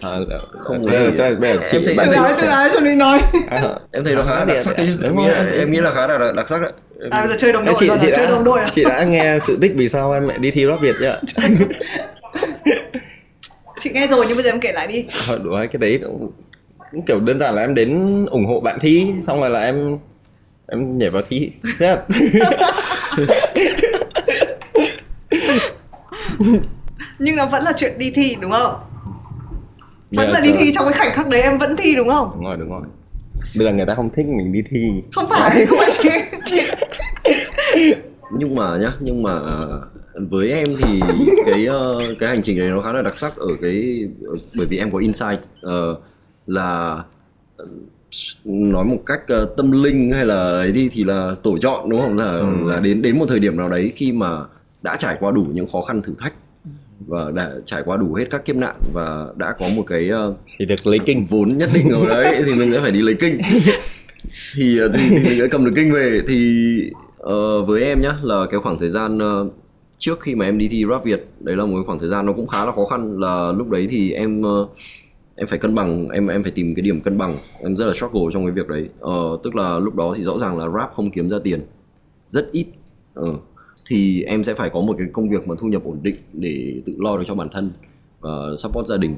À, 0.00 0.10
Không 0.58 0.82
bây 0.86 0.92
giờ, 0.92 1.04
có 1.04 1.10
gì. 1.10 1.16
cho- 1.18 1.34
bây 1.40 1.52
giờ 1.52 1.60
Em 1.60 1.68
chị 1.72 1.78
thấy- 1.84 1.94
bạn 1.94 2.08
em 2.10 2.22
nói 2.22 2.32
thấy- 2.38 2.46
nói 2.48 2.70
cho 2.74 2.80
mình 2.80 2.98
nói. 2.98 3.20
À, 3.50 3.62
em 3.92 4.04
thấy 4.04 4.14
nó 4.14 4.22
khá 4.22 4.34
là 4.34 4.44
đặc 4.44 4.62
sắc 4.62 4.78
đấy. 4.78 4.88
Đúng 5.00 5.04
em, 5.04 5.16
nghĩ, 5.16 5.28
rồi. 5.34 5.58
em 5.58 5.70
nghĩ 5.70 5.80
là 5.80 5.90
khá 5.92 6.06
là 6.06 6.32
đặc 6.36 6.48
sắc 6.48 6.62
đấy. 6.62 6.72
À 7.10 7.20
bây 7.20 7.28
giờ 7.28 7.34
chơi 7.38 7.52
đồng 7.52 7.64
đội 7.64 7.74
chị 7.78 7.86
rồi 7.88 7.98
chị 8.00 8.06
là 8.06 8.12
chơi 8.16 8.26
đã 8.26 8.30
đồng 8.32 8.44
đội 8.44 8.60
à 8.60 8.70
chị 8.74 8.84
đã 8.84 9.04
nghe 9.04 9.38
sự 9.42 9.58
tích 9.60 9.72
vì 9.76 9.88
sao 9.88 10.12
em 10.12 10.28
lại 10.28 10.38
đi 10.38 10.50
thi 10.50 10.66
rap 10.66 10.80
Việt 10.82 10.96
chưa? 11.00 11.20
chị 13.80 13.90
nghe 13.90 14.06
rồi 14.06 14.24
nhưng 14.28 14.36
bây 14.36 14.44
giờ 14.44 14.50
em 14.50 14.60
kể 14.60 14.72
lại 14.72 14.86
đi. 14.86 15.04
Thôi 15.26 15.38
đùa 15.44 15.56
cái 15.72 15.78
đấy 15.78 16.00
kiểu 17.06 17.20
đơn 17.20 17.38
giản 17.38 17.54
là 17.54 17.62
em 17.62 17.74
đến 17.74 18.26
ủng 18.26 18.46
hộ 18.46 18.60
bạn 18.60 18.78
thi 18.80 19.06
xong 19.26 19.40
rồi 19.40 19.50
là 19.50 19.60
em 19.60 19.98
em 20.66 20.98
nhảy 20.98 21.10
vào 21.10 21.22
thi. 21.28 21.50
Thế 21.78 21.86
là- 21.86 22.04
nhưng 27.18 27.36
nó 27.36 27.46
vẫn 27.46 27.62
là 27.62 27.72
chuyện 27.76 27.98
đi 27.98 28.10
thi 28.10 28.36
đúng 28.40 28.50
không 28.50 28.74
vẫn 30.10 30.16
Bây 30.16 30.26
là 30.26 30.32
giờ 30.32 30.40
đi 30.40 30.52
thi 30.58 30.72
trong 30.74 30.84
cái 30.84 30.98
khoảnh 30.98 31.12
khắc 31.12 31.28
đấy 31.28 31.42
em 31.42 31.58
vẫn 31.58 31.76
thi 31.76 31.94
đúng 31.96 32.08
không 32.08 32.30
Đúng 32.34 32.44
rồi 32.44 32.56
đúng 32.56 32.68
rồi. 32.70 32.82
Bây 33.56 33.66
giờ 33.66 33.72
người 33.72 33.86
ta 33.86 33.94
không 33.94 34.10
thích 34.10 34.26
mình 34.26 34.52
đi 34.52 34.62
thi. 34.70 35.02
không 35.12 35.26
phải 35.30 35.66
không 35.66 35.78
phải 35.78 35.90
chị, 36.02 36.08
chị 36.44 36.60
nhưng 38.38 38.54
mà 38.54 38.76
nhá 38.80 38.92
nhưng 39.00 39.22
mà 39.22 39.32
ờ, 39.32 39.82
với 40.30 40.52
em 40.52 40.66
thì 40.82 41.00
cái 41.46 41.66
ờ, 41.66 41.98
cái 42.18 42.28
hành 42.28 42.42
trình 42.42 42.58
đấy 42.58 42.68
nó 42.70 42.80
khá 42.80 42.92
là 42.92 43.02
đặc 43.02 43.18
sắc 43.18 43.36
ở 43.36 43.46
cái 43.62 44.08
bởi 44.56 44.66
vì 44.66 44.78
em 44.78 44.90
có 44.90 44.98
insight 44.98 45.38
ờ, 45.62 45.96
là 46.48 46.98
ờ, 47.56 47.66
nói 48.44 48.84
một 48.84 48.98
cách 49.06 49.20
ờ, 49.28 49.44
tâm 49.56 49.82
linh 49.82 50.12
hay 50.12 50.24
là 50.26 50.34
ấy 50.48 50.72
đi 50.72 50.88
thì 50.92 51.04
là 51.04 51.34
tổ 51.42 51.58
chọn 51.58 51.88
đúng 51.90 52.00
không? 52.00 52.16
Là 52.16 52.24
Ừ. 52.30 52.46
là 52.70 52.80
đến 52.80 53.02
đến 53.02 53.18
một 53.18 53.26
thời 53.28 53.38
điểm 53.38 53.56
nào 53.56 53.68
đấy 53.68 53.92
khi 53.96 54.12
mà 54.12 54.38
đã 54.82 54.96
trải 54.96 55.16
qua 55.20 55.30
đủ 55.30 55.46
những 55.52 55.66
khó 55.72 55.82
khăn 55.82 56.02
thử 56.02 56.14
thách 56.18 56.32
và 57.06 57.30
đã 57.30 57.50
trải 57.64 57.82
qua 57.84 57.96
đủ 57.96 58.14
hết 58.14 58.24
các 58.30 58.44
kiếp 58.44 58.56
nạn 58.56 58.76
và 58.92 59.26
đã 59.36 59.52
có 59.58 59.66
một 59.76 59.82
cái 59.86 60.08
ờ, 60.08 60.34
Thì 60.58 60.66
được 60.66 60.86
lấy 60.86 60.98
kinh. 61.06 61.26
vốn 61.26 61.58
nhất 61.58 61.70
định 61.74 61.88
rồi 61.90 62.06
đấy 62.08 62.42
thì 62.46 62.54
mình 62.54 62.72
sẽ 62.72 62.80
phải 62.80 62.90
đi 62.90 63.02
lấy 63.02 63.14
kinh. 63.20 63.38
Thì 64.56 64.78
thì, 64.94 64.98
thì 65.08 65.14
mình 65.28 65.38
sẽ 65.40 65.46
cầm 65.50 65.64
được 65.64 65.72
kinh 65.76 65.92
về. 65.92 66.20
Thì 66.28 66.64
ờ, 67.18 67.62
với 67.62 67.82
em 67.84 68.00
nhá 68.02 68.12
là 68.22 68.46
cái 68.50 68.60
khoảng 68.60 68.78
thời 68.78 68.88
gian 68.88 69.18
ờ, 69.18 69.48
trước 69.98 70.20
khi 70.20 70.34
mà 70.34 70.44
em 70.44 70.58
đi 70.58 70.68
thi 70.68 70.84
rap 70.90 71.04
Việt 71.04 71.26
đấy 71.40 71.56
là 71.56 71.64
một 71.64 71.82
khoảng 71.86 71.98
thời 71.98 72.08
gian 72.08 72.26
nó 72.26 72.32
cũng 72.32 72.46
khá 72.46 72.64
là 72.64 72.72
khó 72.72 72.86
khăn. 72.86 73.20
Là 73.20 73.52
lúc 73.58 73.70
đấy 73.70 73.88
thì 73.90 74.12
em 74.12 74.42
ờ, 74.42 74.66
em 75.38 75.48
phải 75.48 75.58
cân 75.58 75.74
bằng 75.74 76.08
em 76.08 76.26
em 76.26 76.42
phải 76.42 76.52
tìm 76.52 76.74
cái 76.74 76.82
điểm 76.82 77.00
cân 77.00 77.18
bằng. 77.18 77.34
Em 77.62 77.76
rất 77.76 77.86
là 77.86 77.92
struggle 77.92 78.22
trong 78.32 78.44
cái 78.44 78.52
việc 78.52 78.68
đấy. 78.68 78.88
Ờ, 79.00 79.38
tức 79.44 79.56
là 79.56 79.78
lúc 79.78 79.94
đó 79.94 80.14
thì 80.16 80.24
rõ 80.24 80.38
ràng 80.38 80.58
là 80.58 80.68
rap 80.78 80.92
không 80.94 81.10
kiếm 81.10 81.30
ra 81.30 81.38
tiền. 81.44 81.60
Rất 82.28 82.52
ít. 82.52 82.66
Ờ, 83.14 83.34
thì 83.86 84.22
em 84.22 84.44
sẽ 84.44 84.54
phải 84.54 84.70
có 84.70 84.80
một 84.80 84.94
cái 84.98 85.06
công 85.12 85.28
việc 85.30 85.48
mà 85.48 85.54
thu 85.58 85.68
nhập 85.68 85.84
ổn 85.84 85.98
định 86.02 86.16
để 86.32 86.82
tự 86.86 86.94
lo 86.98 87.16
được 87.16 87.24
cho 87.26 87.34
bản 87.34 87.48
thân 87.52 87.70
và 88.20 88.30
support 88.58 88.88
gia 88.88 88.96
đình. 88.96 89.16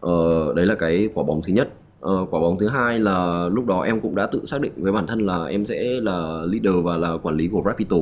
Ờ, 0.00 0.52
đấy 0.56 0.66
là 0.66 0.74
cái 0.74 1.08
quả 1.14 1.24
bóng 1.24 1.40
thứ 1.46 1.52
nhất. 1.52 1.68
Ờ, 2.00 2.26
quả 2.30 2.40
bóng 2.40 2.58
thứ 2.58 2.68
hai 2.68 2.98
là 2.98 3.48
lúc 3.52 3.66
đó 3.66 3.80
em 3.80 4.00
cũng 4.00 4.14
đã 4.14 4.26
tự 4.26 4.44
xác 4.44 4.60
định 4.60 4.72
với 4.76 4.92
bản 4.92 5.06
thân 5.06 5.26
là 5.26 5.44
em 5.44 5.64
sẽ 5.64 5.82
là 5.82 6.42
leader 6.46 6.84
và 6.84 6.96
là 6.96 7.16
quản 7.22 7.36
lý 7.36 7.48
của 7.48 7.62
Rapito 7.66 7.96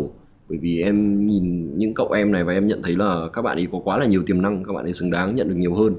bởi 0.48 0.58
vì 0.58 0.82
em 0.82 1.26
nhìn 1.26 1.78
những 1.78 1.94
cậu 1.94 2.12
em 2.12 2.32
này 2.32 2.44
và 2.44 2.52
em 2.52 2.66
nhận 2.66 2.82
thấy 2.82 2.96
là 2.96 3.28
các 3.32 3.42
bạn 3.42 3.58
ấy 3.58 3.68
có 3.72 3.80
quá 3.84 3.98
là 3.98 4.06
nhiều 4.06 4.22
tiềm 4.26 4.42
năng 4.42 4.64
các 4.64 4.72
bạn 4.72 4.84
ấy 4.84 4.92
xứng 4.92 5.10
đáng 5.10 5.34
nhận 5.34 5.48
được 5.48 5.54
nhiều 5.56 5.74
hơn 5.74 5.94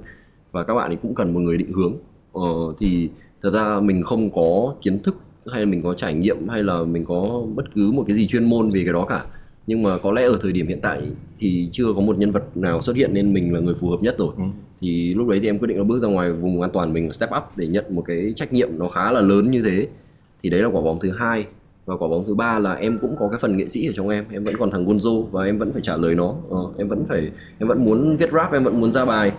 và 0.51 0.63
các 0.63 0.73
bạn 0.73 0.91
ấy 0.91 0.97
cũng 1.01 1.15
cần 1.15 1.33
một 1.33 1.39
người 1.39 1.57
định 1.57 1.71
hướng. 1.73 1.93
Ờ, 2.33 2.73
thì 2.79 3.09
thật 3.41 3.49
ra 3.49 3.79
mình 3.79 4.03
không 4.03 4.31
có 4.31 4.75
kiến 4.81 4.99
thức 4.99 5.15
hay 5.47 5.59
là 5.59 5.65
mình 5.65 5.81
có 5.83 5.93
trải 5.93 6.13
nghiệm 6.13 6.47
hay 6.47 6.63
là 6.63 6.83
mình 6.83 7.05
có 7.05 7.43
bất 7.55 7.63
cứ 7.75 7.91
một 7.91 8.03
cái 8.07 8.15
gì 8.15 8.27
chuyên 8.27 8.49
môn 8.49 8.71
về 8.71 8.83
cái 8.83 8.93
đó 8.93 9.05
cả. 9.09 9.25
Nhưng 9.67 9.83
mà 9.83 9.97
có 10.03 10.11
lẽ 10.11 10.23
ở 10.23 10.37
thời 10.41 10.51
điểm 10.51 10.67
hiện 10.67 10.79
tại 10.81 11.01
thì 11.37 11.69
chưa 11.71 11.93
có 11.95 12.01
một 12.01 12.17
nhân 12.17 12.31
vật 12.31 12.57
nào 12.57 12.81
xuất 12.81 12.95
hiện 12.95 13.13
nên 13.13 13.33
mình 13.33 13.53
là 13.53 13.59
người 13.59 13.75
phù 13.75 13.89
hợp 13.89 13.97
nhất 14.01 14.15
rồi. 14.17 14.29
Ừ. 14.37 14.43
thì 14.79 15.13
lúc 15.13 15.27
đấy 15.27 15.39
thì 15.39 15.49
em 15.49 15.59
quyết 15.59 15.67
định 15.67 15.77
là 15.77 15.83
bước 15.83 15.99
ra 15.99 16.07
ngoài 16.07 16.31
vùng 16.31 16.61
an 16.61 16.71
toàn 16.73 16.93
mình 16.93 17.11
step 17.11 17.29
up 17.37 17.43
để 17.55 17.67
nhận 17.67 17.85
một 17.89 18.03
cái 18.07 18.33
trách 18.35 18.53
nhiệm 18.53 18.69
nó 18.77 18.87
khá 18.87 19.11
là 19.11 19.21
lớn 19.21 19.51
như 19.51 19.61
thế. 19.61 19.87
Thì 20.43 20.49
đấy 20.49 20.61
là 20.61 20.67
quả 20.67 20.81
bóng 20.81 20.99
thứ 20.99 21.11
hai. 21.17 21.45
Và 21.85 21.97
quả 21.97 22.07
bóng 22.07 22.25
thứ 22.27 22.35
ba 22.35 22.59
là 22.59 22.73
em 22.73 22.97
cũng 23.01 23.15
có 23.19 23.29
cái 23.29 23.39
phần 23.39 23.57
nghệ 23.57 23.69
sĩ 23.69 23.87
ở 23.87 23.93
trong 23.95 24.09
em. 24.09 24.25
Em 24.31 24.43
vẫn 24.43 24.55
còn 24.59 24.71
thằng 24.71 24.85
Gonzo 24.85 25.23
và 25.23 25.43
em 25.45 25.57
vẫn 25.57 25.71
phải 25.73 25.81
trả 25.81 25.97
lời 25.97 26.15
nó. 26.15 26.35
Ờ, 26.49 26.57
em 26.77 26.87
vẫn 26.87 27.05
phải 27.07 27.31
em 27.59 27.67
vẫn 27.67 27.85
muốn 27.85 28.17
viết 28.17 28.31
rap 28.31 28.53
em 28.53 28.63
vẫn 28.63 28.81
muốn 28.81 28.91
ra 28.91 29.05
bài 29.05 29.31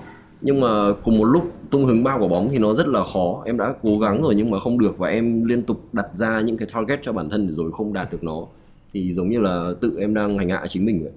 nhưng 0.42 0.60
mà 0.60 0.92
cùng 1.04 1.18
một 1.18 1.24
lúc 1.24 1.52
tung 1.70 1.84
hứng 1.84 2.04
ba 2.04 2.14
quả 2.14 2.28
bóng 2.28 2.48
thì 2.50 2.58
nó 2.58 2.74
rất 2.74 2.88
là 2.88 3.04
khó. 3.04 3.42
Em 3.46 3.58
đã 3.58 3.74
cố 3.82 3.98
gắng 3.98 4.22
rồi 4.22 4.34
nhưng 4.34 4.50
mà 4.50 4.60
không 4.60 4.78
được 4.78 4.98
và 4.98 5.08
em 5.08 5.44
liên 5.44 5.62
tục 5.62 5.80
đặt 5.92 6.06
ra 6.14 6.40
những 6.40 6.56
cái 6.56 6.68
target 6.74 7.00
cho 7.02 7.12
bản 7.12 7.28
thân 7.28 7.52
rồi 7.52 7.72
không 7.72 7.92
đạt 7.92 8.12
được 8.12 8.24
nó. 8.24 8.46
Thì 8.92 9.14
giống 9.14 9.28
như 9.28 9.40
là 9.40 9.72
tự 9.80 9.96
em 9.98 10.14
đang 10.14 10.38
hành 10.38 10.48
hạ 10.48 10.64
chính 10.68 10.84
mình 10.84 11.02
vậy. 11.02 11.12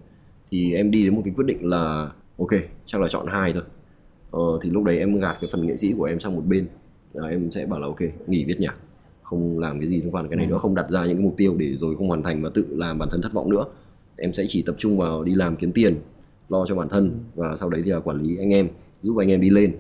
Thì 0.50 0.74
em 0.74 0.92
đi 0.92 1.04
đến 1.04 1.16
một 1.16 1.22
cái 1.26 1.34
quyết 1.38 1.46
định 1.48 1.70
là 1.70 2.10
ok 2.40 2.50
chắc 2.86 3.02
là 3.02 3.08
chọn 3.08 3.28
hai 3.28 3.54
thôi. 3.54 3.64
Ờ, 4.32 4.60
thì 4.62 4.70
lúc 4.70 4.84
đấy 4.84 4.98
em 5.00 5.16
gạt 5.16 5.38
cái 5.42 5.50
phần 5.54 5.68
nghệ 5.68 5.78
sĩ 5.78 5.94
của 5.98 6.04
em 6.04 6.20
sang 6.20 6.36
một 6.36 6.44
bên. 6.46 6.68
À, 7.14 7.28
em 7.30 7.52
sẽ 7.52 7.66
bảo 7.66 7.80
là 7.80 7.88
ok 7.88 8.00
nghỉ 8.28 8.46
viết 8.46 8.60
nhạc. 8.60 8.76
Không 9.24 9.60
làm 9.60 9.80
cái 9.80 9.90
gì 9.90 10.02
liên 10.02 10.16
quan 10.16 10.24
đến 10.24 10.30
cái 10.30 10.38
này 10.38 10.48
nữa 10.48 10.58
không 10.58 10.76
đặt 10.76 10.90
ra 10.90 11.06
những 11.06 11.18
cái 11.18 11.24
mục 11.24 11.34
tiêu 11.38 11.56
để 11.58 11.76
rồi 11.76 11.96
không 11.96 12.08
hoàn 12.08 12.24
thành 12.24 12.42
và 12.42 12.50
tự 12.54 12.66
làm 12.70 12.98
bản 13.00 13.10
thân 13.12 13.22
thất 13.22 13.34
vọng 13.34 13.50
nữa. 13.50 13.66
Em 14.18 14.34
sẽ 14.34 14.46
chỉ 14.48 14.62
tập 14.62 14.76
trung 14.78 14.98
vào 14.98 15.24
đi 15.24 15.36
làm 15.36 15.56
kiếm 15.56 15.72
tiền 15.72 15.96
lo 16.50 16.66
cho 16.70 16.76
bản 16.76 16.90
thân 16.90 17.20
và 17.36 17.56
sau 17.56 17.70
đấy 17.70 17.82
thì 17.86 17.92
là 17.92 18.00
quản 18.00 18.22
lý 18.22 18.38
anh 18.38 18.54
em 18.54 18.68
giúp 19.04 19.18
anh 19.18 19.32
em 19.32 19.42
đi 19.42 19.50
lên 19.50 19.72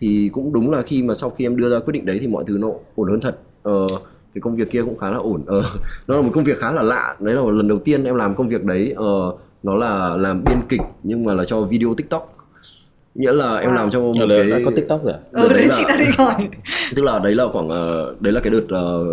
thì 0.00 0.30
cũng 0.32 0.52
đúng 0.52 0.70
là 0.70 0.82
khi 0.82 1.02
mà 1.02 1.14
sau 1.14 1.30
khi 1.30 1.46
em 1.46 1.56
đưa 1.56 1.70
ra 1.70 1.78
quyết 1.78 1.92
định 1.92 2.06
đấy 2.06 2.18
thì 2.20 2.26
mọi 2.26 2.44
thứ 2.46 2.58
nó 2.58 2.68
ổn 2.94 3.10
hơn 3.10 3.20
thật 3.20 3.38
ờ, 3.62 3.86
cái 4.34 4.40
công 4.40 4.56
việc 4.56 4.70
kia 4.70 4.82
cũng 4.82 4.98
khá 4.98 5.10
là 5.10 5.16
ổn 5.16 5.42
ờ, 5.46 5.62
nó 6.08 6.16
là 6.16 6.22
một 6.22 6.30
công 6.34 6.44
việc 6.44 6.58
khá 6.58 6.72
là 6.72 6.82
lạ 6.82 7.16
đấy 7.20 7.34
là 7.34 7.40
một 7.40 7.50
lần 7.50 7.68
đầu 7.68 7.78
tiên 7.78 8.04
em 8.04 8.14
làm 8.14 8.34
công 8.34 8.48
việc 8.48 8.64
đấy 8.64 8.92
ờ, 8.96 9.32
nó 9.62 9.76
là 9.76 10.16
làm 10.16 10.44
biên 10.44 10.58
kịch 10.68 10.80
nhưng 11.02 11.24
mà 11.24 11.34
là 11.34 11.44
cho 11.44 11.60
video 11.62 11.94
tiktok 11.94 12.36
nghĩa 13.14 13.32
là 13.32 13.56
em 13.56 13.70
Wow. 13.70 13.74
làm 13.74 13.90
cho 13.90 14.00
một 14.00 14.26
đây 14.28 14.40
cái 14.40 14.50
đã 14.50 14.58
có 14.64 14.70
TikTok 14.76 15.04
rồi. 15.04 15.12
à? 15.12 15.18
ừ 15.32 15.48
Đấy 15.48 15.58
đấy 15.58 15.66
là- 15.68 15.74
chị 15.78 15.84
đã 15.88 15.96
đi 15.96 16.04
hỏi 16.18 16.34
tức 16.96 17.02
là 17.02 17.18
đấy 17.18 17.34
là 17.34 17.44
khoảng 17.52 17.68
ờ, 17.68 18.14
đấy 18.20 18.32
là 18.32 18.40
cái 18.40 18.52
đợt 18.52 18.64
ờ, 18.68 19.04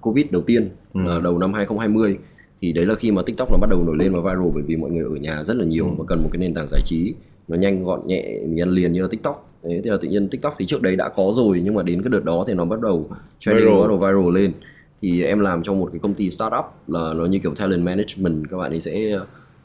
covid 0.00 0.26
đầu 0.30 0.42
tiên 0.42 0.68
Ừ. 0.94 1.00
là 1.06 1.20
đầu 1.20 1.38
năm 1.38 1.52
2020 1.52 2.18
thì 2.60 2.72
đấy 2.72 2.86
là 2.86 2.94
khi 2.94 3.10
mà 3.10 3.22
tiktok 3.26 3.48
nó 3.52 3.58
bắt 3.60 3.70
đầu 3.70 3.82
nổi 3.86 3.96
lên 3.98 4.12
và 4.14 4.20
viral 4.20 4.50
bởi 4.54 4.62
vì 4.66 4.76
mọi 4.76 4.90
người 4.90 5.02
ở 5.04 5.14
nhà 5.20 5.42
rất 5.44 5.56
là 5.56 5.64
nhiều 5.64 5.84
Ừ. 5.84 5.90
và 5.98 6.04
cần 6.08 6.22
một 6.22 6.28
cái 6.32 6.38
nền 6.40 6.54
tảng 6.54 6.66
giải 6.68 6.80
trí 6.84 7.14
nó 7.48 7.56
nhanh 7.56 7.84
gọn 7.84 8.00
nhẹ 8.06 8.38
mình 8.46 8.60
ăn 8.62 8.70
liền 8.70 8.92
như 8.92 9.02
là 9.02 9.08
tiktok. 9.10 9.44
Đấy 9.62 9.80
thì 9.84 9.90
là 9.90 9.96
tự 10.00 10.08
nhiên 10.08 10.28
tiktok 10.28 10.54
thì 10.58 10.66
trước 10.66 10.82
đấy 10.82 10.96
đã 10.96 11.08
có 11.08 11.32
rồi 11.34 11.60
nhưng 11.64 11.74
mà 11.74 11.82
đến 11.82 12.02
cái 12.02 12.10
đợt 12.10 12.24
đó 12.24 12.44
thì 12.46 12.54
nó 12.54 12.64
bắt 12.64 12.80
đầu 12.80 13.10
trending 13.38 13.64
Viral. 13.66 13.80
bắt 13.80 13.86
đầu 13.88 13.98
viral 13.98 14.34
lên. 14.42 14.52
Thì 15.00 15.22
em 15.22 15.40
làm 15.40 15.62
trong 15.62 15.80
một 15.80 15.88
cái 15.92 15.98
công 16.02 16.14
ty 16.14 16.30
startup 16.30 16.64
là 16.86 17.12
nó 17.14 17.24
như 17.26 17.38
kiểu 17.38 17.54
talent 17.54 17.82
management 17.84 18.44
các 18.50 18.56
bạn 18.56 18.70
ấy 18.70 18.80
sẽ 18.80 19.18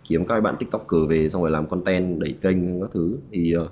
kiếm 0.09 0.25
các 0.25 0.41
bạn 0.41 0.55
tiktoker 0.59 1.09
về 1.09 1.29
xong 1.29 1.41
rồi 1.41 1.51
làm 1.51 1.67
content 1.67 2.19
đẩy 2.19 2.35
kênh 2.41 2.81
các 2.81 2.89
thứ. 2.93 3.17
Thì 3.31 3.53
ờ, 3.53 3.67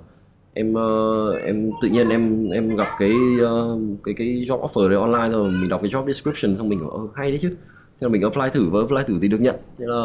em 0.54 0.74
ờ, 0.74 1.32
em 1.36 1.70
tự 1.82 1.88
nhiên 1.88 2.08
em 2.08 2.50
em 2.50 2.76
gặp 2.76 2.86
cái 2.98 3.12
ờ, 3.40 3.78
cái 4.04 4.14
cái 4.14 4.26
job 4.48 4.60
offer 4.60 4.88
đấy 4.88 4.98
online 4.98 5.28
rồi 5.30 5.50
mình 5.50 5.68
đọc 5.68 5.80
cái 5.82 5.90
job 5.90 6.06
description 6.06 6.56
xong 6.56 6.68
mình 6.68 6.80
bảo 6.80 6.90
"Ờ, 6.90 7.00
hay 7.14 7.30
đấy 7.30 7.38
chứ. 7.42 7.48
Thế 7.48 7.98
là 8.00 8.08
mình 8.08 8.22
apply 8.22 8.42
thử 8.52 8.68
và 8.70 8.80
apply 8.80 9.02
thử 9.06 9.18
thì 9.22 9.28
được 9.28 9.40
nhận. 9.40 9.56
Thế 9.78 9.84
là 9.88 10.04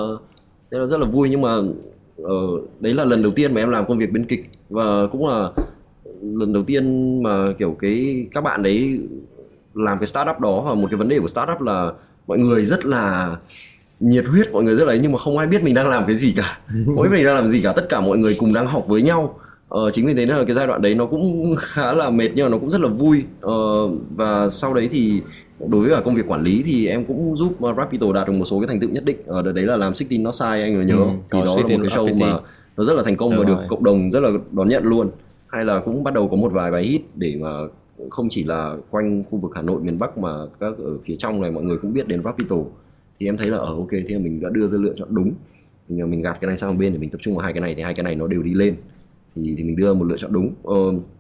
thế 0.72 0.78
là 0.80 0.86
rất 0.86 1.00
là 1.00 1.08
vui 1.08 1.30
nhưng 1.30 1.42
mà 1.42 1.56
ờ, 2.24 2.36
đấy 2.80 2.94
là 2.94 3.06
lần 3.06 3.22
đầu 3.22 3.32
tiên 3.32 3.54
mà 3.54 3.62
em 3.62 3.70
làm 3.70 3.88
công 3.88 3.98
việc 3.98 4.12
biên 4.12 4.26
kịch. 4.26 4.50
Và 4.70 5.08
cũng 5.12 5.28
là 5.28 5.50
lần 6.22 6.54
đầu 6.54 6.64
tiên 6.64 6.84
mà 7.24 7.54
kiểu 7.60 7.78
cái 7.80 8.28
các 8.32 8.42
bạn 8.42 8.64
đấy 8.64 9.00
làm 9.74 10.00
cái 10.00 10.08
startup 10.08 10.40
đó. 10.40 10.62
Và 10.62 10.74
một 10.74 10.88
cái 10.92 10.98
vấn 10.98 11.10
đề 11.10 11.20
của 11.20 11.28
startup 11.28 11.62
là 11.62 11.92
mọi 12.28 12.38
người 12.40 12.66
rất 12.66 12.86
là 12.86 13.36
nhiệt 14.00 14.26
huyết 14.26 14.52
mọi 14.52 14.64
người 14.64 14.76
rất 14.76 14.86
là 14.86 14.92
ấy 14.94 15.00
nhưng 15.00 15.12
mà 15.12 15.18
không 15.18 15.38
ai 15.38 15.48
biết 15.48 15.64
mình 15.64 15.74
đang 15.74 15.88
làm 15.90 16.06
cái 16.08 16.16
gì 16.16 16.34
cả. 16.38 16.60
Không 16.86 17.04
biết 17.04 17.10
mình 17.12 17.26
đang 17.26 17.36
làm 17.36 17.48
gì 17.48 17.62
cả. 17.62 17.74
Tất 17.76 17.86
cả 17.90 18.02
mọi 18.02 18.18
người 18.18 18.36
cùng 18.40 18.54
đang 18.54 18.68
học 18.68 18.88
với 18.88 19.02
nhau. 19.02 19.40
Ờ, 19.70 19.92
chính 19.92 20.06
vì 20.06 20.14
thế 20.14 20.26
nên 20.26 20.38
là 20.38 20.44
cái 20.46 20.56
giai 20.56 20.68
đoạn 20.68 20.82
đấy 20.82 20.96
nó 20.96 21.06
cũng 21.06 21.56
khá 21.58 21.94
là 21.94 22.10
mệt 22.10 22.30
nhưng 22.36 22.46
mà 22.46 22.50
nó 22.50 22.58
cũng 22.58 22.70
rất 22.70 22.82
là 22.82 22.88
vui. 22.88 23.24
Ờ, 23.42 23.88
và 24.16 24.50
sau 24.50 24.74
đấy 24.74 24.90
thì 24.92 25.22
đối 25.60 25.82
với 25.82 25.96
cả 25.96 26.02
công 26.06 26.16
việc 26.16 26.28
quản 26.28 26.44
lý 26.44 26.64
thì 26.66 26.88
em 26.88 27.06
cũng 27.06 27.36
giúp 27.38 27.56
uh, 27.66 27.78
Rapito 27.78 28.14
đạt 28.14 28.28
được 28.28 28.34
một 28.38 28.46
số 28.46 28.60
cái 28.60 28.68
thành 28.68 28.80
tựu 28.80 28.90
nhất 28.90 29.06
định. 29.06 29.18
Ở 29.26 29.42
đợt 29.42 29.52
đấy 29.52 29.66
là 29.66 29.78
làm 29.78 29.94
16 30.00 30.20
Not 30.20 30.36
Sai 30.36 30.62
anh 30.62 30.88
nhớ 30.88 30.96
Ừ, 30.96 31.08
thì 31.32 31.40
đó 31.46 31.56
là 31.56 31.62
một 31.62 31.80
16 31.80 32.06
cái 32.06 32.16
show 32.16 32.20
mà 32.20 32.40
nó 32.78 32.84
rất 32.84 32.94
là 32.94 33.04
thành 33.04 33.18
công 33.18 33.32
Đúng 33.32 33.40
và 33.40 33.46
được 33.46 33.56
rồi. 33.56 33.66
cộng 33.70 33.84
đồng 33.84 34.12
rất 34.12 34.20
là 34.20 34.30
đón 34.52 34.70
nhận 34.70 34.84
luôn. 34.84 35.10
Hay 35.48 35.66
là 35.66 35.80
cũng 35.80 36.04
bắt 36.04 36.14
đầu 36.14 36.28
có 36.28 36.36
một 36.36 36.52
vài 36.54 36.72
bài 36.72 36.84
hit 36.84 37.02
để 37.16 37.38
mà 37.42 37.50
không 38.10 38.30
chỉ 38.30 38.44
là 38.44 38.76
quanh 38.90 39.24
khu 39.30 39.40
vực 39.40 39.52
Hà 39.56 39.62
Nội 39.62 39.82
miền 39.82 40.00
Bắc 40.00 40.18
mà 40.18 40.30
các 40.60 40.74
ở 40.78 40.98
phía 41.04 41.16
trong 41.20 41.42
này 41.42 41.52
mọi 41.52 41.64
người 41.64 41.78
cũng 41.78 41.94
biết 41.94 42.08
đến 42.08 42.24
Rapito. 42.24 42.56
Thì 43.20 43.26
em 43.26 43.38
thấy 43.38 43.48
là 43.48 43.58
ở 43.58 43.76
ok 43.76 43.92
thế 43.92 44.06
là 44.10 44.20
mình 44.20 44.42
đã 44.42 44.50
đưa 44.50 44.68
ra 44.68 44.78
lựa 44.78 44.94
chọn 44.98 45.08
đúng. 45.12 45.32
Mình 45.90 46.12
mình 46.12 46.22
gạt 46.22 46.38
cái 46.42 46.48
này 46.48 46.58
sang 46.58 46.70
một 46.70 46.80
bên 46.80 46.94
để 46.94 47.00
mình 47.00 47.10
tập 47.10 47.22
trung 47.22 47.36
vào 47.36 47.44
hai 47.44 47.54
cái 47.54 47.62
này 47.62 47.76
thì 47.76 47.82
hai 47.82 47.94
cái 47.94 48.04
này 48.04 48.16
nó 48.16 48.28
đều 48.28 48.44
đi 48.44 48.54
lên. 48.54 48.76
Thì 49.36 49.54
thì 49.58 49.64
mình 49.64 49.76
đưa 49.76 49.94
một 49.94 50.06
lựa 50.06 50.18
chọn 50.18 50.34
đúng. 50.34 50.54
Ờ, 50.64 50.76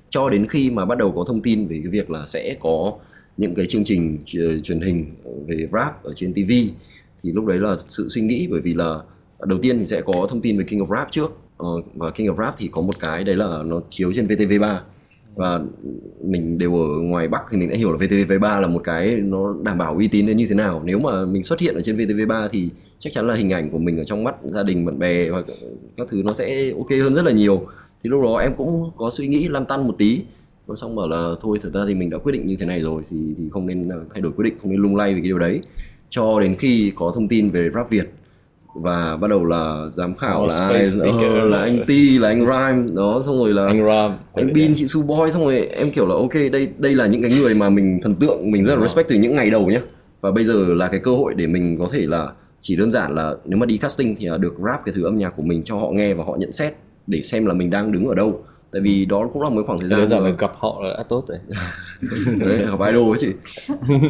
cho 0.09 0.29
đến 0.29 0.47
khi 0.47 0.71
mà 0.71 0.85
bắt 0.85 0.97
đầu 0.97 1.11
có 1.15 1.23
thông 1.27 1.41
tin 1.41 1.67
về 1.67 1.79
cái 1.83 1.91
việc 1.91 2.09
là 2.09 2.25
sẽ 2.25 2.57
có 2.59 2.93
những 3.38 3.55
cái 3.55 3.65
chương 3.67 3.83
trình 3.83 4.17
ờ, 4.39 4.59
truyền 4.59 4.81
hình 4.81 5.05
về 5.47 5.67
rap 5.73 6.03
ở 6.03 6.13
trên 6.15 6.33
TV 6.33 6.51
thì 7.23 7.31
lúc 7.31 7.45
đấy 7.45 7.59
là 7.59 7.75
sự 7.88 8.07
suy 8.09 8.21
nghĩ, 8.21 8.47
bởi 8.51 8.61
vì 8.61 8.73
là 8.73 8.99
đầu 9.45 9.59
tiên 9.61 9.79
thì 9.79 9.85
sẽ 9.85 10.01
có 10.01 10.27
thông 10.29 10.41
tin 10.41 10.57
về 10.57 10.63
King 10.63 10.79
of 10.79 10.95
Rap 10.95 11.11
trước. 11.11 11.38
Ờ, 11.57 11.67
và 11.95 12.11
King 12.11 12.27
of 12.27 12.38
Rap 12.38 12.53
thì 12.57 12.69
có 12.71 12.81
một 12.81 12.99
cái 12.99 13.23
đấy 13.23 13.35
là 13.35 13.63
nó 13.65 13.81
chiếu 13.89 14.13
trên 14.13 14.27
VTV3 14.27 14.79
và 15.35 15.59
mình 16.23 16.57
đều 16.57 16.75
ở 16.75 16.88
ngoài 17.01 17.27
Bắc 17.27 17.41
thì 17.51 17.57
mình 17.57 17.69
đã 17.69 17.75
hiểu 17.75 17.91
là 17.91 17.97
VTV3 17.97 18.61
là 18.61 18.67
một 18.67 18.81
cái 18.83 19.15
nó 19.15 19.55
đảm 19.63 19.77
bảo 19.77 19.95
uy 19.95 20.07
tín 20.07 20.25
đến 20.25 20.38
như 20.38 20.45
thế 20.49 20.55
nào. 20.55 20.81
Nếu 20.85 20.99
mà 20.99 21.25
mình 21.25 21.43
xuất 21.43 21.59
hiện 21.59 21.75
ở 21.75 21.81
trên 21.81 21.97
VTV3 21.97 22.47
thì 22.51 22.69
chắc 22.99 23.13
chắn 23.13 23.27
là 23.27 23.35
hình 23.35 23.53
ảnh 23.53 23.69
của 23.69 23.77
mình 23.77 23.97
ở 23.97 24.03
trong 24.03 24.23
mắt 24.23 24.35
gia 24.43 24.63
đình, 24.63 24.85
bạn 24.85 24.99
bè 24.99 25.29
và 25.29 25.41
các 25.97 26.07
thứ 26.09 26.21
nó 26.25 26.33
sẽ 26.33 26.71
ok 26.77 26.89
hơn 26.89 27.13
rất 27.13 27.25
là 27.25 27.31
nhiều. 27.31 27.67
Thì 28.03 28.09
lúc 28.09 28.23
đó 28.23 28.38
em 28.38 28.53
cũng 28.57 28.91
có 28.97 29.09
suy 29.09 29.27
nghĩ 29.27 29.47
lăn 29.47 29.65
tăn 29.65 29.88
một 29.88 29.95
tí 29.97 30.21
nó 30.68 30.76
xong 30.76 30.95
bảo 30.95 31.07
là 31.07 31.32
thôi 31.41 31.57
thực 31.61 31.74
ra 31.74 31.82
thì 31.88 31.95
mình 31.95 32.09
đã 32.09 32.18
quyết 32.18 32.32
định 32.32 32.47
như 32.47 32.55
thế 32.59 32.65
này 32.65 32.80
rồi 32.82 33.01
thì 33.09 33.18
thì 33.38 33.43
không 33.51 33.68
nên 33.68 33.89
ờ, 33.89 33.99
thay 34.13 34.22
đổi 34.22 34.32
quyết 34.32 34.43
định 34.43 34.53
không 34.61 34.72
nên 34.72 34.82
lung 34.82 34.95
lay 34.95 35.13
vì 35.13 35.22
cái 35.22 35.28
điều 35.28 35.39
đấy. 35.39 35.59
Cho 36.09 36.39
đến 36.39 36.55
khi 36.55 36.91
có 36.95 37.11
thông 37.15 37.28
tin 37.28 37.49
về 37.49 37.70
rap 37.76 37.89
Việt 37.89 38.09
và 38.76 39.18
bắt 39.18 39.28
đầu 39.28 39.45
là 39.45 39.86
giám 39.89 40.15
khảo 40.15 40.43
Oh, 40.43 40.49
là 40.49 40.68
ai 40.68 40.82
ờ, 41.01 41.47
là 41.47 41.57
anh 41.57 41.78
Ti 41.88 42.20
là 42.20 42.28
anh 42.28 42.45
Rhyme 42.45 42.95
đó 42.95 43.22
xong 43.26 43.38
rồi 43.38 43.53
là 43.53 43.65
anh 43.68 43.86
Ram 43.86 44.11
anh 44.34 44.53
Bin 44.53 44.74
chị 44.76 44.88
Su 44.88 45.01
Boy 45.03 45.32
xong 45.32 45.43
rồi 45.43 45.59
em 45.59 45.91
kiểu 45.91 46.07
là 46.07 46.15
ok 46.15 46.34
đây 46.51 46.70
đây 46.78 46.95
là 46.95 47.07
những 47.07 47.22
cái 47.22 47.32
người 47.32 47.53
mà 47.55 47.70
mình 47.70 47.99
thần 48.03 48.15
tượng 48.15 48.51
mình 48.51 48.63
rất 48.63 48.76
là 48.76 48.82
respect 48.82 49.09
từ 49.09 49.15
những 49.15 49.36
ngày 49.36 49.49
đầu 49.49 49.65
nhá. 49.65 49.82
Và 50.22 50.32
bây 50.32 50.43
giờ 50.43 50.74
là 50.74 50.88
cái 50.88 50.99
cơ 50.99 51.11
hội 51.11 51.34
để 51.34 51.47
mình 51.47 51.78
có 51.80 51.88
thể 51.91 52.05
là 52.05 52.32
chỉ 52.59 52.76
đơn 52.76 52.91
giản 52.91 53.15
là 53.15 53.36
nếu 53.45 53.57
mà 53.59 53.65
đi 53.65 53.78
casting 53.78 54.15
thì 54.15 54.26
là 54.26 54.38
được 54.38 54.53
rap 54.65 54.86
cái 54.86 54.93
thứ 54.95 55.03
âm 55.03 55.18
nhạc 55.18 55.30
của 55.38 55.43
mình 55.43 55.61
cho 55.65 55.78
họ 55.78 55.91
nghe 55.91 56.13
và 56.13 56.24
họ 56.24 56.36
nhận 56.39 56.53
xét 56.53 56.74
để 57.07 57.22
xem 57.22 57.45
là 57.45 57.53
mình 57.53 57.70
đang 57.70 57.91
đứng 57.91 58.07
ở 58.07 58.15
đâu 58.15 58.43
tại 58.72 58.82
vì 58.82 59.05
đó 59.05 59.30
cũng 59.34 59.41
là 59.41 59.49
một 59.49 59.63
khoảng 59.65 59.80
thời 59.80 59.89
gian 59.89 60.09
giản 60.09 60.24
mà- 60.24 60.30
là 60.30 60.36
gặp 60.39 60.51
họ 60.57 60.82
là 60.84 60.93
đã 60.97 61.03
tốt 61.03 61.24
rồi. 61.28 61.38
Đấy 62.39 62.65
học 62.65 62.80
idol 62.88 63.11
ấy 63.11 63.18
chị. 63.20 63.28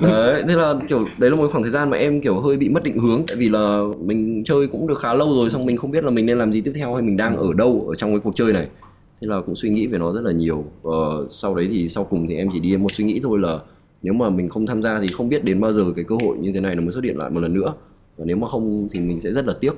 Đấy 0.01 0.43
thế 0.47 0.55
là 0.55 0.75
kiểu 0.89 1.05
đấy 1.17 1.29
là 1.31 1.37
một 1.37 1.47
khoảng 1.51 1.63
thời 1.63 1.71
gian 1.71 1.89
mà 1.89 1.97
em 1.97 2.21
kiểu 2.21 2.39
hơi 2.39 2.57
bị 2.57 2.69
mất 2.69 2.83
định 2.83 2.99
hướng. 2.99 3.23
Tại 3.27 3.37
vì 3.37 3.49
là 3.49 3.81
mình 4.01 4.43
chơi 4.45 4.67
cũng 4.67 4.87
được 4.87 4.97
khá 4.99 5.13
lâu 5.13 5.33
rồi 5.35 5.49
xong 5.49 5.65
mình 5.65 5.77
không 5.77 5.91
biết 5.91 6.03
là 6.03 6.09
mình 6.11 6.25
nên 6.25 6.37
làm 6.37 6.51
gì 6.51 6.61
tiếp 6.61 6.71
theo 6.75 6.93
hay 6.93 7.03
mình 7.03 7.17
đang 7.17 7.37
ở 7.37 7.53
đâu 7.53 7.85
ở 7.89 7.95
trong 7.95 8.11
cái 8.11 8.19
cuộc 8.19 8.35
chơi 8.35 8.53
này. 8.53 8.67
Thế 9.21 9.27
là 9.27 9.41
cũng 9.45 9.55
suy 9.55 9.69
nghĩ 9.69 9.87
về 9.87 9.97
nó 9.97 10.13
rất 10.13 10.21
là 10.23 10.31
nhiều. 10.31 10.63
Ờ, 10.83 11.25
sau 11.29 11.55
đấy 11.55 11.67
thì 11.71 11.89
sau 11.89 12.03
cùng 12.03 12.27
thì 12.27 12.35
em 12.35 12.49
chỉ 12.53 12.59
đi 12.59 12.77
một 12.77 12.91
suy 12.91 13.03
nghĩ 13.03 13.19
thôi 13.23 13.39
là 13.39 13.59
nếu 14.01 14.13
mà 14.13 14.29
mình 14.29 14.49
không 14.49 14.65
tham 14.65 14.83
gia 14.83 14.99
thì 15.01 15.07
không 15.07 15.29
biết 15.29 15.43
đến 15.43 15.61
bao 15.61 15.73
giờ 15.73 15.83
cái 15.95 16.05
cơ 16.07 16.15
hội 16.23 16.37
như 16.37 16.51
thế 16.51 16.59
này 16.59 16.75
nó 16.75 16.81
mới 16.81 16.91
xuất 16.91 17.03
hiện 17.03 17.17
lại 17.17 17.29
một 17.29 17.39
lần 17.39 17.53
nữa. 17.53 17.73
Và 18.17 18.25
nếu 18.25 18.37
mà 18.37 18.47
không 18.47 18.87
thì 18.91 19.01
mình 19.01 19.19
sẽ 19.19 19.31
rất 19.31 19.45
là 19.47 19.53
tiếc 19.59 19.73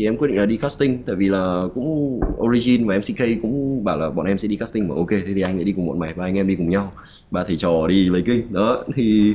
thì 0.00 0.06
em 0.06 0.16
quyết 0.16 0.28
định 0.28 0.36
là 0.36 0.46
đi 0.46 0.56
casting 0.56 0.98
tại 1.06 1.16
vì 1.16 1.28
là 1.28 1.64
cũng 1.74 2.20
Origin 2.38 2.86
và 2.86 2.98
MCK 2.98 3.42
cũng 3.42 3.84
bảo 3.84 3.98
là 3.98 4.10
bọn 4.10 4.26
em 4.26 4.38
sẽ 4.38 4.48
đi 4.48 4.56
casting 4.56 4.88
mà 4.88 4.94
ok 4.94 5.10
thế 5.10 5.34
thì 5.34 5.40
anh 5.40 5.56
lại 5.56 5.64
đi 5.64 5.72
cùng 5.72 5.86
bọn 5.88 5.98
mày 5.98 6.14
và 6.14 6.24
anh 6.24 6.34
em 6.34 6.48
đi 6.48 6.56
cùng 6.56 6.70
nhau. 6.70 6.92
Ba 7.30 7.44
thầy 7.44 7.56
trò 7.56 7.86
đi 7.88 8.08
lấy 8.08 8.22
kinh. 8.22 8.52
Đó 8.52 8.84
thì 8.94 9.34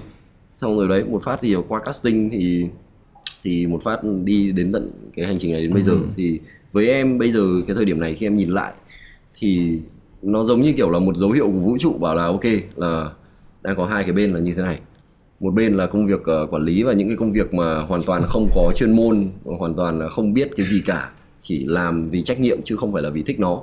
xong 0.53 0.77
rồi 0.77 0.87
đấy 0.87 1.03
một 1.03 1.23
phát 1.23 1.39
thì 1.41 1.55
qua 1.67 1.81
casting 1.85 2.29
thì 2.29 2.65
thì 3.43 3.67
một 3.67 3.83
phát 3.83 3.99
đi 4.23 4.51
đến 4.51 4.71
tận 4.71 4.91
cái 5.15 5.25
hành 5.25 5.37
trình 5.39 5.51
này 5.51 5.61
đến 5.61 5.73
bây 5.73 5.83
giờ. 5.83 5.93
Thì 6.15 6.39
với 6.71 6.87
em 6.87 7.17
bây 7.17 7.31
giờ 7.31 7.41
cái 7.67 7.75
thời 7.75 7.85
điểm 7.85 7.99
này 7.99 8.13
khi 8.13 8.25
em 8.25 8.35
nhìn 8.35 8.49
lại 8.49 8.73
thì 9.33 9.79
nó 10.21 10.43
giống 10.43 10.61
như 10.61 10.73
kiểu 10.73 10.89
là 10.89 10.99
một 10.99 11.17
dấu 11.17 11.31
hiệu 11.31 11.45
của 11.45 11.59
vũ 11.59 11.77
trụ 11.79 11.93
bảo 11.93 12.15
là 12.15 12.25
ok 12.25 12.45
là 12.75 13.09
đang 13.63 13.75
có 13.75 13.85
hai 13.85 14.03
cái 14.03 14.13
bên 14.13 14.33
là 14.33 14.39
như 14.39 14.53
thế 14.53 14.63
này 14.63 14.79
một 15.45 15.53
bên 15.53 15.73
là 15.73 15.87
công 15.87 16.07
việc 16.07 16.23
ờ, 16.23 16.47
quản 16.51 16.63
lý 16.63 16.83
và 16.83 16.93
những 16.93 17.07
cái 17.07 17.17
công 17.17 17.31
việc 17.31 17.53
mà 17.53 17.75
hoàn 17.75 18.01
toàn 18.07 18.21
không 18.23 18.47
có 18.55 18.71
chuyên 18.75 18.95
môn 18.95 19.17
hoàn 19.43 19.73
toàn 19.73 19.99
là 19.99 20.09
không 20.09 20.33
biết 20.33 20.49
cái 20.57 20.65
gì 20.65 20.81
cả 20.85 21.11
chỉ 21.39 21.65
làm 21.65 22.09
vì 22.09 22.23
trách 22.23 22.39
nhiệm 22.39 22.57
chứ 22.65 22.75
không 22.75 22.93
phải 22.93 23.03
là 23.03 23.09
vì 23.09 23.23
thích 23.23 23.39
nó. 23.39 23.61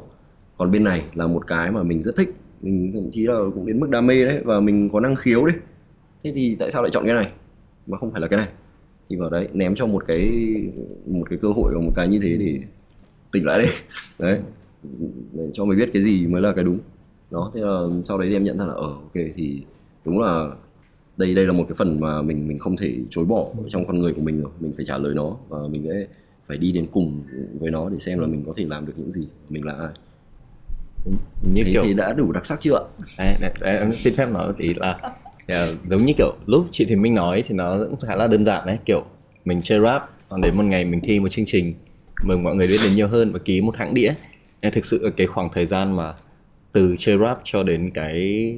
Còn 0.58 0.70
bên 0.70 0.84
này 0.84 1.02
là 1.14 1.26
một 1.26 1.46
cái 1.46 1.70
mà 1.70 1.82
mình 1.82 2.02
rất 2.02 2.16
thích 2.16 2.34
mình 2.62 2.90
thậm 2.94 3.10
chí 3.12 3.26
là 3.26 3.34
cũng 3.54 3.66
đến 3.66 3.80
mức 3.80 3.90
đam 3.90 4.06
mê 4.06 4.24
đấy 4.24 4.40
và 4.44 4.60
mình 4.60 4.90
có 4.92 5.00
năng 5.00 5.16
khiếu 5.16 5.46
đấy. 5.46 5.56
Thế 6.24 6.32
thì 6.34 6.56
tại 6.58 6.70
sao 6.70 6.82
lại 6.82 6.90
chọn 6.94 7.04
cái 7.06 7.14
này 7.14 7.32
mà 7.86 7.98
không 7.98 8.10
phải 8.10 8.20
là 8.20 8.28
cái 8.28 8.36
này? 8.36 8.48
Thì 9.08 9.16
vào 9.16 9.30
đấy 9.30 9.48
ném 9.52 9.74
cho 9.74 9.86
một 9.86 10.04
cái 10.06 10.30
một 11.06 11.24
cái 11.30 11.38
cơ 11.42 11.48
hội 11.48 11.72
và 11.74 11.80
một 11.80 11.92
cái 11.96 12.08
như 12.08 12.18
thế 12.22 12.36
để 12.36 12.60
tỉnh 13.32 13.46
lại 13.46 13.62
đi, 13.62 13.68
đấy 14.18 14.38
để 15.32 15.50
cho 15.52 15.64
mình 15.64 15.78
biết 15.78 15.90
cái 15.92 16.02
gì 16.02 16.26
mới 16.26 16.42
là 16.42 16.52
cái 16.52 16.64
đúng. 16.64 16.78
Đó 17.30 17.50
thế 17.54 17.60
là 17.60 17.80
sau 18.04 18.18
đấy 18.18 18.28
thì 18.28 18.36
em 18.36 18.44
nhận 18.44 18.58
ra 18.58 18.64
là 18.64 18.72
ở, 18.72 18.92
ok 18.92 19.14
thì 19.34 19.62
đúng 20.04 20.20
là 20.20 20.50
đây 21.16 21.34
đây 21.34 21.46
là 21.46 21.52
một 21.52 21.64
cái 21.68 21.74
phần 21.78 22.00
mà 22.00 22.22
mình 22.22 22.48
mình 22.48 22.58
không 22.58 22.76
thể 22.76 22.94
chối 23.10 23.24
bỏ 23.24 23.46
trong 23.68 23.86
con 23.86 23.98
người 23.98 24.12
của 24.12 24.22
mình 24.22 24.40
rồi. 24.40 24.50
Mình 24.60 24.72
phải 24.76 24.84
trả 24.88 24.98
lời 24.98 25.14
nó 25.14 25.36
và 25.48 25.58
mình 25.70 25.84
sẽ 25.88 26.06
phải 26.48 26.56
đi 26.56 26.72
đến 26.72 26.86
cùng 26.92 27.22
với 27.60 27.70
nó 27.70 27.88
để 27.88 27.98
xem 27.98 28.18
là 28.18 28.26
mình 28.26 28.44
có 28.46 28.52
thể 28.56 28.64
làm 28.68 28.86
được 28.86 28.92
những 28.96 29.10
gì 29.10 29.26
mình 29.48 29.64
là 29.64 29.72
ai. 29.72 29.88
Như 31.54 31.62
thế 31.64 31.72
kiểu 31.72 31.82
thì 31.84 31.94
đã 31.94 32.12
đủ 32.12 32.32
đặc 32.32 32.46
sắc 32.46 32.60
chưa 32.60 32.74
ạ? 32.74 32.84
Đấy, 33.18 33.36
đấy, 33.40 33.52
đấy, 33.60 33.78
em 33.78 33.92
xin 33.92 34.14
phép 34.14 34.26
nói 34.32 34.52
tí 34.58 34.74
là 34.76 34.98
ờ, 35.48 35.74
giống 35.90 36.02
như 36.02 36.12
kiểu 36.18 36.34
lúc 36.46 36.66
chị 36.70 36.84
Thùy 36.84 36.96
Minh 36.96 37.14
nói 37.14 37.42
thì 37.46 37.54
nó 37.54 37.78
cũng 37.90 37.96
khá 38.08 38.16
là 38.16 38.26
đơn 38.26 38.44
giản 38.44 38.66
đấy. 38.66 38.78
Kiểu 38.84 39.04
mình 39.44 39.60
chơi 39.62 39.80
rap 39.80 40.10
còn 40.28 40.40
đến 40.40 40.56
một 40.56 40.62
ngày 40.62 40.84
mình 40.84 41.00
thi 41.00 41.20
một 41.20 41.28
chương 41.28 41.44
trình 41.44 41.74
mừng 42.24 42.42
mọi 42.42 42.54
người 42.54 42.66
biết 42.66 42.78
đến 42.84 42.96
nhiều 42.96 43.08
hơn 43.08 43.32
và 43.32 43.38
ký 43.38 43.60
một 43.60 43.76
hãng 43.76 43.94
đĩa. 43.94 44.14
Nên 44.62 44.72
thực 44.72 44.84
sự 44.84 45.12
cái 45.16 45.26
khoảng 45.26 45.48
thời 45.54 45.66
gian 45.66 45.96
mà 45.96 46.14
từ 46.72 46.94
chơi 46.98 47.18
rap 47.18 47.40
cho 47.44 47.62
đến 47.62 47.90
cái 47.94 48.54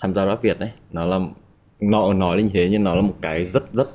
tham 0.00 0.14
gia 0.14 0.26
rap 0.26 0.42
Việt 0.42 0.58
đấy 0.58 0.70
nó 0.92 1.06
là 1.06 1.18
nó 1.82 2.12
nói 2.12 2.42
như 2.42 2.50
thế 2.52 2.68
nhưng 2.70 2.84
nó 2.84 2.94
là 2.94 3.02
một 3.02 3.14
cái 3.20 3.44
rất 3.44 3.72
rất 3.72 3.90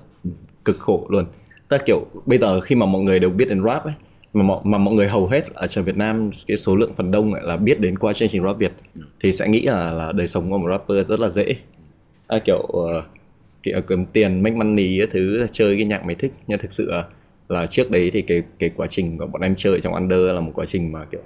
cực 0.65 0.79
khổ 0.79 1.07
luôn. 1.09 1.25
Tức 1.67 1.81
kiểu 1.85 2.05
bây 2.25 2.37
giờ 2.39 2.59
khi 2.59 2.75
mà 2.75 2.85
mọi 2.85 3.01
người 3.01 3.19
đều 3.19 3.29
biết 3.29 3.49
đến 3.49 3.63
rap 3.63 3.83
ấy 3.83 3.93
mà 4.33 4.43
mọi, 4.43 4.59
mà 4.63 4.77
mọi 4.77 4.93
người 4.93 5.07
hầu 5.07 5.27
hết 5.27 5.53
ở 5.53 5.67
trong 5.67 5.85
Việt 5.85 5.97
Nam 5.97 6.29
cái 6.47 6.57
số 6.57 6.75
lượng 6.75 6.93
phần 6.95 7.11
đông 7.11 7.33
là 7.33 7.57
biết 7.57 7.79
đến 7.79 7.97
qua 7.97 8.13
chương 8.13 8.29
trình 8.29 8.43
rap 8.43 8.57
Việt 8.57 8.71
thì 9.19 9.31
sẽ 9.31 9.47
nghĩ 9.47 9.61
là 9.61 9.91
là 9.91 10.11
đời 10.11 10.27
sống 10.27 10.51
của 10.51 10.57
một 10.57 10.69
rapper 10.69 11.07
rất 11.07 11.19
là 11.19 11.29
dễ. 11.29 11.55
À, 12.27 12.39
kiểu 12.45 12.67
uh, 12.67 13.03
kiểu 13.63 13.81
kiếm 13.87 14.05
tiền 14.05 14.43
make 14.43 14.55
money 14.55 14.97
cái 14.97 15.07
thứ 15.11 15.47
chơi 15.51 15.75
cái 15.75 15.85
nhạc 15.85 16.05
mày 16.05 16.15
thích. 16.15 16.33
Nhưng 16.47 16.59
thực 16.59 16.71
sự 16.71 16.91
là, 16.91 17.03
là 17.49 17.65
trước 17.65 17.91
đấy 17.91 18.09
thì 18.13 18.21
cái 18.21 18.43
cái 18.59 18.71
quá 18.75 18.87
trình 18.87 19.17
của 19.17 19.27
bọn 19.27 19.41
em 19.41 19.55
chơi 19.55 19.81
trong 19.81 19.93
under 19.93 20.19
là 20.19 20.39
một 20.39 20.51
quá 20.55 20.65
trình 20.65 20.91
mà 20.91 21.05
kiểu 21.11 21.21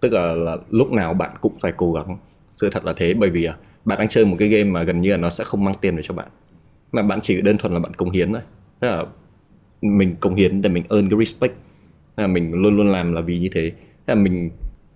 tức 0.00 0.12
là, 0.12 0.34
là 0.34 0.56
lúc 0.70 0.92
nào 0.92 1.14
bạn 1.14 1.30
cũng 1.40 1.52
phải 1.60 1.72
cố 1.76 1.92
gắng. 1.92 2.18
Sự 2.52 2.70
thật 2.70 2.84
là 2.84 2.92
thế 2.96 3.14
bởi 3.14 3.30
vì 3.30 3.44
à, 3.44 3.56
bạn 3.84 3.98
đang 3.98 4.08
chơi 4.08 4.24
một 4.24 4.36
cái 4.38 4.48
game 4.48 4.64
mà 4.64 4.82
gần 4.82 5.00
như 5.00 5.10
là 5.10 5.16
nó 5.16 5.30
sẽ 5.30 5.44
không 5.44 5.64
mang 5.64 5.74
tiền 5.80 5.96
về 5.96 6.02
cho 6.02 6.14
bạn. 6.14 6.28
Mà 6.92 7.02
bạn 7.02 7.20
chỉ 7.22 7.40
đơn 7.40 7.58
thuần 7.58 7.72
là 7.72 7.78
bạn 7.78 7.94
cống 7.94 8.10
hiến 8.10 8.32
thôi. 8.32 8.42
Tức 8.80 8.88
là 8.88 9.04
mình 9.82 10.16
cống 10.20 10.34
hiến 10.34 10.62
để 10.62 10.68
mình 10.68 10.84
earn 10.90 11.10
cái 11.10 11.18
respect. 11.18 11.54
Là 12.16 12.26
mình 12.26 12.52
luôn 12.52 12.76
luôn 12.76 12.92
làm 12.92 13.12
là 13.12 13.20
vì 13.20 13.38
như 13.38 13.48
thế. 13.52 13.70
Thế 13.70 13.74
là 14.06 14.14
mình 14.14 14.50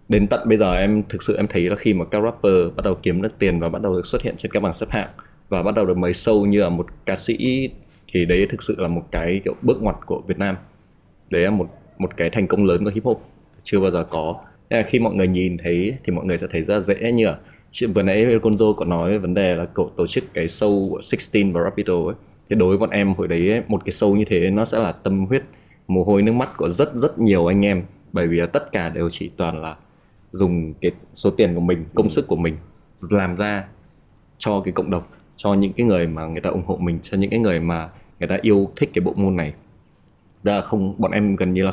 đến 0.08 0.26
tận 0.26 0.48
bây 0.48 0.58
giờ 0.58 0.74
em, 0.74 1.02
thực 1.08 1.22
sự 1.22 1.36
em 1.36 1.46
thấy 1.48 1.62
là 1.62 1.76
khi 1.76 1.94
mà 1.94 2.04
các 2.04 2.22
rapper 2.24 2.76
bắt 2.76 2.84
đầu 2.84 2.94
kiếm 2.94 3.22
được 3.22 3.38
tiền 3.38 3.60
và 3.60 3.68
bắt 3.68 3.82
đầu 3.82 3.92
được 3.94 4.06
xuất 4.06 4.22
hiện 4.22 4.34
trên 4.36 4.52
các 4.52 4.62
bảng 4.62 4.72
xếp 4.72 4.86
hạng 4.90 5.08
và 5.48 5.62
bắt 5.62 5.74
đầu 5.74 5.86
được 5.86 5.96
mời 5.96 6.14
sâu 6.14 6.46
như 6.46 6.60
là 6.60 6.68
một 6.68 6.86
ca 7.06 7.16
sĩ, 7.16 7.68
thì 8.12 8.24
đấy 8.24 8.46
thực 8.50 8.62
sự 8.62 8.74
là 8.78 8.88
một 8.88 9.02
cái, 9.10 9.40
kiểu, 9.44 9.54
bước 9.62 9.82
ngoặt 9.82 9.96
của 10.06 10.22
Việt 10.26 10.38
Nam. 10.38 10.56
Đấy 11.30 11.42
là 11.42 11.50
một 11.50 11.68
một 11.98 12.16
cái 12.16 12.30
thành 12.30 12.46
công 12.46 12.64
lớn 12.64 12.84
của 12.84 12.90
hip 12.94 13.04
hop 13.04 13.22
chưa 13.62 13.80
bao 13.80 13.90
giờ 13.90 14.04
có. 14.10 14.40
Là 14.70 14.82
khi 14.82 14.98
mọi 14.98 15.14
người 15.14 15.28
nhìn 15.28 15.56
thấy 15.58 15.96
thì 16.04 16.12
mọi 16.12 16.24
người 16.24 16.38
sẽ 16.38 16.46
thấy 16.50 16.62
rất 16.62 16.74
là 16.74 16.80
dễ 16.80 17.12
như 17.12 17.26
là 17.26 17.38
chị- 17.74 17.86
vừa 17.86 18.02
nãy 18.02 18.26
Conzo 18.42 18.74
có 18.74 18.84
nói 18.84 19.10
về 19.10 19.18
vấn 19.18 19.34
đề 19.34 19.56
là 19.56 19.64
cậu 19.64 19.90
tổ 19.96 20.06
chức 20.06 20.24
cái 20.34 20.46
show 20.46 20.88
của 20.90 21.00
16 21.12 21.52
và 21.54 21.62
Rapido 21.64 21.94
ấy. 21.94 22.14
Thì 22.50 22.56
đối 22.56 22.68
với 22.68 22.78
bọn 22.78 22.90
em 22.90 23.14
hồi 23.14 23.28
đấy 23.28 23.50
ấy, 23.50 23.62
một 23.68 23.84
cái 23.84 23.90
show 23.90 24.14
như 24.14 24.24
thế 24.26 24.50
nó 24.50 24.64
sẽ 24.64 24.78
là 24.78 24.92
tâm 24.92 25.26
huyết 25.26 25.42
mồ 25.88 26.04
hôi 26.04 26.22
nước 26.22 26.32
mắt 26.32 26.56
của 26.56 26.68
rất 26.68 26.94
rất 26.94 27.18
nhiều 27.18 27.46
anh 27.46 27.64
em. 27.64 27.84
Bởi 28.12 28.28
vì 28.28 28.36
là 28.36 28.46
tất 28.46 28.72
cả 28.72 28.88
đều 28.88 29.08
chỉ 29.10 29.30
toàn 29.36 29.62
là 29.62 29.76
dùng 30.32 30.74
cái 30.80 30.92
số 31.14 31.30
tiền 31.30 31.54
của 31.54 31.60
mình 31.60 31.84
công 31.94 32.10
sức 32.10 32.26
của 32.26 32.36
mình 32.36 32.56
làm 33.10 33.36
ra 33.36 33.64
cho 34.38 34.60
cái 34.64 34.72
cộng 34.72 34.90
đồng 34.90 35.02
cho 35.36 35.54
những 35.54 35.72
cái 35.72 35.86
người 35.86 36.06
mà 36.06 36.26
người 36.26 36.40
ta 36.40 36.50
ủng 36.50 36.64
hộ 36.66 36.76
mình 36.76 36.98
cho 37.02 37.16
những 37.18 37.30
cái 37.30 37.38
người 37.40 37.60
mà 37.60 37.88
người 38.20 38.28
ta 38.28 38.38
yêu 38.42 38.70
thích 38.76 38.90
cái 38.94 39.04
bộ 39.04 39.12
môn 39.16 39.36
này. 39.36 39.54
Ra 40.42 40.60
không 40.60 40.94
bọn 40.98 41.10
em 41.12 41.36
gần 41.36 41.52
như 41.54 41.64
là 41.64 41.72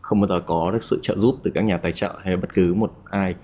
không 0.00 0.20
bao 0.20 0.28
giờ 0.28 0.40
có 0.46 0.70
được 0.70 0.84
sự 0.84 0.98
trợ 1.02 1.16
giúp 1.16 1.36
từ 1.42 1.50
các 1.54 1.64
nhà 1.64 1.76
tài 1.76 1.92
trợ 1.92 2.18
hay 2.22 2.36
bất 2.36 2.48
cứ 2.54 2.74
một 2.74 2.92
ai. 3.10 3.34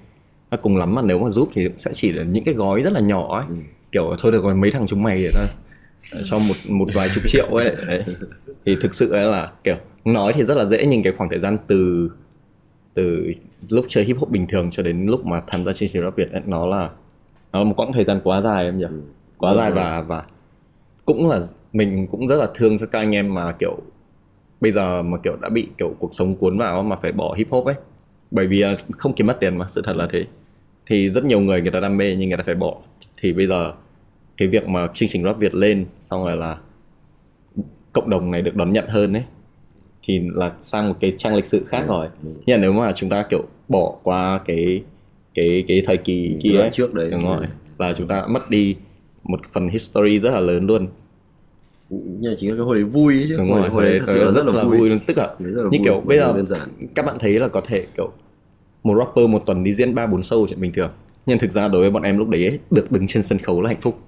Và 0.51 0.57
cùng 0.57 0.77
lắm 0.77 0.95
mà 0.95 1.03
nếu 1.03 1.19
mà 1.19 1.31
giúp 1.31 1.49
thì 1.55 1.69
sẽ 1.77 1.91
chỉ 1.95 2.13
là 2.13 2.25
những 2.25 2.45
cái 2.45 2.55
gói 2.55 2.83
rất 2.83 2.93
là 2.93 3.01
nhỏ 3.01 3.39
ấy. 3.39 3.47
Kiểu 3.93 4.17
thôi 4.19 4.33
được 4.33 4.45
rồi 4.45 4.55
mấy 4.55 4.71
thằng 4.71 4.87
chúng 4.87 5.03
mày 5.03 5.23
để 5.23 5.31
ta 5.35 5.47
cho 6.25 6.39
một 6.39 6.55
một 6.69 6.89
vài 6.95 7.09
chục 7.15 7.25
triệu 7.27 7.47
ấy. 7.47 7.77
Đấy. 7.87 8.05
thì 8.67 8.77
thực 8.81 8.95
sự 8.95 9.13
ấy 9.13 9.25
là 9.25 9.53
kiểu 9.65 9.77
nói 10.05 10.33
thì 10.33 10.43
rất 10.43 10.57
là 10.57 10.65
dễ 10.65 10.87
nhưng 10.87 11.03
cái 11.03 11.13
khoảng 11.17 11.31
thời 11.31 11.39
gian 11.39 11.59
từ 11.67 12.11
từ 12.95 13.33
lúc 13.69 13.85
chơi 13.89 14.05
hip 14.05 14.19
hop 14.19 14.31
bình 14.31 14.47
thường 14.47 14.71
cho 14.71 14.83
đến 14.83 15.07
lúc 15.07 15.27
mà 15.27 15.43
tham 15.47 15.65
gia 15.65 15.73
chương 15.73 15.89
trình 15.89 16.03
rap 16.03 16.17
Việt 16.17 16.33
ấy, 16.33 16.43
nó 16.47 16.67
là 16.67 16.91
nó 17.53 17.59
là 17.59 17.65
một 17.65 17.75
quãng 17.77 17.93
thời 17.93 18.05
gian 18.05 18.21
quá 18.25 18.41
dài 18.41 18.65
em 18.65 18.79
nhỉ? 18.79 18.87
Quá 19.39 19.55
dài 19.55 19.71
và 19.71 20.01
và 20.01 20.25
cũng 21.05 21.29
là 21.29 21.41
mình 21.73 22.07
cũng 22.07 22.27
rất 22.27 22.37
là 22.37 22.49
thương 22.55 22.79
cho 22.79 22.87
các 22.87 22.99
anh 22.99 23.15
em 23.15 23.35
mà 23.35 23.53
kiểu 23.59 23.79
bây 24.61 24.73
giờ 24.73 25.03
mà 25.03 25.19
kiểu 25.23 25.37
đã 25.43 25.49
bị 25.49 25.69
kiểu 25.79 25.95
cuộc 25.99 26.15
sống 26.15 26.37
cuốn 26.37 26.59
vào 26.59 26.83
mà 26.83 26.97
phải 27.03 27.13
bỏ 27.13 27.35
hip 27.39 27.51
hop 27.51 27.65
ấy 27.65 27.75
bởi 28.31 28.47
vì 28.47 28.59
là 28.59 28.77
không 28.91 29.13
kiếm 29.13 29.27
mất 29.27 29.41
tiền 29.41 29.57
mà 29.57 29.67
sự 29.69 29.83
thật 29.85 29.97
là 29.97 30.07
thế. 30.11 30.25
Thì 30.87 31.11
rất 31.11 31.25
nhiều 31.25 31.41
người 31.41 31.61
người 31.63 31.71
ta 31.71 31.81
đam 31.81 31.97
mê 31.97 32.17
nhưng 32.17 32.29
người 32.29 32.39
ta 32.39 32.45
phải 32.47 32.55
bỏ. 32.55 32.77
Thì 33.17 33.33
bây 33.33 33.47
giờ 33.47 33.73
cái 34.37 34.49
việc 34.49 34.69
mà 34.69 34.89
chương 34.95 35.09
trình 35.09 35.25
rap 35.25 35.39
Việt 35.39 35.55
lên 35.55 35.87
xong 35.99 36.25
rồi 36.25 36.37
là 36.37 36.59
cộng 37.93 38.11
đồng 38.11 38.31
này 38.31 38.43
được 38.43 38.57
đón 38.57 38.73
nhận 38.73 38.89
hơn 38.89 39.13
ấy 39.13 39.25
thì 40.03 40.21
là 40.35 40.53
sang 40.61 40.89
một 40.89 40.95
cái 41.01 41.13
trang 41.17 41.35
lịch 41.35 41.47
sử 41.47 41.65
khác 41.69 41.85
rồi. 41.89 42.09
Nhưng 42.23 42.57
mà 42.57 42.63
nếu 42.63 42.73
mà 42.73 42.93
chúng 42.93 43.11
ta 43.11 43.23
kiểu 43.23 43.45
bỏ 43.69 43.97
qua 44.03 44.41
cái 44.47 44.83
cái 45.35 45.65
cái 45.69 45.83
thời 45.87 45.97
kỳ 45.97 46.37
kia 46.43 46.59
ấy, 46.59 46.71
trước 46.73 46.95
đấy. 46.95 47.09
đúng 47.11 47.21
rồi 47.21 47.47
là 47.79 47.93
chúng 47.95 48.09
ta 48.09 48.27
mất 48.27 48.51
đi 48.51 48.77
một 49.23 49.41
phần 49.53 49.69
history 49.69 50.19
rất 50.19 50.31
là 50.31 50.41
lớn 50.41 50.67
luôn 50.67 50.89
nhưng 51.91 52.35
chính 52.39 52.51
là 52.51 52.57
cái 52.57 52.65
hồi 52.65 52.75
đấy 52.75 52.85
vui 52.85 53.15
ấy 53.15 53.27
chứ. 53.29 53.37
Đúng 53.37 53.51
hồi, 53.51 53.61
rồi 53.61 53.71
hồi 53.71 53.85
đấy 53.85 53.99
thật 53.99 54.05
sự 54.09 54.25
là 54.25 54.33
rất 54.33 54.47
là 54.47 54.65
vui. 54.65 54.89
luôn. 54.89 55.01
Tức 55.07 55.19
là 55.19 55.29
rất 55.39 55.63
là 55.63 55.69
như 55.71 55.79
vui, 55.79 55.81
kiểu 55.85 56.03
bây 56.07 56.19
giờ 56.19 56.33
đơn 56.37 56.47
giản. 56.47 56.69
các 56.95 57.07
bạn 57.07 57.17
thấy 57.21 57.39
là 57.39 57.49
có 57.49 57.61
thể 57.67 57.87
kiểu 57.97 58.11
một 58.83 58.99
rapper 58.99 59.29
một 59.29 59.43
tuần 59.47 59.65
đi 59.65 59.73
diễn 59.73 59.95
ba 59.95 60.07
bốn 60.07 60.21
show 60.21 60.47
chuyện 60.47 60.61
bình 60.61 60.73
thường. 60.73 60.91
Nhưng 61.27 61.39
thực 61.39 61.53
ra 61.53 61.69
đối 61.69 61.81
với 61.81 61.91
bọn 61.91 62.03
em 62.03 62.19
lúc 62.19 62.29
đấy 62.29 62.49
ấy, 62.49 62.59
được 62.71 62.93
đứng 62.93 63.07
trên 63.07 63.23
sân 63.23 63.39
khấu 63.39 63.63
là 63.63 63.69
hạnh 63.69 63.81
phúc. 63.81 63.99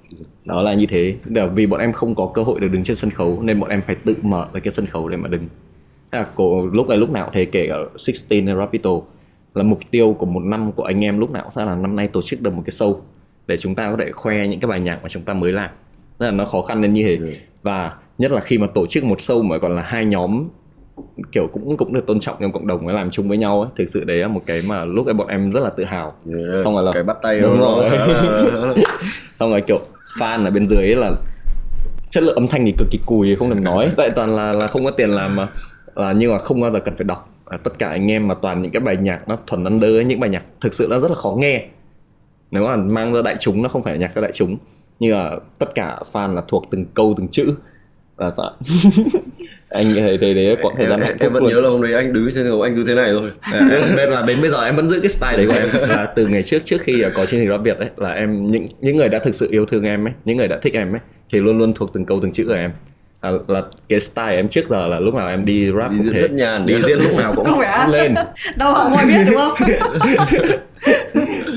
Đó 0.45 0.62
là 0.62 0.74
như 0.74 0.87
thế. 0.87 1.14
Là 1.24 1.47
vì 1.47 1.66
bọn 1.66 1.81
em 1.81 1.93
không 1.93 2.14
có 2.14 2.31
cơ 2.35 2.43
hội 2.43 2.61
được 2.61 2.68
đứng 2.68 2.83
trên 2.83 2.97
sân 2.97 3.11
khấu 3.11 3.43
nên 3.43 3.61
bọn 3.61 3.70
em 3.70 3.83
phải 3.87 3.97
tự 4.05 4.16
mở 4.22 4.49
ra 4.53 4.61
cái 4.61 4.70
sân 4.70 4.87
khấu 4.87 5.09
để 5.09 5.16
mà 5.16 5.28
đứng. 5.28 5.43
Thế 6.12 6.18
là 6.18 6.26
cổ, 6.35 6.66
lúc 6.66 6.89
này 6.89 6.99
lúc 6.99 7.11
nào 7.11 7.31
thế 7.33 7.45
kể 7.45 7.66
cả 7.68 7.76
16 8.07 8.43
hay 8.47 8.57
Rapido 8.57 8.91
là 9.55 9.62
mục 9.62 9.78
tiêu 9.91 10.16
của 10.18 10.26
một 10.26 10.41
năm 10.41 10.72
của 10.72 10.83
anh 10.83 11.05
em 11.05 11.18
lúc 11.18 11.31
nào 11.31 11.43
cũng 11.43 11.53
sẽ 11.57 11.64
là 11.64 11.76
năm 11.76 11.97
nay 11.97 12.09
tổ 12.09 12.22
chức 12.22 12.41
được 12.41 12.55
một 12.55 12.62
cái 12.66 12.70
show 12.70 12.97
để 13.47 13.57
chúng 13.57 13.74
ta 13.74 13.91
có 13.91 13.97
thể 14.05 14.12
khoe 14.12 14.49
những 14.49 14.61
cái 14.61 14.68
bài 14.68 14.81
nhạc 14.81 15.03
mà 15.03 15.09
chúng 15.09 15.22
ta 15.22 15.35
mới 15.35 15.53
làm 15.53 15.70
Tức 16.21 16.27
là 16.27 16.33
nó 16.33 16.45
khó 16.45 16.62
khăn 16.62 16.83
đến 16.83 16.93
như 16.93 17.03
thế 17.05 17.16
Ừ. 17.16 17.33
và 17.62 17.93
nhất 18.18 18.33
là 18.33 18.41
khi 18.41 18.59
mà 18.59 18.66
tổ 18.75 18.87
chức 18.87 19.05
một 19.05 19.18
show 19.18 19.43
mà 19.43 19.59
còn 19.59 19.77
là 19.77 19.83
hai 19.83 20.05
nhóm 20.05 20.49
kiểu 21.33 21.47
cũng 21.53 21.77
cũng 21.77 21.93
được 21.95 22.07
tôn 22.07 22.21
trọng 22.21 22.37
trong 22.41 22.53
cộng 22.53 22.66
đồng 22.66 22.85
mới 22.85 22.95
làm 22.95 23.11
chung 23.11 23.29
với 23.29 23.39
nhau 23.39 23.61
ấy 23.62 23.71
thực 23.79 23.85
sự 23.89 24.05
đấy 24.05 24.16
là 24.18 24.29
một 24.29 24.43
cái 24.47 24.61
mà 24.68 24.85
lúc 24.85 25.07
ấy 25.07 25.14
bọn 25.14 25.27
em 25.29 25.53
rất 25.53 25.61
là 25.61 25.71
tự 25.71 25.85
hào 25.85 26.12
Yeah. 26.27 26.64
Xong 26.64 26.75
rồi 26.75 26.85
là- 26.85 26.93
cái 26.95 27.03
bắt 27.03 27.16
tay 27.23 27.41
Đúng 27.41 27.61
đó. 27.61 27.64
rồi. 27.81 27.91
xong 29.41 29.51
rồi 29.51 29.61
kiểu 29.66 29.81
fan 30.18 30.45
ở 30.45 30.51
bên 30.51 30.68
dưới 30.68 30.79
ấy 30.83 30.95
là 30.97 31.11
chất 32.11 32.23
lượng 32.23 32.35
âm 32.35 32.49
thanh 32.49 32.64
thì 32.64 32.75
cực 32.79 32.89
kỳ 32.91 32.99
cùi 33.07 33.37
không 33.37 33.49
thèm 33.55 33.64
nói 33.64 33.91
tại 33.97 34.11
toàn 34.11 34.37
là 34.37 34.53
là 34.53 34.66
không 34.66 34.85
có 34.85 34.91
tiền 34.91 35.11
làm 35.11 35.37
mà 35.37 35.49
là 35.95 36.12
nhưng 36.12 36.33
mà 36.33 36.39
không 36.39 36.61
bao 36.61 36.71
giờ 36.73 36.81
cần 36.81 36.97
phải 36.97 37.05
đọc 37.05 37.29
à, 37.47 37.59
tất 37.64 37.79
cả 37.79 37.89
anh 37.89 38.11
em 38.11 38.29
mà 38.29 38.35
toàn 38.35 38.62
những 38.62 38.71
cái 38.73 38.81
bài 38.81 38.97
nhạc 38.97 39.29
nó 39.29 39.37
thuần 39.47 39.64
under 39.64 39.95
ấy, 39.97 40.05
những 40.05 40.21
bài 40.21 40.31
nhạc 40.31 40.43
thực 40.61 40.75
sự 40.75 40.87
nó 40.91 40.99
rất 40.99 41.09
là 41.11 41.14
khó 41.14 41.35
nghe 41.39 41.64
nếu 42.51 42.64
mà 42.64 42.77
mang 42.77 43.12
ra 43.14 43.23
đại 43.23 43.37
chúng 43.41 43.62
nó 43.62 43.68
không 43.68 43.83
phải 43.83 43.99
nhạc 43.99 44.12
cho 44.14 44.21
đại 44.21 44.33
chúng 44.35 44.57
nhưng 45.01 45.16
mà 45.16 45.30
tất 45.59 45.74
cả 45.74 45.98
fan 46.12 46.34
là 46.34 46.42
thuộc 46.48 46.64
từng 46.70 46.84
câu 46.94 47.14
từng 47.18 47.28
chữ. 47.28 47.55
Là 48.18 48.30
sợ. 48.36 48.53
Anh 49.70 49.86
thấy 49.94 50.18
thế 50.20 50.34
đấy 50.34 50.57
quãng 50.62 50.74
thời 50.78 50.86
gian 50.86 51.01
em, 51.01 51.16
em 51.20 51.32
vẫn 51.32 51.42
luôn. 51.42 51.53
nhớ 51.53 51.61
là 51.61 51.68
hôm 51.68 51.82
đấy 51.82 51.94
anh 51.94 52.12
đứng 52.12 52.28
trên 52.34 52.44
đầu 52.44 52.62
anh 52.62 52.74
cứ 52.76 52.84
thế 52.86 52.94
này 52.94 53.11
thôi. 53.18 53.30
À, 53.40 53.61
nên 53.96 54.11
là 54.11 54.22
đến 54.22 54.40
bây 54.40 54.51
giờ 54.51 54.64
em 54.64 54.76
vẫn 54.76 54.88
giữ 54.88 55.01
cái 55.01 55.09
style 55.09 55.36
đấy 55.36 55.46
của 55.46 55.53
em. 55.53 55.88
Là 55.88 56.07
từ 56.16 56.26
ngày 56.26 56.42
trước 56.42 56.59
trước 56.64 56.80
khi 56.80 57.05
có 57.14 57.26
chương 57.26 57.40
trình 57.40 57.48
rap 57.48 57.61
Việt 57.64 57.78
ấy 57.78 57.88
là 57.96 58.11
em 58.11 58.51
những 58.51 58.68
những 58.80 58.96
người 58.96 59.09
đã 59.09 59.18
thực 59.18 59.34
sự 59.34 59.48
yêu 59.51 59.66
thương 59.66 59.84
em 59.84 60.05
ấy 60.07 60.12
những 60.24 60.36
người 60.36 60.48
đã 60.48 60.59
thích 60.62 60.74
em 60.74 60.92
ấy 60.92 61.01
thì 61.32 61.38
luôn 61.40 61.59
luôn 61.59 61.72
thuộc 61.74 61.90
từng 61.94 62.05
câu 62.05 62.18
từng 62.22 62.32
chữ 62.32 62.44
của 62.48 62.55
em. 62.55 62.72
À, 63.20 63.30
là 63.48 63.62
cái 63.88 64.01
style 64.01 64.36
em 64.36 64.48
trước 64.48 64.68
giờ 64.68 64.86
là 64.88 65.01
lúc 65.01 65.14
nào 65.14 65.28
em 65.28 65.44
đi 65.44 65.70
rap 65.78 65.90
Đi 65.90 65.96
cũng 65.98 66.09
thế. 66.12 66.20
rất 66.20 66.30
nhàn. 66.32 66.66
đi 66.66 66.74
diễn 66.86 66.98
lúc 66.98 67.12
nào 67.18 67.32
cũng 67.36 67.46
Không 67.46 67.59
phải 67.59 67.68
á? 67.72 67.88
lên. 67.90 68.14
Đâu 68.57 68.72
họ 68.72 68.88
mọi 68.88 69.05
biết 69.07 69.24
đúng 69.26 69.36
không 69.36 69.55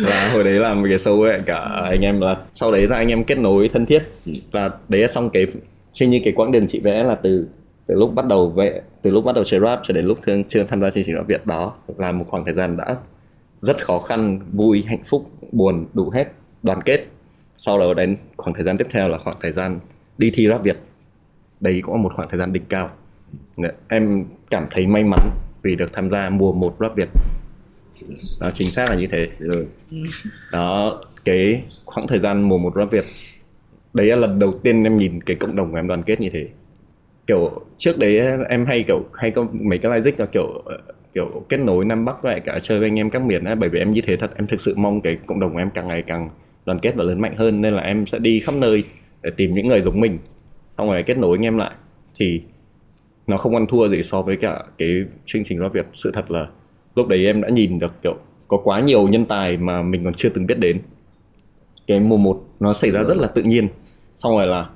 và 0.03 0.29
hồi 0.33 0.43
đấy 0.43 0.53
làm 0.53 0.81
một 0.81 0.85
cái 0.89 0.97
show 0.97 1.21
ấy, 1.21 1.39
cả 1.45 1.57
anh 1.91 2.01
em 2.01 2.21
là 2.21 2.35
sau 2.53 2.71
đấy 2.71 2.87
ra 2.87 2.95
anh 2.95 3.07
em 3.07 3.23
kết 3.23 3.37
nối 3.37 3.69
thân 3.69 3.85
thiết. 3.85 4.03
Và 4.51 4.71
đấy 4.89 5.01
là 5.01 5.07
xong 5.07 5.29
cái 5.29 5.45
trên 5.93 6.09
như 6.09 6.21
cái 6.23 6.33
quãng 6.33 6.51
đường 6.51 6.67
chị 6.67 6.79
vẽ 6.79 7.03
là 7.03 7.15
từ 7.15 7.47
từ 7.87 7.95
lúc 7.95 8.13
bắt 8.15 8.25
đầu 8.25 8.49
vẽ 8.49 8.81
từ 9.01 9.11
lúc 9.11 9.25
bắt 9.25 9.35
đầu 9.35 9.43
chơi 9.43 9.59
rap 9.59 9.79
cho 9.83 9.93
đến 9.93 10.05
lúc 10.05 10.19
thương 10.23 10.43
chưa 10.43 10.63
tham 10.63 10.81
gia 10.81 10.89
chương 10.89 11.03
trình 11.03 11.15
rap 11.15 11.27
Việt 11.27 11.45
đó, 11.45 11.73
là 11.97 12.11
một 12.11 12.25
khoảng 12.29 12.45
thời 12.45 12.53
gian 12.53 12.77
đã 12.77 12.95
rất 13.61 13.85
khó 13.85 13.99
khăn, 13.99 14.39
vui, 14.51 14.83
hạnh 14.87 15.03
phúc, 15.05 15.31
buồn, 15.51 15.85
đủ 15.93 16.09
hết, 16.09 16.25
đoàn 16.63 16.81
kết. 16.81 17.05
Sau 17.57 17.79
đó 17.79 17.93
đến 17.93 18.17
khoảng 18.37 18.53
thời 18.53 18.63
gian 18.63 18.77
tiếp 18.77 18.87
theo 18.91 19.09
là 19.09 19.17
khoảng 19.17 19.37
thời 19.41 19.51
gian 19.51 19.79
đi 20.17 20.31
thi 20.33 20.47
rap 20.47 20.63
Việt. 20.63 20.77
Đấy 21.61 21.81
cũng 21.83 21.95
là 21.95 22.01
một 22.01 22.11
khoảng 22.15 22.29
thời 22.29 22.39
gian 22.39 22.53
đỉnh 22.53 22.65
cao. 22.69 22.89
Em 23.87 24.25
cảm 24.49 24.67
thấy 24.71 24.87
may 24.87 25.03
mắn 25.03 25.19
vì 25.61 25.75
được 25.75 25.93
tham 25.93 26.09
gia 26.09 26.29
mùa 26.29 26.53
một 26.53 26.75
rap 26.79 26.95
Việt 26.95 27.09
đó, 28.39 28.51
chính 28.53 28.67
xác 28.67 28.89
là 28.89 28.95
như 28.95 29.07
thế. 29.07 29.27
Rồi. 29.39 29.67
Đó, 30.51 31.01
cái 31.25 31.63
khoảng 31.85 32.07
thời 32.07 32.19
gian 32.19 32.41
mùa 32.41 32.57
một 32.57 32.73
rap 32.75 32.91
Việt, 32.91 33.05
đấy 33.93 34.07
là 34.07 34.15
lần 34.15 34.39
đầu 34.39 34.53
tiên 34.63 34.83
em 34.83 34.95
nhìn 34.97 35.21
cái 35.21 35.35
cộng 35.35 35.55
đồng 35.55 35.71
của 35.71 35.77
em 35.77 35.87
đoàn 35.87 36.03
kết 36.03 36.21
như 36.21 36.29
thế. 36.29 36.47
Kiểu, 37.27 37.65
trước 37.77 37.97
đấy 37.97 38.19
em 38.49 38.65
hay 38.65 38.83
kiểu, 38.87 39.03
hay 39.13 39.31
có 39.31 39.47
mấy 39.51 39.77
cái 39.77 39.91
logic 39.91 40.19
là 40.19 40.25
kiểu 40.25 40.61
ờ, 40.65 40.77
kiểu 41.13 41.45
kết 41.49 41.57
nối 41.57 41.85
Nam 41.85 42.05
Bắc 42.05 42.25
lại 42.25 42.39
cả 42.39 42.59
chơi 42.61 42.79
với 42.79 42.89
anh 42.89 42.99
em 42.99 43.09
các 43.09 43.21
miền 43.21 43.43
ấy 43.43 43.55
bởi 43.55 43.69
vì 43.69 43.79
em 43.79 43.91
như 43.91 44.01
thế 44.01 44.17
thật, 44.17 44.31
em 44.35 44.47
thực 44.47 44.61
sự 44.61 44.73
mong 44.77 45.01
cái 45.01 45.17
cộng 45.25 45.39
đồng 45.39 45.53
của 45.53 45.59
em 45.59 45.69
càng 45.73 45.87
ngày 45.87 46.03
càng 46.07 46.29
đoàn 46.65 46.79
kết 46.79 46.95
và 46.95 47.03
lớn 47.03 47.21
mạnh 47.21 47.35
hơn. 47.35 47.61
Nên 47.61 47.73
là 47.73 47.81
em 47.81 48.05
sẽ 48.05 48.19
đi 48.19 48.39
khắp 48.39 48.55
nơi 48.55 48.83
để 49.21 49.31
tìm 49.37 49.55
những 49.55 49.67
người 49.67 49.81
giống 49.81 49.99
mình. 49.99 50.17
Xong 50.77 50.87
rồi 50.87 51.03
kết 51.03 51.17
nối 51.17 51.37
anh 51.37 51.45
em 51.45 51.57
lại. 51.57 51.71
Thì 52.19 52.41
nó 53.27 53.37
không 53.37 53.55
ăn 53.55 53.67
thua 53.67 53.89
gì 53.89 54.03
so 54.03 54.21
với 54.21 54.35
cả 54.35 54.63
cái 54.77 54.89
chương 55.25 55.43
trình 55.43 55.59
rap 55.59 55.73
Việt. 55.73 55.85
Sự 55.93 56.11
thật 56.13 56.31
là 56.31 56.47
lúc 56.95 57.07
đấy 57.07 57.25
em 57.25 57.41
đã 57.41 57.49
nhìn 57.49 57.79
được 57.79 57.93
kiểu 58.03 58.15
có 58.47 58.57
quá 58.63 58.79
nhiều 58.79 59.07
nhân 59.07 59.25
tài 59.25 59.57
mà 59.57 59.81
mình 59.81 60.03
còn 60.03 60.13
chưa 60.13 60.29
từng 60.29 60.45
biết 60.45 60.59
đến. 60.59 60.81
Cái 61.87 61.99
mùa 61.99 62.17
một 62.17 62.43
nó 62.59 62.73
xảy 62.73 62.91
ra 62.91 63.01
rất 63.03 63.17
là 63.17 63.27
tự 63.27 63.43
nhiên. 63.43 63.67
Xong 64.15 64.37
rồi 64.37 64.47
là 64.47 64.69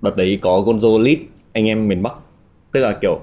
đợt 0.00 0.16
đấy 0.16 0.38
có 0.42 0.62
Gonzo 0.66 0.98
lead 0.98 1.18
anh 1.52 1.66
em 1.66 1.88
miền 1.88 2.02
Bắc. 2.02 2.14
Tức 2.72 2.80
là 2.80 2.98
kiểu 3.00 3.20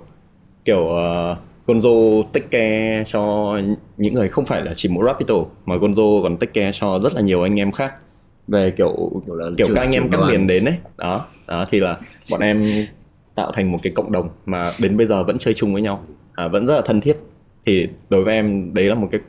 kiểu 0.65 0.79
uh, 0.79 1.37
Gonzo 1.67 2.23
take 2.23 2.47
care 2.51 3.03
cho 3.05 3.53
những 3.97 4.13
người 4.13 4.29
không 4.29 4.45
phải 4.45 4.61
là 4.61 4.73
chỉ 4.75 4.89
mỗi 4.89 5.05
Rapito 5.05 5.35
mà 5.65 5.75
Gonzo 5.75 6.23
còn 6.23 6.37
take 6.37 6.51
care 6.51 6.77
cho 6.79 6.99
rất 7.03 7.13
là 7.13 7.21
nhiều 7.21 7.41
anh 7.41 7.59
em 7.59 7.71
khác. 7.71 7.93
Về 8.47 8.73
kiểu 8.77 9.21
Kiểu 9.25 9.35
là 9.35 9.49
kiểu 9.57 9.67
các 9.75 9.81
anh 9.81 9.91
em 9.91 10.09
các 10.09 10.21
miền 10.27 10.47
đến 10.47 10.65
ấy. 10.65 10.75
Đó 10.97 11.25
đó 11.47 11.65
thì 11.69 11.79
là 11.79 11.97
bọn 12.31 12.41
em 12.41 12.63
tạo 13.35 13.51
thành 13.51 13.71
một 13.71 13.79
cái 13.83 13.93
cộng 13.95 14.11
đồng 14.11 14.29
mà 14.45 14.71
đến 14.81 14.97
bây 14.97 15.07
giờ 15.07 15.23
vẫn 15.23 15.37
chơi 15.37 15.53
chung 15.53 15.73
với 15.73 15.81
nhau. 15.81 16.03
À, 16.33 16.47
vẫn 16.47 16.65
rất 16.65 16.75
là 16.75 16.81
thân 16.85 17.01
thiết 17.01 17.17
thì 17.66 17.88
đối 18.09 18.24
với 18.24 18.34
em 18.34 18.74
đấy 18.74 18.86
là 18.86 18.95
một 18.95 19.07
cái 19.11 19.22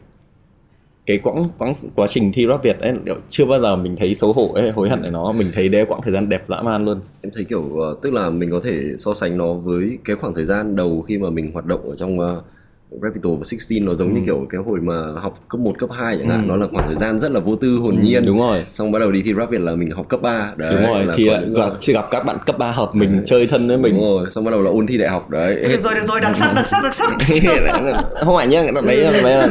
cái 1.07 1.19
quãng 1.19 1.49
quãng 1.59 1.75
quá 1.95 2.07
trình 2.07 2.33
thi 2.33 2.47
rap 2.49 2.63
Việt 2.63 2.81
ấy 2.81 2.95
chưa 3.29 3.45
bao 3.45 3.61
giờ 3.61 3.77
mình 3.77 3.97
thấy 3.97 4.15
xấu 4.15 4.33
hổ 4.33 4.53
ấy 4.55 4.71
hối 4.71 4.91
hận 4.91 5.03
để 5.03 5.11
nó. 5.11 5.33
Mình 5.33 5.51
thấy 5.53 5.69
đấy 5.69 5.85
quãng 5.89 6.01
thời 6.05 6.13
gian 6.13 6.29
đẹp 6.29 6.45
dã 6.49 6.63
man 6.63 6.85
luôn. 6.85 7.01
Em 7.23 7.31
thấy 7.35 7.45
kiểu 7.45 7.79
ờ, 7.79 7.97
tức 8.03 8.13
là 8.13 8.31
mình 8.31 8.51
có 8.51 8.61
thể 8.61 8.81
so 8.97 9.15
sánh 9.15 9.39
nó 9.39 9.53
với 9.53 9.99
cái 10.05 10.17
khoảng 10.17 10.35
thời 10.35 10.45
gian 10.45 10.77
đầu 10.77 11.03
khi 11.09 11.19
mà 11.19 11.31
mình 11.31 11.53
hoạt 11.53 11.67
động 11.67 11.89
ở 11.89 11.97
trong 11.97 12.19
uh, 12.19 12.45
Rapito 12.91 13.31
và 13.31 13.45
16 13.51 13.87
nó 13.87 13.95
giống 13.95 14.15
như 14.15 14.21
kiểu 14.27 14.47
cái 14.51 14.61
hồi 14.67 14.81
mà 14.81 14.95
học 15.23 15.39
cấp 15.49 15.61
1, 15.61 15.79
cấp 15.79 15.91
2 15.93 16.19
chẳng 16.19 16.29
hạn. 16.29 16.43
Ừ. 16.43 16.49
nó 16.49 16.57
là 16.57 16.67
khoảng 16.73 16.87
thời 16.87 16.97
gian 16.97 17.19
rất 17.19 17.31
là 17.31 17.41
vô 17.41 17.57
tư 17.57 17.77
hồn 17.77 17.99
nhiên. 18.03 18.23
đúng 18.27 18.39
rồi. 18.39 18.65
Xong 18.71 18.93
bắt 18.93 18.99
đầu 18.99 19.13
đi 19.13 19.23
thi 19.23 19.35
rap 19.35 19.51
Việt 19.51 19.61
là 19.61 19.75
mình 19.75 19.91
học 19.91 20.09
cấp 20.09 20.23
3 20.23 20.53
đấy 20.57 20.75
đúng 20.75 20.87
rồi 20.87 21.05
là 21.05 21.15
thì 21.17 21.25
là, 21.25 21.41
là 21.47 21.71
chỉ 21.81 21.93
gặp 21.93 22.05
các 22.11 22.25
bạn 22.25 22.39
cấp 22.47 22.59
3 22.59 22.71
hợp 22.71 22.95
mình 22.95 23.23
chơi 23.25 23.47
thân 23.47 23.69
với 23.69 23.77
mình. 23.77 23.95
Đúng 23.95 24.03
rồi 24.03 24.31
xong 24.31 24.45
bắt 24.45 24.51
đầu 24.51 24.63
là 24.63 24.71
ôn 24.71 24.87
thi 24.87 24.99
đại 24.99 25.09
học 25.09 25.31
đấy. 25.31 25.55
Được 25.55 25.81
rồi 25.81 25.95
được 25.95 26.05
rồi 26.05 26.21
đặc 26.21 26.37
sắc 26.37 26.53
đặc 26.57 26.67
sắc 26.67 26.83
đặc 26.83 26.95
sắc. 26.95 27.13
Không 28.25 28.37
phải 28.37 28.47
nhá 28.47 28.67
đoạn 28.73 28.87
đấy 28.87 28.97
là 28.97 29.11
đấy 29.23 29.37
là 29.37 29.49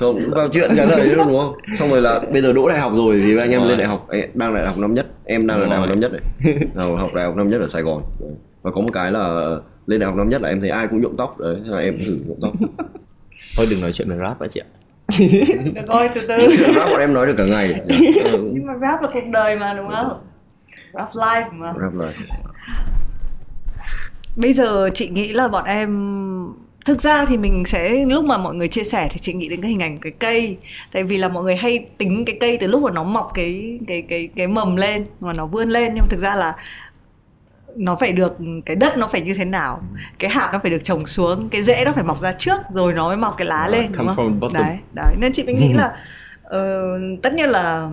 không 0.00 0.20
vào 0.30 0.48
chuyện 0.48 0.70
cái 0.76 0.86
này 0.86 1.06
luôn 1.06 1.26
đúng 1.28 1.40
không? 1.40 1.54
Xong 1.78 1.90
rồi 1.90 2.02
là 2.02 2.20
bây 2.32 2.42
giờ 2.42 2.52
đỗ 2.52 2.68
đại 2.68 2.78
học 2.78 2.92
rồi 2.94 3.22
thì 3.24 3.36
anh 3.38 3.50
em 3.50 3.68
lên 3.68 3.78
đại 3.78 3.86
học 3.86 4.08
đang 4.34 4.54
đại 4.54 4.66
học 4.66 4.78
năm 4.78 4.94
nhất 4.94 5.06
em 5.24 5.46
đang 5.46 5.60
là 5.60 5.66
đại 5.66 5.78
học 5.78 5.88
năm 5.88 6.00
nhất 6.00 6.12
này 6.12 6.22
học 6.96 7.10
đại 7.14 7.24
học 7.24 7.36
năm 7.36 7.50
nhất 7.50 7.60
ở 7.60 7.66
Sài 7.66 7.82
Gòn. 7.82 8.02
Đấy. 8.20 8.30
và 8.62 8.70
có 8.70 8.80
một 8.80 8.88
cái 8.92 9.12
là 9.12 9.56
lên 9.88 10.00
đại 10.00 10.06
học 10.06 10.16
năm 10.16 10.28
nhất 10.28 10.42
là 10.42 10.48
em 10.48 10.60
thấy 10.60 10.70
ai 10.70 10.86
cũng 10.88 11.00
nhuộm 11.00 11.16
tóc 11.16 11.38
đấy 11.38 11.56
thế 11.64 11.70
là 11.70 11.78
em 11.78 11.96
cũng 11.98 12.06
thử 12.06 12.18
nhuộm 12.26 12.38
tóc. 12.40 12.52
Thôi 13.56 13.66
đừng 13.70 13.80
nói 13.80 13.92
chuyện 13.92 14.10
về 14.10 14.16
rap 14.20 14.40
đã 14.40 14.48
chị 14.48 14.60
ạ. 14.60 14.68
Được 15.74 15.86
rồi 15.86 16.08
từ 16.14 16.20
từ. 16.28 16.56
Rap 16.74 16.88
bọn 16.90 17.00
em 17.00 17.14
nói 17.14 17.26
được 17.26 17.34
cả 17.38 17.44
ngày. 17.44 17.80
Nhưng 18.52 18.66
mà 18.66 18.72
rap 18.80 19.02
là 19.02 19.08
cuộc 19.12 19.20
đời 19.32 19.56
mà 19.56 19.74
đúng 19.74 19.86
không? 19.86 20.20
Rap 20.92 21.12
life 21.12 21.52
mà. 21.52 21.72
Rap 21.80 21.94
là 21.94 22.12
bây 24.36 24.52
giờ 24.52 24.90
chị 24.94 25.08
nghĩ 25.08 25.32
là 25.32 25.48
bọn 25.48 25.64
em 25.64 26.18
thực 26.84 27.00
ra 27.00 27.24
thì 27.24 27.36
mình 27.36 27.64
sẽ 27.66 28.04
lúc 28.06 28.24
mà 28.24 28.38
mọi 28.38 28.54
người 28.54 28.68
chia 28.68 28.84
sẻ 28.84 29.08
thì 29.10 29.18
chị 29.18 29.32
nghĩ 29.32 29.48
đến 29.48 29.62
cái 29.62 29.70
hình 29.70 29.82
ảnh 29.82 29.98
cái 29.98 30.12
cây. 30.12 30.56
Tại 30.92 31.02
vì 31.04 31.18
là 31.18 31.28
mọi 31.28 31.44
người 31.44 31.56
hay 31.56 31.86
tính 31.98 32.24
cái 32.24 32.36
cây 32.40 32.56
từ 32.60 32.66
lúc 32.66 32.82
mà 32.82 32.90
nó 32.90 33.04
mọc 33.04 33.30
cái 33.34 33.78
cái 33.86 34.02
cái 34.02 34.28
cái 34.36 34.46
mầm 34.46 34.76
lên 34.76 35.06
mà 35.20 35.32
nó 35.32 35.46
vươn 35.46 35.68
lên. 35.68 35.92
Nhưng 35.94 36.02
mà 36.02 36.06
thực 36.10 36.20
ra 36.20 36.34
là 36.34 36.54
nó 37.78 37.96
phải 38.00 38.12
được 38.12 38.36
cái 38.66 38.76
đất 38.76 38.98
nó 38.98 39.06
phải 39.06 39.20
như 39.20 39.34
thế 39.34 39.44
nào 39.44 39.82
cái 40.18 40.30
hạt 40.30 40.50
nó 40.52 40.58
phải 40.62 40.70
được 40.70 40.84
trồng 40.84 41.06
xuống 41.06 41.48
cái 41.48 41.62
rễ 41.62 41.82
nó 41.84 41.92
phải 41.92 42.04
mọc 42.04 42.22
ra 42.22 42.32
trước 42.32 42.56
rồi 42.72 42.92
nó 42.92 43.08
mới 43.08 43.16
mọc 43.16 43.34
cái 43.38 43.46
lá 43.46 43.68
lên 43.68 43.92
đúng 43.98 44.14
không? 44.16 44.40
đấy 44.52 44.76
đấy. 44.94 45.14
Nên 45.20 45.32
chị 45.32 45.42
mới 45.42 45.54
nghĩ 45.54 45.72
là 45.72 45.90
ờ, 46.42 46.82
tất 47.22 47.34
nhiên 47.34 47.50
là 47.50 47.88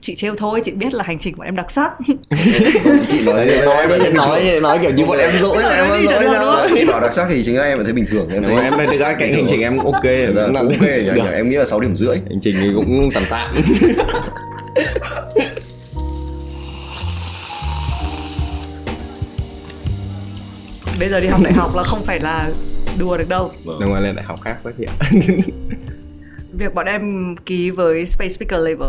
chị 0.00 0.14
trêu 0.14 0.34
thôi 0.38 0.60
chị 0.64 0.72
biết 0.72 0.94
là 0.94 1.04
hành 1.06 1.18
trình 1.18 1.34
của 1.36 1.42
em 1.42 1.56
đặc 1.56 1.70
sắc. 1.70 1.92
Chị 3.08 3.24
nói 3.26 3.46
nói 3.64 3.86
nói 3.88 4.10
nói, 4.14 4.60
nói 4.62 4.78
kiểu 4.82 4.90
như 4.90 5.04
bọn 5.06 5.18
em 5.18 5.30
dỗi 5.40 5.62
là 5.62 5.68
em 5.74 5.88
Nói 5.88 5.98
gì 6.00 6.06
dỗi 6.06 6.22
được. 6.22 6.66
chị 6.74 6.84
bảo 6.84 7.00
đặc 7.00 7.12
sắc 7.14 7.26
thì 7.30 7.42
chính 7.44 7.56
là 7.58 7.64
em 7.64 7.84
thấy 7.84 7.92
bình 7.92 8.04
thường 8.10 8.28
em 8.32 8.44
thấy 8.44 8.54
em 8.56 8.72
thực 8.90 8.98
ra 9.00 9.12
cạnh 9.12 9.32
hành 9.32 9.46
trình 9.48 9.60
em 9.60 9.78
ok 9.78 10.04
là- 10.04 10.60
ok 10.60 11.30
em 11.32 11.48
nghĩ 11.48 11.56
là 11.56 11.64
6 11.64 11.80
điểm 11.80 11.96
rưỡi. 11.96 12.16
Hành 12.16 12.38
trình 12.42 12.56
thì 12.60 12.68
cũng 12.74 13.10
tạm 13.14 13.22
tạm 13.30 13.54
bây 20.98 21.08
giờ 21.08 21.20
đi 21.20 21.26
học 21.26 21.40
đại 21.44 21.52
học 21.52 21.74
là 21.74 21.82
không 21.82 22.02
phải 22.02 22.20
là 22.20 22.50
đùa 22.98 23.16
được 23.16 23.28
đâu. 23.28 23.52
Đúng 23.64 23.92
rồi, 23.92 24.00
lên 24.00 24.16
đại 24.16 24.24
học 24.24 24.40
khác 24.40 24.56
với 24.62 24.72
chị 24.78 24.84
ạ. 24.84 24.94
Việc 26.52 26.74
bọn 26.74 26.86
em 26.86 27.34
ký 27.46 27.70
với 27.70 28.06
Space 28.06 28.28
Speaker 28.28 28.60
Label. 28.60 28.88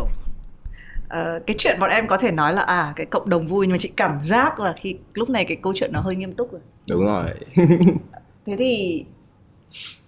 Ờ, 1.09 1.39
cái 1.47 1.55
chuyện 1.57 1.79
bọn 1.79 1.89
em 1.89 2.07
có 2.07 2.17
thể 2.17 2.31
nói 2.31 2.53
là 2.53 2.61
à 2.61 2.93
cái 2.95 3.05
cộng 3.05 3.29
đồng 3.29 3.47
vui 3.47 3.67
nhưng 3.67 3.73
mà 3.73 3.77
chị 3.77 3.91
cảm 3.95 4.19
giác 4.23 4.59
là 4.59 4.73
khi 4.77 4.95
lúc 5.13 5.29
này 5.29 5.45
cái 5.45 5.57
câu 5.63 5.73
chuyện 5.75 5.93
nó 5.93 5.99
hơi 5.99 6.15
nghiêm 6.15 6.33
túc 6.33 6.51
rồi. 6.51 6.61
Đúng 6.89 7.05
rồi. 7.05 7.29
Thế 8.45 8.55
thì 8.57 9.05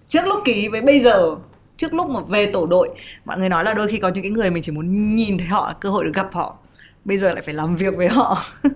trước 0.08 0.26
lúc 0.26 0.40
ký 0.46 0.68
với 0.68 0.82
bây 0.82 1.00
giờ 1.00 1.36
trước 1.78 1.94
lúc 1.94 2.10
mà 2.10 2.20
về 2.20 2.46
tổ 2.46 2.66
đội 2.66 2.90
mọi 3.26 3.38
người 3.38 3.50
nói 3.50 3.64
là 3.64 3.74
đôi 3.74 3.88
khi 3.88 3.98
có 3.98 4.10
những 4.10 4.24
cái 4.24 4.32
người 4.32 4.50
mình 4.50 4.64
chỉ 4.64 4.72
muốn 4.72 5.16
nhìn 5.16 5.38
thấy 5.38 5.48
họ 5.48 5.74
cơ 5.80 5.90
hội 5.90 6.06
được 6.06 6.12
gặp 6.14 6.30
họ 6.34 6.58
bây 7.06 7.18
giờ 7.18 7.34
lại 7.34 7.42
phải 7.42 7.54
làm 7.54 7.76
việc 7.76 7.96
với 7.98 8.08
họ. 8.08 8.44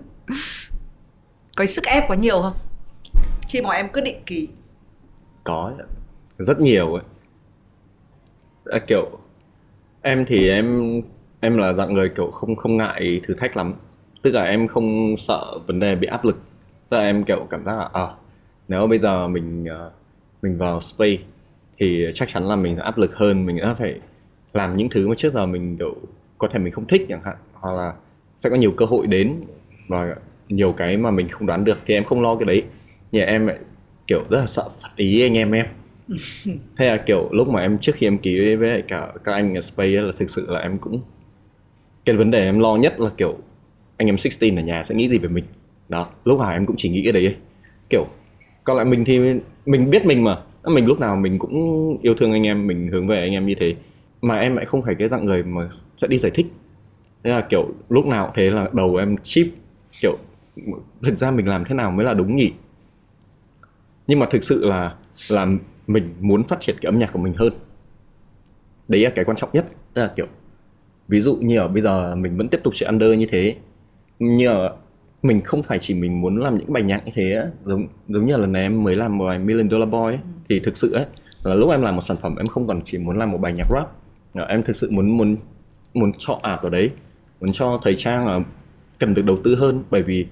Có 1.56 1.66
sức 1.66 1.84
ép 1.84 2.04
quá 2.08 2.16
nhiều 2.16 2.42
không 2.42 2.52
khi 3.54 3.60
mà 3.60 3.70
em 3.70 3.88
quyết 3.88 4.02
định 4.04 4.16
ký 4.26 4.48
Có. 5.44 5.72
Rất 6.38 6.60
nhiều 6.60 6.94
ấy. 6.94 7.04
À, 8.64 8.78
Kiểu 8.78 9.10
Em 10.02 10.24
thì 10.28 10.48
em 10.48 11.00
Em 11.40 11.58
là 11.58 11.72
dạng 11.72 11.94
người 11.94 12.08
kiểu 12.08 12.30
không 12.30 12.56
không 12.56 12.76
ngại 12.76 13.20
thử 13.24 13.34
thách 13.34 13.56
lắm. 13.56 13.74
Tức 14.22 14.30
là 14.30 14.44
em 14.44 14.68
không 14.68 15.16
sợ 15.16 15.58
vấn 15.66 15.80
đề 15.80 15.96
bị 15.96 16.06
áp 16.06 16.24
lực. 16.24 16.38
Tức 16.88 16.96
là 16.96 17.02
em 17.02 17.24
kiểu 17.24 17.46
cảm 17.50 17.64
giác 17.64 17.76
là 17.78 17.88
à, 17.92 18.06
Nếu 18.68 18.86
bây 18.86 18.98
giờ 18.98 19.28
mình 19.28 19.64
ờ, 19.64 19.90
Mình 20.42 20.58
vào 20.58 20.80
space 20.80 21.22
Thì 21.78 22.06
chắc 22.14 22.28
chắn 22.28 22.48
là 22.48 22.56
mình 22.56 22.76
sẽ 22.76 22.82
áp 22.82 22.98
lực 22.98 23.14
hơn 23.16 23.46
Mình 23.46 23.56
đã 23.56 23.74
phải 23.78 24.00
làm 24.52 24.76
những 24.76 24.88
thứ 24.90 25.08
mà 25.08 25.14
trước 25.14 25.32
giờ 25.32 25.46
mình 25.46 25.76
kiểu 25.78 25.94
có 26.38 26.48
thể 26.48 26.58
mình 26.58 26.72
không 26.72 26.86
thích 26.86 27.06
chẳng 27.08 27.22
hạn 27.24 27.36
hoặc 27.52 27.72
là 27.72 27.94
sẽ 28.40 28.50
có 28.50 28.56
nhiều 28.56 28.72
cơ 28.76 28.84
hội 28.86 29.06
đến 29.06 29.34
và 29.88 30.16
nhiều 30.48 30.72
cái 30.72 30.96
mà 30.96 31.10
mình 31.10 31.28
không 31.28 31.46
đoán 31.46 31.64
được 31.64 31.78
thì 31.86 31.94
em 31.94 32.04
không 32.04 32.22
lo 32.22 32.36
cái 32.36 32.44
đấy 32.44 32.62
nhưng 33.14 33.26
em 33.26 33.46
lại 33.46 33.56
kiểu 34.06 34.24
rất 34.30 34.40
là 34.40 34.46
sợ 34.46 34.68
phật 34.82 34.88
ý 34.96 35.22
anh 35.22 35.34
em 35.34 35.52
em. 35.52 35.66
Thế 36.76 36.86
là 36.86 36.96
kiểu 36.96 37.28
lúc 37.32 37.48
mà 37.48 37.60
em 37.60 37.78
trước 37.78 37.94
khi 37.94 38.06
em 38.06 38.18
ký 38.18 38.54
với 38.54 38.82
cả 38.88 39.12
các 39.24 39.32
anh 39.32 39.54
ở 39.54 39.60
Space 39.60 39.90
là 39.90 40.12
thực 40.18 40.30
sự 40.30 40.46
là 40.50 40.60
em 40.60 40.78
cũng 40.78 41.00
cái 42.04 42.16
vấn 42.16 42.30
đề 42.30 42.44
em 42.44 42.58
lo 42.58 42.76
nhất 42.76 43.00
là 43.00 43.10
kiểu 43.16 43.36
anh 43.96 44.08
em 44.08 44.16
16 44.24 44.58
ở 44.58 44.62
nhà 44.62 44.82
sẽ 44.82 44.94
nghĩ 44.94 45.08
gì 45.08 45.18
về 45.18 45.28
mình. 45.28 45.44
Đó 45.88 46.08
lúc 46.24 46.40
nào 46.40 46.52
em 46.52 46.66
cũng 46.66 46.76
chỉ 46.78 46.88
nghĩ 46.88 47.02
cái 47.02 47.12
đấy 47.12 47.26
ấy. 47.26 47.36
kiểu 47.90 48.06
còn 48.64 48.76
lại 48.76 48.86
mình 48.86 49.04
thì 49.04 49.20
mình 49.66 49.90
biết 49.90 50.06
mình 50.06 50.24
mà. 50.24 50.38
Mình 50.64 50.86
lúc 50.86 51.00
nào 51.00 51.16
mình 51.16 51.38
cũng 51.38 51.98
yêu 52.02 52.14
thương 52.14 52.32
anh 52.32 52.46
em 52.46 52.66
mình 52.66 52.88
hướng 52.88 53.06
về 53.06 53.20
anh 53.20 53.32
em 53.32 53.46
như 53.46 53.54
thế. 53.60 53.74
Mà 54.22 54.38
em 54.38 54.56
lại 54.56 54.64
không 54.64 54.82
phải 54.82 54.94
cái 54.94 55.08
dạng 55.08 55.24
người 55.24 55.42
mà 55.42 55.68
sẽ 55.96 56.08
đi 56.08 56.18
giải 56.18 56.32
thích. 56.34 56.46
Thế 57.24 57.30
là 57.30 57.46
kiểu 57.50 57.68
lúc 57.88 58.06
nào 58.06 58.32
thế 58.36 58.50
là 58.50 58.68
đầu 58.72 58.96
em 58.96 59.16
chip. 59.22 59.46
Kiểu 60.02 60.16
thực 61.02 61.18
ra 61.18 61.30
mình 61.30 61.48
làm 61.48 61.64
thế 61.64 61.74
nào 61.74 61.90
mới 61.90 62.06
là 62.06 62.14
đúng 62.14 62.36
nhỉ 62.36 62.52
nhưng 64.06 64.18
mà 64.18 64.26
thực 64.30 64.44
sự 64.44 64.64
là 64.64 64.94
là 65.30 65.46
mình 65.86 66.14
muốn 66.20 66.44
phát 66.44 66.60
triển 66.60 66.76
cái 66.80 66.88
âm 66.88 66.98
nhạc 66.98 67.12
của 67.12 67.18
mình 67.18 67.34
hơn. 67.36 67.52
Đấy 68.88 69.00
là 69.00 69.10
cái 69.10 69.24
quan 69.24 69.36
trọng 69.36 69.50
nhất. 69.52 69.66
Tức 69.94 70.02
là 70.02 70.12
kiểu 70.16 70.26
ví 71.08 71.20
dụ 71.20 71.36
như 71.36 71.58
ở 71.58 71.68
bây 71.68 71.82
giờ 71.82 72.14
mình 72.14 72.36
vẫn 72.36 72.48
tiếp 72.48 72.60
tục 72.64 72.74
chạy 72.76 72.90
under 72.90 73.18
như 73.18 73.26
thế 73.30 73.56
nhưng 74.18 74.54
mà 74.54 74.68
mình 75.22 75.40
không 75.40 75.62
phải 75.62 75.78
chỉ 75.78 75.94
mình 75.94 76.20
muốn 76.20 76.36
làm 76.36 76.58
những 76.58 76.72
bài 76.72 76.82
nhạc 76.82 77.04
như 77.04 77.12
thế 77.14 77.44
giống 77.64 77.86
giống 78.08 78.26
như 78.26 78.36
lần 78.36 78.52
này 78.52 78.62
em 78.62 78.84
mới 78.84 78.96
làm 78.96 79.18
một 79.18 79.24
bài 79.26 79.38
Million 79.38 79.70
Dollar 79.70 79.88
Boy 79.88 79.98
ấy, 79.98 80.18
thì 80.48 80.60
thực 80.60 80.76
sự 80.76 80.92
ấy 80.92 81.04
là 81.44 81.54
lúc 81.54 81.70
em 81.70 81.82
làm 81.82 81.94
một 81.94 82.00
sản 82.00 82.16
phẩm 82.16 82.36
em 82.36 82.46
không 82.46 82.66
còn 82.66 82.80
chỉ 82.84 82.98
muốn 82.98 83.18
làm 83.18 83.32
một 83.32 83.38
bài 83.38 83.52
nhạc 83.52 83.66
rap. 83.70 83.90
Em 84.48 84.62
thực 84.62 84.76
sự 84.76 84.90
muốn 84.90 85.16
muốn 85.16 85.36
muốn 85.94 86.12
cho 86.18 86.38
art 86.42 86.62
vào 86.62 86.70
đấy 86.70 86.90
muốn 87.40 87.52
cho 87.52 87.80
thời 87.82 87.96
trang 87.96 88.26
là 88.26 88.40
cần 88.98 89.14
được 89.14 89.24
đầu 89.24 89.38
tư 89.44 89.54
hơn. 89.54 89.82
Bởi 89.90 90.02
vì 90.02 90.26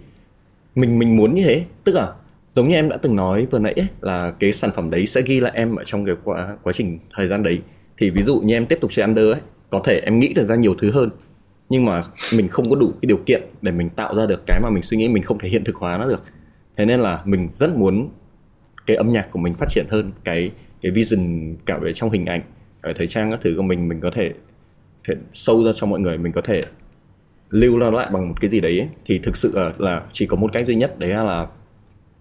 mình 0.75 0.99
mình 0.99 1.16
muốn 1.16 1.35
như 1.35 1.43
thế. 1.45 1.64
Tức 1.85 1.95
là 1.95 2.12
giống 2.55 2.68
như 2.68 2.74
em 2.74 2.88
đã 2.88 2.96
từng 2.96 3.16
nói 3.16 3.46
vừa 3.50 3.59
nãy 3.59 3.72
ấy, 3.72 3.86
là 4.00 4.32
cái 4.40 4.53
sản 4.53 4.70
phẩm 4.74 4.90
đấy 4.90 5.07
sẽ 5.07 5.22
ghi 5.26 5.40
lại 5.40 5.53
em 5.55 5.76
ở 5.76 5.84
trong 5.84 6.05
cái 6.05 6.14
quá 6.24 6.57
quá 6.62 6.72
trình 6.72 6.98
thời 7.14 7.28
gian 7.28 7.42
đấy. 7.42 7.61
Thì 7.98 8.11
ví 8.11 8.22
dụ 8.22 8.40
như 8.40 8.55
em 8.55 8.66
tiếp 8.66 8.78
tục 8.80 8.90
chơi 8.92 9.07
under 9.07 9.26
ấy 9.26 9.40
có 9.70 9.80
thể 9.84 10.00
em 10.05 10.18
nghĩ 10.18 10.32
được 10.32 10.48
ra 10.48 10.55
nhiều 10.55 10.74
thứ 10.74 10.90
hơn. 10.90 11.11
Nhưng 11.68 11.84
mà 11.84 12.03
mình 12.36 12.48
không 12.48 12.70
có 12.70 12.76
đủ 12.76 12.90
cái 12.90 13.07
điều 13.07 13.16
kiện 13.16 13.42
để 13.62 13.72
mình 13.72 13.90
tạo 13.90 14.14
ra 14.16 14.26
được 14.26 14.42
cái 14.46 14.61
mà 14.62 14.70
mình 14.70 14.82
suy 14.82 14.96
nghĩ 14.96 15.09
mình 15.09 15.22
không 15.22 15.38
thể 15.38 15.48
hiện 15.48 15.64
thực 15.64 15.76
hóa 15.76 15.98
nó 15.98 16.09
được. 16.09 16.22
Thế 16.76 16.84
nên 16.84 17.00
là 17.00 17.22
mình 17.24 17.48
rất 17.53 17.76
muốn 17.76 18.09
cái 18.86 18.96
âm 18.96 19.12
nhạc 19.12 19.28
của 19.30 19.38
mình 19.38 19.55
phát 19.55 19.66
triển 19.70 19.86
hơn 19.90 20.12
cái 20.24 20.50
cái 20.82 20.92
vision 20.92 21.55
cả 21.66 21.78
về 21.78 21.92
trong 21.92 22.11
hình 22.11 22.26
ảnh 22.26 22.42
ở 22.80 22.92
thời 22.96 23.07
trang 23.07 23.30
các 23.30 23.40
thứ 23.42 23.55
của 23.57 23.62
mình 23.62 23.88
mình 23.88 24.00
có 24.00 24.11
thể, 24.14 24.32
thể 25.09 25.14
sâu 25.32 25.64
ra 25.64 25.70
cho 25.74 25.86
mọi 25.86 26.00
người 26.00 26.18
mình 26.18 26.32
có 26.32 26.40
thể 26.40 26.62
lưu 27.50 27.78
nó 27.78 27.90
lại 27.90 28.09
bằng 28.12 28.28
một 28.28 28.34
cái 28.40 28.50
gì 28.50 28.61
đấy 28.61 28.78
ấy. 28.78 28.88
thì 29.05 29.18
thực 29.18 29.36
sự 29.36 29.53
là, 29.55 29.72
là 29.78 30.03
chỉ 30.12 30.26
có 30.26 30.36
một 30.36 30.53
cách 30.53 30.66
duy 30.66 30.74
nhất 30.74 30.98
đấy 30.98 31.11
là 31.11 31.46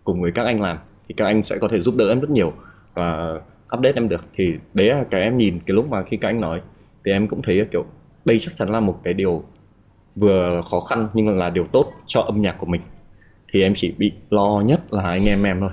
cùng 0.03 0.21
với 0.21 0.31
các 0.31 0.45
anh 0.45 0.61
làm 0.61 0.77
thì 1.07 1.15
các 1.17 1.25
anh 1.25 1.43
sẽ 1.43 1.57
có 1.57 1.67
thể 1.67 1.79
giúp 1.79 1.95
đỡ 1.95 2.09
em 2.09 2.19
rất 2.19 2.29
nhiều 2.29 2.53
và 2.93 3.39
update 3.77 3.93
em 3.95 4.09
được 4.09 4.25
thì 4.33 4.53
đấy 4.73 4.87
là 4.87 5.03
cái 5.11 5.21
em 5.21 5.37
nhìn 5.37 5.59
cái 5.65 5.75
lúc 5.75 5.89
mà 5.89 6.03
khi 6.03 6.17
các 6.17 6.29
anh 6.29 6.41
nói 6.41 6.61
thì 7.05 7.11
em 7.11 7.27
cũng 7.27 7.41
thấy 7.41 7.67
kiểu 7.71 7.85
đây 8.25 8.39
chắc 8.39 8.51
chắn 8.57 8.71
là 8.71 8.79
một 8.79 8.99
cái 9.03 9.13
điều 9.13 9.43
vừa 10.15 10.61
khó 10.71 10.79
khăn 10.79 11.07
nhưng 11.13 11.37
là 11.37 11.49
điều 11.49 11.67
tốt 11.71 11.91
cho 12.05 12.21
âm 12.21 12.41
nhạc 12.41 12.55
của 12.59 12.65
mình 12.65 12.81
thì 13.53 13.61
em 13.61 13.73
chỉ 13.75 13.93
bị 13.97 14.11
lo 14.29 14.61
nhất 14.65 14.93
là 14.93 15.03
anh 15.03 15.25
em 15.25 15.43
em 15.43 15.59
thôi 15.59 15.69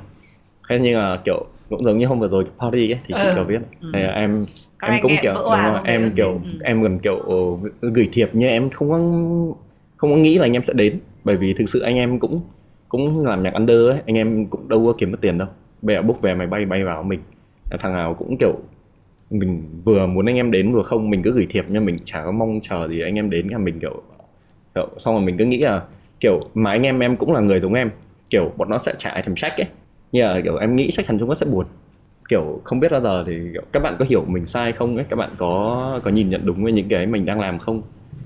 thế 0.69 0.79
nhưng 0.83 0.99
mà 0.99 1.17
kiểu 1.25 1.47
cũng 1.69 1.85
giống 1.85 1.99
như 1.99 2.07
hôm 2.07 2.21
vừa 2.21 2.29
rồi 2.29 2.45
party 2.59 2.93
ấy 2.93 2.99
thì 3.07 3.15
chị 3.17 3.23
ừ. 3.25 3.33
có 3.37 3.45
biết 3.45 3.61
ừ. 3.81 3.89
em 4.15 4.45
Các 4.79 4.89
em 4.89 5.03
cũng 5.03 5.13
kiểu 5.23 5.35
đúng 5.35 5.45
rồi, 5.45 5.81
em 5.85 6.13
kiểu 6.17 6.33
ừ. 6.45 6.51
em 6.63 6.83
gần 6.83 6.99
kiểu 6.99 7.61
gửi 7.81 8.09
thiệp 8.13 8.31
nhưng 8.33 8.49
em 8.49 8.71
không 8.71 8.91
có 8.91 8.97
không 9.97 10.11
có 10.11 10.17
nghĩ 10.17 10.39
là 10.39 10.47
anh 10.47 10.53
em 10.53 10.63
sẽ 10.63 10.73
đến 10.73 11.01
bởi 11.25 11.37
vì 11.37 11.55
thực 11.55 11.69
sự 11.69 11.81
anh 11.81 11.97
em 11.97 12.19
cũng 12.19 12.41
cũng 12.89 13.27
làm 13.27 13.43
nhạc 13.43 13.55
under 13.55 13.89
ấy 13.91 14.01
anh 14.07 14.17
em 14.17 14.47
cũng 14.47 14.69
đâu 14.69 14.87
có 14.87 14.93
kiếm 14.99 15.13
được 15.13 15.19
tiền 15.21 15.39
đâu. 15.39 15.49
Bây 15.83 15.97
giờ 15.97 16.03
book 16.03 16.23
về 16.23 16.35
máy 16.35 16.47
bay 16.47 16.65
bay 16.67 16.85
vào 16.85 17.03
mình. 17.03 17.21
Thằng 17.81 17.93
nào 17.93 18.15
cũng 18.15 18.37
kiểu 18.41 18.55
mình 19.31 19.63
vừa 19.85 20.07
muốn 20.07 20.27
anh 20.27 20.37
em 20.37 20.51
đến 20.51 20.73
vừa 20.73 20.83
không 20.83 21.11
mình 21.11 21.23
cứ 21.23 21.33
gửi 21.33 21.47
thiệp 21.51 21.65
nhưng 21.69 21.85
mình 21.85 21.97
chả 22.05 22.25
có 22.25 22.33
mong 22.33 22.61
chờ 22.63 22.89
gì 22.89 23.01
anh 23.01 23.15
em 23.15 23.31
đến 23.31 23.49
là 23.49 23.59
mình 23.59 23.81
kiểu, 23.81 24.03
kiểu 24.75 24.89
xong 24.99 25.15
rồi 25.15 25.25
mình 25.25 25.37
cứ 25.37 25.45
nghĩ 25.45 25.59
là 25.59 25.83
kiểu 26.21 26.41
mà 26.55 26.71
anh 26.71 26.83
em 26.83 27.01
em 27.01 27.17
cũng 27.17 27.33
là 27.33 27.41
người 27.41 27.61
giống 27.61 27.75
em. 27.75 27.91
Kiểu 28.31 28.53
bọn 28.57 28.71
nó 28.71 28.79
sẽ 28.79 28.95
trả 28.99 29.21
thầm 29.21 29.37
sách 29.37 29.53
ấy. 29.57 29.67
Như 30.13 30.23
là 30.23 30.41
kiểu 30.41 30.57
em 30.57 30.77
nghĩ 30.77 30.91
chắc 30.91 31.07
chắn 31.07 31.19
chúng 31.19 31.29
nó 31.29 31.35
sẽ 31.35 31.47
buồn. 31.47 31.67
Kiểu 32.29 32.61
không 32.65 32.81
biết 32.81 32.93
bao 32.93 33.01
giờ 33.01 33.25
thì 33.27 33.33
kiểu, 33.53 33.63
các 33.73 33.83
bạn 33.83 33.97
có 33.99 34.05
hiểu 34.09 34.25
mình 34.27 34.47
sai 34.47 34.73
không 34.73 34.97
ấy? 34.97 35.05
Các 35.11 35.17
bạn 35.17 35.31
có 35.39 36.01
có 36.05 36.11
nhìn 36.11 36.31
nhận 36.31 36.47
đúng 36.47 36.65
với 36.65 36.73
những 36.73 36.89
cái 36.89 37.07
mình 37.07 37.27
đang 37.27 37.41
làm 37.41 37.59
không? 37.59 37.83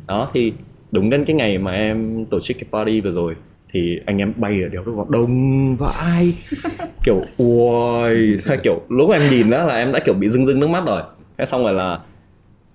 Đó 0.06 0.30
thì 0.34 0.52
đúng 0.92 1.10
đến 1.10 1.24
cái 1.24 1.36
ngày 1.36 1.58
mà 1.58 1.72
em 1.72 2.24
tổ 2.24 2.40
chức 2.40 2.56
cái 2.60 2.68
party 2.72 3.00
vừa 3.00 3.10
rồi 3.10 3.34
thì 3.72 4.00
anh 4.06 4.18
em 4.18 4.32
bay 4.36 4.62
ở 4.62 4.68
đèo 4.68 4.84
nước 4.84 4.92
vào 4.96 5.06
đông 5.10 5.76
vãi. 5.76 6.34
Kiểu 7.04 7.22
ui 7.36 8.38
sao 8.38 8.56
kiểu 8.62 8.80
lúc 8.88 9.10
em 9.10 9.22
nhìn 9.30 9.50
đó 9.50 9.64
là 9.64 9.76
em 9.76 9.92
đã 9.92 10.00
kiểu 10.04 10.14
bị 10.14 10.28
rưng 10.28 10.46
rưng 10.46 10.60
nước 10.60 10.70
mắt 10.70 10.84
rồi. 10.86 11.02
Thế 11.38 11.44
xong 11.44 11.62
rồi 11.62 11.74
là 11.74 11.98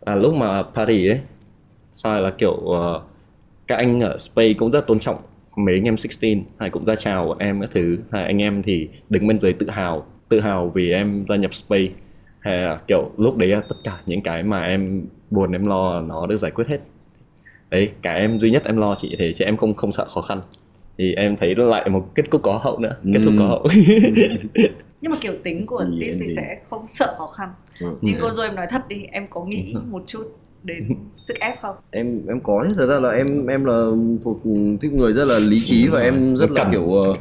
à, 0.05 0.15
lúc 0.15 0.33
mà 0.35 0.63
party 0.63 1.07
ấy 1.07 1.19
sau 1.91 2.21
là 2.21 2.29
kiểu 2.29 2.51
uh, 2.51 3.01
các 3.67 3.75
anh 3.75 3.99
ở 3.99 4.17
Space 4.17 4.53
cũng 4.53 4.71
rất 4.71 4.87
tôn 4.87 4.99
trọng 4.99 5.17
mấy 5.55 5.75
anh 5.75 5.83
em 5.83 5.95
16 6.21 6.43
hai 6.59 6.69
cũng 6.69 6.85
ra 6.85 6.95
chào 6.95 7.35
em 7.39 7.61
các 7.61 7.69
thứ. 7.73 7.97
Hai 8.11 8.25
anh 8.25 8.41
em 8.41 8.63
thì 8.63 8.89
đứng 9.09 9.27
bên 9.27 9.39
dưới 9.39 9.53
tự 9.53 9.69
hào 9.69 10.05
tự 10.29 10.39
hào 10.39 10.71
vì 10.75 10.91
em 10.91 11.25
gia 11.29 11.35
nhập 11.35 11.53
Space 11.53 11.89
hay 12.39 12.57
là 12.57 12.79
kiểu 12.87 13.11
lúc 13.17 13.37
đấy 13.37 13.53
tất 13.69 13.75
cả 13.83 13.97
những 14.05 14.21
cái 14.21 14.43
mà 14.43 14.63
em 14.63 15.05
buồn 15.29 15.51
em 15.51 15.65
lo 15.65 16.01
nó 16.01 16.27
được 16.27 16.37
giải 16.37 16.51
quyết 16.51 16.67
hết. 16.67 16.79
Đấy 17.69 17.89
cả 18.01 18.13
em 18.13 18.39
duy 18.39 18.51
nhất 18.51 18.63
em 18.65 18.77
lo 18.77 18.95
chỉ 18.97 19.15
thế 19.19 19.33
chứ 19.33 19.45
em 19.45 19.57
không 19.57 19.73
không 19.73 19.91
sợ 19.91 20.05
khó 20.05 20.21
khăn 20.21 20.41
thì 20.97 21.13
em 21.13 21.37
thấy 21.37 21.55
lại 21.55 21.89
một 21.89 22.15
kết 22.15 22.29
cục 22.29 22.41
có 22.43 22.59
hậu 22.63 22.79
nữa 22.79 22.95
kết 23.13 23.19
thúc 23.23 23.33
có 23.39 23.45
hậu. 23.45 23.67
Nhưng 25.01 25.11
mà 25.11 25.17
kiểu 25.21 25.33
tính 25.43 25.65
của 25.65 25.85
Tít 25.99 26.15
thì 26.19 26.27
sẽ 26.27 26.57
không 26.69 26.87
sợ 26.87 27.15
khó 27.17 27.27
khăn. 27.27 27.49
Ừ. 27.79 27.87
nhưng 28.01 28.15
cô 28.21 28.31
rồi 28.31 28.47
em 28.47 28.55
nói 28.55 28.65
thật 28.69 28.87
đi 28.87 29.03
em 29.11 29.27
có 29.29 29.45
nghĩ 29.45 29.75
một 29.91 30.03
chút 30.07 30.37
đến 30.63 30.83
sức 31.15 31.39
ép 31.39 31.61
không? 31.61 31.75
Em 31.91 32.21
em 32.27 32.39
có 32.41 32.65
thật 32.75 32.85
ra 32.85 32.99
là 32.99 33.09
em 33.09 33.47
em 33.47 33.65
là 33.65 33.85
thuộc 34.23 34.37
tiếp 34.81 34.89
người 34.93 35.13
rất 35.13 35.25
là 35.25 35.39
lý 35.39 35.59
trí 35.63 35.87
và 35.87 35.99
em 36.01 36.37
rất 36.37 36.51
là 36.51 36.67
kiểu 36.71 36.83
uh, 36.83 37.17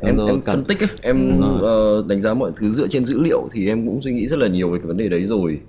em 0.00 0.16
em 0.26 0.40
phân 0.40 0.64
tích 0.64 0.80
ấy. 0.80 0.88
em 1.02 1.40
uh, 1.40 2.06
đánh 2.06 2.20
giá 2.20 2.34
mọi 2.34 2.52
thứ 2.56 2.70
dựa 2.70 2.88
trên 2.88 3.04
dữ 3.04 3.20
liệu 3.20 3.48
thì 3.52 3.68
em 3.68 3.86
cũng 3.86 4.00
suy 4.00 4.12
nghĩ 4.12 4.26
rất 4.26 4.38
là 4.38 4.48
nhiều 4.48 4.68
về 4.68 4.78
cái 4.78 4.86
vấn 4.86 4.96
đề 4.96 5.08
đấy 5.08 5.24
rồi. 5.24 5.60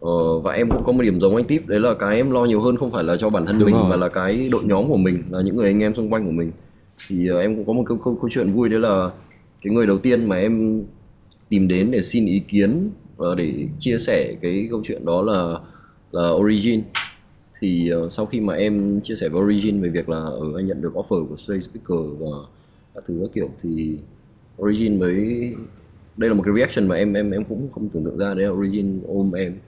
Ờ, 0.00 0.38
và 0.38 0.52
em 0.52 0.70
cũng 0.70 0.84
có 0.84 0.92
một 0.92 1.02
điểm 1.02 1.20
giống 1.20 1.36
anh 1.36 1.44
Tip 1.44 1.66
đấy 1.66 1.80
là 1.80 1.94
cái 1.94 2.16
em 2.16 2.30
lo 2.30 2.44
nhiều 2.44 2.60
hơn 2.60 2.76
không 2.76 2.90
phải 2.90 3.04
là 3.04 3.16
cho 3.16 3.30
bản 3.30 3.46
thân 3.46 3.58
Đúng 3.58 3.66
mình 3.66 3.74
rồi. 3.74 3.90
mà 3.90 3.96
là 3.96 4.08
cái 4.08 4.48
đội 4.52 4.62
nhóm 4.64 4.88
của 4.88 4.96
mình 4.96 5.22
là 5.30 5.40
những 5.40 5.56
người 5.56 5.66
anh 5.66 5.82
em 5.82 5.94
xung 5.94 6.12
quanh 6.12 6.24
của 6.24 6.30
mình 6.30 6.50
thì 7.08 7.28
ờ, 7.28 7.40
em 7.40 7.56
cũng 7.56 7.66
có 7.66 7.72
một 7.72 7.84
câu, 7.86 7.98
câu 8.04 8.18
câu 8.20 8.30
chuyện 8.30 8.52
vui 8.52 8.68
đấy 8.68 8.80
là 8.80 9.10
cái 9.62 9.74
người 9.74 9.86
đầu 9.86 9.98
tiên 9.98 10.28
mà 10.28 10.36
em 10.36 10.84
tìm 11.48 11.68
đến 11.68 11.90
để 11.90 12.02
xin 12.02 12.26
ý 12.26 12.38
kiến 12.48 12.90
và 13.16 13.34
để 13.34 13.68
chia 13.78 13.98
sẻ 13.98 14.34
cái 14.42 14.66
câu 14.70 14.82
chuyện 14.84 15.04
đó 15.04 15.22
là 15.22 15.58
là 16.12 16.30
Origin. 16.30 16.82
Thì 17.60 17.90
uh, 17.94 18.12
sau 18.12 18.26
khi 18.26 18.40
mà 18.40 18.54
em 18.54 19.00
chia 19.00 19.14
sẻ 19.16 19.28
với 19.28 19.42
Origin 19.42 19.82
về 19.82 19.88
việc 19.88 20.08
là 20.08 20.16
ở 20.16 20.52
anh 20.56 20.66
nhận 20.66 20.82
được 20.82 20.92
offer 20.94 21.26
của 21.26 21.36
Space 21.36 21.60
Speaker 21.60 22.18
và 22.18 22.28
các 22.94 23.04
thứ 23.06 23.18
các 23.20 23.30
kiểu 23.34 23.48
thì 23.62 23.98
Origin 24.62 24.98
mới 24.98 25.14
đây 26.16 26.30
là 26.30 26.34
một 26.34 26.42
cái 26.46 26.54
reaction 26.54 26.88
mà 26.88 26.96
em 26.96 27.14
em 27.14 27.30
em 27.30 27.44
cũng 27.44 27.68
không 27.72 27.88
tưởng 27.88 28.04
tượng 28.04 28.18
ra 28.18 28.34
đấy 28.34 28.44
là 28.44 28.50
Origin 28.50 29.00
ôm 29.06 29.32
em 29.32 29.58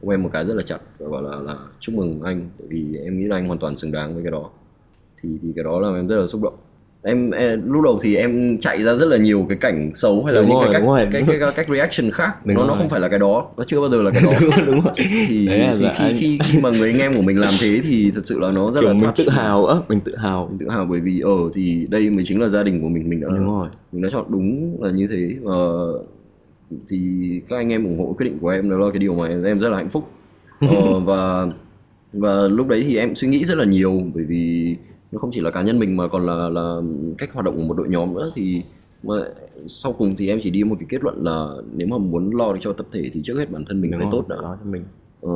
ôm 0.00 0.10
em 0.10 0.22
một 0.22 0.30
cái 0.32 0.44
rất 0.44 0.54
là 0.54 0.62
chặt 0.62 0.78
và 0.98 1.08
bảo 1.08 1.22
là 1.22 1.36
là 1.40 1.56
chúc 1.80 1.94
mừng 1.94 2.22
anh 2.22 2.50
bởi 2.58 2.68
vì 2.68 2.98
em 3.04 3.20
nghĩ 3.20 3.26
là 3.26 3.36
anh 3.36 3.46
hoàn 3.46 3.58
toàn 3.58 3.76
xứng 3.76 3.92
đáng 3.92 4.14
với 4.14 4.22
cái 4.22 4.32
đó. 4.32 4.50
Thì 5.22 5.28
thì 5.42 5.52
cái 5.56 5.64
đó 5.64 5.80
là 5.80 5.94
em 5.94 6.08
rất 6.08 6.16
là 6.16 6.26
xúc 6.26 6.42
động 6.42 6.54
em, 7.02 7.30
em 7.30 7.72
lúc 7.72 7.82
đầu 7.84 7.98
thì 8.02 8.16
em 8.16 8.58
chạy 8.58 8.82
ra 8.82 8.94
rất 8.94 9.08
là 9.08 9.16
nhiều 9.16 9.46
cái 9.48 9.58
cảnh 9.58 9.90
xấu 9.94 10.24
hay 10.24 10.34
là 10.34 10.40
đúng 10.40 10.50
những 10.50 10.58
rồi, 10.58 10.68
cái 10.72 10.82
cách 10.82 11.08
cái, 11.12 11.22
cái, 11.26 11.36
cái 11.40 11.52
cách 11.56 11.66
reaction 11.68 12.10
khác. 12.10 12.46
Đúng 12.46 12.54
nó 12.54 12.60
rồi. 12.60 12.68
nó 12.68 12.74
không 12.74 12.88
phải 12.88 13.00
là 13.00 13.08
cái 13.08 13.18
đó. 13.18 13.46
Nó 13.56 13.64
chưa 13.64 13.80
bao 13.80 13.90
giờ 13.90 14.02
là 14.02 14.10
cái 14.10 14.22
đó. 14.24 14.56
Đúng 14.66 14.80
rồi 14.80 14.94
thì, 15.28 15.46
Đấy 15.46 15.68
thì 15.78 15.86
khi, 15.94 16.04
khi 16.18 16.38
khi 16.44 16.60
mà 16.60 16.70
người 16.70 16.90
anh 16.90 17.00
em 17.00 17.14
của 17.14 17.22
mình 17.22 17.40
làm 17.40 17.52
thế 17.60 17.80
thì 17.82 18.10
thật 18.14 18.20
sự 18.24 18.38
là 18.38 18.50
nó 18.50 18.70
rất 18.72 18.80
Kiểu 18.80 18.88
là 18.88 18.94
mình 18.94 19.10
tự 19.16 19.28
hào 19.28 19.66
á 19.66 19.76
mình 19.88 20.00
tự 20.00 20.16
hào. 20.16 20.48
Mình 20.50 20.58
tự 20.58 20.68
hào 20.70 20.84
bởi 20.84 21.00
vì 21.00 21.20
ở 21.20 21.30
ờ, 21.30 21.50
thì 21.54 21.86
đây 21.90 22.10
mới 22.10 22.24
chính 22.24 22.40
là 22.40 22.48
gia 22.48 22.62
đình 22.62 22.82
của 22.82 22.88
mình. 22.88 23.08
Mình 23.08 23.20
đã 23.20 23.28
đúng 23.30 23.46
rồi. 23.46 23.68
mình 23.92 24.02
đã 24.02 24.08
chọn 24.12 24.24
đúng 24.28 24.76
là 24.82 24.90
như 24.90 25.06
thế. 25.06 25.34
Và 25.42 25.54
thì 26.88 26.98
các 27.48 27.56
anh 27.56 27.72
em 27.72 27.84
ủng 27.84 27.98
hộ 27.98 28.14
quyết 28.18 28.24
định 28.24 28.38
của 28.40 28.48
em 28.48 28.70
đó 28.70 28.78
là 28.78 28.90
cái 28.92 28.98
điều 28.98 29.14
mà 29.14 29.28
em 29.28 29.58
rất 29.60 29.68
là 29.68 29.76
hạnh 29.76 29.88
phúc. 29.88 30.08
Ờ, 30.60 31.00
và 31.04 31.46
và 32.12 32.48
lúc 32.48 32.68
đấy 32.68 32.84
thì 32.86 32.96
em 32.96 33.14
suy 33.14 33.28
nghĩ 33.28 33.44
rất 33.44 33.58
là 33.58 33.64
nhiều 33.64 34.02
bởi 34.14 34.24
vì 34.24 34.76
nó 35.12 35.18
không 35.18 35.30
chỉ 35.32 35.40
là 35.40 35.50
cá 35.50 35.62
nhân 35.62 35.78
mình 35.78 35.96
mà 35.96 36.08
còn 36.08 36.26
là 36.26 36.48
là 36.48 36.80
cách 37.18 37.32
hoạt 37.32 37.44
động 37.46 37.56
của 37.56 37.62
một 37.62 37.74
đội 37.76 37.88
nhóm 37.88 38.14
nữa 38.14 38.30
thì 38.34 38.62
mà 39.02 39.14
sau 39.66 39.92
cùng 39.92 40.14
thì 40.16 40.28
em 40.28 40.40
chỉ 40.42 40.50
đi 40.50 40.64
một 40.64 40.76
cái 40.80 40.86
kết 40.88 41.02
luận 41.04 41.24
là 41.24 41.48
nếu 41.76 41.88
mà 41.88 41.98
muốn 41.98 42.30
lo 42.36 42.52
được 42.52 42.58
cho 42.62 42.72
tập 42.72 42.86
thể 42.92 43.10
thì 43.12 43.20
trước 43.24 43.38
hết 43.38 43.50
bản 43.50 43.64
thân 43.64 43.80
mình 43.80 43.90
Đúng 43.90 44.00
phải 44.00 44.08
tốt 44.10 44.28
đã 44.28 44.36
cho 44.40 44.56
mình 44.70 44.84
ờ, 45.22 45.30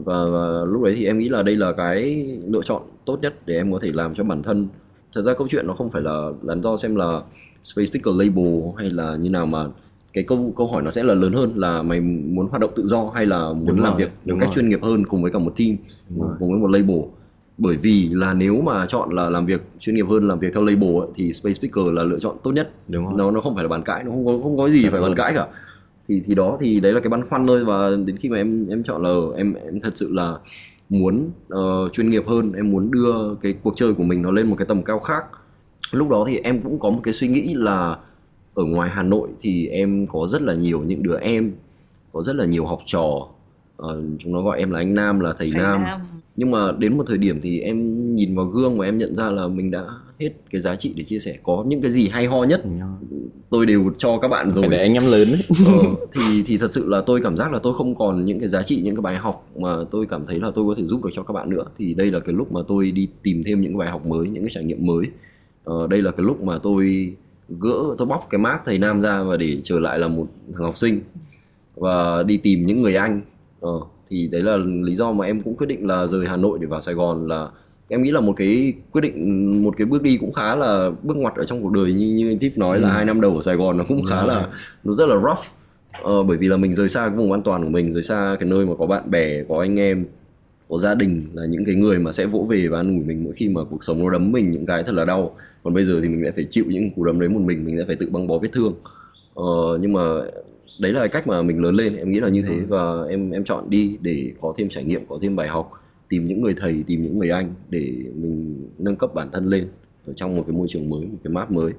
và, 0.00 0.24
và 0.30 0.64
lúc 0.64 0.82
đấy 0.82 0.94
thì 0.96 1.06
em 1.06 1.18
nghĩ 1.18 1.28
là 1.28 1.42
đây 1.42 1.56
là 1.56 1.72
cái 1.72 2.26
lựa 2.46 2.62
chọn 2.64 2.82
tốt 3.04 3.18
nhất 3.22 3.34
để 3.46 3.56
em 3.56 3.72
có 3.72 3.78
thể 3.82 3.90
làm 3.94 4.14
cho 4.14 4.24
bản 4.24 4.42
thân 4.42 4.68
thật 5.14 5.22
ra 5.22 5.34
câu 5.34 5.48
chuyện 5.50 5.66
nó 5.66 5.74
không 5.74 5.90
phải 5.90 6.02
là 6.02 6.30
là 6.42 6.56
do 6.62 6.76
xem 6.76 6.96
là 6.96 7.22
space 7.62 7.90
picker 7.92 8.14
label 8.16 8.60
hay 8.76 8.90
là 8.90 9.16
như 9.16 9.30
nào 9.30 9.46
mà 9.46 9.66
cái 10.12 10.24
câu 10.24 10.52
câu 10.56 10.66
hỏi 10.66 10.82
nó 10.82 10.90
sẽ 10.90 11.02
là 11.02 11.14
lớn 11.14 11.32
hơn 11.32 11.52
là 11.56 11.82
mày 11.82 12.00
muốn 12.00 12.48
hoạt 12.48 12.60
động 12.60 12.70
tự 12.76 12.86
do 12.86 13.10
hay 13.14 13.26
là 13.26 13.52
muốn 13.52 13.66
Đúng 13.66 13.80
làm 13.80 13.92
rồi, 13.92 14.00
việc 14.00 14.10
một 14.32 14.36
cách 14.40 14.48
rồi. 14.48 14.54
chuyên 14.54 14.68
nghiệp 14.68 14.82
hơn 14.82 15.06
cùng 15.06 15.22
với 15.22 15.30
cả 15.32 15.38
một 15.38 15.52
team 15.56 15.76
Đúng 16.08 16.20
rồi. 16.28 16.36
cùng 16.38 16.50
với 16.50 16.60
một 16.60 16.70
label 16.70 17.00
bởi 17.58 17.76
vì 17.76 18.08
là 18.08 18.34
nếu 18.34 18.60
mà 18.60 18.86
chọn 18.86 19.10
là 19.12 19.30
làm 19.30 19.46
việc 19.46 19.62
chuyên 19.80 19.96
nghiệp 19.96 20.06
hơn 20.08 20.28
làm 20.28 20.38
việc 20.38 20.54
theo 20.54 20.64
label 20.64 20.96
ấy, 20.96 21.08
thì 21.14 21.32
Space 21.32 21.54
Speaker 21.54 21.92
là 21.92 22.04
lựa 22.04 22.18
chọn 22.18 22.36
tốt 22.42 22.52
nhất. 22.52 22.70
Đúng 22.88 23.04
rồi. 23.04 23.14
Nó 23.16 23.30
nó 23.30 23.40
không 23.40 23.54
phải 23.54 23.64
là 23.64 23.68
bàn 23.68 23.82
cãi 23.82 24.04
nó 24.04 24.10
không 24.10 24.26
có 24.26 24.38
không 24.42 24.56
có 24.56 24.68
gì 24.68 24.82
Chuẩn 24.82 24.92
phải 24.92 25.00
bàn 25.00 25.14
cãi 25.14 25.32
cả. 25.34 25.46
Thì 26.08 26.22
thì 26.24 26.34
đó 26.34 26.56
thì 26.60 26.80
đấy 26.80 26.92
là 26.92 27.00
cái 27.00 27.08
băn 27.08 27.28
khoăn 27.28 27.46
thôi. 27.46 27.64
Và 27.64 27.90
đến 28.06 28.16
khi 28.16 28.28
mà 28.28 28.36
em 28.36 28.68
em 28.68 28.82
chọn 28.82 29.02
là 29.02 29.36
em 29.36 29.54
em 29.54 29.80
thật 29.80 29.96
sự 29.96 30.12
là 30.12 30.38
muốn 30.88 31.30
ờ, 31.48 31.88
chuyên 31.92 32.10
nghiệp 32.10 32.26
hơn 32.26 32.52
em 32.52 32.70
muốn 32.70 32.90
đưa 32.90 33.34
cái 33.42 33.54
cuộc 33.62 33.76
chơi 33.76 33.94
của 33.94 34.02
mình 34.02 34.22
nó 34.22 34.30
lên 34.30 34.46
một 34.46 34.56
cái 34.58 34.66
tầm 34.66 34.82
cao 34.82 34.98
khác. 34.98 35.24
Lúc 35.92 36.08
đó 36.08 36.24
thì 36.26 36.36
em 36.36 36.60
cũng 36.60 36.78
có 36.78 36.90
một 36.90 37.00
cái 37.02 37.14
suy 37.14 37.28
nghĩ 37.28 37.54
là 37.54 37.96
ở 38.54 38.64
ngoài 38.64 38.90
Hà 38.92 39.02
Nội 39.02 39.28
thì 39.40 39.66
em 39.66 40.06
có 40.06 40.26
rất 40.26 40.42
là 40.42 40.54
nhiều 40.54 40.82
những 40.82 41.02
đứa 41.02 41.18
em 41.18 41.52
có 42.12 42.22
rất 42.22 42.36
là 42.36 42.44
nhiều 42.44 42.66
học 42.66 42.80
trò 42.86 43.28
Ờ, 43.76 44.02
chúng 44.18 44.32
nó 44.32 44.42
gọi 44.42 44.58
em 44.58 44.70
là 44.70 44.78
anh 44.78 44.94
Nam 44.94 45.20
là 45.20 45.32
thầy, 45.38 45.50
Thầy 45.52 45.62
Nam. 45.62 45.82
Nam. 45.82 46.00
nhưng 46.36 46.50
mà 46.50 46.72
đến 46.78 46.96
một 46.96 47.04
thời 47.06 47.18
điểm 47.18 47.40
thì 47.42 47.60
em 47.60 48.14
nhìn 48.14 48.36
vào 48.36 48.46
gương 48.46 48.78
và 48.78 48.86
em 48.86 48.98
nhận 48.98 49.14
ra 49.14 49.30
là 49.30 49.48
mình 49.48 49.70
đã 49.70 49.84
hết 50.20 50.30
cái 50.50 50.60
giá 50.60 50.76
trị 50.76 50.92
để 50.96 51.04
chia 51.04 51.18
sẻ. 51.18 51.38
Có 51.42 51.64
những 51.66 51.80
cái 51.80 51.90
gì 51.90 52.08
hay 52.08 52.26
ho 52.26 52.44
nhất 52.44 52.64
tôi 53.50 53.66
đều 53.66 53.92
cho 53.98 54.18
các 54.18 54.28
bạn 54.28 54.50
rồi. 54.50 54.62
phải 54.62 54.68
để 54.68 54.78
anh 54.78 54.94
em 54.94 55.04
lớn 55.06 55.28
ấy 55.28 55.40
ờ, 55.66 55.72
thì 56.12 56.42
thì 56.46 56.58
thật 56.58 56.72
sự 56.72 56.88
là 56.88 57.00
tôi 57.00 57.20
cảm 57.22 57.36
giác 57.36 57.52
là 57.52 57.58
tôi 57.58 57.74
không 57.74 57.94
còn 57.94 58.24
những 58.24 58.38
cái 58.38 58.48
giá 58.48 58.62
trị 58.62 58.80
những 58.84 58.94
cái 58.96 59.02
bài 59.02 59.16
học 59.16 59.48
mà 59.56 59.76
tôi 59.90 60.06
cảm 60.06 60.26
thấy 60.26 60.40
là 60.40 60.50
tôi 60.54 60.66
có 60.66 60.74
thể 60.74 60.84
giúp 60.84 61.04
được 61.04 61.10
cho 61.12 61.22
các 61.22 61.32
bạn 61.32 61.50
nữa. 61.50 61.64
Thì 61.78 61.94
đây 61.94 62.10
là 62.10 62.20
cái 62.20 62.34
lúc 62.34 62.52
mà 62.52 62.60
tôi 62.68 62.90
đi 62.90 63.08
tìm 63.22 63.42
thêm 63.46 63.60
những 63.60 63.72
cái 63.72 63.78
bài 63.78 63.90
học 63.90 64.06
mới 64.06 64.30
những 64.30 64.42
cái 64.44 64.50
trải 64.54 64.64
nghiệm 64.64 64.86
mới. 64.86 65.06
Ờ, 65.64 65.86
đây 65.86 66.02
là 66.02 66.10
cái 66.10 66.24
lúc 66.26 66.42
mà 66.42 66.58
tôi 66.58 67.14
gỡ 67.48 67.94
tôi 67.98 68.06
bóc 68.06 68.26
cái 68.30 68.38
mác 68.38 68.58
thầy 68.64 68.78
nam 68.78 69.00
ra 69.00 69.22
và 69.22 69.36
để 69.36 69.60
trở 69.62 69.80
lại 69.80 69.98
là 69.98 70.08
một 70.08 70.26
thằng 70.54 70.64
học 70.64 70.76
sinh 70.76 71.00
và 71.76 72.22
đi 72.22 72.36
tìm 72.36 72.66
những 72.66 72.82
người 72.82 72.94
anh 72.94 73.20
ờ, 73.64 73.80
thì 74.08 74.28
đấy 74.32 74.42
là 74.42 74.56
lý 74.56 74.94
do 74.94 75.12
mà 75.12 75.26
em 75.26 75.40
cũng 75.40 75.56
quyết 75.56 75.66
định 75.66 75.86
là 75.86 76.06
rời 76.06 76.26
Hà 76.26 76.36
Nội 76.36 76.58
để 76.60 76.66
vào 76.66 76.80
Sài 76.80 76.94
Gòn 76.94 77.28
là 77.28 77.48
em 77.88 78.02
nghĩ 78.02 78.10
là 78.10 78.20
một 78.20 78.32
cái 78.36 78.72
quyết 78.92 79.00
định 79.00 79.62
một 79.62 79.74
cái 79.78 79.86
bước 79.86 80.02
đi 80.02 80.16
cũng 80.20 80.32
khá 80.32 80.56
là 80.56 80.90
bước 81.02 81.16
ngoặt 81.16 81.34
ở 81.36 81.44
trong 81.44 81.62
cuộc 81.62 81.72
đời. 81.72 81.92
Như 81.92 82.06
như 82.06 82.30
anh 82.30 82.38
Tip 82.38 82.58
nói 82.58 82.80
là 82.80 82.88
Ừ. 82.88 82.92
hai 82.92 83.04
năm 83.04 83.20
đầu 83.20 83.36
ở 83.36 83.42
Sài 83.42 83.56
Gòn 83.56 83.78
nó 83.78 83.84
cũng 83.88 84.02
khá 84.02 84.26
là 84.26 84.48
nó 84.84 84.92
rất 84.92 85.08
là 85.08 85.14
rough. 85.14 85.44
Ờ, 86.02 86.22
bởi 86.22 86.36
vì 86.36 86.48
là 86.48 86.56
mình 86.56 86.72
rời 86.74 86.88
xa 86.88 87.08
cái 87.08 87.16
vùng 87.16 87.32
an 87.32 87.42
toàn 87.42 87.64
của 87.64 87.70
mình 87.70 87.92
rời 87.92 88.02
xa 88.02 88.36
cái 88.40 88.48
nơi 88.48 88.66
mà 88.66 88.72
có 88.78 88.86
bạn 88.86 89.10
bè 89.10 89.42
có 89.48 89.60
anh 89.60 89.78
em 89.80 90.04
có 90.68 90.78
gia 90.78 90.94
đình 90.94 91.26
là 91.34 91.46
những 91.46 91.64
cái 91.64 91.74
người 91.74 91.98
mà 91.98 92.12
sẽ 92.12 92.26
vỗ 92.26 92.46
về 92.50 92.68
và 92.68 92.78
an 92.80 92.96
ủi 92.96 93.04
mình 93.06 93.24
mỗi 93.24 93.32
khi 93.32 93.48
mà 93.48 93.60
cuộc 93.70 93.84
sống 93.84 93.98
nó 94.04 94.10
đấm 94.10 94.32
mình 94.32 94.50
những 94.50 94.66
cái 94.66 94.82
thật 94.84 94.94
là 94.94 95.04
đau. 95.04 95.36
Còn 95.62 95.74
bây 95.74 95.84
giờ 95.84 96.00
thì 96.02 96.08
mình 96.08 96.22
lại 96.22 96.32
phải 96.36 96.46
chịu 96.50 96.64
những 96.68 96.90
cú 96.90 97.04
đấm 97.04 97.20
đấy 97.20 97.28
một 97.28 97.40
mình 97.40 97.64
mình 97.64 97.76
sẽ 97.78 97.84
phải 97.86 97.96
tự 97.96 98.10
băng 98.10 98.26
bó 98.26 98.38
vết 98.38 98.48
thương. 98.52 98.74
Ờ, 99.34 99.78
nhưng 99.80 99.92
mà 99.92 100.00
đấy 100.78 100.92
là 100.92 101.06
cách 101.06 101.26
mà 101.26 101.42
mình 101.42 101.62
lớn 101.62 101.74
lên 101.74 101.96
em 101.96 102.10
nghĩ 102.10 102.20
là 102.20 102.28
như 102.28 102.42
thế. 102.42 102.60
Và 102.68 103.04
em 103.08 103.30
em 103.30 103.44
chọn 103.44 103.70
đi 103.70 103.98
để 104.00 104.32
có 104.40 104.54
thêm 104.56 104.68
trải 104.68 104.84
nghiệm 104.84 105.06
có 105.06 105.18
thêm 105.22 105.36
bài 105.36 105.48
học 105.48 105.72
tìm 106.08 106.26
những 106.26 106.40
người 106.40 106.54
thầy 106.56 106.84
tìm 106.86 107.02
những 107.02 107.18
người 107.18 107.30
anh 107.30 107.54
để 107.68 107.92
mình 108.14 108.68
nâng 108.78 108.96
cấp 108.96 109.14
bản 109.14 109.28
thân 109.32 109.46
lên 109.46 109.68
ở 110.06 110.12
trong 110.12 110.36
một 110.36 110.44
cái 110.46 110.56
môi 110.56 110.68
trường 110.70 110.88
mới 110.90 111.00
một 111.00 111.18
cái 111.24 111.32
map 111.32 111.50
mới. 111.50 111.72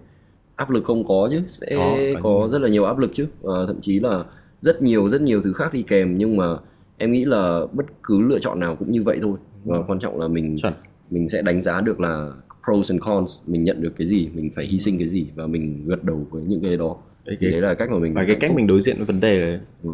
Áp 0.56 0.70
lực 0.70 0.84
không 0.84 1.08
có 1.08 1.28
chứ 1.32 1.42
sẽ 1.48 1.76
Có, 1.76 1.98
có, 2.24 2.48
rất 2.52 2.62
là 2.62 2.70
nhiều 2.70 2.84
áp 2.84 2.98
lực 2.98 3.12
chứ. 3.14 3.28
Và 3.42 3.66
thậm 3.68 3.82
chí 3.82 4.00
là 4.00 4.24
rất 4.58 4.82
nhiều 4.82 5.10
rất 5.10 5.22
nhiều 5.22 5.42
thứ 5.42 5.54
khác 5.54 5.74
đi 5.74 5.84
kèm 5.84 6.18
nhưng 6.18 6.38
mà 6.38 6.58
em 6.98 7.12
nghĩ 7.12 7.26
là 7.26 7.62
bất 7.74 7.86
cứ 8.04 8.22
lựa 8.22 8.40
chọn 8.40 8.60
nào 8.60 8.76
cũng 8.76 8.92
như 8.92 9.04
vậy 9.04 9.20
thôi. 9.22 9.38
Và 9.66 9.82
quan 9.88 10.00
trọng 10.00 10.20
là 10.20 10.28
mình 10.28 10.58
Chuẩn. 10.62 10.74
mình 11.12 11.30
sẽ 11.30 11.42
đánh 11.42 11.62
giá 11.62 11.82
được 11.82 12.00
là 12.00 12.32
pros 12.66 12.92
and 12.92 13.02
cons 13.02 13.40
mình 13.48 13.64
nhận 13.64 13.82
được 13.82 13.94
cái 13.98 14.08
gì 14.08 14.30
mình 14.34 14.50
phải 14.56 14.66
hy 14.66 14.80
sinh 14.80 15.00
cái 15.00 15.08
gì 15.08 15.28
và 15.36 15.48
mình 15.48 15.84
gật 15.86 16.04
đầu 16.04 16.28
với 16.30 16.44
những 16.48 16.62
cái 16.62 16.78
đó 16.78 16.98
Đấy, 17.26 17.36
thì 17.40 17.48
cái- 17.48 17.52
đấy 17.52 17.62
là 17.62 17.74
cách 17.74 17.90
mà 17.92 18.00
mình 18.00 18.14
và 18.14 18.24
cái 18.28 18.36
cách 18.40 18.52
mình 18.54 18.68
đối 18.68 18.82
diện 18.82 18.98
với 18.98 19.06
vấn 19.06 19.20
đề 19.20 19.42
ấy, 19.42 19.60
Ừ. 19.84 19.92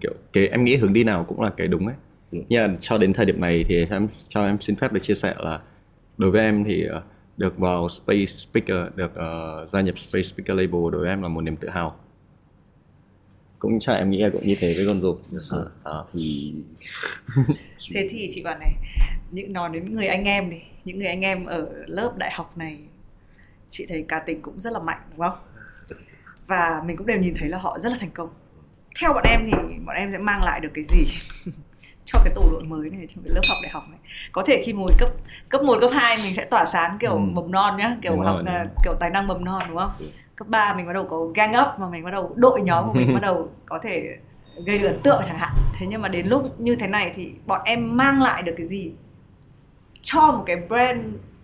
kiểu 0.00 0.12
cái 0.32 0.48
em 0.48 0.64
nghĩ 0.64 0.76
hướng 0.76 0.92
đi 0.92 1.04
nào 1.04 1.24
cũng 1.28 1.40
là 1.40 1.50
cái 1.56 1.66
đúng 1.68 1.86
ấy. 1.86 1.96
Ừ. 2.32 2.38
nhưng 2.48 2.62
mà 2.66 2.76
cho 2.80 2.98
đến 2.98 3.12
thời 3.12 3.26
điểm 3.26 3.40
này 3.40 3.64
thì 3.68 3.86
em 3.90 4.08
cho 4.28 4.46
em 4.46 4.60
xin 4.60 4.76
phép 4.76 4.92
được 4.92 5.00
chia 5.02 5.14
sẻ 5.14 5.34
là 5.38 5.60
đối 6.18 6.30
với 6.30 6.40
em 6.40 6.64
thì 6.64 6.84
ờ, 6.84 7.02
được 7.36 7.58
vào 7.58 7.88
Space 7.88 8.26
Speaker 8.26 8.76
được 8.96 9.14
ờ, 9.14 9.66
gia 9.72 9.80
nhập 9.80 9.98
Space 9.98 10.22
Speaker 10.22 10.56
label 10.56 10.90
đối 10.92 11.00
với 11.00 11.08
em 11.08 11.22
là 11.22 11.28
một 11.28 11.40
niềm 11.40 11.56
tự 11.56 11.68
hào. 11.68 11.96
Cũng 13.58 13.80
chắc 13.80 13.94
em 13.94 14.10
nghĩ 14.10 14.18
là 14.22 14.28
cũng 14.28 14.46
như 14.46 14.54
thế 14.60 14.74
với 14.76 14.86
con 14.86 15.00
dục 15.02 15.20
Yes. 15.32 15.52
Ờ, 15.82 16.04
thì 16.14 16.54
thế 17.94 18.06
thì 18.10 18.26
chị 18.34 18.42
bảo 18.42 18.58
này 18.58 18.72
những 19.30 19.52
nói 19.52 19.70
đến 19.72 19.94
người 19.94 20.06
anh 20.06 20.24
em 20.24 20.50
đi 20.50 20.56
những 20.84 20.98
người 20.98 21.06
anh 21.08 21.20
em 21.20 21.44
ở 21.44 21.68
lớp 21.86 22.12
đại 22.18 22.30
học 22.34 22.58
này 22.58 22.78
chị 23.68 23.86
thấy 23.88 24.04
cá 24.08 24.18
tính 24.18 24.42
cũng 24.42 24.60
rất 24.60 24.72
là 24.72 24.78
mạnh 24.78 25.00
đúng 25.10 25.18
không 25.20 25.38
và 26.48 26.82
mình 26.84 26.96
cũng 26.96 27.06
đều 27.06 27.18
nhìn 27.18 27.34
thấy 27.38 27.48
là 27.48 27.58
họ 27.58 27.78
rất 27.78 27.90
là 27.92 27.96
thành 28.00 28.10
công. 28.10 28.28
Theo 29.00 29.12
bọn 29.12 29.24
em 29.30 29.40
thì 29.46 29.52
bọn 29.86 29.96
em 29.96 30.10
sẽ 30.12 30.18
mang 30.18 30.42
lại 30.44 30.60
được 30.60 30.68
cái 30.74 30.84
gì 30.84 31.04
cho 32.04 32.18
cái 32.24 32.32
tổ 32.34 32.42
đội 32.52 32.62
mới 32.64 32.90
này 32.90 33.06
trong 33.14 33.24
cái 33.24 33.34
lớp 33.34 33.40
học 33.48 33.58
đại 33.62 33.72
học 33.72 33.84
này? 33.90 33.98
Có 34.32 34.42
thể 34.46 34.62
khi 34.66 34.72
ngồi 34.72 34.92
cấp 34.98 35.08
cấp 35.48 35.62
1, 35.62 35.78
cấp 35.80 35.90
2 35.94 36.16
mình 36.16 36.34
sẽ 36.34 36.44
tỏa 36.44 36.64
sáng 36.64 36.96
kiểu 37.00 37.12
Ừ. 37.12 37.18
mầm 37.18 37.50
non 37.50 37.76
nhá 37.76 37.96
kiểu 38.02 38.12
Đúng 38.12 38.20
học 38.24 38.34
rồi, 38.36 38.44
là 38.44 38.64
đúng 38.64 38.74
kiểu 38.84 38.94
tài 39.00 39.10
năng 39.10 39.26
mầm 39.26 39.44
non 39.44 39.62
đúng 39.68 39.76
không? 39.76 39.90
Ừ. 39.98 40.06
cấp 40.36 40.48
3 40.48 40.74
mình 40.74 40.86
bắt 40.86 40.92
đầu 40.92 41.06
có 41.10 41.18
gang 41.34 41.50
up 41.60 41.66
mà 41.80 41.88
mình 41.90 42.04
bắt 42.04 42.10
đầu 42.10 42.32
đội 42.36 42.60
nhóm 42.60 42.86
của 42.88 42.94
mình 42.94 43.14
bắt 43.14 43.20
đầu 43.22 43.50
có 43.66 43.78
thể 43.82 44.16
gây 44.66 44.78
được 44.78 44.86
ấn 44.86 45.00
tượng 45.02 45.22
chẳng 45.26 45.38
hạn. 45.38 45.50
Thế 45.78 45.86
nhưng 45.90 46.02
mà 46.02 46.08
đến 46.08 46.26
lúc 46.26 46.60
như 46.60 46.74
thế 46.76 46.86
này 46.86 47.12
thì 47.16 47.32
bọn 47.46 47.60
em 47.64 47.96
mang 47.96 48.22
lại 48.22 48.42
được 48.42 48.54
cái 48.58 48.68
gì 48.68 48.92
cho 50.00 50.20
một 50.32 50.42
cái 50.46 50.56
brand 50.68 51.00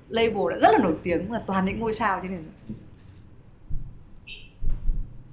label 0.08 0.50
đã 0.50 0.56
rất 0.62 0.68
là 0.72 0.78
nổi 0.82 0.94
tiếng 1.02 1.28
và 1.32 1.40
toàn 1.46 1.64
những 1.64 1.80
ngôi 1.80 1.92
sao 1.92 2.20
thế 2.22 2.28
này 2.28 2.38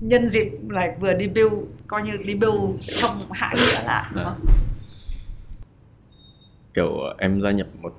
nhân 0.02 0.30
dịp 0.30 0.52
lại 0.70 0.96
vừa 1.00 1.14
đi 1.14 1.28
build 1.28 1.54
coi 1.88 2.02
như 2.02 2.12
đi 2.26 2.36
build 2.36 2.82
trong 3.02 3.26
hạ 3.32 3.52
nghĩa 3.56 3.84
lại 3.86 4.12
đúng 4.16 4.24
không? 4.24 4.40
Vâng. 4.46 4.56
kiểu 6.74 6.98
em 7.18 7.42
gia 7.42 7.52
nhập 7.52 7.68
một 7.82 7.94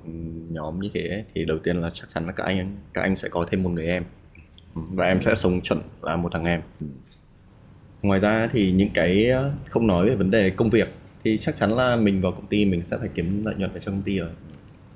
nhóm 0.50 0.80
như 0.80 0.90
thế 0.94 1.08
ấy, 1.08 1.24
thì 1.34 1.44
đầu 1.44 1.58
tiên 1.58 1.80
là 1.80 1.90
chắc 1.90 2.08
chắn 2.08 2.26
là 2.26 2.32
các 2.32 2.44
anh 2.44 2.76
các 2.94 3.02
anh 3.02 3.16
sẽ 3.16 3.28
có 3.28 3.46
thêm 3.50 3.62
một 3.62 3.70
người 3.70 3.86
em. 3.86 4.04
Và 4.74 5.06
em 5.06 5.22
sẽ 5.22 5.34
sống 5.34 5.60
chuẩn 5.60 5.80
là 6.02 6.16
một 6.16 6.32
thằng 6.32 6.44
em. 6.44 6.60
Ngoài 8.02 8.20
ra 8.20 8.48
thì 8.52 8.72
những 8.72 8.90
cái 8.94 9.26
ờ, 9.28 9.52
không 9.68 9.86
nói 9.86 10.08
về 10.08 10.14
vấn 10.14 10.30
đề 10.30 10.50
công 10.50 10.70
việc 10.70 10.88
thì 11.24 11.38
chắc 11.38 11.56
chắn 11.56 11.76
là 11.76 11.96
mình 11.96 12.20
vào 12.20 12.32
công 12.32 12.46
ty 12.46 12.64
mình 12.64 12.82
sẽ 12.84 12.98
phải 12.98 13.08
kiếm 13.14 13.44
lợi 13.44 13.54
nhuận 13.58 13.72
ở 13.72 13.78
trong 13.78 13.94
công 13.94 14.02
ty 14.02 14.18
rồi. 14.18 14.30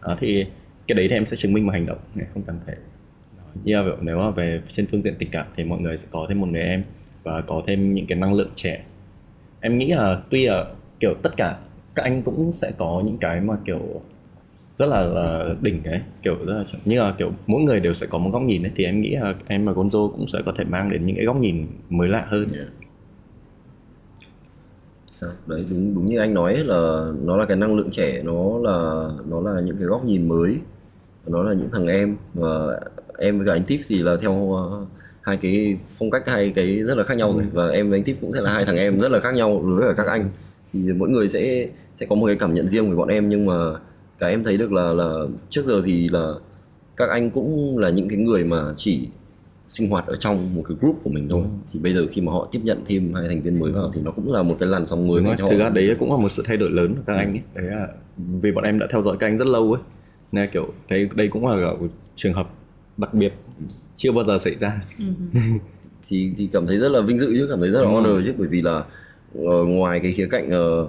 Đó 0.03 0.17
thì 0.21 0.47
cái 0.87 0.97
đấy 0.97 1.09
thì 1.09 1.17
em 1.17 1.27
sẽ 1.27 1.37
chứng 1.37 1.53
minh 1.53 1.67
bằng 1.67 1.75
hành 1.75 1.87
động 1.87 1.99
không 2.35 2.43
cần 2.43 2.61
phải 2.67 2.77
nói. 3.57 3.63
như 3.65 3.91
là 3.91 3.97
nếu 4.01 4.19
mà 4.19 4.31
về 4.31 4.63
trên 4.73 4.87
phương 4.87 5.03
diện 5.03 5.15
tình 5.19 5.29
cảm 5.33 5.47
thì 5.57 5.65
mọi 5.65 5.81
người 5.81 5.97
sẽ 5.97 6.09
có 6.11 6.27
thêm 6.29 6.41
một 6.41 6.47
người 6.47 6.63
em 6.63 6.83
và 7.23 7.41
có 7.41 7.63
thêm 7.67 7.95
những 7.95 8.07
cái 8.07 8.19
năng 8.19 8.35
lượng 8.35 8.51
trẻ 8.55 8.85
em 9.61 9.79
nghĩ 9.79 9.93
là 9.93 10.21
tuy 10.31 10.47
là 10.47 10.65
kiểu 11.01 11.15
tất 11.23 11.37
cả 11.37 11.59
các 11.95 12.03
anh 12.03 12.23
cũng 12.23 12.53
sẽ 12.53 12.73
có 12.79 13.03
những 13.05 13.19
cái 13.19 13.41
mà 13.41 13.57
kiểu 13.65 13.81
rất 14.79 14.87
là, 14.87 15.03
là 15.03 15.55
đỉnh 15.61 15.85
ấy 15.85 16.01
kiểu 16.23 16.37
rất 16.47 16.55
là 16.55 16.65
như 16.85 17.01
là 17.01 17.15
kiểu 17.19 17.33
mỗi 17.47 17.63
người 17.63 17.81
đều 17.81 17.93
sẽ 17.93 18.07
có 18.07 18.19
một 18.19 18.31
góc 18.33 18.43
nhìn 18.43 18.63
ấy 18.63 18.73
thì 18.77 18.85
em 18.85 19.01
nghĩ 19.01 19.11
là 19.11 19.35
em 19.47 19.67
và 19.67 19.73
Gonzo 19.73 20.11
cũng 20.11 20.29
sẽ 20.29 20.39
có 20.47 20.53
thể 20.59 20.65
mang 20.65 20.91
đến 20.91 21.07
những 21.07 21.17
cái 21.17 21.25
góc 21.25 21.37
nhìn 21.37 21.67
mới 21.91 22.09
lạ 22.09 22.27
hơn 22.29 22.49
Yeah. 22.53 22.69
sao 25.11 25.31
đấy 25.47 25.65
đúng 25.71 25.95
đúng 25.95 26.07
như 26.07 26.19
anh 26.19 26.35
nói 26.35 26.55
ấy 26.55 26.65
là 26.65 27.13
nó 27.23 27.37
là 27.37 27.45
cái 27.45 27.57
năng 27.57 27.77
lượng 27.77 27.91
trẻ 27.91 28.23
nó 28.23 28.59
là 28.59 29.09
nó 29.29 29.41
là 29.41 29.61
những 29.61 29.77
cái 29.77 29.87
góc 29.87 30.05
nhìn 30.05 30.29
mới 30.29 30.57
nó 31.27 31.43
là 31.43 31.53
những 31.53 31.69
thằng 31.73 31.87
em 31.87 32.17
và 32.35 32.81
em 33.19 33.39
với 33.39 33.47
cả 33.47 33.53
anh 33.53 33.65
Tip 33.65 33.81
thì 33.89 34.03
là 34.03 34.17
theo 34.21 34.33
uh, 34.33 34.89
hai 35.23 35.37
cái 35.37 35.77
phong 35.99 36.11
cách 36.11 36.23
hai 36.27 36.53
cái 36.55 36.77
rất 36.77 36.99
là 36.99 37.05
khác 37.05 37.15
nhau 37.15 37.33
rồi. 37.33 37.45
Và 37.53 37.69
em 37.69 37.91
với 37.91 37.99
anh 37.99 38.05
Tip 38.05 38.17
cũng 38.21 38.33
sẽ 38.33 38.41
là 38.41 38.53
hai 38.53 38.65
thằng 38.65 38.77
em 38.77 39.01
rất 39.01 39.11
là 39.11 39.21
khác 39.21 39.35
nhau 39.35 39.63
đối 39.67 39.81
với 39.81 39.95
các 39.97 40.07
anh. 40.07 40.31
Thì 40.73 40.81
mỗi 40.97 41.09
người 41.09 41.29
sẽ 41.29 41.69
sẽ 41.95 42.07
có 42.07 42.17
một 42.17 42.27
cái 42.27 42.37
cảm 42.37 42.55
nhận 42.55 42.69
riêng 42.69 42.89
với 42.89 42.97
bọn 42.97 43.09
em. 43.09 43.29
Nhưng 43.29 43.47
mà 43.47 43.55
cái 44.19 44.31
em 44.31 44.45
thấy 44.45 44.57
được 44.57 44.73
là 44.73 44.93
là 44.93 45.27
trước 45.49 45.65
giờ 45.65 45.83
thì 45.85 46.09
là 46.09 46.33
các 46.97 47.11
anh 47.11 47.31
cũng 47.31 47.79
là 47.79 47.91
những 47.91 48.09
cái 48.09 48.19
người 48.19 48.45
mà 48.45 48.73
chỉ 48.77 49.09
sinh 49.69 49.91
hoạt 49.91 50.07
ở 50.07 50.17
trong 50.17 50.55
một 50.55 50.63
cái 50.69 50.77
group 50.81 50.97
của 51.05 51.11
mình 51.11 51.29
thôi. 51.29 51.43
Thì 51.73 51.81
bây 51.81 51.95
giờ 51.95 52.07
khi 52.11 52.23
mà 52.23 52.33
họ 52.33 52.49
tiếp 52.53 52.61
nhận 52.63 52.79
thêm 52.87 53.15
hai 53.15 53.29
thành 53.29 53.43
viên 53.43 53.59
mới 53.59 53.73
vào 53.73 53.91
thì 53.95 54.01
nó 54.05 54.11
cũng 54.11 54.33
là 54.33 54.43
một 54.43 54.57
cái 54.61 54.69
làn 54.69 54.87
sóng 54.87 55.09
mới 55.09 55.23
cho 55.39 55.49
thực 55.51 55.59
họ 55.59 55.65
ra 55.65 55.69
đấy 55.69 55.97
cũng 55.99 56.11
là 56.11 56.17
một 56.17 56.29
sự 56.29 56.43
thay 56.47 56.57
đổi 56.57 56.71
lớn 56.71 56.95
của 56.95 57.03
các 57.07 57.17
anh 57.17 57.33
ấy. 57.33 57.43
Đấy 57.55 57.67
là 57.67 57.89
vì 58.43 58.53
bọn 58.53 58.65
em 58.65 58.79
đã 58.79 58.87
theo 58.91 59.03
dõi 59.03 59.17
các 59.21 59.27
anh 59.27 59.39
rất 59.39 59.47
lâu 59.47 59.73
ấy. 59.73 59.83
Nên 60.33 60.51
kiểu 60.53 60.69
đây 60.91 61.09
đây 61.15 61.29
cũng 61.29 61.47
là 61.47 61.73
trường 62.17 62.33
hợp 62.33 62.49
đặc 62.97 63.15
biệt 63.15 63.33
chưa 63.97 64.13
bao 64.13 64.25
giờ 64.25 64.39
xảy 64.39 64.55
ra. 64.61 64.81
Thì 66.09 66.33
thì 66.37 66.49
cảm 66.53 66.67
thấy 66.67 66.79
rất 66.79 66.89
là 66.89 67.01
vinh 67.01 67.19
dự 67.19 67.27
chứ 67.37 67.47
cảm 67.51 67.61
thấy 67.61 67.69
rất 67.71 67.83
là 67.83 67.89
honor 67.91 68.25
chứ 68.27 68.35
bởi 68.39 68.49
vì 68.49 68.63
là 68.63 68.85
ờ, 69.35 69.65
ngoài 69.65 70.01
cái 70.01 70.13
khía 70.13 70.29
cạnh 70.31 70.51
ờ, 70.51 70.89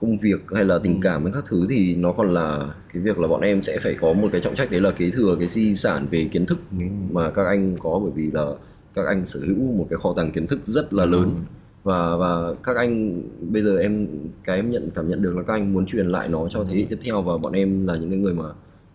công 0.00 0.18
việc 0.18 0.40
hay 0.54 0.64
là 0.64 0.74
Ừ. 0.74 0.80
tình 0.84 1.00
cảm 1.00 1.22
với 1.22 1.32
các 1.32 1.44
thứ 1.50 1.66
thì 1.70 1.94
nó 1.94 2.12
còn 2.12 2.34
là 2.34 2.74
cái 2.92 3.02
việc 3.02 3.18
là 3.18 3.28
bọn 3.28 3.40
em 3.40 3.62
sẽ 3.62 3.78
phải 3.82 3.94
có 4.00 4.12
một 4.12 4.28
cái 4.32 4.40
trọng 4.40 4.54
trách 4.54 4.70
đấy 4.70 4.80
là 4.80 4.90
kế 4.90 5.10
thừa 5.10 5.36
cái 5.38 5.48
di 5.48 5.74
sản 5.74 6.06
về 6.10 6.28
kiến 6.32 6.46
thức 6.46 6.58
Ừ. 6.72 6.84
mà 7.10 7.30
các 7.30 7.46
anh 7.46 7.76
có 7.78 8.00
bởi 8.02 8.12
vì 8.14 8.30
là 8.30 8.46
các 8.94 9.06
anh 9.06 9.26
sở 9.26 9.40
hữu 9.40 9.72
một 9.72 9.86
cái 9.90 9.98
kho 10.02 10.14
tàng 10.16 10.30
kiến 10.32 10.46
thức 10.46 10.60
rất 10.64 10.92
là 10.92 11.04
lớn. 11.04 11.30
và 11.84 12.16
và 12.16 12.54
các 12.62 12.76
anh 12.76 13.22
bây 13.40 13.62
giờ 13.62 13.78
em 13.78 14.06
cái 14.44 14.56
em 14.56 14.70
nhận 14.70 14.90
cảm 14.94 15.08
nhận 15.08 15.22
được 15.22 15.36
là 15.36 15.42
các 15.42 15.52
anh 15.54 15.72
muốn 15.72 15.86
truyền 15.86 16.06
lại 16.08 16.28
nó 16.28 16.48
cho 16.50 16.64
thế 16.64 16.74
hệ 16.76 16.86
tiếp 16.90 16.98
theo 17.02 17.22
và 17.22 17.36
bọn 17.38 17.52
em 17.52 17.86
là 17.86 17.96
những 17.96 18.10
cái 18.10 18.18
người 18.18 18.34
mà 18.34 18.44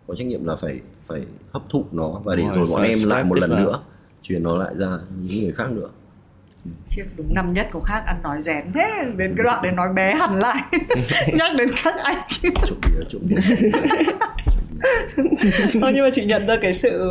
có 0.08 0.16
trách 0.16 0.28
nhiệm 0.28 0.46
là 0.46 0.56
phải 0.56 0.80
phải 1.08 1.22
hấp 1.52 1.70
thụ 1.70 1.86
nó 1.92 2.10
và 2.24 2.36
để 2.36 2.44
rồi 2.44 2.54
rồi, 2.54 2.68
bọn 2.72 2.84
em 2.84 2.98
lại 3.04 3.24
một 3.24 3.40
lần 3.40 3.50
vào. 3.50 3.60
nữa 3.60 3.80
truyền 4.24 4.44
nó 4.44 4.58
lại 4.58 4.76
ra 4.76 4.88
những 5.22 5.44
người 5.44 5.52
khác 5.52 5.72
nữa. 5.72 5.90
Khiếp 6.90 7.04
đúng 7.18 7.34
năm 7.34 7.54
nhất 7.54 7.68
có 7.72 7.80
khác 7.80 8.04
ăn 8.06 8.20
nói 8.24 8.42
rén 8.42 8.72
thế. 8.74 9.06
Đến 9.18 9.34
cái 9.38 9.44
đoạn 9.44 9.64
đấy 9.64 9.72
nói 9.72 9.94
bé 9.94 10.16
hẳn 10.16 10.36
lại. 10.36 10.62
Nhắc 11.34 11.52
đến 11.58 11.68
các 11.84 11.96
anh. 12.04 12.18
Trộm 12.42 12.78
bia 12.82 13.04
trộm 13.10 13.22
bia 13.26 13.36
Thôi 15.82 15.92
nhưng 15.96 16.04
mà 16.04 16.10
chị 16.14 16.26
nhận 16.26 16.48
ra 16.48 16.56
cái 16.62 16.74
sự 16.74 17.02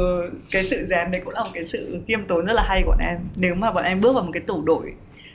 cái 0.51 0.65
sự 0.65 0.87
rén 0.87 1.11
đấy 1.11 1.21
cũng 1.25 1.35
là 1.35 1.43
một 1.43 1.51
cái 1.55 1.65
sự 1.65 2.01
kiêm 2.07 2.25
tốn 2.25 2.47
rất 2.47 2.53
là 2.53 2.63
hay 2.67 2.83
của 2.83 2.91
bọn 2.91 2.99
em. 2.99 3.19
Nếu 3.37 3.55
mà 3.55 3.73
bọn 3.73 3.85
em 3.85 4.01
bước 4.01 4.13
vào 4.13 4.25
một 4.25 4.31
cái 4.33 4.43
tổ 4.47 4.63
đội 4.67 4.93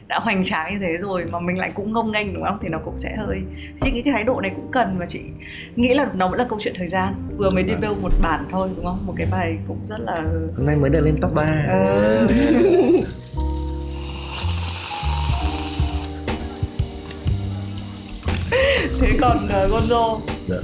đã 0.09 0.19
hoành 0.19 0.43
tráng 0.43 0.73
như 0.73 0.79
thế 0.79 0.97
rồi 0.97 1.25
mà 1.31 1.39
mình 1.39 1.57
lại 1.57 1.71
cũng 1.73 1.93
ngông 1.93 2.11
nghênh 2.11 2.33
đúng 2.33 2.43
không 2.43 2.57
thì 2.61 2.69
nó 2.69 2.77
cũng 2.85 2.97
sẽ 2.97 3.15
hơi 3.17 3.37
chị 3.81 3.91
nghĩ 3.91 4.01
cái 4.01 4.13
thái 4.13 4.23
độ 4.23 4.41
này 4.41 4.51
cũng 4.55 4.71
cần 4.71 4.95
và 4.99 5.05
chị 5.05 5.19
nghĩ 5.75 5.93
là 5.93 6.09
nó 6.13 6.27
vẫn 6.27 6.39
là 6.39 6.45
câu 6.49 6.59
chuyện 6.61 6.73
thời 6.77 6.87
gian 6.87 7.13
vừa 7.37 7.49
mới 7.49 7.63
đi 7.63 7.73
Vâng. 7.73 7.81
build 7.81 8.01
một 8.03 8.11
bản 8.21 8.45
thôi 8.51 8.69
đúng 8.75 8.85
không 8.85 9.05
một 9.05 9.13
cái 9.17 9.27
bài 9.31 9.57
cũng 9.67 9.79
rất 9.89 9.99
là 9.99 10.15
hôm 10.57 10.65
nay 10.65 10.75
mới 10.81 10.89
được 10.89 11.01
lên 11.01 11.17
top 11.21 11.33
3 11.33 11.65
Ờ. 11.67 12.27
thế 19.01 19.17
còn 19.21 19.37
uh, 19.45 19.71
Gonzo 19.71 20.19
Dạ. 20.47 20.57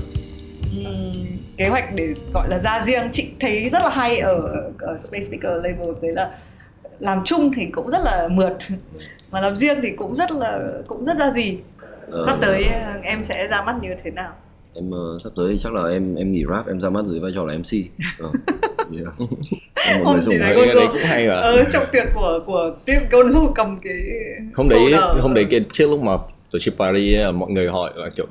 kế 1.58 1.68
hoạch 1.68 1.96
để 1.96 2.08
gọi 2.34 2.50
là 2.50 2.60
ra 2.60 2.80
riêng 2.84 3.10
chị 3.12 3.28
thấy 3.40 3.70
rất 3.70 3.80
là 3.84 3.90
hay 3.90 4.18
ở, 4.18 4.42
ở 4.80 4.98
Space 4.98 5.22
Speaker 5.22 5.52
Label 5.64 5.90
đấy 6.02 6.12
là 6.14 6.32
làm 7.00 7.22
chung 7.26 7.52
thì 7.56 7.66
cũng 7.66 7.90
rất 7.90 8.02
là 8.04 8.28
mượt 8.32 8.58
mà 9.32 9.42
làm 9.42 9.56
riêng 9.56 9.80
thì 9.84 9.90
cũng 9.92 10.16
rất 10.16 10.32
là 10.32 10.60
cũng 10.88 11.06
rất 11.06 11.18
ra 11.18 11.32
gì 11.32 11.58
Ờ, 12.12 12.24
sắp 12.26 12.38
tới 12.42 12.64
ờ, 12.64 12.94
em 13.04 13.24
sẽ 13.24 13.48
ra 13.48 13.62
mắt 13.62 13.76
như 13.82 13.90
thế 14.04 14.12
nào 14.12 14.32
em 14.74 14.92
ờ, 14.92 15.18
sắp 15.24 15.30
tới 15.36 15.58
chắc 15.60 15.74
là 15.74 15.90
em 15.90 16.16
em 16.16 16.32
nghỉ 16.32 16.44
rap 16.50 16.68
em 16.68 16.82
ra 16.82 16.90
mắt 16.90 17.06
dưới 17.06 17.20
vai 17.20 17.32
trò 17.36 17.46
là 17.46 17.54
MC 17.54 17.86
Ờ, 18.20 18.30
yeah. 19.00 19.14
Em 19.90 20.04
mọi 20.04 20.14
người 20.14 20.22
dùng 20.22 20.36
hay. 20.42 20.56
cái 20.56 20.76
đấy 20.76 20.88
cũng 20.92 21.02
hay 21.04 21.28
à 21.28 21.36
ờ, 21.36 21.64
trong 21.72 21.84
tiệc 21.92 22.04
của 22.16 22.40
của 22.46 22.76
team 22.86 23.04
Gonzo 23.12 23.52
cầm 23.56 23.80
cái 23.84 23.94
hôm 24.56 24.70
đấy 24.70 24.80
folder. 24.80 25.20
hôm 25.22 25.34
đấy 25.34 25.46
kia 25.50 25.60
trước 25.74 25.90
lúc 25.90 26.02
mà 26.02 26.18
tổ 26.52 26.60
chức 26.60 26.78
party 26.78 27.16
mọi 27.36 27.52
người 27.52 27.68
hỏi 27.68 27.92
là 27.96 28.10
kiểu 28.16 28.26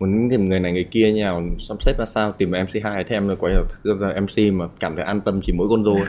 muốn 0.00 0.28
tìm 0.30 0.48
người 0.48 0.60
này 0.60 0.72
người 0.72 0.86
kia 0.90 1.12
nhau 1.12 1.42
sắp 1.68 1.76
xếp 1.86 1.92
ra 1.98 2.04
sao 2.06 2.32
tìm 2.32 2.50
MC 2.50 2.82
hai 2.84 3.04
thế 3.04 3.16
em 3.16 3.36
quay 3.40 3.54
ra 4.00 4.08
MC 4.20 4.52
mà 4.52 4.64
cảm 4.80 4.96
thấy 4.96 5.04
an 5.04 5.20
tâm 5.20 5.40
chỉ 5.42 5.52
mỗi 5.52 5.66
Gonzo 5.68 5.96
thôi. 5.96 6.06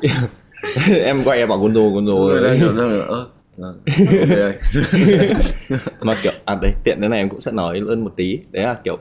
em 1.04 1.22
quay 1.24 1.38
em 1.38 1.48
bảo 1.48 1.58
Gonzo 1.58 1.90
Mọi 1.90 2.02
Gonzo 2.02 2.26
người 2.26 2.40
ấy. 2.42 2.42
đang 2.42 2.58
kiểu 2.60 2.76
đang 2.76 3.00
ơ 3.00 3.26
ờ, 3.58 3.74
đây. 4.36 4.52
mà 6.00 6.14
kiểu 6.22 6.32
à 6.44 6.58
đấy 6.62 6.72
tiện 6.84 6.98
thế 7.00 7.08
này 7.08 7.18
em 7.18 7.28
cũng 7.28 7.40
sẽ 7.40 7.52
nói 7.52 7.80
hơn 7.80 8.04
một 8.04 8.12
tí. 8.16 8.38
Đấy 8.52 8.64
là 8.64 8.74
kiểu 8.84 8.98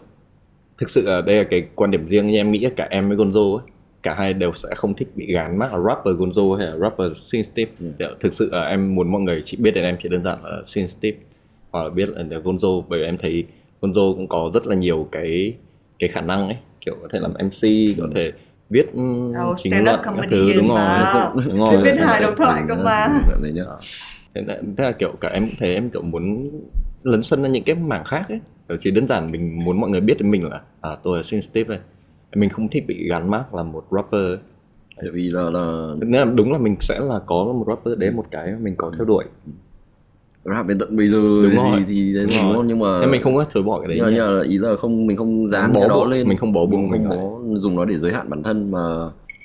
thực 0.78 0.90
sự 0.90 1.08
là 1.08 1.22
đây 1.22 1.36
là 1.36 1.44
cái 1.44 1.64
quan 1.76 1.92
điểm 1.92 2.08
riêng. 2.08 2.28
Nhưng 2.28 2.36
em 2.36 2.52
nghĩ 2.52 2.60
là 2.60 2.70
cả 2.76 2.88
em 2.90 3.10
với 3.10 3.18
Gonzo 3.18 3.58
ấy 3.58 3.66
cả 4.04 4.14
hai 4.14 4.34
đều 4.34 4.54
sẽ 4.54 4.70
không 4.76 4.94
thích 4.94 5.08
bị 5.16 5.34
gán 5.34 5.58
mác 5.58 5.74
là 5.74 5.80
rapper 5.88 6.16
Gonzo 6.16 6.56
hay 6.56 6.68
là 6.68 6.78
rapper 6.78 7.12
Sin 7.16 7.44
Steve. 7.44 7.72
Kiểu 8.00 8.10
thực 8.20 8.34
sự 8.34 8.50
là 8.52 8.64
em 8.64 8.96
muốn 8.96 9.12
mọi 9.12 9.22
người 9.22 9.42
chỉ 9.46 9.58
biết 9.58 9.72
đến 9.72 9.84
em 9.84 9.98
chỉ 10.04 10.10
đơn 10.10 10.24
giản 10.24 10.44
là 10.44 10.62
Sin 10.66 10.88
Steve 10.88 11.18
hoặc 11.72 11.84
là 11.84 11.90
biết 11.90 12.10
là 12.10 12.24
Gonzo. 12.24 12.84
Bởi 12.90 13.00
vì 13.00 13.06
em 13.06 13.18
thấy 13.18 13.44
Gonzo 13.82 14.16
cũng 14.16 14.28
có 14.28 14.52
rất 14.54 14.68
là 14.68 14.76
nhiều 14.76 15.08
cái 15.12 15.54
cái 16.00 16.10
khả 16.10 16.22
năng 16.22 16.48
ấy. 16.48 16.58
Kiểu 16.86 16.96
có 17.02 17.08
thể 17.12 17.20
làm 17.20 17.34
MC 17.34 17.68
có 18.00 18.08
thể 18.16 18.32
viết 18.70 18.88
Oh, 18.92 19.58
chính 19.58 19.84
luận 19.84 20.00
các 20.04 20.14
thứ 20.30 20.54
đúng 20.56 20.68
rồi 20.68 20.76
mà. 20.78 21.32
đúng 21.48 21.58
rồi 21.64 21.84
viên 21.84 21.98
hài 21.98 22.22
độc 22.22 22.34
thoại 22.38 22.62
cơ 22.68 22.76
mà. 22.76 23.08
Đấy 23.42 23.52
nhá. 23.52 23.64
thế 24.36 24.42
là, 24.48 24.58
thế 24.78 24.84
là 24.84 24.92
kiểu 24.92 25.14
cả 25.22 25.30
em 25.30 25.44
cũng 25.46 25.56
thấy 25.60 25.74
em 25.74 25.90
kiểu 25.90 26.02
muốn 26.02 26.50
lấn 27.04 27.24
sân 27.24 27.42
ra 27.44 27.50
những 27.50 27.64
cái 27.64 27.76
mảng 27.76 28.04
khác 28.04 28.26
ấy 28.30 28.40
Kiểu 28.70 28.78
chỉ 28.82 28.92
đơn 28.92 29.08
giản 29.08 29.32
mình 29.32 29.60
muốn 29.66 29.80
mọi 29.82 29.90
người 29.90 30.02
biết 30.02 30.14
đến 30.20 30.32
mình 30.32 30.44
là 30.50 30.62
à 30.82 30.92
tôi 31.04 31.18
là 31.18 31.24
Sin 31.24 31.42
Steve 31.42 31.70
này 31.70 31.80
mình 32.36 32.50
không 32.50 32.68
thích 32.70 32.84
bị 32.88 33.08
gắn 33.10 33.32
mác 33.32 33.54
là 33.54 33.64
một 33.64 33.84
rapper 33.92 34.22
ấy. 34.22 34.38
Tại 34.98 35.08
vì 35.14 35.30
là 35.30 35.42
là 35.50 35.94
Nên 36.00 36.12
là 36.12 36.26
đúng 36.26 36.52
là 36.52 36.58
mình 36.58 36.76
sẽ 36.80 37.00
là 37.00 37.20
có 37.26 37.36
một 37.36 37.66
rapper 37.68 37.98
đấy 38.00 38.12
một 38.12 38.26
cái 38.32 38.54
mình 38.62 38.76
có 38.78 38.92
theo 38.98 39.06
đuổi 39.06 39.26
rap 40.50 40.68
đến 40.68 40.80
tận 40.80 40.98
bây 40.98 41.08
giờ 41.08 41.18
Đúng 41.18 41.50
thì 41.50 41.56
rồi. 41.56 41.84
thì 41.88 42.14
đấy 42.14 42.26
Đúng 42.28 42.36
đúng 42.44 42.56
không? 42.56 42.68
Nhưng 42.68 42.80
mà 42.80 43.00
nên 43.02 43.12
mình 43.12 43.22
không 43.22 43.36
có 43.36 43.46
chối 43.54 43.64
bỏ 43.64 43.80
cái 43.80 43.88
đấy 43.88 43.98
nhưng 43.98 44.06
mà, 44.06 44.12
nhưng 44.16 44.38
mà 44.38 44.44
ý 44.44 44.58
là 44.58 44.76
không 44.76 45.08
mình 45.08 45.18
không 45.18 45.48
dán 45.48 45.74
Bó 45.74 45.80
cái 45.80 45.90
đó 45.90 46.06
lên. 46.06 46.28
Mình 46.28 46.38
không 46.38 46.54
bó 46.54 46.66
buộc 46.66 46.80
mình 46.80 47.06
không 47.08 47.44
có 47.50 47.58
dùng 47.58 47.76
nó 47.76 47.86
để 47.86 47.98
giới 47.98 48.14
hạn 48.14 48.30
bản 48.30 48.44
thân 48.44 48.72
mà 48.72 48.80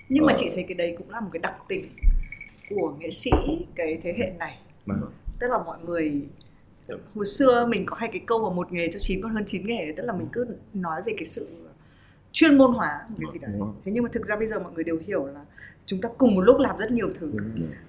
nhưng 0.08 0.26
mà 0.26 0.32
chị 0.36 0.50
thấy 0.54 0.64
cái 0.68 0.74
đấy 0.74 0.94
cũng 0.98 1.10
là 1.10 1.20
một 1.20 1.28
cái 1.32 1.40
đặc 1.42 1.54
tính 1.68 1.84
của 2.70 2.94
nghệ 2.98 3.10
sĩ 3.10 3.30
cái 3.74 3.98
thế 4.02 4.14
hệ 4.18 4.32
này. 4.38 4.58
Vâng. 4.86 4.98
tức 5.38 5.46
là 5.50 5.58
mọi 5.66 5.78
người 5.86 6.12
hồi 7.14 7.24
xưa 7.26 7.66
mình 7.66 7.86
có 7.86 7.96
hai 8.00 8.08
cái 8.12 8.20
câu 8.26 8.50
mà 8.50 8.56
một 8.56 8.72
nghề 8.72 8.88
cho 8.92 8.98
chín 8.98 9.22
còn 9.22 9.34
hơn 9.34 9.44
chín 9.46 9.66
nghề 9.66 9.92
tức 9.96 10.02
là 10.02 10.12
mình 10.12 10.26
cứ 10.32 10.46
nói 10.74 11.02
về 11.06 11.12
cái 11.16 11.24
sự 11.24 11.48
chuyên 12.32 12.58
môn 12.58 12.72
hóa 12.72 13.00
một 13.08 13.16
cái 13.20 13.28
gì 13.32 13.38
đấy. 13.42 13.52
Thế 13.84 13.92
nhưng 13.94 14.04
mà 14.04 14.10
thực 14.12 14.26
ra 14.26 14.36
bây 14.36 14.46
giờ 14.46 14.58
mọi 14.58 14.72
người 14.74 14.84
đều 14.84 14.98
hiểu 15.06 15.26
là 15.26 15.40
chúng 15.86 16.00
ta 16.00 16.08
cùng 16.18 16.34
một 16.34 16.40
lúc 16.40 16.58
làm 16.58 16.78
rất 16.78 16.90
nhiều 16.90 17.08
thứ. 17.20 17.32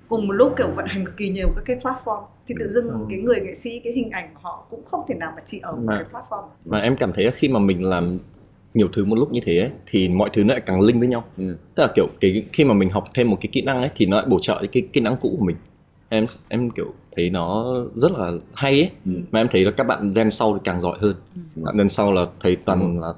Cùng 0.10 0.28
một 0.28 0.34
lúc 0.34 0.54
kiểu 0.58 0.68
vận 0.76 0.86
hành 0.90 1.06
cực 1.06 1.18
kỳ 1.18 1.30
nhiều 1.30 1.50
các 1.56 1.64
cái 1.66 1.78
platform. 1.78 2.24
Thì 2.48 2.56
tự 2.60 2.70
dưng 2.70 2.90
Ừ. 2.90 2.96
cái 3.10 3.18
người 3.20 3.40
nghệ 3.42 3.54
sĩ 3.54 3.82
cái 3.84 3.94
hình 3.94 4.10
ảnh 4.10 4.30
của 4.34 4.40
họ 4.44 4.66
cũng 4.70 4.82
không 4.86 5.02
thể 5.10 5.16
nào 5.16 5.32
mà 5.36 5.42
chỉ 5.46 5.60
ở 5.60 5.72
một 5.72 5.82
Mà- 5.86 6.04
cái 6.12 6.22
platform. 6.22 6.44
mà 6.66 6.80
em 6.80 6.96
cảm 6.96 7.14
thấy 7.14 7.26
là 7.26 7.32
khi 7.32 7.50
mà 7.50 7.60
mình 7.60 7.84
làm 7.84 8.18
nhiều 8.74 8.88
thứ 8.94 9.06
một 9.06 9.16
lúc 9.16 9.32
như 9.32 9.40
thế 9.44 9.60
ấy, 9.60 9.70
thì 9.86 10.10
mọi 10.10 10.30
thứ 10.34 10.44
nó 10.44 10.54
lại 10.54 10.62
càng 10.66 10.82
link 10.82 11.00
với 11.00 11.08
nhau. 11.08 11.24
Ừ. 11.38 11.58
tức 11.76 11.84
là 11.84 11.90
kiểu 11.96 12.08
cái 12.22 12.46
khi 12.54 12.64
mà 12.64 12.74
mình 12.74 12.90
học 12.90 13.04
thêm 13.14 13.30
một 13.30 13.38
cái 13.42 13.50
kỹ 13.52 13.62
năng 13.62 13.78
ấy 13.82 13.90
thì 13.96 14.06
nó 14.06 14.18
lại 14.18 14.26
bổ 14.30 14.40
trợ 14.42 14.64
cái 14.72 14.84
kỹ 14.94 15.02
năng 15.02 15.18
cũ 15.22 15.36
của 15.40 15.46
mình. 15.46 15.56
Em 16.10 16.26
em 16.48 16.70
kiểu 16.70 16.94
thấy 17.16 17.30
nó 17.30 17.76
rất 17.96 18.12
là 18.12 18.32
hay 18.54 18.72
ấy. 18.74 18.90
Ừ. 19.06 19.12
mà 19.32 19.40
em 19.40 19.48
thấy 19.52 19.64
là 19.66 19.72
các 19.72 19.88
bạn 19.88 20.12
gen 20.16 20.32
sau 20.32 20.54
thì 20.54 20.60
càng 20.64 20.82
giỏi 20.82 20.98
hơn. 21.02 21.16
Bạn 21.56 21.78
gen 21.78 21.90
sau 21.90 22.12
là 22.14 22.26
thấy 22.40 22.56
toàn 22.56 23.00
là 23.00 23.14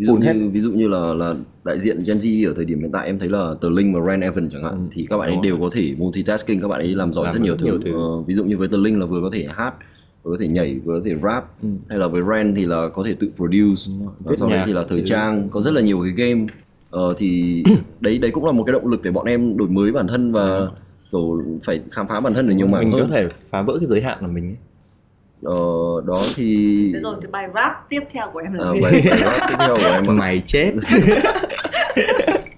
ví 0.00 0.06
dụ 0.06 0.16
hết. 0.16 0.32
như 0.36 0.50
ví 0.50 0.60
dụ 0.60 0.70
như 0.72 0.88
là 0.88 1.14
là 1.14 1.34
đại 1.64 1.80
diện 1.80 2.02
Gen 2.06 2.18
Z 2.18 2.48
ở 2.50 2.52
thời 2.56 2.64
điểm 2.64 2.80
hiện 2.80 2.90
tại 2.92 3.06
em 3.06 3.18
thấy 3.18 3.28
là 3.28 3.54
Tờ 3.60 3.70
Linh 3.70 3.92
và 3.94 4.00
Ren 4.10 4.20
Evan 4.20 4.48
chẳng 4.52 4.62
hạn 4.62 4.72
Ừ. 4.72 4.78
thì 4.92 5.06
các 5.10 5.18
bạn 5.18 5.28
ấy 5.28 5.36
đều 5.42 5.56
có 5.60 5.68
thể 5.72 5.94
multitasking 5.98 6.60
các 6.60 6.68
bạn 6.68 6.80
ấy 6.80 6.94
làm 6.94 7.12
giỏi 7.12 7.24
Làm 7.24 7.34
rất 7.34 7.40
nhiều 7.42 7.56
thứ, 7.56 7.66
nhiều 7.66 7.78
thứ. 7.84 7.92
Ờ, 7.92 8.20
ví 8.22 8.34
dụ 8.34 8.44
như 8.44 8.56
với 8.56 8.68
Tờ 8.68 8.76
Linh 8.78 9.00
là 9.00 9.06
vừa 9.06 9.20
có 9.22 9.30
thể 9.32 9.46
hát 9.50 9.74
vừa 10.22 10.30
có 10.30 10.36
thể 10.40 10.48
nhảy 10.48 10.78
vừa 10.84 10.98
có 10.98 11.04
thể 11.04 11.14
rap 11.22 11.62
Ừ. 11.62 11.68
hay 11.88 11.98
là 11.98 12.06
với 12.08 12.22
Ren 12.30 12.54
thì 12.54 12.66
là 12.66 12.88
có 12.88 13.02
thể 13.04 13.14
tự 13.14 13.30
produce 13.36 13.92
và 14.24 14.36
sau 14.36 14.50
đấy 14.50 14.62
thì 14.66 14.72
là 14.72 14.84
thời 14.88 15.02
trang 15.06 15.48
có 15.50 15.60
rất 15.60 15.74
là 15.74 15.80
nhiều 15.80 16.00
cái 16.02 16.26
game 16.28 16.46
ờ, 16.90 17.14
thì 17.16 17.62
đấy 18.00 18.18
đấy 18.18 18.30
cũng 18.30 18.44
là 18.44 18.52
một 18.52 18.62
cái 18.64 18.72
động 18.72 18.86
lực 18.86 19.02
để 19.02 19.10
bọn 19.10 19.26
em 19.26 19.56
đổi 19.56 19.68
mới 19.68 19.92
bản 19.92 20.06
thân 20.06 20.32
và 20.32 20.68
kiểu 21.12 21.42
phải 21.62 21.80
khám 21.90 22.06
phá 22.08 22.20
bản 22.20 22.34
thân 22.34 22.48
ở 22.48 22.54
nhiều 22.54 22.66
mảng 22.66 22.90
mình 22.90 23.00
có 23.00 23.08
thể 23.12 23.28
phá 23.50 23.62
vỡ 23.62 23.76
cái 23.80 23.86
giới 23.88 24.02
hạn 24.02 24.18
của 24.20 24.26
mình 24.26 24.44
ấy. 24.44 24.56
Ờ, 25.42 25.54
đó 26.06 26.22
thì 26.34 26.90
thế 26.94 27.00
rồi 27.00 27.14
thì 27.22 27.26
bài 27.32 27.48
rap 27.54 27.88
tiếp 27.88 28.00
theo 28.12 28.30
của 28.32 28.38
em 28.38 28.52
là 28.52 28.64
ờ, 28.64 28.74
gì? 28.74 28.80
bài, 28.82 29.02
bài 29.10 29.20
rap 29.20 29.48
tiếp 29.48 29.54
theo 29.58 29.76
của 29.76 29.90
em 29.92 30.04
ạ. 30.08 30.12
mày 30.12 30.42
chết. 30.46 30.72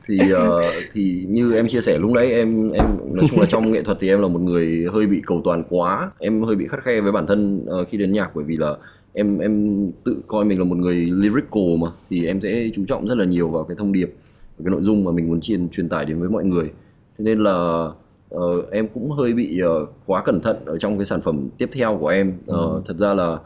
Thì 0.06 0.18
ờ, 0.32 0.62
thì 0.92 1.26
như 1.28 1.54
em 1.54 1.68
chia 1.68 1.80
sẻ 1.80 1.98
lúc 1.98 2.10
nãy 2.10 2.32
em 2.32 2.70
em 2.70 2.86
nói 3.14 3.28
chung 3.30 3.40
là 3.40 3.46
trong 3.46 3.70
nghệ 3.70 3.82
thuật 3.82 3.98
thì 4.00 4.08
em 4.08 4.20
là 4.20 4.28
một 4.28 4.40
người 4.40 4.86
hơi 4.92 5.06
bị 5.06 5.22
cầu 5.26 5.40
toàn 5.44 5.64
quá. 5.70 6.10
Em 6.18 6.42
hơi 6.42 6.56
bị 6.56 6.68
khắt 6.68 6.82
khe 6.82 7.00
với 7.00 7.12
bản 7.12 7.26
thân 7.26 7.64
ờ, 7.66 7.84
khi 7.84 7.98
đến 7.98 8.12
nhạc 8.12 8.30
bởi 8.34 8.44
vì 8.44 8.56
là 8.56 8.76
em 9.12 9.38
em 9.38 9.86
tự 10.04 10.22
coi 10.26 10.44
mình 10.44 10.58
là 10.58 10.64
một 10.64 10.78
người 10.78 10.94
lyrical 10.94 11.76
mà. 11.78 11.88
Thì 12.08 12.26
em 12.26 12.40
sẽ 12.42 12.70
chú 12.74 12.84
trọng 12.88 13.08
rất 13.08 13.14
là 13.18 13.24
nhiều 13.24 13.48
vào 13.48 13.64
cái 13.64 13.76
thông 13.76 13.92
điệp 13.92 14.14
cái 14.64 14.70
nội 14.70 14.82
dung 14.82 15.04
mà 15.04 15.12
mình 15.12 15.28
muốn 15.28 15.40
truyền 15.40 15.68
truyền 15.68 15.88
tải 15.88 16.04
đến 16.04 16.20
với 16.20 16.28
mọi 16.28 16.44
người. 16.44 16.70
Thế 17.18 17.24
nên 17.24 17.38
là 17.44 17.88
ờ, 18.32 18.62
em 18.70 18.88
cũng 18.94 19.10
hơi 19.10 19.32
bị 19.32 19.58
ờ, 19.58 19.86
quá 20.06 20.22
cẩn 20.24 20.40
thận 20.40 20.56
ở 20.64 20.78
trong 20.78 20.98
cái 20.98 21.04
sản 21.04 21.20
phẩm 21.20 21.48
tiếp 21.58 21.68
theo 21.72 21.98
của 22.00 22.08
em. 22.08 22.32
Ờ, 22.46 22.82
thật 22.86 22.96
ra 22.96 23.14
là 23.14 23.38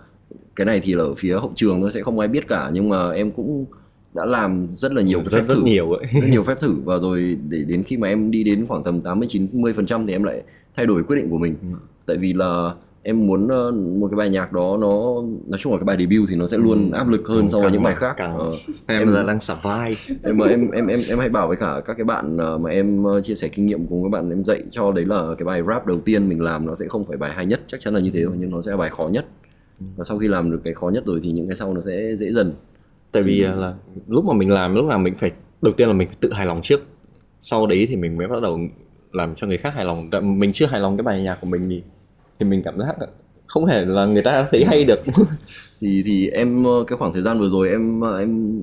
cái 0.56 0.64
này 0.64 0.80
thì 0.82 0.94
là 0.94 1.04
ở 1.04 1.14
phía 1.14 1.34
hậu 1.34 1.52
trường 1.54 1.80
nó 1.80 1.90
sẽ 1.90 2.02
không 2.02 2.18
ai 2.18 2.28
biết 2.28 2.48
cả. 2.48 2.70
Nhưng 2.72 2.88
mà 2.88 3.10
em 3.10 3.30
cũng 3.30 3.64
đã 4.14 4.24
làm 4.24 4.68
rất 4.72 4.92
là 4.92 5.02
nhiều 5.02 5.22
rất 5.22 5.32
phép 5.32 5.48
rất 5.48 5.54
thử. 5.54 5.62
nhiều 5.64 5.92
ấy. 5.92 6.06
Rất 6.20 6.28
nhiều 6.30 6.42
phép 6.42 6.60
thử. 6.60 6.74
Và 6.84 6.98
rồi 6.98 7.38
để 7.48 7.64
đến 7.64 7.82
khi 7.82 7.96
mà 7.96 8.08
em 8.08 8.30
đi 8.30 8.44
đến 8.44 8.66
khoảng 8.66 8.84
tầm 8.84 9.00
80 9.00 9.28
90 9.30 9.72
phần 9.72 9.86
trăm 9.86 10.06
thì 10.06 10.12
em 10.12 10.22
lại 10.22 10.42
thay 10.76 10.86
đổi 10.86 11.02
quyết 11.02 11.16
định 11.16 11.30
của 11.30 11.38
mình. 11.38 11.54
Ừ. 11.62 11.68
tại 12.06 12.16
vì 12.16 12.32
là 12.32 12.74
em 13.08 13.26
muốn 13.26 13.48
ờ, 13.48 13.70
một 13.72 14.08
cái 14.10 14.16
bài 14.16 14.30
nhạc 14.30 14.52
đó 14.52 14.76
nó 14.80 15.22
nói 15.46 15.58
chung 15.60 15.72
là 15.72 15.78
cái 15.78 15.84
bài 15.84 15.96
debut 15.98 16.28
thì 16.30 16.36
nó 16.36 16.46
sẽ 16.46 16.58
luôn 16.58 16.90
áp 16.90 17.08
lực 17.08 17.28
hơn 17.28 17.48
so 17.48 17.58
với 17.60 17.70
những 17.72 17.82
bài 17.82 17.94
khác. 17.94 18.14
càng- 18.16 18.38
Ờ, 18.38 18.50
em, 18.86 18.98
Em- 19.00 19.08
giờ 19.12 19.22
đang 19.26 19.40
survive. 19.40 20.16
em 20.22 20.38
mà 20.38 20.46
em 20.46 20.70
em 20.70 20.86
em 20.86 21.00
em 21.08 21.18
hay 21.18 21.28
bảo 21.28 21.48
với 21.48 21.56
cả 21.56 21.80
các 21.86 21.94
cái 21.96 22.04
bạn 22.04 22.36
ờ, 22.36 22.58
mà 22.58 22.70
em 22.70 23.04
ờ, 23.04 23.20
chia 23.20 23.34
sẻ 23.34 23.48
kinh 23.48 23.66
nghiệm 23.66 23.86
cùng 23.86 24.02
các 24.02 24.08
bạn 24.08 24.30
em 24.30 24.44
dạy 24.44 24.62
cho 24.70 24.92
đấy 24.92 25.04
là 25.04 25.34
cái 25.38 25.44
bài 25.46 25.62
rap 25.68 25.86
đầu 25.86 26.00
tiên 26.00 26.28
mình 26.28 26.40
làm 26.40 26.66
nó 26.66 26.74
sẽ 26.74 26.86
không 26.88 27.04
phải 27.04 27.16
bài 27.16 27.32
hay 27.34 27.46
nhất 27.46 27.60
chắc 27.66 27.80
chắn 27.80 27.94
là 27.94 28.00
như 28.00 28.10
thế 28.12 28.22
rồi 28.22 28.32
nhưng 28.38 28.50
nó 28.50 28.60
sẽ 28.60 28.70
là 28.70 28.76
bài 28.76 28.90
khó 28.90 29.08
nhất. 29.08 29.26
Và 29.96 30.04
sau 30.04 30.18
khi 30.18 30.28
làm 30.28 30.50
được 30.50 30.60
cái 30.64 30.74
khó 30.74 30.88
nhất 30.88 31.04
rồi 31.06 31.20
thì 31.22 31.32
những 31.32 31.46
cái 31.48 31.56
sau 31.56 31.74
nó 31.74 31.80
sẽ 31.80 32.16
dễ 32.16 32.32
dần. 32.32 32.52
Tại 33.12 33.22
vì 33.22 33.40
là 33.40 33.74
lúc 34.08 34.24
mà 34.24 34.34
mình 34.34 34.50
làm 34.50 34.74
lúc 34.74 34.84
nào 34.84 34.98
mình 34.98 35.14
phải 35.20 35.30
đầu 35.62 35.74
tiên 35.76 35.88
là 35.88 35.94
mình 35.94 36.08
phải 36.08 36.16
tự 36.20 36.32
hài 36.32 36.46
lòng 36.46 36.60
trước. 36.62 36.80
Sau 37.40 37.66
đấy 37.66 37.86
thì 37.88 37.96
mình 37.96 38.16
mới 38.16 38.26
bắt 38.28 38.42
đầu 38.42 38.58
làm 39.12 39.34
cho 39.36 39.46
người 39.46 39.56
khác 39.58 39.74
hài 39.74 39.84
lòng. 39.84 40.10
Mình 40.22 40.52
chưa 40.52 40.66
hài 40.66 40.80
lòng 40.80 40.96
cái 40.96 41.02
bài 41.02 41.22
nhạc 41.22 41.38
của 41.40 41.46
mình 41.46 41.68
thì 41.70 41.82
thì 42.38 42.46
mình 42.46 42.62
cảm 42.64 42.78
giác 42.78 42.96
không 43.46 43.66
thể 43.66 43.84
là 43.84 44.06
người 44.06 44.22
ta 44.22 44.48
thấy 44.50 44.64
hay 44.64 44.84
được. 44.84 45.00
Thì 45.80 46.02
thì 46.06 46.28
em 46.28 46.64
ờ, 46.64 46.84
cái 46.86 46.98
khoảng 46.98 47.12
thời 47.12 47.22
gian 47.22 47.38
vừa 47.38 47.48
rồi 47.48 47.68
em 47.68 48.00
ờ, 48.00 48.18
em 48.18 48.62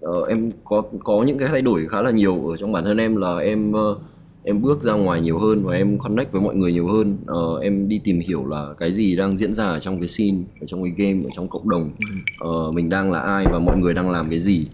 ờ, 0.00 0.26
em 0.28 0.50
có 0.64 0.82
có 1.04 1.22
những 1.22 1.38
cái 1.38 1.48
thay 1.48 1.62
đổi 1.62 1.86
khá 1.88 2.02
là 2.02 2.10
nhiều 2.10 2.48
ở 2.48 2.56
trong 2.56 2.72
bản 2.72 2.84
thân 2.84 2.96
em 2.96 3.16
là 3.16 3.38
em 3.38 3.72
ờ, 3.72 3.96
em 4.44 4.62
bước 4.62 4.82
ra 4.82 4.92
ngoài 4.92 5.20
nhiều 5.20 5.38
hơn 5.38 5.64
và 5.64 5.74
em 5.74 5.98
connect 5.98 6.32
với 6.32 6.40
mọi 6.40 6.54
người 6.54 6.72
nhiều 6.72 6.88
hơn. 6.88 7.16
Ờ, 7.26 7.58
em 7.62 7.88
đi 7.88 8.00
tìm 8.04 8.20
hiểu 8.20 8.46
là 8.46 8.74
cái 8.78 8.92
gì 8.92 9.16
đang 9.16 9.36
diễn 9.36 9.54
ra 9.54 9.64
ở 9.64 9.78
trong 9.78 9.98
cái 10.00 10.08
scene 10.08 10.38
ở 10.60 10.66
trong 10.66 10.82
cái 10.82 10.92
game 10.96 11.22
ở 11.24 11.30
trong 11.36 11.48
cộng 11.48 11.68
đồng. 11.68 11.90
Ờ, 12.40 12.70
mình 12.72 12.88
đang 12.88 13.12
là 13.12 13.20
ai 13.20 13.44
và 13.52 13.58
mọi 13.58 13.76
người 13.76 13.94
đang 13.94 14.10
làm 14.10 14.30
cái 14.30 14.38
gì. 14.38 14.66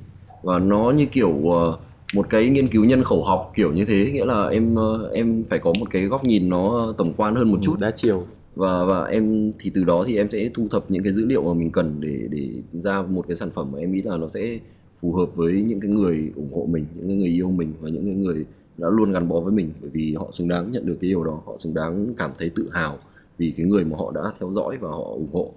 Và 0.42 0.58
nó 0.58 0.90
như 0.90 1.06
kiểu 1.06 1.50
ờ, 1.50 1.78
một 2.14 2.26
cái 2.30 2.48
nghiên 2.48 2.68
cứu 2.68 2.84
nhân 2.84 3.02
khẩu 3.02 3.22
học 3.22 3.52
kiểu 3.54 3.72
như 3.72 3.84
thế 3.84 4.10
nghĩa 4.12 4.24
là 4.24 4.48
em 4.48 4.74
ờ, 4.74 5.10
em 5.14 5.42
phải 5.48 5.58
có 5.58 5.72
một 5.72 5.90
cái 5.90 6.04
góc 6.04 6.24
nhìn 6.24 6.48
nó 6.48 6.94
tổng 6.98 7.12
quan 7.16 7.34
hơn 7.34 7.52
một 7.52 7.58
chút. 7.62 7.76
đa 7.80 7.90
chiều. 7.96 8.26
Và 8.54 8.84
và 8.84 9.04
em 9.04 9.52
thì 9.58 9.70
từ 9.74 9.84
đó 9.84 10.04
thì 10.06 10.16
em 10.16 10.30
sẽ 10.30 10.50
thu 10.54 10.68
thập 10.70 10.90
những 10.90 11.02
cái 11.02 11.12
dữ 11.12 11.24
liệu 11.26 11.42
mà 11.42 11.54
mình 11.54 11.70
cần 11.70 12.00
để 12.00 12.28
để 12.30 12.48
ra 12.72 13.02
một 13.02 13.24
cái 13.28 13.36
sản 13.36 13.50
phẩm 13.50 13.68
mà 13.72 13.78
em 13.78 13.92
nghĩ 13.92 14.02
là 14.02 14.16
nó 14.16 14.28
sẽ 14.28 14.58
phù 15.00 15.12
hợp 15.12 15.26
với 15.34 15.52
những 15.52 15.80
cái 15.80 15.90
người 15.90 16.32
ủng 16.36 16.52
hộ 16.54 16.66
mình 16.70 16.84
những 16.94 17.06
cái 17.06 17.16
người 17.16 17.28
yêu 17.28 17.50
mình 17.50 17.72
và 17.80 17.88
những 17.88 18.04
cái 18.04 18.14
người 18.14 18.44
đã 18.78 18.88
luôn 18.90 19.12
gắn 19.12 19.28
bó 19.28 19.40
với 19.40 19.52
mình. 19.52 19.72
Bởi 19.80 19.90
vì 19.90 20.14
họ 20.14 20.28
xứng 20.32 20.48
đáng 20.48 20.72
nhận 20.72 20.86
được 20.86 20.96
cái 21.00 21.10
điều 21.10 21.24
đó 21.24 21.42
họ 21.46 21.56
xứng 21.58 21.74
đáng 21.74 22.14
cảm 22.16 22.30
thấy 22.38 22.50
tự 22.50 22.70
hào 22.72 22.98
vì 23.38 23.52
cái 23.56 23.66
người 23.66 23.84
mà 23.84 23.96
họ 23.96 24.12
đã 24.14 24.20
theo 24.40 24.52
dõi 24.52 24.76
và 24.80 24.88
họ 24.88 25.04
ủng 25.04 25.28
hộ. 25.32 25.52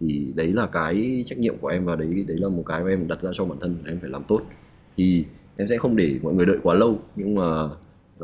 Thì 0.00 0.26
đấy 0.34 0.52
là 0.52 0.66
cái 0.66 1.24
trách 1.26 1.38
nhiệm 1.38 1.54
của 1.60 1.68
em 1.68 1.84
và 1.84 1.96
đấy 1.96 2.24
đấy 2.28 2.36
là 2.36 2.48
một 2.48 2.62
cái 2.66 2.84
mà 2.84 2.90
em 2.90 3.08
đặt 3.08 3.22
ra 3.22 3.30
cho 3.34 3.44
bản 3.44 3.58
thân 3.60 3.76
em 3.86 3.98
phải 4.00 4.10
làm 4.10 4.22
tốt. 4.28 4.40
Thì 4.96 5.24
em 5.56 5.68
sẽ 5.68 5.76
không 5.76 5.96
để 5.96 6.18
mọi 6.22 6.34
người 6.34 6.46
đợi 6.46 6.58
quá 6.62 6.74
lâu 6.74 6.98
nhưng 7.16 7.34
mà 7.34 7.64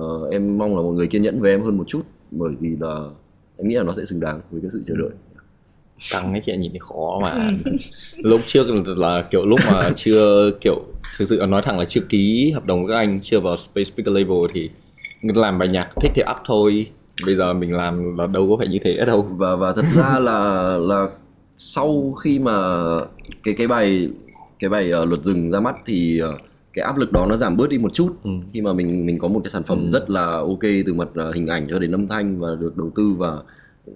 uh, 0.01 0.31
em 0.31 0.59
mong 0.59 0.77
là 0.77 0.83
mọi 0.83 0.93
người 0.93 1.07
kiên 1.07 1.23
nhẫn 1.23 1.41
với 1.41 1.51
em 1.51 1.63
hơn 1.63 1.79
một 1.79 1.85
chút 1.89 2.03
bởi 2.31 2.53
vì 2.61 2.77
là 2.81 3.09
em 3.57 3.69
nghĩ 3.69 3.75
là 3.75 3.83
nó 3.83 3.93
sẽ 3.93 4.05
xứng 4.05 4.21
đáng 4.21 4.41
với 4.51 4.61
cái 4.61 4.71
sự 4.71 4.83
chờ 4.89 4.95
đợi. 4.99 5.11
Căng 6.13 6.33
cái 6.33 6.41
chuyện 6.47 6.61
nhìn 6.61 6.73
thì 6.73 6.79
khó 6.79 7.21
mà. 7.23 7.35
Lúc 8.17 8.41
trước 8.47 8.67
là 8.99 9.25
kiểu 9.31 9.47
lúc 9.47 9.61
mà 9.67 9.91
chưa 9.97 10.51
kiểu 10.61 10.83
thực 11.19 11.29
sự 11.29 11.43
nói 11.49 11.63
thẳng 11.65 11.79
là 11.79 11.85
chưa 11.85 12.01
ký 12.09 12.51
hợp 12.55 12.67
đồng 12.67 12.85
với 12.85 12.95
các 12.95 12.99
anh 12.99 13.21
chưa 13.23 13.41
vào 13.41 13.57
space 13.57 13.85
speaker 13.85 14.15
label 14.15 14.51
thì 14.55 14.71
làm 15.23 15.59
bài 15.59 15.69
nhạc 15.69 15.91
thích 16.01 16.13
thì 16.15 16.23
up 16.31 16.37
thôi. 16.45 16.87
Bây 17.27 17.37
giờ 17.37 17.53
mình 17.53 17.73
làm 17.73 18.19
là 18.19 18.27
đâu 18.27 18.49
có 18.51 18.57
phải 18.59 18.69
như 18.69 18.79
thế 18.85 18.97
đâu. 19.07 19.23
Và 19.23 19.57
và 19.57 19.73
thật 19.73 19.85
ra 19.95 20.19
là 20.19 20.77
là 20.79 21.07
sau 21.57 22.13
khi 22.13 22.39
mà 22.39 22.55
cái 23.43 23.55
cái 23.55 23.67
bài 23.67 24.09
cái 24.59 24.71
bài 24.71 24.93
uh, 25.03 25.09
luật 25.09 25.25
rừng 25.25 25.51
ra 25.51 25.61
mắt 25.61 25.75
thì 25.87 26.21
uh, 26.23 26.41
cái 26.73 26.85
áp 26.85 26.97
lực 26.97 27.13
đó 27.13 27.27
nó 27.27 27.37
giảm 27.37 27.57
bớt 27.57 27.69
đi 27.71 27.79
một 27.79 27.95
chút. 27.95 28.17
Ừ. 28.25 28.31
khi 28.53 28.61
mà 28.61 28.73
mình 28.73 29.07
mình 29.07 29.19
có 29.19 29.29
một 29.29 29.41
cái 29.45 29.51
sản 29.51 29.63
phẩm 29.63 29.83
ừ. 29.83 29.89
rất 29.89 30.11
là 30.11 30.25
ok 30.25 30.63
từ 30.87 30.95
mặt 30.95 31.09
uh, 31.29 31.35
hình 31.35 31.47
ảnh 31.47 31.67
cho 31.71 31.79
đến 31.79 31.93
âm 31.93 32.09
thanh 32.09 32.41
và 32.41 32.49
được 32.61 32.77
đầu 32.77 32.93
tư 32.95 33.15
và 33.19 33.37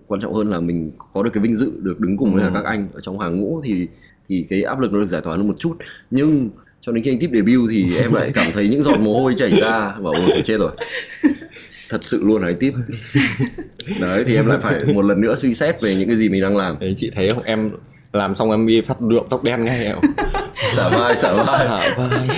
quan 0.06 0.20
trọng 0.20 0.34
hơn 0.34 0.50
là 0.50 0.60
mình 0.60 0.90
có 1.12 1.22
được 1.22 1.30
cái 1.32 1.42
vinh 1.42 1.56
dự 1.56 1.72
được 1.78 2.00
đứng 2.00 2.16
cùng 2.16 2.34
với 2.34 2.44
ừ. 2.44 2.50
các 2.54 2.64
anh 2.64 2.88
ở 2.94 3.00
trong 3.00 3.18
hàng 3.18 3.40
ngũ 3.40 3.60
thì 3.64 3.88
thì 4.28 4.46
cái 4.48 4.62
áp 4.62 4.80
lực 4.80 4.92
nó 4.92 5.00
được 5.00 5.08
giải 5.08 5.20
tỏa 5.20 5.36
hơn 5.36 5.48
một 5.48 5.54
chút. 5.58 5.76
Nhưng 6.10 6.50
cho 6.80 6.92
đến 6.92 7.04
khi 7.04 7.10
anh 7.10 7.18
tiếp 7.18 7.30
debut 7.32 7.70
thì 7.70 7.96
em 8.00 8.14
lại 8.14 8.30
cảm 8.34 8.46
thấy 8.52 8.68
những 8.68 8.82
giọt 8.82 9.00
mồ 9.00 9.20
hôi 9.20 9.34
chảy 9.36 9.50
ra 9.60 9.94
và 9.98 10.10
ôi 10.10 10.26
phải 10.32 10.42
chết 10.42 10.58
rồi. 10.58 10.70
Thật 11.88 12.04
sự 12.04 12.24
luôn 12.24 12.42
hả 12.42 12.48
anh 12.48 12.56
tiếp? 12.60 12.72
Đấy 14.00 14.24
thì 14.26 14.34
em 14.34 14.46
lại 14.46 14.58
phải 14.62 14.84
một 14.94 15.02
lần 15.02 15.20
nữa 15.20 15.34
suy 15.34 15.54
xét 15.54 15.80
về 15.80 15.96
những 15.96 16.08
cái 16.08 16.16
gì 16.16 16.28
mình 16.28 16.42
đang 16.42 16.56
làm. 16.56 16.78
Đấy 16.80 16.94
chị 16.96 17.10
thấy 17.14 17.30
không? 17.30 17.42
Em 17.42 17.70
làm 18.12 18.34
xong 18.34 18.50
em 18.50 18.66
đi 18.66 18.80
phát 18.80 19.02
nhuộm 19.02 19.26
tóc 19.30 19.44
đen 19.44 19.64
ngay 19.64 19.92
không 19.92 20.04
xả 20.56 20.88
vai 20.88 21.16
xả 21.16 21.32
vai 21.32 21.46
xả 21.46 21.94
vai 21.96 22.28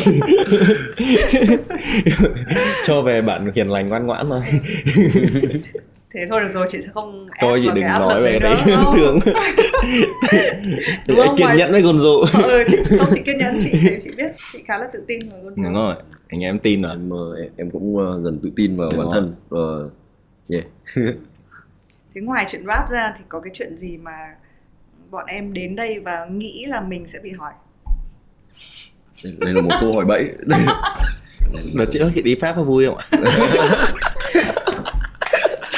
cho 2.86 3.02
về 3.02 3.22
bạn 3.22 3.52
hiền 3.54 3.70
lành 3.70 3.88
ngoan 3.88 4.06
ngoãn 4.06 4.28
thôi 4.28 4.40
thế 6.14 6.26
thôi 6.30 6.40
được 6.40 6.50
rồi 6.50 6.66
chị 6.68 6.78
sẽ 6.82 6.88
không 6.94 7.26
thôi 7.40 7.60
chị 7.62 7.70
đừng 7.74 7.84
nói 7.84 8.22
về 8.22 8.38
đấy. 8.38 8.56
thường. 8.96 9.18
đúng 11.08 11.18
không? 11.26 11.36
kiên 11.36 11.56
nhẫn 11.56 11.72
với 11.72 11.82
Gonzo 11.82 12.42
ừ, 12.42 12.64
chị, 12.68 12.76
không 12.98 13.08
chị 13.14 13.22
kiên 13.22 13.38
nhẫn 13.38 13.58
chị 13.62 13.72
chị 14.00 14.10
biết 14.16 14.32
chị 14.52 14.62
khá 14.66 14.78
là 14.78 14.88
tự 14.92 15.04
tin 15.06 15.20
vào 15.28 15.40
Gonzo 15.40 15.62
đúng 15.62 15.74
rồi 15.74 15.94
anh 16.28 16.40
em 16.40 16.58
tin 16.58 16.82
rồi 16.82 17.40
em 17.40 17.50
em 17.56 17.70
cũng 17.70 17.96
uh, 17.96 18.24
dần 18.24 18.38
tự 18.42 18.50
tin 18.56 18.76
vào 18.76 18.90
đúng 18.90 18.98
bản 18.98 19.08
rồi. 19.08 19.14
thân. 19.14 19.34
Uh, 19.86 19.92
yeah. 20.48 20.64
thế 22.14 22.20
ngoài 22.20 22.44
chuyện 22.48 22.66
rap 22.66 22.90
ra 22.90 23.14
thì 23.18 23.24
có 23.28 23.40
cái 23.40 23.50
chuyện 23.54 23.76
gì 23.76 23.96
mà 23.96 24.36
bọn 25.10 25.26
em 25.26 25.52
đến 25.52 25.76
đây 25.76 25.98
và 25.98 26.26
nghĩ 26.30 26.66
là 26.66 26.80
mình 26.80 27.06
sẽ 27.06 27.18
bị 27.22 27.30
hỏi 27.30 27.52
đây 29.24 29.54
là 29.54 29.62
một 29.62 29.70
câu 29.80 29.92
hỏi 29.92 30.04
bẫy. 30.04 30.28
Là 31.74 31.84
chị 31.90 32.00
chị 32.14 32.22
đi 32.22 32.34
pháp 32.40 32.52
có 32.56 32.62
vui 32.62 32.86
không 32.86 32.96
ạ? 32.96 33.06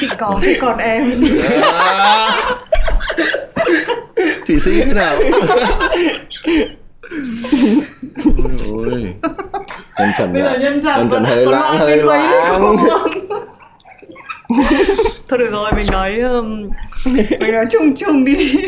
Chị 0.01 0.07
có 0.17 0.39
thì 0.41 0.57
còn 0.61 0.77
em. 0.77 1.13
Chị 4.45 4.59
sĩ 4.59 4.81
thế 4.81 4.93
nào? 4.93 5.17
Ôi. 8.75 9.13
Nhân 9.99 10.09
trần 10.17 10.33
bây 10.33 10.41
giờ 10.41 10.57
nhân 10.59 10.81
trần, 10.83 10.97
nhân 10.97 11.09
trần 11.11 11.25
hơi 11.25 11.45
lãng 11.45 11.77
hơi 11.77 11.97
lãng 11.97 12.41
thôi 15.29 15.39
được 15.39 15.51
rồi 15.51 15.71
mình 15.75 15.85
nói 15.91 16.19
um, 16.19 16.69
mình 17.39 17.51
nói 17.51 17.65
chung 17.71 17.95
chung 17.95 18.23
đi. 18.23 18.65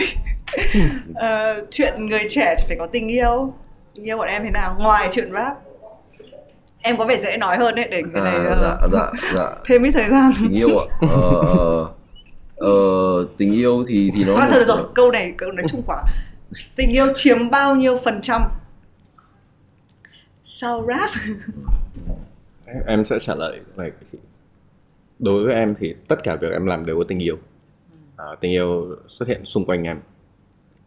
Uh, 1.10 1.68
chuyện 1.72 2.06
người 2.06 2.24
trẻ 2.30 2.56
thì 2.58 2.64
phải 2.68 2.78
có 2.80 2.86
tình 2.86 3.08
yêu 3.08 3.54
yêu 4.02 4.18
bọn 4.18 4.28
em 4.28 4.44
thế 4.44 4.50
nào? 4.50 4.76
Ngoài 4.80 5.10
chuyện 5.12 5.32
rap. 5.34 5.58
Em 6.82 6.98
có 6.98 7.06
vẻ 7.06 7.18
dễ 7.18 7.38
nói 7.38 7.58
hơn 7.58 7.76
đấy 7.76 7.88
để 7.92 8.04
cái 8.14 8.24
này 8.24 8.36
à, 8.36 8.56
dạ, 8.62 8.78
dạ, 8.92 9.12
dạ. 9.34 9.52
thêm 9.66 9.84
ít 9.84 9.92
thời 9.92 10.10
gian. 10.10 10.32
Tình 10.42 10.54
yêu 10.54 10.78
ạ. 10.78 10.86
Ờ, 12.60 12.70
ờ, 12.72 13.28
tình 13.38 13.54
yêu 13.54 13.84
thì 13.88 14.12
thì 14.16 14.24
nó 14.24 14.36
à, 14.36 14.48
thôi 14.52 14.64
rồi 14.64 14.84
câu 14.96 15.12
này 15.12 15.34
câu 15.38 15.52
nói 15.52 15.66
chung 15.70 15.84
quá. 15.86 16.04
Tình 16.76 16.92
yêu 16.92 17.08
chiếm 17.16 17.50
bao 17.50 17.76
nhiêu 17.76 17.98
phần 18.04 18.22
trăm? 18.22 18.42
Sau 20.44 20.86
rap. 20.88 21.10
Em 22.88 23.06
sẽ 23.06 23.20
trả 23.20 23.36
lời 23.36 23.60
này. 23.76 23.92
Của 23.92 24.06
chị 24.12 24.18
đối 25.20 25.44
với 25.44 25.56
em 25.56 25.76
thì 25.80 25.96
tất 26.08 26.24
cả 26.24 26.36
việc 26.36 26.52
em 26.52 26.66
làm 26.66 26.86
đều 26.86 26.98
có 26.98 27.04
tình 27.08 27.20
yêu. 27.20 27.38
À, 28.18 28.26
tình 28.42 28.52
yêu 28.52 28.96
xuất 29.08 29.28
hiện 29.28 29.46
xung 29.46 29.66
quanh 29.66 29.84
em. 29.84 30.00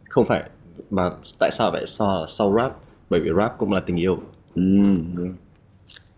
Không 0.09 0.25
phải 0.25 0.43
mà 0.89 1.09
tại 1.39 1.51
sao 1.51 1.71
vậy 1.71 1.85
so 1.87 2.13
là 2.13 2.25
sau 2.27 2.53
rap 2.57 2.71
bởi 3.09 3.19
vì 3.19 3.29
rap 3.37 3.57
cũng 3.57 3.71
là 3.71 3.79
tình 3.79 3.95
yêu. 3.95 4.19
Ừ, 4.55 4.61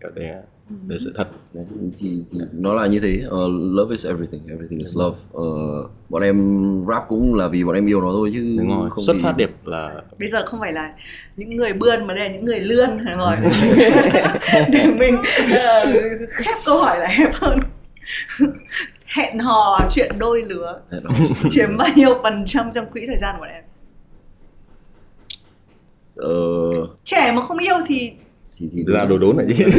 kiểu 0.00 0.10
đấy 0.14 0.32
đấy 0.86 0.98
sự 1.04 1.12
thật. 1.16 1.28
Đấy, 1.52 1.64
thì, 1.98 2.22
thì 2.32 2.38
nó 2.52 2.74
là 2.74 2.86
như 2.86 2.98
thế. 2.98 3.24
Uh, 3.26 3.50
love 3.50 3.90
is 3.90 4.06
everything. 4.06 4.40
Everything 4.48 4.78
is 4.78 4.96
love. 4.96 5.18
Uh, 5.36 5.90
bọn 6.08 6.22
em 6.22 6.36
rap 6.88 7.02
cũng 7.08 7.34
là 7.34 7.48
vì 7.48 7.64
bọn 7.64 7.74
em 7.74 7.86
yêu 7.86 8.00
nó 8.00 8.08
thôi 8.12 8.30
chứ 8.34 8.56
Đúng 8.58 8.68
rồi. 8.68 8.90
không 8.90 9.04
xuất 9.04 9.16
vì... 9.16 9.22
phát 9.22 9.36
điểm 9.36 9.50
là 9.64 10.02
bây 10.18 10.28
giờ 10.28 10.46
không 10.46 10.60
phải 10.60 10.72
là 10.72 10.92
những 11.36 11.56
người 11.56 11.72
bươn 11.72 12.06
mà 12.06 12.14
đây 12.14 12.28
là 12.28 12.34
những 12.34 12.44
người 12.44 12.60
lươn 12.60 12.90
rồi 13.18 13.36
để 14.72 14.86
mình 14.98 15.14
uh, 15.14 16.28
khép 16.30 16.56
câu 16.64 16.82
hỏi 16.82 16.98
lại 16.98 17.14
hẹp 17.18 17.34
hơn. 17.34 17.54
Hẹn 19.06 19.38
hò 19.38 19.80
chuyện 19.90 20.12
đôi 20.18 20.42
lứa. 20.42 20.80
Chiếm 21.50 21.76
bao 21.76 21.88
nhiêu 21.96 22.18
phần 22.22 22.42
trăm 22.46 22.70
trong 22.74 22.86
quỹ 22.92 23.06
thời 23.06 23.18
gian 23.18 23.34
của 23.38 23.44
em 23.44 23.64
ờ... 26.20 26.70
trẻ 27.04 27.32
mà 27.36 27.42
không 27.42 27.58
yêu 27.58 27.76
thì 27.86 28.12
thì, 28.58 28.68
thì 28.72 28.84
là 28.86 29.04
đồ 29.04 29.18
đốn 29.18 29.36
này 29.36 29.46
chứ 29.58 29.64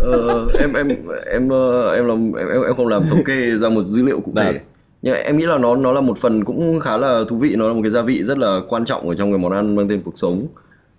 ờ, 0.00 0.48
em 0.58 0.72
em 0.72 0.88
em 1.26 1.48
ờ, 1.48 1.94
em 1.94 2.06
làm 2.06 2.32
em 2.32 2.48
em 2.48 2.76
không 2.76 2.86
làm 2.86 3.06
thống 3.10 3.24
kê 3.24 3.50
ra 3.50 3.68
một 3.68 3.82
dữ 3.82 4.02
liệu 4.02 4.20
cụ 4.20 4.32
thể. 4.36 4.52
Đạt. 4.52 4.62
nhưng 5.02 5.14
em 5.14 5.36
nghĩ 5.36 5.46
là 5.46 5.58
nó 5.58 5.76
nó 5.76 5.92
là 5.92 6.00
một 6.00 6.18
phần 6.18 6.44
cũng 6.44 6.80
khá 6.80 6.96
là 6.96 7.24
thú 7.28 7.36
vị 7.36 7.54
nó 7.56 7.68
là 7.68 7.74
một 7.74 7.80
cái 7.82 7.90
gia 7.90 8.02
vị 8.02 8.22
rất 8.22 8.38
là 8.38 8.60
quan 8.68 8.84
trọng 8.84 9.08
ở 9.08 9.14
trong 9.14 9.32
cái 9.32 9.38
món 9.38 9.52
ăn 9.52 9.76
mang 9.76 9.88
tên 9.88 10.02
cuộc 10.04 10.18
sống. 10.18 10.46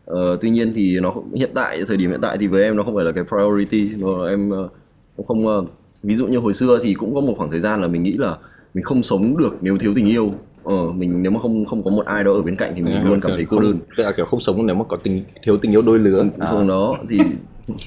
Ờ, 0.05 0.37
tuy 0.41 0.49
nhiên 0.49 0.73
thì 0.75 0.99
nó 0.99 1.13
hiện 1.35 1.51
tại 1.55 1.81
thời 1.87 1.97
điểm 1.97 2.09
hiện 2.09 2.21
tại 2.21 2.37
thì 2.39 2.47
với 2.47 2.63
em 2.63 2.75
nó 2.75 2.83
không 2.83 2.95
phải 2.95 3.05
là 3.05 3.11
cái 3.11 3.23
priority 3.23 3.89
nó 3.97 4.27
em 4.27 4.49
ờ, 4.49 4.69
không 5.27 5.67
ví 6.03 6.15
dụ 6.15 6.27
như 6.27 6.37
hồi 6.37 6.53
xưa 6.53 6.79
thì 6.83 6.93
cũng 6.93 7.15
có 7.15 7.21
một 7.21 7.33
khoảng 7.37 7.51
thời 7.51 7.59
gian 7.59 7.81
là 7.81 7.87
mình 7.87 8.03
nghĩ 8.03 8.17
là 8.17 8.37
mình 8.73 8.83
không 8.83 9.03
sống 9.03 9.37
được 9.37 9.57
nếu 9.61 9.77
thiếu 9.77 9.93
tình 9.95 10.09
yêu 10.09 10.29
ờ 10.67 10.91
mình 10.91 11.23
nếu 11.23 11.31
mà 11.31 11.39
không 11.39 11.65
không 11.65 11.83
có 11.83 11.91
một 11.91 12.05
ai 12.05 12.23
đó 12.23 12.33
ở 12.33 12.41
bên 12.41 12.55
cạnh 12.55 12.73
thì 12.75 12.81
mình 12.81 12.93
à, 12.93 13.03
luôn 13.03 13.21
cảm 13.21 13.31
thấy 13.35 13.45
cô 13.45 13.59
đơn. 13.59 13.79
tức 13.97 14.03
là 14.03 14.11
kiểu 14.11 14.25
không 14.25 14.39
sống 14.39 14.65
nếu 14.65 14.75
mà 14.75 14.83
có 14.83 14.97
tình 15.03 15.23
thiếu 15.43 15.57
tình 15.57 15.71
yêu 15.71 15.81
đôi 15.81 15.99
lứa. 15.99 16.25
À. 16.39 16.47
không 16.47 16.67
đó 16.67 16.95
thì 17.09 17.19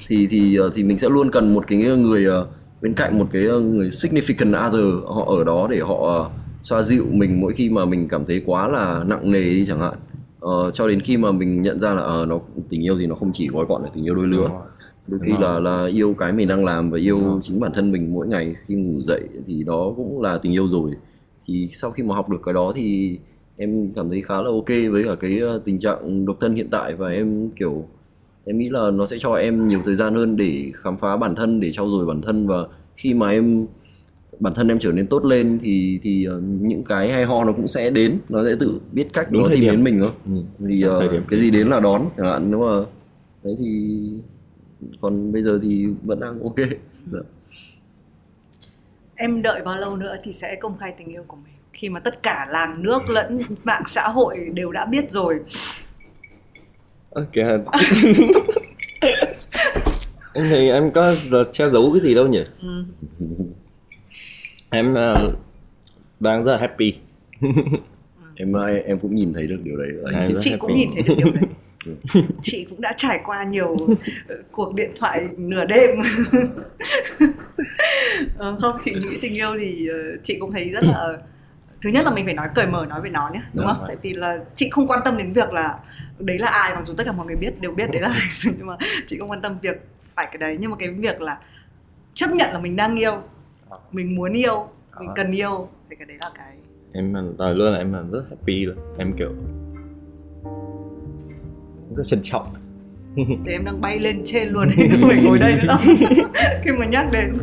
thì 0.07 0.27
thì 0.27 0.55
ờ, 0.55 0.69
thì 0.73 0.83
mình 0.83 0.97
sẽ 0.97 1.09
luôn 1.09 1.31
cần 1.31 1.53
một 1.53 1.67
cái 1.67 1.77
người 1.79 2.25
ờ, 2.25 2.47
bên 2.81 2.93
cạnh 2.93 3.19
một 3.19 3.27
cái 3.31 3.45
ờ, 3.45 3.59
người 3.59 3.87
significant 3.87 4.67
other 4.67 5.03
họ 5.15 5.25
ở 5.37 5.43
đó 5.43 5.67
để 5.71 5.79
họ 5.79 6.31
xoa 6.61 6.83
dịu 6.83 7.05
mình 7.11 7.41
mỗi 7.41 7.53
khi 7.53 7.69
mà 7.69 7.85
mình 7.85 8.07
cảm 8.07 8.25
thấy 8.25 8.41
quá 8.45 8.67
là 8.67 9.03
nặng 9.07 9.31
nề 9.31 9.43
đi 9.43 9.65
chẳng 9.65 9.79
hạn. 9.79 9.93
Ờ, 10.39 10.71
cho 10.71 10.87
đến 10.87 10.99
khi 10.99 11.17
mà 11.17 11.31
mình 11.31 11.61
nhận 11.61 11.79
ra 11.79 11.93
là 11.93 12.21
uh, 12.21 12.27
nó 12.27 12.39
tình 12.69 12.85
yêu 12.85 12.97
thì 12.99 13.05
nó 13.05 13.15
không 13.15 13.31
chỉ 13.33 13.47
gói 13.47 13.65
gọn 13.69 13.83
là 13.83 13.89
tình 13.93 14.05
yêu 14.05 14.15
đôi 14.15 14.27
lứa. 14.27 14.49
Đôi 15.07 15.19
khi 15.23 15.31
là 15.39 15.59
là 15.59 15.85
yêu 15.85 16.15
cái 16.19 16.31
mình 16.31 16.47
đang 16.47 16.65
làm 16.65 16.91
và 16.91 16.97
yêu 16.97 17.39
chính 17.43 17.59
bản 17.59 17.71
thân 17.73 17.91
mình 17.91 18.13
mỗi 18.13 18.27
ngày 18.27 18.55
khi 18.67 18.75
ngủ 18.75 19.01
dậy 19.01 19.21
thì 19.45 19.63
đó 19.63 19.93
cũng 19.95 20.21
là 20.21 20.37
tình 20.37 20.53
yêu 20.53 20.67
rồi 20.67 20.91
thì 21.51 21.67
sau 21.71 21.91
khi 21.91 22.03
mà 22.03 22.15
học 22.15 22.29
được 22.29 22.41
cái 22.45 22.53
đó 22.53 22.71
thì 22.75 23.17
em 23.57 23.91
cảm 23.95 24.09
thấy 24.09 24.21
khá 24.21 24.35
là 24.35 24.49
ok 24.49 24.67
với 24.91 25.03
cả 25.03 25.15
cái 25.19 25.39
ờ, 25.39 25.61
tình 25.65 25.79
trạng 25.79 26.25
độc 26.25 26.37
thân 26.39 26.55
hiện 26.55 26.67
tại 26.71 26.95
và 26.95 27.09
em 27.09 27.49
kiểu 27.55 27.85
em 28.45 28.57
nghĩ 28.57 28.69
là 28.69 28.91
nó 28.91 29.05
sẽ 29.05 29.17
cho 29.19 29.33
em 29.33 29.67
nhiều 29.67 29.79
thời 29.85 29.95
gian 29.95 30.15
hơn 30.15 30.37
để 30.37 30.71
khám 30.75 30.97
phá 30.97 31.17
bản 31.17 31.35
thân 31.35 31.59
để 31.59 31.71
trau 31.71 31.89
dồi 31.89 32.05
bản 32.05 32.21
thân. 32.21 32.47
Và 32.47 32.67
khi 32.95 33.13
mà 33.13 33.29
em 33.29 33.65
bản 34.39 34.53
thân 34.53 34.67
em 34.67 34.79
trở 34.79 34.91
nên 34.91 35.07
tốt 35.07 35.25
lên 35.25 35.57
thì 35.61 35.99
thì 36.01 36.27
uh, 36.27 36.43
những 36.43 36.83
cái 36.83 37.11
hay 37.11 37.25
ho 37.25 37.43
nó 37.43 37.53
cũng 37.53 37.67
sẽ 37.67 37.89
đến. 37.89 38.17
Nó 38.29 38.43
sẽ 38.43 38.55
tự 38.59 38.79
biết 38.91 39.13
cách 39.13 39.31
đúng 39.31 39.43
nó 39.43 39.49
tìm 39.49 39.61
đến 39.61 39.83
mình 39.83 39.99
thôi. 39.99 40.11
Ừ. 40.25 40.65
thì 40.67 40.85
uh, 40.87 41.27
cái 41.29 41.39
gì 41.39 41.51
đến 41.51 41.67
là 41.67 41.79
đón 41.79 42.09
chẳng 42.17 42.25
hạn. 42.25 42.51
Nếu 42.51 42.59
mà 42.59 42.85
đấy 43.43 43.55
thì 43.59 43.99
còn 45.01 45.31
bây 45.31 45.41
giờ 45.41 45.59
thì 45.61 45.87
vẫn 46.03 46.19
đang 46.19 46.43
ok. 46.43 46.57
Dạ 47.11 47.19
em 49.21 49.41
đợi 49.41 49.61
bao 49.65 49.77
lâu 49.79 49.95
nữa 49.95 50.15
thì 50.23 50.33
sẽ 50.33 50.55
công 50.55 50.77
khai 50.77 50.93
tình 50.97 51.07
yêu 51.07 51.23
của 51.27 51.37
mình? 51.37 51.53
Khi 51.73 51.89
mà 51.89 51.99
tất 51.99 52.23
cả 52.23 52.47
làng 52.49 52.83
nước 52.83 53.09
lẫn 53.09 53.39
mạng 53.63 53.83
xã 53.85 54.07
hội 54.07 54.37
đều 54.53 54.71
đã 54.71 54.85
biết 54.85 55.11
rồi. 55.11 55.39
Ok. 57.09 57.35
Em 60.33 60.45
thì 60.49 60.69
em 60.69 60.91
có 60.91 61.15
che 61.51 61.69
giấu 61.69 61.91
cái 61.93 62.01
gì 62.01 62.15
đâu 62.15 62.27
nhỉ? 62.27 62.43
Ừ. 62.61 62.83
em 64.69 64.93
uh, 64.93 65.33
đang 66.19 66.43
rất 66.43 66.51
là 66.51 66.57
happy. 66.57 66.93
Em 68.35 68.53
em 68.85 68.99
cũng 68.99 69.15
nhìn 69.15 69.33
thấy 69.33 69.47
được 69.47 69.59
điều 69.63 69.77
đấy 69.77 69.87
Em 70.13 70.39
chị 70.39 70.49
happy. 70.49 70.59
cũng 70.59 70.73
nhìn 70.73 70.89
thấy 70.93 71.03
được 71.03 71.15
điều 71.17 71.31
đấy 71.33 71.43
chị 72.41 72.65
cũng 72.69 72.81
đã 72.81 72.93
trải 72.97 73.19
qua 73.25 73.43
nhiều 73.43 73.77
ờ, 74.27 74.35
cuộc 74.51 74.73
điện 74.75 74.91
thoại 74.99 75.29
nửa 75.37 75.65
đêm. 75.65 75.89
Ờ, 78.37 78.57
không 78.61 78.77
chị 78.83 78.93
nghĩ 78.93 79.17
tình 79.21 79.33
yêu 79.33 79.49
thì 79.59 79.87
ờ, 79.87 79.97
chị 80.23 80.37
cũng 80.39 80.51
thấy 80.51 80.69
rất 80.69 80.83
là 80.83 81.17
thứ 81.81 81.89
nhất 81.89 82.05
là 82.05 82.11
mình 82.11 82.25
phải 82.25 82.33
nói 82.33 82.47
cởi 82.55 82.67
mở 82.67 82.85
nói 82.89 83.01
về 83.01 83.09
nó 83.09 83.29
nhé 83.33 83.39
đúng 83.53 83.53
Đúng 83.53 83.65
không? 83.67 83.77
rồi. 83.79 83.87
tại 83.87 83.97
vì 84.01 84.09
là 84.13 84.37
chị 84.55 84.69
không 84.69 84.87
quan 84.87 84.99
tâm 85.05 85.17
đến 85.17 85.33
việc 85.33 85.53
là 85.53 85.77
đấy 86.19 86.39
là 86.39 86.47
ai 86.47 86.75
mặc 86.75 86.85
dù 86.85 86.93
tất 86.97 87.03
cả 87.05 87.11
mọi 87.11 87.25
người 87.25 87.35
biết 87.35 87.61
đều 87.61 87.71
biết 87.71 87.91
đấy 87.91 88.01
là 88.01 88.13
nhưng 88.57 88.67
mà 88.67 88.77
chị 89.07 89.17
không 89.19 89.31
quan 89.31 89.41
tâm 89.41 89.57
việc 89.61 89.75
phải 90.15 90.25
cái 90.25 90.37
đấy. 90.37 90.57
Nhưng 90.59 90.71
mà 90.71 90.77
cái 90.79 90.89
việc 90.89 91.21
là 91.21 91.37
chấp 92.13 92.27
nhận 92.29 92.49
là 92.53 92.59
mình 92.59 92.75
đang 92.75 92.99
yêu 92.99 93.21
mình 93.91 94.15
muốn 94.15 94.33
yêu 94.33 94.69
mình 94.99 95.09
cần 95.15 95.31
yêu 95.31 95.69
thì 95.89 95.95
cái 95.95 96.05
đấy 96.05 96.17
là 96.21 96.31
cái 96.35 96.55
em 96.93 97.13
nói 97.37 97.55
luôn 97.55 97.71
là 97.71 97.77
em 97.77 97.93
là 97.93 98.01
rất 98.11 98.23
happy 98.29 98.65
luôn. 98.65 98.77
Em 98.97 99.13
kiểu 99.17 99.31
rất 101.95 102.03
trân 102.05 102.19
trọng. 102.23 102.53
Thì 103.15 103.51
em 103.51 103.65
đang 103.65 103.81
bay 103.81 103.99
lên 103.99 104.21
trên 104.25 104.47
luôn 104.49 104.69
không 104.91 105.09
phải 105.09 105.23
ngồi 105.23 105.39
đây 105.39 105.53
nữa. 105.53 105.67
Đâu 105.67 105.77
khi 106.63 106.71
mà 106.71 106.85
nhắc 106.85 107.07
đến. 107.11 107.33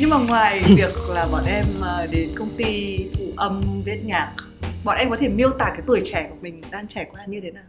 Nhưng 0.00 0.10
mà 0.10 0.16
ngoài 0.28 0.62
việc 0.76 0.94
là 1.08 1.26
bọn 1.32 1.44
em 1.46 1.64
ờ, 1.80 2.06
đến 2.10 2.28
công 2.34 2.48
ty 2.56 2.98
phụ 3.18 3.24
âm 3.36 3.82
viết 3.84 4.04
nhạc 4.04 4.32
bọn 4.84 4.96
em 4.98 5.10
có 5.10 5.16
thể 5.16 5.28
miêu 5.28 5.50
tả 5.50 5.64
cái 5.68 5.82
tuổi 5.86 6.00
trẻ 6.04 6.26
của 6.30 6.36
mình 6.40 6.60
đang 6.70 6.88
trải 6.88 7.06
qua 7.12 7.26
như 7.26 7.40
thế 7.40 7.50
nào? 7.50 7.64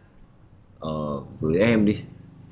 Ờ, 0.78 1.22
với 1.40 1.58
em 1.58 1.84
đi 1.84 1.96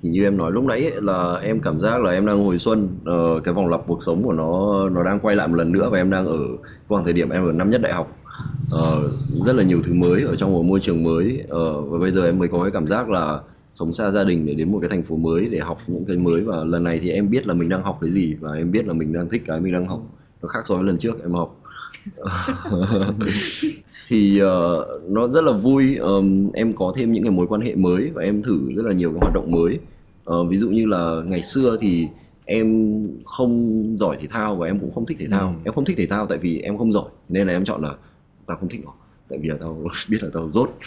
thì 0.03 0.09
như 0.09 0.25
em 0.25 0.37
nói 0.37 0.53
lúc 0.53 0.65
nãy 0.65 0.85
ấy, 0.85 1.01
là 1.01 1.35
em 1.35 1.61
cảm 1.61 1.81
giác 1.81 2.01
là 2.03 2.11
em 2.11 2.27
đang 2.27 2.45
hồi 2.45 2.59
xuân 2.59 2.89
ờ, 3.05 3.41
cái 3.45 3.55
vòng 3.55 3.69
lặp 3.69 3.81
cuộc 3.87 4.03
sống 4.03 4.23
của 4.23 4.33
nó 4.33 4.89
nó 4.89 5.05
đang 5.05 5.21
quay 5.21 5.37
lại 5.37 5.49
một 5.49 5.55
lần 5.55 5.73
nữa 5.73 5.89
và 5.93 5.99
em 5.99 6.11
đang 6.11 6.27
ở 6.27 6.39
khoảng 6.89 7.05
thời 7.05 7.13
điểm 7.13 7.31
em 7.31 7.45
ở 7.45 7.53
năm 7.53 7.71
nhất 7.71 7.81
đại 7.83 7.93
học. 7.93 8.17
Ờ, 8.71 9.09
rất 9.31 9.53
là 9.57 9.63
nhiều 9.63 9.83
thứ 9.85 9.95
mới 9.95 10.23
ở 10.23 10.37
trong 10.37 10.53
một 10.53 10.63
môi 10.63 10.81
trường 10.81 11.03
mới 11.03 11.45
Ờ, 11.49 11.81
và 11.81 11.99
bây 11.99 12.11
giờ 12.13 12.27
em 12.27 12.39
mới 12.39 12.49
có 12.49 12.63
cái 12.63 12.71
cảm 12.71 12.89
giác 12.89 13.09
là 13.11 13.41
sống 13.71 13.93
xa 13.93 14.11
gia 14.11 14.25
đình 14.25 14.47
để 14.47 14.55
đến 14.55 14.73
một 14.73 14.79
cái 14.81 14.89
thành 14.89 15.03
phố 15.03 15.17
mới 15.17 15.49
để 15.49 15.59
học 15.59 15.79
những 15.87 16.05
cái 16.05 16.17
mới. 16.17 16.41
Và 16.41 16.65
lần 16.65 16.85
này 16.85 16.99
thì 16.99 17.11
em 17.11 17.31
biết 17.31 17.47
là 17.47 17.55
mình 17.55 17.69
đang 17.69 17.83
học 17.83 17.99
cái 18.01 18.11
gì 18.11 18.35
và 18.41 18.53
em 18.53 18.73
biết 18.73 18.87
là 18.87 18.93
mình 18.93 19.13
đang 19.13 19.29
thích 19.29 19.43
cái 19.47 19.61
mình 19.61 19.73
đang 19.73 19.87
học. 19.87 20.01
Nó 20.43 20.49
khác 20.49 20.61
so 20.65 20.75
với 20.75 20.85
lần 20.85 20.99
trước 20.99 21.23
em 21.23 21.33
học 21.33 21.61
thì 24.11 24.39
ờ, 24.39 24.87
nó 25.09 25.29
rất 25.29 25.45
là 25.45 25.53
vui. 25.53 25.97
Ờm, 25.97 26.49
em 26.55 26.73
có 26.73 26.93
thêm 26.97 27.13
những 27.13 27.23
cái 27.23 27.33
mối 27.33 27.47
quan 27.47 27.61
hệ 27.61 27.75
mới 27.75 28.11
và 28.15 28.23
em 28.23 28.43
thử 28.43 28.67
rất 28.67 28.87
là 28.87 28.93
nhiều 28.93 29.11
cái 29.11 29.19
hoạt 29.21 29.35
động 29.35 29.51
mới. 29.51 29.79
Ờ, 30.25 30.45
ví 30.45 30.57
dụ 30.57 30.71
như 30.71 30.87
là 30.87 31.23
ngày 31.27 31.43
xưa 31.43 31.77
thì 31.81 32.09
em 32.45 32.99
không 33.25 33.85
giỏi 33.99 34.17
thể 34.21 34.27
thao 34.31 34.57
và 34.57 34.67
em 34.67 34.79
cũng 34.81 34.93
không 34.93 35.07
thích 35.07 35.17
thể 35.21 35.27
thao. 35.31 35.49
Ừ. 35.49 35.55
em 35.65 35.75
không 35.75 35.85
thích 35.85 35.97
thể 35.97 36.07
thao 36.07 36.27
tại 36.27 36.39
vì 36.39 36.61
em 36.61 36.79
không 36.79 36.93
giỏi. 36.93 37.09
Nên 37.29 37.47
là 37.47 37.53
em 37.53 37.65
chọn 37.65 37.83
là 37.83 37.95
tao 38.47 38.57
không 38.57 38.69
thích 38.69 38.81
nó 38.85 38.93
tại 39.29 39.39
vì 39.39 39.49
là 39.49 39.57
tao 39.61 39.85
biết 40.09 40.23
là 40.23 40.29
tao 40.33 40.51
dốt 40.51 40.79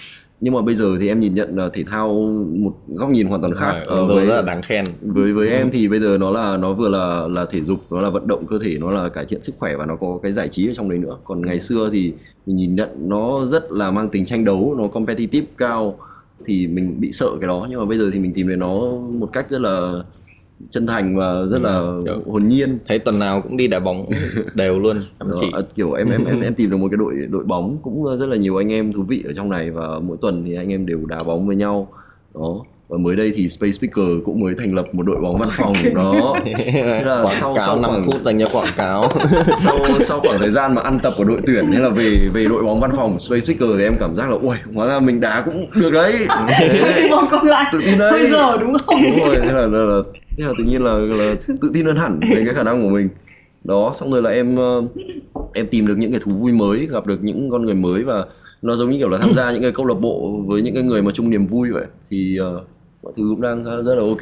nhưng 0.43 0.53
mà 0.53 0.61
bây 0.61 0.75
giờ 0.75 0.97
thì 0.99 1.07
em 1.07 1.19
nhìn 1.19 1.33
nhận 1.33 1.57
là 1.57 1.69
thể 1.73 1.83
thao 1.83 2.13
một 2.55 2.73
góc 2.87 3.09
nhìn 3.09 3.27
hoàn 3.27 3.41
toàn 3.41 3.53
khác 3.55 3.81
Ờ, 3.85 4.05
với 4.05 4.25
rất 4.25 4.35
là 4.35 4.41
đáng 4.41 4.61
khen. 4.61 4.85
với 5.01 5.33
với 5.33 5.49
em 5.49 5.71
thì 5.71 5.87
bây 5.87 5.99
giờ 5.99 6.17
nó 6.17 6.31
là 6.31 6.57
nó 6.57 6.73
vừa 6.73 6.89
là 6.89 7.27
là 7.27 7.45
thể 7.45 7.61
dục 7.61 7.79
nó 7.91 8.01
là 8.01 8.09
vận 8.09 8.27
động 8.27 8.45
cơ 8.47 8.59
thể 8.59 8.77
nó 8.79 8.91
là 8.91 9.09
cải 9.09 9.25
thiện 9.25 9.41
sức 9.41 9.55
khỏe 9.59 9.75
và 9.75 9.85
nó 9.85 9.95
có 9.95 10.19
cái 10.23 10.31
giải 10.31 10.47
trí 10.47 10.67
ở 10.69 10.73
trong 10.73 10.89
đấy 10.89 10.99
nữa. 10.99 11.17
Còn 11.23 11.45
ngày 11.45 11.59
xưa 11.59 11.89
thì 11.91 12.13
mình 12.45 12.55
nhìn 12.55 12.75
nhận 12.75 12.89
nó 12.97 13.45
rất 13.45 13.71
là 13.71 13.91
mang 13.91 14.09
tính 14.09 14.25
tranh 14.25 14.45
đấu 14.45 14.75
nó 14.77 14.87
competitive 14.87 15.47
cao 15.57 15.97
thì 16.45 16.67
mình 16.67 16.95
bị 16.99 17.11
sợ 17.11 17.27
cái 17.41 17.47
đó. 17.47 17.67
Nhưng 17.69 17.79
mà 17.79 17.85
bây 17.85 17.97
giờ 17.97 18.09
thì 18.13 18.19
mình 18.19 18.33
tìm 18.33 18.47
đến 18.47 18.59
nó 18.59 18.79
một 19.19 19.29
cách 19.33 19.49
rất 19.49 19.61
là 19.61 20.03
chân 20.69 20.87
thành 20.87 21.15
và 21.17 21.45
rất 21.49 21.61
là 21.61 21.69
Ừ, 21.77 22.03
kiểu- 22.05 22.31
hồn 22.31 22.47
nhiên. 22.47 22.77
thấy 22.87 22.99
tuần 22.99 23.19
nào 23.19 23.41
cũng 23.41 23.57
đi 23.57 23.67
đá 23.67 23.79
bóng 23.79 24.09
đều 24.55 24.79
luôn 24.79 25.01
chăm 25.19 25.27
chỉ. 25.39 25.45
kiểu 25.75 25.93
em 25.93 26.09
em 26.09 26.25
em 26.25 26.41
em 26.41 26.55
tìm 26.55 26.69
được 26.69 26.77
một 26.77 26.87
cái 26.91 26.97
đội 26.97 27.13
đội 27.29 27.43
bóng 27.43 27.77
cũng 27.83 28.17
rất 28.17 28.25
là 28.29 28.35
nhiều 28.35 28.57
anh 28.57 28.71
em 28.71 28.93
thú 28.93 29.03
vị 29.03 29.23
ở 29.27 29.33
trong 29.35 29.49
này 29.49 29.71
và 29.71 29.99
mỗi 29.99 30.17
tuần 30.21 30.43
thì 30.45 30.55
anh 30.55 30.69
em 30.71 30.85
đều 30.85 31.05
đá 31.05 31.17
bóng 31.27 31.47
với 31.47 31.55
nhau. 31.55 31.87
Đó 32.35 32.65
và 32.93 32.99
mới 32.99 33.15
đây 33.15 33.31
thì 33.35 33.49
Space 33.49 33.71
Speaker 33.71 34.05
cũng 34.25 34.39
mới 34.39 34.53
thành 34.57 34.73
lập 34.75 34.85
một 34.93 35.03
đội 35.05 35.15
bóng 35.21 35.37
văn 35.37 35.49
phòng 35.51 35.73
đó. 35.95 36.35
Thế 36.45 37.01
là 37.05 37.23
quảng 37.23 37.35
sau- 37.39 37.55
cáo 37.55 37.65
sau 37.65 37.75
5 37.79 37.91
khoảng- 37.91 38.03
phút 38.05 38.21
dành 38.25 38.39
cho 38.39 38.45
quảng 38.51 38.67
cáo. 38.77 39.01
Sau 39.57 39.77
sau 39.99 40.19
khoảng 40.19 40.39
thời 40.39 40.51
gian 40.51 40.75
mà 40.75 40.81
ăn 40.81 40.99
tập 40.99 41.13
của 41.17 41.23
đội 41.23 41.39
tuyển 41.47 41.65
hay 41.71 41.81
là 41.81 41.89
về 41.89 42.29
về 42.33 42.45
đội 42.45 42.63
bóng 42.63 42.79
văn 42.79 42.91
phòng 42.95 43.19
Space 43.19 43.45
Speaker 43.45 43.69
thì 43.77 43.83
em 43.83 43.93
cảm 43.99 44.15
giác 44.15 44.29
là 44.29 44.35
ui 44.41 44.55
hóa 44.73 44.87
ra 44.87 44.99
mình 44.99 45.19
đá 45.19 45.41
cũng 45.45 45.65
được 45.81 45.89
đấy. 45.91 46.13
Còn 47.31 47.45
lại 47.47 47.65
tự 47.73 47.81
tin 47.85 47.97
đấy. 47.97 48.11
bây 48.11 48.27
giờ 48.29 48.57
đúng 48.57 48.73
không? 48.85 48.99
Đúng 49.03 49.25
rồi 49.25 49.35
thế 49.43 49.53
là, 49.53 49.67
là, 49.67 49.79
là 49.79 50.01
thế 50.37 50.43
là 50.45 50.51
tự 50.57 50.63
nhiên 50.63 50.83
là, 50.83 50.93
là 50.93 51.35
tự 51.61 51.71
tin 51.73 51.85
hơn 51.85 51.95
hẳn 51.95 52.19
về 52.21 52.41
cái 52.45 52.53
khả 52.53 52.63
năng 52.63 52.81
của 52.81 52.89
mình. 52.89 53.09
Đó 53.63 53.91
xong 53.95 54.11
rồi 54.11 54.21
là 54.21 54.29
em 54.29 54.55
ờ, 54.55 54.81
em 55.53 55.67
tìm 55.67 55.87
được 55.87 55.95
những 55.97 56.11
cái 56.11 56.19
thú 56.23 56.31
vui 56.31 56.51
mới 56.51 56.87
gặp 56.91 57.05
được 57.07 57.23
những 57.23 57.49
con 57.51 57.65
người 57.65 57.75
mới 57.75 58.03
và 58.03 58.25
nó 58.61 58.75
giống 58.75 58.89
như 58.89 58.97
kiểu 58.97 59.09
là 59.09 59.17
tham 59.17 59.33
gia 59.33 59.51
những 59.51 59.61
cái 59.61 59.71
câu 59.71 59.85
lạc 59.85 59.95
bộ 60.01 60.39
với 60.47 60.61
những 60.61 60.73
cái 60.73 60.83
người 60.83 61.01
mà 61.01 61.11
chung 61.11 61.29
niềm 61.29 61.47
vui 61.47 61.71
vậy. 61.71 61.85
Thì 62.09 62.37
ờ, 62.37 62.61
mọi 63.03 63.13
thứ 63.15 63.23
cũng 63.29 63.41
đang 63.41 63.63
rất 63.63 63.95
là 63.95 64.01
ok. 64.01 64.21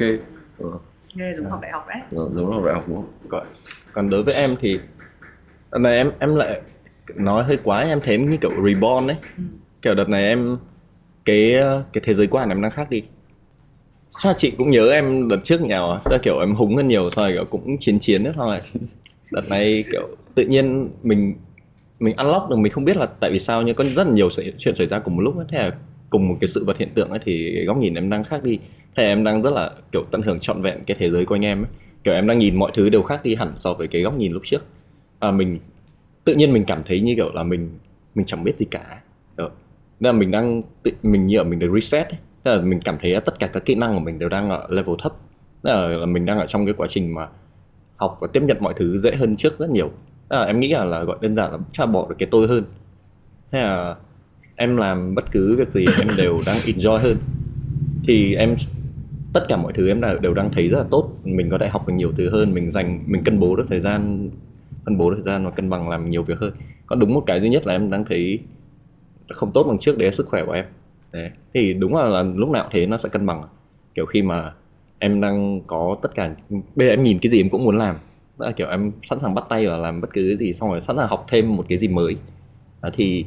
Ờ, 0.58 0.78
nghe 1.14 1.32
giống 1.36 1.50
học 1.50 1.60
đại 1.62 1.70
học 1.72 1.86
đấy. 1.88 1.98
Ờ, 2.16 2.30
giống 2.34 2.50
là 2.50 2.56
học 2.56 2.64
đại 2.64 2.74
học 2.74 2.84
đúng 2.88 2.96
không? 2.96 3.12
Còn, 3.28 3.46
còn 3.92 4.10
đối 4.10 4.22
với 4.22 4.34
em 4.34 4.56
thì 4.60 4.80
này 5.72 5.96
em 5.96 6.10
em 6.18 6.34
lại 6.34 6.60
nói 7.16 7.44
hơi 7.44 7.58
quá 7.64 7.80
em 7.80 8.00
thấy 8.00 8.18
như 8.18 8.36
kiểu 8.36 8.50
reborn 8.66 9.06
ấy. 9.06 9.16
Ừ. 9.36 9.42
kiểu 9.82 9.94
đợt 9.94 10.08
này 10.08 10.22
em 10.22 10.58
cái 11.24 11.54
cái 11.92 12.02
thế 12.04 12.14
giới 12.14 12.26
quan 12.26 12.48
em 12.48 12.62
đang 12.62 12.70
khác 12.70 12.90
đi. 12.90 13.02
Sao 14.08 14.32
chị 14.36 14.50
cũng 14.58 14.70
nhớ 14.70 14.90
em 14.90 15.28
đợt 15.28 15.38
trước 15.44 15.60
nhào 15.60 15.92
à? 15.92 16.00
Là 16.10 16.18
kiểu 16.22 16.38
em 16.40 16.54
húng 16.54 16.76
hơn 16.76 16.88
nhiều 16.88 17.10
xong 17.10 17.24
rồi 17.24 17.32
kiểu 17.32 17.44
cũng 17.44 17.76
chiến 17.78 17.98
chiến 17.98 18.24
ấy 18.24 18.32
thôi 18.36 18.60
đợt 19.30 19.48
này 19.48 19.84
kiểu 19.92 20.08
tự 20.34 20.44
nhiên 20.46 20.88
mình 21.02 21.34
mình 22.00 22.16
unlock 22.16 22.50
được 22.50 22.56
mình 22.58 22.72
không 22.72 22.84
biết 22.84 22.96
là 22.96 23.06
tại 23.06 23.30
vì 23.30 23.38
sao 23.38 23.62
nhưng 23.62 23.76
có 23.76 23.84
rất 23.96 24.06
là 24.06 24.12
nhiều 24.12 24.28
chuyện 24.58 24.74
xảy 24.74 24.86
ra 24.86 24.98
cùng 24.98 25.16
một 25.16 25.22
lúc 25.22 25.36
ấy. 25.36 25.46
thế 25.48 25.58
là 25.58 25.72
cùng 26.12 26.28
một 26.28 26.36
cái 26.40 26.48
sự 26.48 26.64
vật 26.64 26.78
hiện 26.78 26.88
tượng 26.94 27.10
ấy 27.10 27.18
thì 27.22 27.64
góc 27.64 27.76
nhìn 27.76 27.94
em 27.94 28.10
đang 28.10 28.24
khác 28.24 28.42
đi. 28.44 28.58
Hay 28.96 29.06
là 29.06 29.12
em 29.12 29.24
đang 29.24 29.42
rất 29.42 29.52
là 29.52 29.70
kiểu 29.92 30.04
tận 30.10 30.22
hưởng 30.22 30.38
trọn 30.38 30.62
vẹn 30.62 30.78
cái 30.86 30.96
thế 31.00 31.10
giới 31.10 31.26
quanh 31.26 31.44
em 31.44 31.62
ấy. 31.62 31.70
Kiểu 32.04 32.14
em 32.14 32.26
đang 32.26 32.38
nhìn 32.38 32.56
mọi 32.56 32.70
thứ 32.74 32.88
đều 32.88 33.02
khác 33.02 33.20
đi 33.24 33.34
hẳn 33.34 33.52
so 33.56 33.74
với 33.74 33.88
cái 33.88 34.02
góc 34.02 34.16
nhìn 34.16 34.32
lúc 34.32 34.42
trước. 34.44 34.62
À, 35.18 35.30
mình 35.30 35.58
tự 36.24 36.34
nhiên 36.34 36.52
mình 36.52 36.64
cảm 36.64 36.82
thấy 36.86 37.00
như 37.00 37.14
kiểu 37.16 37.32
là 37.34 37.42
mình 37.42 37.70
mình 38.14 38.26
chẳng 38.26 38.44
biết 38.44 38.58
gì 38.58 38.66
cả. 38.70 39.00
Đó 39.36 39.50
nên 40.00 40.14
là 40.14 40.18
mình 40.20 40.30
đang 40.30 40.62
tự, 40.82 40.90
mình 41.02 41.26
như 41.26 41.38
ở 41.38 41.44
mình 41.44 41.58
được 41.58 41.70
reset 41.74 42.08
ấy. 42.08 42.18
Tức 42.42 42.54
là 42.54 42.60
mình 42.60 42.80
cảm 42.84 42.96
thấy 43.00 43.10
là 43.10 43.20
tất 43.20 43.38
cả 43.38 43.46
các 43.46 43.64
kỹ 43.64 43.74
năng 43.74 43.94
của 43.94 44.00
mình 44.00 44.18
đều 44.18 44.28
đang 44.28 44.50
ở 44.50 44.66
level 44.70 44.94
thấp. 45.02 45.12
Tức 45.62 45.70
là, 45.70 45.88
là 45.88 46.06
mình 46.06 46.26
đang 46.26 46.38
ở 46.38 46.46
trong 46.46 46.66
cái 46.66 46.74
quá 46.74 46.86
trình 46.90 47.14
mà 47.14 47.28
học 47.96 48.18
và 48.20 48.28
tiếp 48.32 48.42
nhận 48.42 48.56
mọi 48.60 48.74
thứ 48.76 48.98
dễ 48.98 49.16
hơn 49.16 49.36
trước 49.36 49.58
rất 49.58 49.70
nhiều. 49.70 49.90
Tức 50.28 50.36
là 50.36 50.44
em 50.44 50.60
nghĩ 50.60 50.68
là, 50.68 50.84
là 50.84 51.02
gọi 51.04 51.16
đơn 51.20 51.36
giản 51.36 51.52
là 51.52 51.58
chả 51.72 51.86
bỏ 51.86 52.06
được 52.08 52.14
cái 52.18 52.28
tôi 52.30 52.48
hơn. 52.48 52.64
Hay 53.52 53.62
là 53.62 53.96
em 54.56 54.76
làm 54.76 55.14
bất 55.14 55.32
cứ 55.32 55.56
việc 55.56 55.68
gì 55.74 55.86
em 55.98 56.16
đều 56.16 56.40
đang 56.46 56.56
enjoy 56.56 56.98
hơn. 56.98 57.16
Thì 58.04 58.34
em 58.34 58.54
tất 59.32 59.44
cả 59.48 59.56
mọi 59.56 59.72
thứ 59.72 59.88
em 59.88 60.00
đều, 60.22 60.34
đang 60.34 60.50
thấy 60.52 60.68
rất 60.68 60.78
là 60.78 60.84
tốt. 60.90 61.10
Mình 61.24 61.50
có 61.50 61.58
thể 61.58 61.68
học 61.68 61.88
được 61.88 61.94
nhiều 61.94 62.12
thứ 62.16 62.30
hơn 62.30 62.54
mình 62.54 62.70
dành 62.70 63.04
mình 63.06 63.24
cân 63.24 63.40
bố 63.40 63.56
được 63.56 63.64
thời 63.68 63.80
gian 63.80 64.30
phân 64.84 64.98
bố 64.98 65.10
được 65.10 65.16
thời 65.24 65.34
gian 65.34 65.44
và 65.44 65.50
cân 65.50 65.70
bằng 65.70 65.88
làm 65.88 66.10
nhiều 66.10 66.22
việc 66.22 66.38
hơn. 66.38 66.52
Còn 66.86 66.98
đúng 66.98 67.14
một 67.14 67.22
cái 67.26 67.40
duy 67.40 67.48
nhất 67.48 67.66
là 67.66 67.74
em 67.74 67.90
đang 67.90 68.04
thấy 68.04 68.38
không 69.30 69.52
tốt 69.52 69.64
bằng 69.64 69.78
trước 69.78 69.98
đấy 69.98 70.06
là 70.06 70.12
sức 70.12 70.28
khỏe 70.28 70.44
của 70.44 70.52
em. 70.52 70.64
Đấy. 71.12 71.30
thì 71.54 71.74
đúng 71.74 71.94
là, 71.94 72.04
là 72.04 72.22
lúc 72.22 72.48
nào 72.48 72.68
thế 72.72 72.86
nó 72.86 72.96
sẽ 72.96 73.08
cân 73.08 73.26
bằng. 73.26 73.42
Kiểu 73.94 74.06
khi 74.06 74.22
mà 74.22 74.52
em 74.98 75.20
đang 75.20 75.60
có 75.66 75.96
tất 76.02 76.14
cả 76.14 76.34
bây 76.50 76.88
giờ 76.88 76.92
em 76.92 77.02
nhìn 77.02 77.18
cái 77.18 77.32
gì 77.32 77.40
em 77.40 77.50
cũng 77.50 77.64
muốn 77.64 77.78
làm. 77.78 77.96
Đó 78.38 78.46
là 78.46 78.52
kiểu 78.52 78.68
em 78.68 78.92
sẵn 79.02 79.18
sàng 79.20 79.34
bắt 79.34 79.44
tay 79.48 79.66
vào 79.66 79.78
làm 79.78 80.00
bất 80.00 80.12
cứ 80.12 80.26
cái 80.28 80.46
gì 80.46 80.52
xong 80.52 80.70
rồi 80.70 80.80
sẵn 80.80 80.96
sàng 80.96 81.08
học 81.08 81.26
thêm 81.28 81.56
một 81.56 81.64
cái 81.68 81.78
gì 81.78 81.88
mới. 81.88 82.16
Đó, 82.82 82.90
thì 82.92 83.24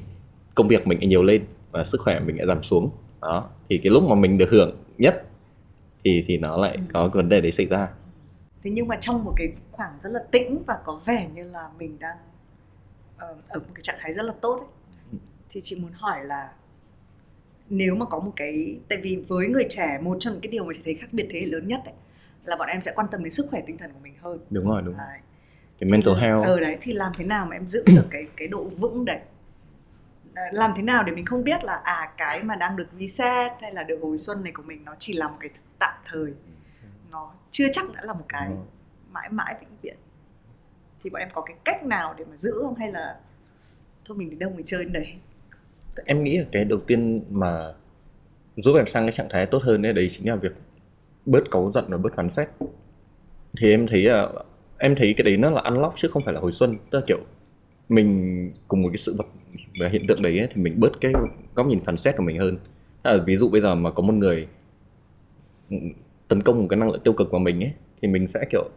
công 0.56 0.68
việc 0.68 0.88
mình 0.88 1.00
nhiều 1.00 1.24
lên 1.24 1.46
và 1.72 1.84
sức 1.84 2.02
khỏe 2.02 2.20
mình 2.20 2.38
lại 2.38 2.48
giảm 2.48 2.64
xuống. 2.64 2.90
Đó 3.22 3.50
thì 3.70 3.78
cái 3.84 3.92
lúc 3.92 4.04
mà 4.04 4.16
mình 4.16 4.38
được 4.38 4.50
hưởng 4.52 4.78
nhất 4.98 5.26
thì 6.04 6.24
thì 6.28 6.38
nó 6.38 6.58
lại 6.58 6.78
có 6.94 7.02
cái 7.08 7.16
vấn 7.16 7.30
đề 7.30 7.42
đấy 7.42 7.52
xảy 7.52 7.66
ra. 7.66 7.88
Thế 8.64 8.72
nhưng 8.72 8.88
mà 8.88 8.98
trong 9.02 9.24
một 9.24 9.34
cái 9.38 9.48
khoảng 9.72 9.92
rất 10.02 10.10
là 10.10 10.20
tĩnh 10.32 10.64
và 10.68 10.78
có 10.86 11.02
vẻ 11.06 11.28
như 11.36 11.44
là 11.44 11.70
mình 11.80 12.00
đang 12.00 12.18
ờ, 13.18 13.36
ở 13.48 13.60
một 13.60 13.66
cái 13.76 13.82
trạng 13.82 13.96
thái 14.00 14.14
rất 14.14 14.24
là 14.24 14.34
tốt 14.42 14.56
ấy, 14.56 15.20
thì 15.50 15.62
chị 15.62 15.76
muốn 15.82 15.92
hỏi 15.94 16.18
là 16.24 16.52
nếu 17.70 17.96
mà 17.96 18.06
có 18.06 18.20
một 18.20 18.32
cái 18.36 18.80
tại 18.90 19.00
vì 19.02 19.24
với 19.28 19.48
người 19.48 19.66
trẻ 19.70 20.00
một 20.02 20.18
trong 20.20 20.34
những 20.34 20.42
cái 20.42 20.52
điều 20.52 20.64
mà 20.64 20.74
chị 20.76 20.82
thấy 20.86 20.96
khác 20.96 21.08
biệt 21.12 21.28
thế 21.30 21.40
hệ 21.40 21.46
lớn 21.46 21.68
nhất 21.68 21.82
ấy, 21.86 21.94
là 22.46 22.56
bọn 22.56 22.68
em 22.68 22.82
sẽ 22.82 22.92
quan 22.96 23.08
tâm 23.12 23.24
đến 23.24 23.32
sức 23.32 23.48
khỏe 23.50 23.62
tinh 23.68 23.78
thần 23.78 23.94
của 23.94 24.00
mình 24.04 24.14
hơn. 24.22 24.40
Đúng 24.50 24.68
rồi 24.68 24.82
đúng 24.82 24.94
rồi. 24.94 25.18
Cái 25.80 25.90
mental 25.90 26.16
health. 26.16 26.46
ở 26.46 26.60
đấy 26.60 26.78
thì 26.82 26.94
làm 26.94 27.12
thế 27.18 27.26
nào 27.26 27.46
mà 27.46 27.56
em 27.56 27.68
giữ 27.68 27.84
được 27.88 28.06
cái 28.10 28.24
cái 28.38 28.48
độ 28.48 28.64
vững 28.64 29.06
đấy 29.06 29.20
làm 30.52 30.72
thế 30.76 30.82
nào 30.84 31.04
để 31.04 31.12
mình 31.14 31.26
không 31.26 31.44
biết 31.44 31.64
là 31.64 31.82
à 31.84 32.12
cái 32.18 32.44
mà 32.44 32.56
đang 32.56 32.76
được 32.76 32.88
reset 33.00 33.52
hay 33.62 33.74
là 33.74 33.84
được 33.84 34.00
hồi 34.02 34.18
xuân 34.18 34.44
này 34.44 34.52
của 34.52 34.64
mình 34.64 34.86
nó 34.86 34.96
chỉ 35.00 35.14
là 35.14 35.28
một 35.28 35.38
cái 35.40 35.50
tạm 35.80 35.94
thời. 36.06 36.34
Nó 37.12 37.34
chưa 37.52 37.68
chắc 37.72 37.86
đã 37.96 38.02
là 38.04 38.14
một 38.14 38.26
cái 38.30 38.48
Ừ. 38.50 38.56
mãi 39.12 39.30
mãi 39.30 39.56
vĩnh 39.60 39.70
viễn. 39.82 39.96
Thì 41.04 41.10
bọn 41.10 41.20
em 41.20 41.30
có 41.34 41.42
cái 41.42 41.56
cách 41.66 41.84
nào 41.86 42.16
để 42.18 42.26
mà 42.30 42.38
giữ 42.38 42.52
không 42.62 42.76
hay 42.76 42.92
là 42.92 43.20
thôi 44.06 44.18
mình 44.18 44.30
đến 44.30 44.40
đâu 44.40 44.50
mình 44.56 44.66
chơi 44.66 44.84
đến 44.84 44.94
đấy. 44.94 45.16
Em 46.06 46.24
nghĩ 46.24 46.38
là 46.38 46.46
cái 46.52 46.66
đầu 46.66 46.80
tiên 46.88 47.24
mà 47.30 47.74
giúp 48.56 48.76
em 48.76 48.88
sang 48.88 49.04
cái 49.06 49.12
trạng 49.12 49.30
thái 49.30 49.46
tốt 49.46 49.64
hơn 49.64 49.82
đấy 49.82 49.94
đấy 49.94 50.08
chính 50.10 50.30
là 50.30 50.36
việc 50.36 50.52
bớt 51.26 51.52
cáu 51.52 51.72
giận 51.72 51.86
và 51.88 51.98
bớt 51.98 52.16
phán 52.16 52.30
xét. 52.30 52.50
Thì 53.58 53.72
em 53.72 53.88
thấy 53.88 54.02
là 54.04 54.30
em 54.78 54.96
thấy 54.96 55.14
cái 55.18 55.24
đấy 55.24 55.38
nó 55.38 55.50
là 55.50 55.62
unlock 55.62 55.94
chứ 55.98 56.08
không 56.14 56.22
phải 56.26 56.34
là 56.34 56.40
hồi 56.40 56.52
xuân. 56.52 56.78
Tức 56.92 57.00
là 57.00 57.06
kiểu 57.08 57.20
mình 57.90 58.52
cùng 58.68 58.82
một 58.82 58.90
cái 58.92 58.98
sự 58.98 59.16
vật 59.18 59.26
hiện 59.92 60.02
tượng 60.08 60.22
đấy 60.22 60.40
ấy, 60.40 60.48
thì 60.52 60.62
mình 60.62 60.80
bớt 60.80 61.02
cái 61.02 61.14
góc 61.56 61.68
nhìn 61.68 61.80
phán 61.80 61.98
xét 61.98 62.18
của 62.18 62.24
mình 62.24 62.38
hơn. 62.38 62.58
À, 63.04 63.18
ví 63.26 63.36
dụ 63.36 63.50
bây 63.50 63.62
giờ 63.62 63.76
mà 63.76 63.92
có 63.92 64.04
một 64.04 64.14
người 64.14 64.48
tấn 66.28 66.42
công 66.42 66.62
một 66.62 66.68
cái 66.70 66.80
năng 66.80 66.92
lượng 66.92 67.02
tiêu 67.04 67.14
cực 67.14 67.32
vào 67.32 67.40
mình 67.40 67.64
ấy 67.64 67.72
thì 68.02 68.08
mình 68.08 68.28
sẽ 68.28 68.40
kiểu 68.52 68.70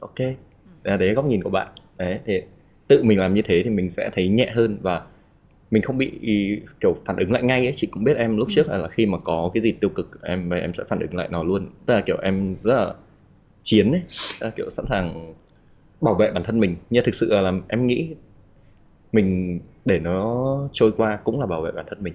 ok 0.00 0.18
là 0.84 0.96
đấy 0.96 1.14
góc 1.14 1.26
nhìn 1.26 1.42
của 1.42 1.50
bạn. 1.50 1.68
Đấy 1.96 2.18
thì 2.26 2.42
tự 2.88 3.02
mình 3.02 3.18
làm 3.18 3.34
như 3.34 3.42
thế 3.42 3.62
thì 3.62 3.70
mình 3.70 3.90
sẽ 3.90 4.10
thấy 4.12 4.28
nhẹ 4.28 4.50
hơn 4.54 4.78
và 4.82 5.06
mình 5.70 5.82
không 5.82 5.98
bị 5.98 6.10
kiểu 6.80 6.96
phản 7.04 7.16
ứng 7.16 7.32
lại 7.32 7.42
ngay 7.42 7.66
ấy. 7.66 7.72
Chị 7.76 7.86
cũng 7.86 8.04
biết 8.04 8.16
em 8.16 8.36
lúc 8.36 8.48
trước 8.50 8.68
là 8.68 8.88
khi 8.88 9.06
mà 9.06 9.18
có 9.18 9.50
cái 9.54 9.62
gì 9.62 9.72
tiêu 9.72 9.90
cực 9.90 10.22
em 10.22 10.50
em 10.50 10.74
sẽ 10.74 10.84
phản 10.88 11.00
ứng 11.00 11.14
lại 11.14 11.28
nó 11.30 11.42
luôn. 11.42 11.66
Tức 11.86 11.94
là 11.94 12.00
kiểu 12.00 12.16
em 12.22 12.54
rất 12.62 12.76
là 12.76 12.94
chiến 13.62 13.92
ấy. 13.92 14.02
Là 14.40 14.50
kiểu 14.50 14.70
sẵn 14.70 14.86
sàng 14.88 15.34
bảo 16.00 16.14
vệ 16.14 16.32
bản 16.32 16.42
thân 16.44 16.60
mình. 16.60 16.76
Nhưng 16.90 17.04
thực 17.04 17.14
sự 17.14 17.40
là 17.40 17.52
em 17.68 17.86
nghĩ 17.86 18.14
mình 19.12 19.60
để 19.84 19.98
nó 19.98 20.58
trôi 20.72 20.92
qua 20.96 21.18
cũng 21.24 21.40
là 21.40 21.46
bảo 21.46 21.62
vệ 21.62 21.70
bản 21.72 21.84
thân 21.88 22.02
mình. 22.02 22.14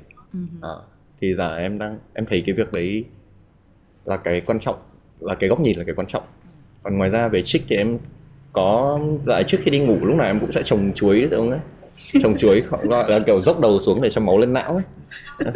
À, 0.61 0.69
thì 1.21 1.33
giờ 1.37 1.55
em 1.55 1.79
đang 1.79 1.97
em 2.13 2.25
thấy 2.25 2.43
cái 2.45 2.55
việc 2.55 2.73
đấy 2.73 3.05
là 4.05 4.17
cái 4.17 4.41
quan 4.41 4.59
trọng 4.59 4.75
là 5.19 5.35
cái 5.35 5.49
góc 5.49 5.59
nhìn 5.59 5.77
là 5.77 5.83
cái 5.83 5.95
quan 5.95 6.07
trọng. 6.07 6.23
Còn 6.83 6.97
ngoài 6.97 7.09
ra 7.09 7.27
về 7.27 7.43
trích 7.43 7.63
thì 7.67 7.75
em 7.75 7.97
có 8.53 8.99
lại 9.25 9.43
trước 9.43 9.57
khi 9.61 9.71
đi 9.71 9.79
ngủ 9.79 9.97
lúc 10.01 10.15
nào 10.17 10.27
em 10.27 10.39
cũng 10.39 10.51
sẽ 10.51 10.63
trồng 10.63 10.91
chuối 10.95 11.21
được 11.21 11.37
không 11.37 11.51
ấy? 11.51 11.59
Trồng 12.21 12.37
chuối 12.37 12.61
gọi 12.61 13.11
là 13.11 13.19
kiểu 13.19 13.41
dốc 13.41 13.59
đầu 13.59 13.79
xuống 13.79 14.01
để 14.01 14.09
cho 14.09 14.21
máu 14.21 14.37
lên 14.37 14.53
não 14.53 14.73
ấy. 14.73 14.83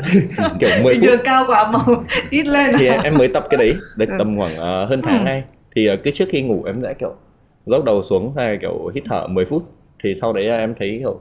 Kiểu 0.59 0.69
10 0.84 0.95
phút. 0.95 1.03
đường 1.03 1.19
cao 1.23 1.43
quá 1.47 1.72
máu 1.72 2.03
ít 2.30 2.47
lên. 2.47 2.76
Thì 2.80 2.88
em 2.88 3.14
mới 3.14 3.27
tập 3.27 3.45
cái 3.49 3.57
đấy 3.57 3.76
được 3.95 4.09
tầm 4.18 4.39
khoảng 4.39 4.51
uh, 4.53 4.89
hơn 4.89 5.01
tháng 5.03 5.26
nay. 5.26 5.43
Thì 5.76 5.89
uh, 5.93 5.99
cứ 6.03 6.11
trước 6.11 6.26
khi 6.30 6.41
ngủ 6.41 6.64
em 6.64 6.81
sẽ 6.84 6.93
kiểu 6.93 7.15
dốc 7.65 7.84
đầu 7.84 8.03
xuống 8.03 8.34
hay 8.38 8.57
kiểu 8.61 8.91
hít 8.95 9.03
thở 9.05 9.27
10 9.27 9.45
phút 9.45 9.77
thì 10.03 10.14
sau 10.22 10.34
đấy 10.34 10.48
em 10.48 10.76
thấy 10.80 10.98
kiểu 10.99 11.19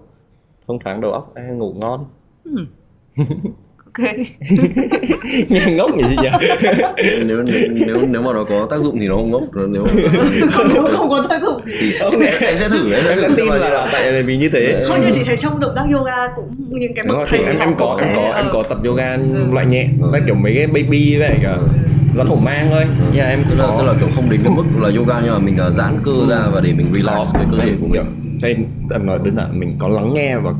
thông 0.66 0.78
thoáng 0.78 1.00
đầu 1.00 1.12
óc 1.12 1.32
em 1.36 1.58
ngủ 1.58 1.74
ngon. 1.76 2.04
Ừ. 2.44 2.66
ok. 3.96 4.08
Nghe 5.48 5.70
ngốc 5.70 5.90
gì 5.96 6.16
nhỉ? 6.22 6.28
Nếu, 7.26 7.42
nếu 7.42 7.68
nếu 7.86 7.96
nếu 8.08 8.22
mà 8.22 8.32
nó 8.32 8.44
có 8.44 8.66
tác 8.70 8.76
dụng 8.76 8.98
thì 9.00 9.08
nó 9.08 9.16
không 9.16 9.30
ngốc 9.30 9.42
nếu 9.68 9.86
còn 10.56 10.68
nếu 10.74 10.86
không 10.92 11.10
có 11.10 11.26
tác 11.30 11.42
dụng 11.42 11.60
thì 11.80 11.92
em 12.40 12.58
sẽ 12.58 12.68
thử 12.68 12.92
em 12.92 13.18
sẽ 13.20 13.28
tin 13.36 13.46
là, 13.46 13.68
là 13.68 13.88
tại 13.92 14.22
vì 14.22 14.36
như 14.36 14.48
thế. 14.48 14.82
Không 14.84 15.00
như 15.00 15.10
chị 15.14 15.20
thấy 15.26 15.36
trong 15.36 15.60
động 15.60 15.72
tác 15.76 15.84
yoga 15.92 16.28
cũng 16.36 16.54
những 16.68 16.94
cái 16.94 17.04
bậc 17.08 17.28
thầy 17.28 17.40
em, 17.40 17.58
em 17.58 17.74
có 17.76 17.96
em 18.00 18.08
có 18.16 18.32
em 18.36 18.44
có 18.52 18.62
tập 18.62 18.78
yoga 18.84 19.14
ừ. 19.14 19.52
loại 19.52 19.66
nhẹ 19.66 19.88
với 20.00 20.20
kiểu 20.26 20.34
mấy 20.34 20.54
cái 20.54 20.66
baby 20.66 21.16
vậy 21.18 21.36
cả 21.42 21.58
rắn 22.16 22.26
hổ 22.26 22.36
mang 22.36 22.68
thôi. 22.70 22.82
Ừ. 22.82 23.04
nhưng 23.14 23.24
em 23.24 23.44
tức 23.50 23.56
là, 23.58 23.66
tức 23.78 23.84
là 23.86 23.94
kiểu 23.98 24.08
không 24.14 24.30
đến 24.30 24.40
cái 24.44 24.52
mức 24.56 24.64
là 24.80 24.90
yoga 24.96 25.20
nhưng 25.24 25.32
mà 25.32 25.38
mình 25.38 25.56
uh, 25.68 25.74
giãn 25.74 25.92
cơ 26.04 26.12
ra 26.30 26.42
và 26.52 26.60
để 26.64 26.72
mình 26.72 26.86
relax 26.92 27.34
cái 27.34 27.44
cơ 27.50 27.58
thể 27.58 27.72
của 27.80 27.86
mình 27.86 28.02
đây 28.42 28.56
em 28.90 29.06
nói 29.06 29.18
đơn 29.24 29.36
giản 29.36 29.60
mình 29.60 29.76
có 29.78 29.88
lắng 29.88 30.14
nghe 30.14 30.38
và 30.38 30.52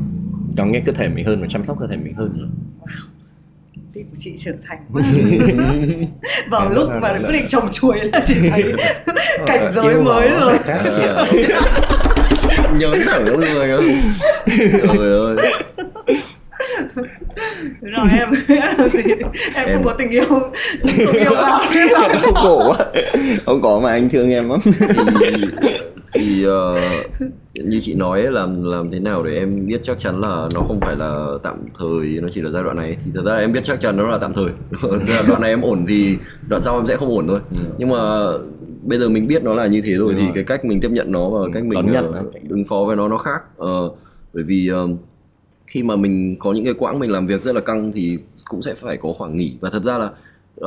lắng 0.57 0.71
nghe 0.71 0.79
cơ 0.85 0.91
thể 0.91 1.07
mình 1.07 1.25
hơn 1.25 1.41
và 1.41 1.47
chăm 1.47 1.65
sóc 1.65 1.77
cơ 1.79 1.87
thể 1.87 1.97
mình 1.97 2.13
hơn 2.13 2.49
tim 3.97 4.05
của 4.09 4.15
chị 4.17 4.33
trưởng 4.37 4.57
thành 4.67 4.79
vào 6.49 6.69
lúc 6.69 6.89
mà 7.01 7.17
quyết 7.19 7.31
định 7.31 7.45
trồng 7.47 7.71
chuối 7.71 7.99
là 8.11 8.25
chị 8.27 8.35
thấy 8.49 8.63
cảnh 9.47 9.71
giới 9.71 10.01
mới 10.01 10.29
rồi. 10.29 10.53
nhớ 12.77 12.95
thẳng 13.05 13.25
mọi 13.25 13.37
người 13.37 13.71
ơi. 13.71 13.95
Trời 14.71 15.11
ơi 15.21 15.35
rồi 17.81 18.07
em? 18.19 18.29
Thì 18.91 19.03
em, 19.03 19.29
em 19.53 19.75
không 19.75 19.83
có 19.85 19.93
tình 19.93 20.09
yêu. 20.09 20.25
Không 20.29 21.15
yêu 21.15 21.31
bao 21.35 21.59
không 22.21 22.33
cổ 22.43 22.69
quá 22.69 22.85
không 23.45 23.61
có 23.61 23.79
mà 23.79 23.91
anh 23.91 24.09
thương 24.09 24.29
em 24.29 24.49
lắm. 24.49 24.59
Thì 24.63 25.45
thì 26.13 26.45
uh, 26.47 26.79
như 27.53 27.79
chị 27.81 27.93
nói 27.93 28.21
ấy, 28.21 28.31
làm 28.31 28.63
làm 28.63 28.91
thế 28.91 28.99
nào 28.99 29.23
để 29.23 29.37
em 29.37 29.67
biết 29.67 29.79
chắc 29.83 29.99
chắn 29.99 30.21
là 30.21 30.49
nó 30.53 30.61
không 30.61 30.79
phải 30.81 30.95
là 30.95 31.27
tạm 31.43 31.57
thời 31.79 32.19
nó 32.21 32.29
chỉ 32.31 32.41
là 32.41 32.49
giai 32.49 32.63
đoạn 32.63 32.75
này. 32.75 32.97
Thì 33.05 33.11
thật 33.13 33.21
ra 33.25 33.35
em 33.35 33.51
biết 33.51 33.63
chắc 33.63 33.81
chắn 33.81 33.97
nó 33.97 34.07
là 34.07 34.17
tạm 34.17 34.33
thời. 34.33 34.49
Đoạn 35.27 35.41
này 35.41 35.49
em 35.49 35.61
ổn 35.61 35.85
thì 35.87 36.17
đoạn 36.49 36.61
sau 36.61 36.75
em 36.75 36.85
sẽ 36.85 36.97
không 36.97 37.09
ổn 37.09 37.27
thôi. 37.27 37.39
Ừ. 37.51 37.63
nhưng 37.77 37.89
mà 37.89 37.97
bây 38.83 38.99
giờ 38.99 39.09
mình 39.09 39.27
biết 39.27 39.43
nó 39.43 39.53
là 39.53 39.67
như 39.67 39.81
thế 39.81 39.93
rồi 39.93 40.11
Đúng 40.11 40.19
thì 40.19 40.25
rồi. 40.25 40.31
cái 40.35 40.43
cách 40.43 40.65
mình 40.65 40.81
tiếp 40.81 40.91
nhận 40.91 41.11
nó 41.11 41.29
và 41.29 41.39
ừ. 41.39 41.49
cách 41.53 41.63
mình 41.63 41.73
Đón 41.73 41.91
nhận. 41.91 42.09
uh, 42.09 42.49
ứng 42.49 42.65
phó 42.65 42.83
với 42.87 42.95
nó 42.95 43.07
nó 43.07 43.17
khác. 43.17 43.41
Uh, 43.57 43.97
bởi 44.33 44.43
vì 44.43 44.71
uh, 44.83 44.89
khi 45.67 45.83
mà 45.83 45.95
mình 45.95 46.35
có 46.39 46.53
những 46.53 46.65
cái 46.65 46.73
quãng 46.73 46.99
mình 46.99 47.11
làm 47.11 47.27
việc 47.27 47.41
rất 47.41 47.55
là 47.55 47.61
căng 47.61 47.91
thì 47.91 48.17
cũng 48.49 48.61
sẽ 48.61 48.73
phải 48.73 48.97
có 48.97 49.13
khoảng 49.17 49.37
nghỉ 49.37 49.57
và 49.61 49.69
thật 49.69 49.83
ra 49.83 49.97
là 49.97 50.09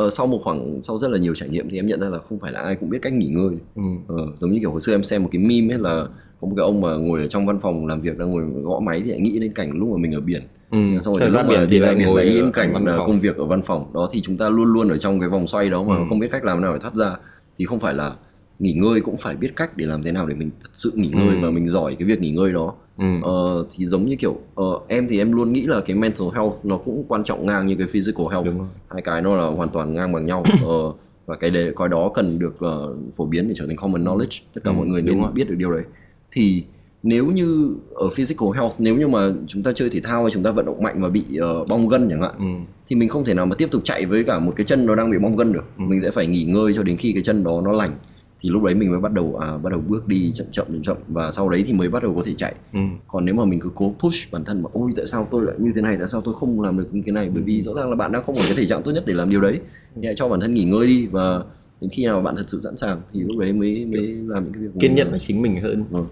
uh, 0.06 0.12
sau 0.12 0.27
một 0.27 0.40
khoảng 0.44 0.82
sau 0.82 0.98
rất 0.98 1.10
là 1.10 1.18
nhiều 1.18 1.35
trải 1.35 1.48
nghiệm 1.48 1.70
thì 1.70 1.78
em 1.78 1.86
nhận 1.86 2.01
ra 2.01 2.09
là 2.09 2.18
không 2.18 2.39
phải 2.39 2.52
là 2.52 2.60
ai 2.60 2.77
cũng 2.77 2.90
biết 2.90 2.98
cách 3.02 3.12
nghỉ 3.12 3.27
ngơi 3.27 3.56
ừ. 3.77 3.82
uh, 4.14 4.39
giống 4.39 4.52
như 4.52 4.59
kiểu 4.60 4.70
hồi 4.70 4.81
xưa 4.81 4.94
em 4.94 5.02
xem 5.02 5.22
một 5.22 5.28
cái 5.32 5.43
meme 5.43 5.74
ấy 5.74 5.81
là 5.81 6.06
có 6.40 6.48
một 6.48 6.55
cái 6.56 6.64
ông 6.64 6.81
mà 6.81 6.94
ngồi 6.94 7.20
ở 7.20 7.28
trong 7.28 7.47
văn 7.47 7.60
phòng 7.60 7.86
làm 7.86 8.01
việc 8.01 8.18
đang 8.18 8.31
ngồi 8.31 8.44
gõ 8.62 8.81
máy 8.81 9.02
thì 9.05 9.10
lại 9.10 9.20
nghĩ 9.20 9.39
đến 9.39 9.52
cảnh 9.52 9.70
lúc 9.78 9.89
mà 9.89 9.97
mình 9.97 10.14
ở 10.14 10.20
biển 10.20 10.43
ừ. 10.70 10.78
xong 11.01 11.14
rồi 11.14 11.31
ra 11.31 11.43
biển 11.43 11.66
thì 11.70 11.78
lại 11.78 11.94
ngồi 11.94 12.24
nghĩ 12.24 12.35
đến 12.35 12.52
cảnh 12.52 12.85
công 12.97 13.20
việc 13.20 13.36
ở 13.36 13.44
văn 13.44 13.62
phòng 13.62 13.90
đó 13.94 14.09
thì 14.12 14.20
chúng 14.20 14.36
ta 14.36 14.48
luôn 14.48 14.72
luôn 14.72 14.89
ở 14.89 14.98
trong 14.98 15.20
cái 15.20 15.28
vòng 15.28 15.47
xoay 15.47 15.70
đó 15.70 15.82
mà 15.82 15.97
ừ. 15.97 16.02
không 16.09 16.18
biết 16.18 16.28
cách 16.31 16.44
làm 16.44 16.60
nào 16.60 16.72
để 16.72 16.78
thoát 16.78 16.94
ra 16.94 17.16
thì 17.59 17.64
không 17.64 17.81
phải 17.81 17.94
là 17.94 18.14
nghỉ 18.61 18.73
ngơi 18.73 19.01
cũng 19.01 19.16
phải 19.16 19.37
biết 19.37 19.57
cách 19.57 19.77
để 19.77 19.87
làm 19.87 20.03
thế 20.03 20.12
nào 20.12 20.27
để 20.27 20.35
mình 20.35 20.51
thật 20.61 20.70
sự 20.73 20.93
nghỉ 20.95 21.09
ngơi 21.09 21.37
ừ. 21.37 21.41
và 21.43 21.51
mình 21.51 21.69
giỏi 21.69 21.97
cái 21.99 22.09
việc 22.09 22.20
nghỉ 22.20 22.31
ngơi 22.31 22.53
đó. 22.53 22.74
Ừ. 22.99 23.05
ờ, 23.23 23.66
thì 23.70 23.87
giống 23.87 24.07
như 24.07 24.16
kiểu 24.16 24.39
uh, 24.61 24.89
em 24.89 25.09
thì 25.09 25.19
em 25.19 25.32
luôn 25.32 25.53
nghĩ 25.53 25.62
là 25.62 25.81
cái 25.81 25.97
mental 25.97 26.28
health 26.35 26.55
nó 26.65 26.77
cũng 26.77 27.05
quan 27.09 27.24
trọng 27.24 27.47
ngang 27.47 27.66
như 27.66 27.74
cái 27.74 27.87
physical 27.87 28.27
health. 28.31 28.49
Hai 28.89 29.03
cái 29.03 29.23
nó 29.23 29.37
là 29.37 29.45
hoàn 29.45 29.69
toàn 29.69 29.95
ngang 29.95 30.12
bằng 30.12 30.27
nhau. 30.27 30.45
Uh, 30.65 30.97
và 31.27 31.37
cái 31.37 31.51
đề 31.51 31.73
coi 31.74 31.89
đó 31.89 32.11
cần 32.15 32.39
được 32.39 32.55
uh, 32.55 33.16
phổ 33.16 33.27
biến 33.27 33.49
để 33.49 33.55
trở 33.57 33.66
thành 33.66 33.77
common 33.77 34.05
knowledge. 34.05 34.41
Tất 34.55 34.61
cả 34.65 34.70
ừ, 34.70 34.74
mọi 34.74 34.87
người 34.87 35.03
nên 35.03 35.35
biết 35.35 35.49
được 35.49 35.55
điều 35.59 35.70
đấy. 35.70 35.82
Thì 36.31 36.65
nếu 37.03 37.27
như 37.27 37.74
ở 37.95 38.11
physical 38.11 38.49
health 38.55 38.73
nếu 38.78 38.97
như 38.97 39.09
mà 39.09 39.32
chúng 39.47 39.62
ta 39.62 39.73
chơi 39.73 39.91
thể 39.91 40.01
thao 40.01 40.23
hay 40.23 40.31
chúng 40.31 40.43
ta 40.43 40.51
vận 40.51 40.66
động 40.66 40.82
mạnh 40.82 41.03
và 41.03 41.09
bị 41.09 41.24
uh, 41.61 41.69
bong 41.69 41.89
gân 41.89 42.09
chẳng 42.11 42.23
hạn 42.23 42.35
ừ. 42.39 42.45
thì 42.87 42.97
mình 42.97 43.09
không 43.09 43.24
thể 43.24 43.35
nào 43.35 43.47
mà 43.47 43.55
tiếp 43.55 43.69
tục 43.70 43.82
chạy 43.85 44.07
với 44.07 44.24
cả 44.24 44.39
một 44.39 44.53
cái 44.57 44.65
chân 44.65 44.87
nó 44.87 44.95
đang 44.95 45.11
bị 45.11 45.19
bong 45.19 45.37
gân 45.37 45.53
được. 45.53 45.65
Ừ. 45.78 45.82
mình 45.89 46.01
sẽ 46.01 46.11
phải 46.11 46.27
nghỉ 46.27 46.45
ngơi 46.45 46.73
cho 46.74 46.82
đến 46.82 46.97
khi 46.97 47.12
cái 47.12 47.23
chân 47.23 47.45
đó 47.45 47.61
nó 47.65 47.73
lành 47.73 47.97
thì 48.40 48.50
lúc 48.50 48.62
đấy 48.62 48.74
mình 48.74 48.90
mới 48.90 49.00
bắt 49.00 49.12
đầu 49.12 49.36
à, 49.36 49.56
bắt 49.56 49.70
đầu 49.70 49.82
bước 49.88 50.08
đi 50.08 50.32
chậm 50.34 50.46
chậm 50.52 50.66
chậm 50.72 50.82
chậm. 50.82 50.96
Và 51.08 51.30
sau 51.30 51.48
đấy 51.48 51.64
thì 51.66 51.72
mới 51.72 51.88
bắt 51.88 52.02
đầu 52.02 52.14
có 52.14 52.22
thể 52.24 52.34
chạy. 52.34 52.54
Ừ. 52.72 52.80
còn 53.08 53.24
nếu 53.24 53.34
mà 53.34 53.44
mình 53.44 53.60
cứ 53.60 53.70
cố 53.74 53.94
push 53.98 54.32
bản 54.32 54.44
thân 54.44 54.62
mà 54.62 54.70
ôi 54.72 54.90
tại 54.96 55.06
sao 55.06 55.28
tôi 55.30 55.44
lại 55.46 55.54
như 55.58 55.70
thế 55.74 55.82
này? 55.82 55.96
Tại 55.98 56.08
sao 56.08 56.20
tôi 56.20 56.34
không 56.34 56.60
làm 56.60 56.78
được 56.78 56.94
như 56.94 57.02
thế 57.06 57.12
này? 57.12 57.30
Bởi 57.34 57.42
vì 57.42 57.62
rõ 57.62 57.74
ràng 57.74 57.90
là 57.90 57.96
bạn 57.96 58.12
đang 58.12 58.22
không 58.22 58.36
ở 58.36 58.42
cái 58.46 58.56
thể 58.56 58.66
trạng 58.66 58.82
tốt 58.82 58.92
nhất 58.92 59.04
để 59.06 59.14
làm 59.14 59.30
điều 59.30 59.40
đấy. 59.40 59.58
Thì 59.94 60.02
hãy 60.04 60.14
cho 60.16 60.28
bản 60.28 60.40
thân 60.40 60.54
nghỉ 60.54 60.64
ngơi 60.64 60.86
đi. 60.86 61.06
Và 61.06 61.42
đến 61.80 61.90
khi 61.90 62.04
nào 62.04 62.20
bạn 62.20 62.36
thật 62.36 62.44
sự 62.46 62.60
sẵn 62.60 62.76
sàng 62.76 63.00
thì 63.12 63.20
lúc 63.20 63.38
đấy 63.38 63.52
mới 63.52 63.86
mới 63.86 64.06
làm 64.26 64.44
những 64.44 64.52
cái 64.52 64.62
việc 64.62 64.70
kiên 64.80 64.94
nhẫn 64.94 65.10
với 65.10 65.18
chính 65.18 65.42
mình 65.42 65.60
hơn. 65.60 65.84
Ừ. 65.92 66.04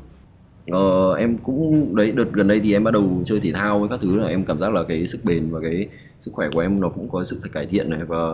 ờ, 0.67 1.15
em 1.15 1.39
cũng 1.39 1.97
đấy 1.97 2.13
đợt 2.13 2.33
gần 2.33 2.49
đây 2.49 2.61
thì 2.61 2.73
em 2.73 2.85
bắt 2.85 2.91
đầu 2.91 3.23
chơi 3.25 3.41
thể 3.41 3.53
thao 3.53 3.81
với 3.81 3.89
các 3.89 4.01
thứ 4.01 4.17
là 4.17 4.27
em 4.27 4.45
cảm 4.45 4.59
giác 4.59 4.75
là 4.75 4.83
cái 4.83 5.07
sức 5.07 5.25
bền 5.25 5.51
và 5.51 5.61
cái 5.61 5.87
sức 6.21 6.31
khỏe 6.35 6.49
của 6.53 6.61
em 6.61 6.81
nó 6.81 6.89
cũng 6.89 7.09
có 7.09 7.25
sự 7.25 7.41
cải 7.53 7.67
thiện 7.67 7.91
này. 7.91 8.01
Và 8.09 8.33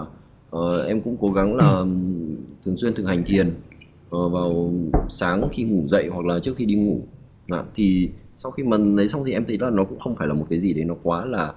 uh, 0.57 0.87
em 0.87 1.01
cũng 1.01 1.17
cố 1.21 1.33
gắng 1.33 1.57
là 1.57 1.85
thường 2.65 2.77
xuyên 2.77 2.95
thực 2.95 3.07
hành 3.07 3.25
thiền 3.25 3.51
vào 4.29 4.73
sáng 5.09 5.49
khi 5.53 5.63
ngủ 5.63 5.89
dậy 5.89 6.09
hoặc 6.13 6.27
là 6.27 6.41
trước 6.41 6.57
khi 6.57 6.65
đi 6.65 6.75
ngủ. 6.75 7.01
À, 7.49 7.65
thì 7.75 8.09
sau 8.37 8.53
khi 8.53 8.63
mà 8.63 8.77
lấy 8.77 9.09
xong 9.09 9.25
thì 9.25 9.33
em 9.33 9.45
thấy 9.45 9.59
là 9.59 9.71
nó 9.71 9.85
cũng 9.85 10.01
không 10.01 10.17
phải 10.17 10.29
là 10.29 10.35
một 10.35 10.47
cái 10.51 10.59
gì 10.59 10.73
đấy 10.73 10.85
nó 10.85 10.95
quá 11.03 11.25
là 11.25 11.53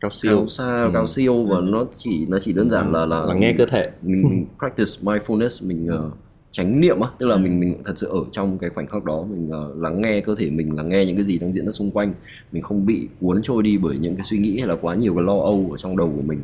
cao 0.00 0.10
siêu. 0.10 0.36
cao 0.36 0.48
xa 0.48 0.82
ừ. 0.82 0.90
cao 0.94 1.06
siêu 1.06 1.44
và 1.44 1.60
nó 1.60 1.86
chỉ 1.98 2.26
nó 2.26 2.38
chỉ 2.38 2.52
đơn 2.52 2.70
giản 2.70 2.92
là 2.92 3.06
là, 3.06 3.20
là 3.20 3.34
nghe 3.34 3.54
cơ 3.58 3.66
thể. 3.66 3.90
mình, 4.02 4.46
practice 4.58 4.90
mindfulness 5.02 5.68
mình 5.68 5.88
uh, 5.94 6.12
chánh 6.50 6.80
niệm 6.80 7.00
á 7.00 7.08
tức 7.18 7.26
là 7.26 7.36
mình 7.36 7.60
mình 7.60 7.82
thật 7.84 7.92
sự 7.96 8.08
ở 8.08 8.24
trong 8.32 8.58
cái 8.58 8.70
khoảnh 8.70 8.86
khắc 8.86 9.04
đó 9.04 9.22
mình 9.30 9.50
uh, 9.50 9.82
lắng 9.82 10.00
nghe 10.00 10.20
cơ 10.20 10.34
thể 10.34 10.50
mình 10.50 10.76
lắng 10.76 10.88
nghe 10.88 11.04
những 11.06 11.16
cái 11.16 11.24
gì 11.24 11.38
đang 11.38 11.52
diễn 11.52 11.66
ra 11.66 11.72
xung 11.72 11.90
quanh. 11.90 12.14
Mình 12.52 12.62
không 12.62 12.86
bị 12.86 13.08
cuốn 13.20 13.42
trôi 13.42 13.62
đi 13.62 13.78
bởi 13.78 13.98
những 13.98 14.16
cái 14.16 14.24
suy 14.24 14.38
nghĩ 14.38 14.58
hay 14.58 14.68
là 14.68 14.76
quá 14.80 14.94
nhiều 14.94 15.14
cái 15.14 15.24
lo 15.24 15.38
âu 15.38 15.68
ở 15.70 15.76
trong 15.76 15.96
đầu 15.96 16.12
của 16.16 16.22
mình. 16.22 16.40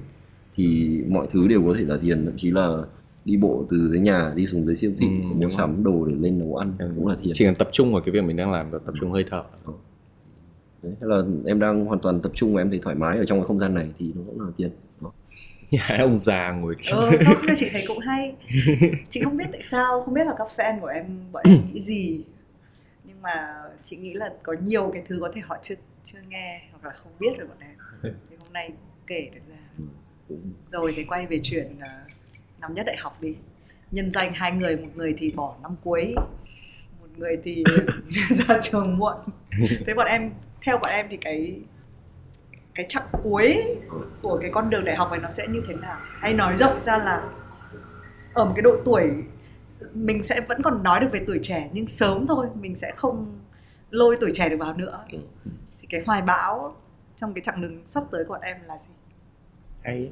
Thì 0.55 0.99
mọi 1.09 1.27
thứ 1.31 1.49
đều 1.49 1.63
có 1.67 1.75
thể 1.79 1.85
là 1.85 1.97
thiền 1.97 2.25
thậm 2.25 2.35
chí 2.37 2.51
là 2.51 2.83
đi 3.27 3.37
bộ 3.37 3.65
từ 3.69 3.89
dưới 3.91 4.01
nhà 4.01 4.33
đi 4.37 4.47
xuống 4.47 4.65
dưới 4.65 4.77
siêu 4.77 4.93
thị 4.99 5.07
ừ, 5.07 5.35
mua 5.35 5.49
sắm 5.49 5.85
đồ 5.85 6.05
để 6.05 6.15
lên 6.21 6.39
nấu 6.39 6.57
ăn 6.57 6.73
ừ. 6.79 6.93
cũng 6.97 7.07
là 7.07 7.17
thiền 7.23 7.33
chỉ 7.35 7.45
cần 7.45 7.55
tập 7.55 7.69
trung 7.73 7.93
vào 7.93 8.03
cái 8.07 8.13
việc 8.13 8.25
mình 8.25 8.37
đang 8.37 8.53
làm 8.53 8.71
và 8.71 8.79
tập 8.87 8.95
trung 9.01 9.13
hơi 9.13 9.25
thở. 9.31 9.43
Ừ. 9.65 9.73
Đấy, 10.83 10.95
là 11.01 11.23
em 11.47 11.61
đang 11.61 11.85
hoàn 11.85 12.01
toàn 12.01 12.21
tập 12.21 12.33
trung 12.35 12.55
và 12.55 12.61
em 12.61 12.71
thấy 12.71 12.79
thoải 12.83 12.97
mái 12.97 13.19
ở 13.19 13.25
trong 13.25 13.39
cái 13.39 13.47
không 13.47 13.59
gian 13.59 13.75
này 13.75 13.91
thì 13.97 14.13
nó 14.15 14.23
cũng 14.27 14.41
là 14.41 14.51
thiền 14.59 14.71
hai 15.79 15.99
ông 16.03 16.19
già 16.19 16.53
ngồi 16.53 16.77
ừ, 16.93 17.19
không, 17.35 17.55
chị 17.57 17.69
thấy 17.73 17.85
cũng 17.89 17.99
hay. 17.99 18.35
Chị 19.11 19.21
không 19.25 19.37
biết 19.37 19.45
tại 19.53 19.63
sao 19.63 20.03
không 20.03 20.15
biết 20.15 20.27
là 20.27 20.35
các 20.39 20.47
fan 20.57 20.81
của 20.81 20.87
em 20.87 21.05
bọn 21.33 21.43
em 21.47 21.63
nghĩ 21.73 21.81
gì. 21.81 22.25
Nhưng 23.05 23.23
mà 23.23 23.63
chị 23.83 23.97
nghĩ 23.97 24.15
là 24.15 24.33
có 24.43 24.57
nhiều 24.65 24.91
cái 24.93 25.03
thứ 25.09 25.19
có 25.21 25.31
thể 25.35 25.41
họ 25.45 25.57
chưa 25.63 25.75
chưa 26.05 26.19
nghe 26.29 26.63
hoặc 26.71 26.85
là 26.85 26.91
không 26.95 27.13
biết 27.21 27.31
về 27.39 27.45
bọn 27.45 27.57
em. 27.61 28.13
Thì 28.31 28.37
hôm 28.39 28.53
nay 28.53 28.73
kể 29.07 29.31
được 29.35 29.41
ra. 29.49 29.87
Ừ, 30.29 30.37
rồi 30.71 30.93
thì 30.97 31.05
quay 31.05 31.27
về 31.27 31.41
chuyện 31.43 31.77
uh, 31.79 32.13
năm 32.61 32.75
nhất 32.75 32.87
đại 32.87 32.97
học 32.97 33.17
đi. 33.21 33.37
Nhân 33.91 34.13
danh 34.13 34.33
hai 34.35 34.53
người 34.53 34.77
một 34.77 34.89
người 34.95 35.15
thì 35.19 35.33
bỏ 35.37 35.55
năm 35.63 35.77
cuối 35.85 36.15
một 37.01 37.09
người 37.17 37.37
thì 37.45 37.65
ra 38.31 38.59
trường 38.63 38.99
muộn. 38.99 39.17
Thế 39.87 39.95
bọn 39.95 40.07
em 40.07 40.31
theo 40.63 40.79
bọn 40.79 40.91
em 40.91 41.07
thì 41.11 41.17
cái 41.17 41.61
cái 42.75 42.87
chặng 42.89 43.07
cuối 43.23 43.77
của 44.23 44.39
cái 44.41 44.51
con 44.51 44.71
đường 44.71 44.85
đại 44.85 44.97
học 44.97 45.11
này 45.11 45.21
nó 45.21 45.31
sẽ 45.31 45.47
như 45.47 45.63
thế 45.69 45.75
nào? 45.75 46.01
Hay 46.21 46.35
nói 46.35 46.57
rộng 46.57 46.83
ra 46.83 46.99
là 46.99 47.23
ở 48.35 48.45
một 48.45 48.53
cái 48.57 48.63
độ 48.63 48.77
tuổi 48.85 49.11
mình 49.95 50.23
sẽ 50.23 50.41
vẫn 50.49 50.63
còn 50.63 50.83
nói 50.83 51.01
được 51.01 51.09
về 51.13 51.21
tuổi 51.27 51.39
trẻ 51.43 51.71
nhưng 51.73 51.87
sớm 51.87 52.27
thôi 52.27 52.47
mình 52.55 52.77
sẽ 52.77 52.93
không 52.97 53.41
lôi 53.91 54.17
tuổi 54.21 54.31
trẻ 54.35 54.49
được 54.49 54.57
vào 54.59 54.75
nữa. 54.75 55.05
Ừ. 55.13 55.19
thì 55.81 55.87
cái 55.91 56.03
hoài 56.07 56.23
bão 56.23 56.77
trong 57.17 57.35
cái 57.35 57.43
chặng 57.43 57.63
đường 57.63 57.83
sắp 57.87 58.05
tới 58.11 58.25
của 58.25 58.35
bọn 58.35 58.41
em 58.41 58.57
là 58.67 58.75
gì? 58.77 58.95
Hay 59.83 60.11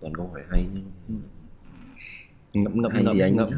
toàn 0.00 0.12
câu 0.14 0.30
hỏi 0.32 0.40
hay 0.50 0.64
nhưng 2.52 2.64
ngậm 2.64 2.72
ngậm 2.82 3.04
ngậm 3.04 3.18
anh 3.20 3.36
ngậm. 3.36 3.48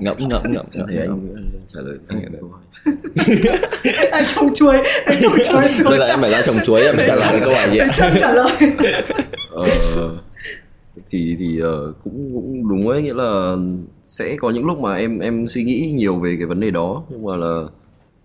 ngậm 0.00 0.28
ngậm 0.28 0.42
ngậm 0.52 0.66
Em 0.72 0.86
thấy 0.86 0.96
ngậm. 1.06 1.28
anh 1.36 1.44
trả 1.74 1.80
lời 1.80 1.98
Anh 2.08 2.22
anh 2.22 2.32
anh 4.12 4.24
trồng 4.34 4.54
chuối 4.54 4.76
anh 5.06 5.18
trồng 5.22 5.32
chuối 5.44 5.68
xuống. 5.68 5.88
bây 5.90 5.98
giờ 5.98 6.04
em 6.04 6.20
phải 6.20 6.30
ra 6.30 6.42
trồng 6.42 6.56
chuối 6.66 6.82
em 6.82 6.94
trả 7.06 7.16
lời 7.32 7.40
câu 7.44 7.54
hỏi 7.54 7.68
gì 7.72 7.78
chân 7.96 8.12
trả 8.20 8.32
lời. 8.32 8.50
Ờ, 9.54 9.64
thì 11.10 11.36
thì 11.38 11.58
ờ, 11.60 11.92
cũng 12.04 12.30
cũng 12.34 12.68
đúng 12.68 12.88
ấy 12.88 13.02
nghĩa 13.02 13.14
là 13.14 13.56
sẽ 14.02 14.36
có 14.40 14.50
những 14.50 14.64
lúc 14.66 14.78
mà 14.78 14.94
em 14.96 15.18
em 15.18 15.48
suy 15.48 15.64
nghĩ 15.64 15.92
nhiều 15.96 16.16
về 16.16 16.34
cái 16.38 16.46
vấn 16.46 16.60
đề 16.60 16.70
đó 16.70 17.04
nhưng 17.10 17.24
mà 17.24 17.36
là 17.36 17.62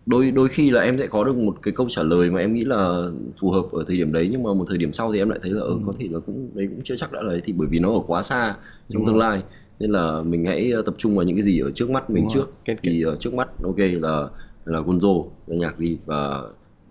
đôi 0.10 0.32
đôi 0.32 0.50
khi 0.50 0.72
là 0.72 0.82
em 0.82 0.98
sẽ 1.00 1.08
có 1.08 1.24
được 1.24 1.36
một 1.38 1.56
cái 1.62 1.74
câu 1.78 1.88
trả 1.90 2.04
lời 2.04 2.32
mà 2.32 2.40
em 2.40 2.54
nghĩ 2.54 2.66
là 2.66 3.10
phù 3.40 3.52
hợp 3.52 3.64
ở 3.72 3.84
thời 3.88 3.98
điểm 3.98 4.12
đấy 4.12 4.30
nhưng 4.32 4.44
mà 4.44 4.54
một 4.54 4.66
thời 4.68 4.78
điểm 4.78 4.94
sau 4.94 5.12
thì 5.14 5.20
em 5.20 5.30
lại 5.30 5.40
thấy 5.42 5.52
là 5.52 5.62
ờ, 5.62 5.78
có 5.86 5.94
thể 6.00 6.08
là 6.12 6.20
cũng 6.20 6.50
đấy 6.54 6.68
cũng 6.72 6.82
chưa 6.84 6.96
chắc 6.96 7.12
đã 7.12 7.22
đấy 7.28 7.42
thì 7.44 7.54
bởi 7.54 7.68
vì 7.72 7.80
nó 7.80 7.90
ở 7.94 8.00
quá 8.08 8.22
xa 8.22 8.56
trong 8.90 9.00
Đúng 9.02 9.06
tương 9.08 9.18
lai. 9.18 9.44
Nên 9.80 9.92
là 9.92 10.22
mình 10.22 10.46
hãy 10.46 10.72
ờ, 10.72 10.82
tập 10.82 10.96
trung 10.98 11.16
vào 11.16 11.26
những 11.26 11.36
cái 11.36 11.44
gì 11.44 11.60
ở 11.60 11.72
trước 11.72 11.90
mắt 11.90 12.10
mình 12.10 12.24
Đúng 12.24 12.34
trước. 12.34 12.40
Rồi. 12.46 12.54
Cái- 12.66 12.76
thì 12.84 13.02
ở 13.04 13.16
trước 13.20 13.34
mắt 13.34 13.48
ok 13.64 13.78
là 13.78 14.28
là 14.66 14.80
Gonzo 14.82 15.26
là 15.48 15.56
nhạc 15.56 15.80
đi. 15.80 15.98
Và 16.06 16.42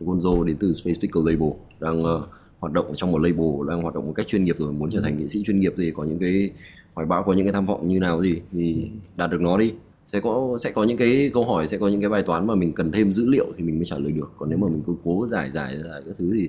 Gonzo 0.00 0.44
đến 0.44 0.56
từ 0.60 0.72
Space 0.72 1.00
Pickle 1.02 1.22
Label 1.32 1.50
đang 1.80 2.04
ờ, 2.04 2.22
hoạt 2.58 2.72
động 2.72 2.86
trong 2.96 3.12
một 3.12 3.18
label 3.18 3.68
đang 3.68 3.82
hoạt 3.82 3.94
động 3.94 4.06
một 4.06 4.12
cách 4.16 4.26
chuyên 4.26 4.44
nghiệp 4.44 4.56
rồi 4.58 4.72
muốn 4.72 4.90
trở 4.90 5.00
thành 5.00 5.18
nghệ 5.18 5.28
sĩ 5.28 5.42
chuyên 5.46 5.60
nghiệp 5.60 5.74
thì 5.76 5.90
có 5.90 6.04
những 6.04 6.18
cái 6.18 6.50
hoài 6.94 7.06
bão 7.06 7.22
có 7.22 7.32
những 7.32 7.46
cái 7.46 7.52
tham 7.52 7.66
vọng 7.66 7.88
như 7.88 7.98
nào 8.00 8.22
gì 8.22 8.40
thì 8.52 8.86
đạt 9.16 9.30
được 9.30 9.40
nó 9.40 9.58
đi 9.58 9.72
sẽ 10.08 10.20
có 10.20 10.58
sẽ 10.60 10.70
có 10.70 10.84
những 10.84 10.96
cái 10.96 11.30
câu 11.34 11.44
hỏi 11.44 11.68
sẽ 11.68 11.78
có 11.78 11.88
những 11.88 12.00
cái 12.00 12.10
bài 12.10 12.22
toán 12.22 12.46
mà 12.46 12.54
mình 12.54 12.72
cần 12.72 12.92
thêm 12.92 13.12
dữ 13.12 13.26
liệu 13.26 13.46
thì 13.56 13.64
mình 13.64 13.76
mới 13.76 13.84
trả 13.84 13.98
lời 13.98 14.12
được. 14.12 14.30
Còn 14.36 14.48
nếu 14.48 14.58
mà 14.58 14.68
mình 14.68 14.82
cứ 14.86 14.94
cố 15.04 15.26
giải 15.26 15.50
giải 15.50 15.78
giải 15.84 16.02
các 16.06 16.16
thứ 16.18 16.30
thì 16.34 16.48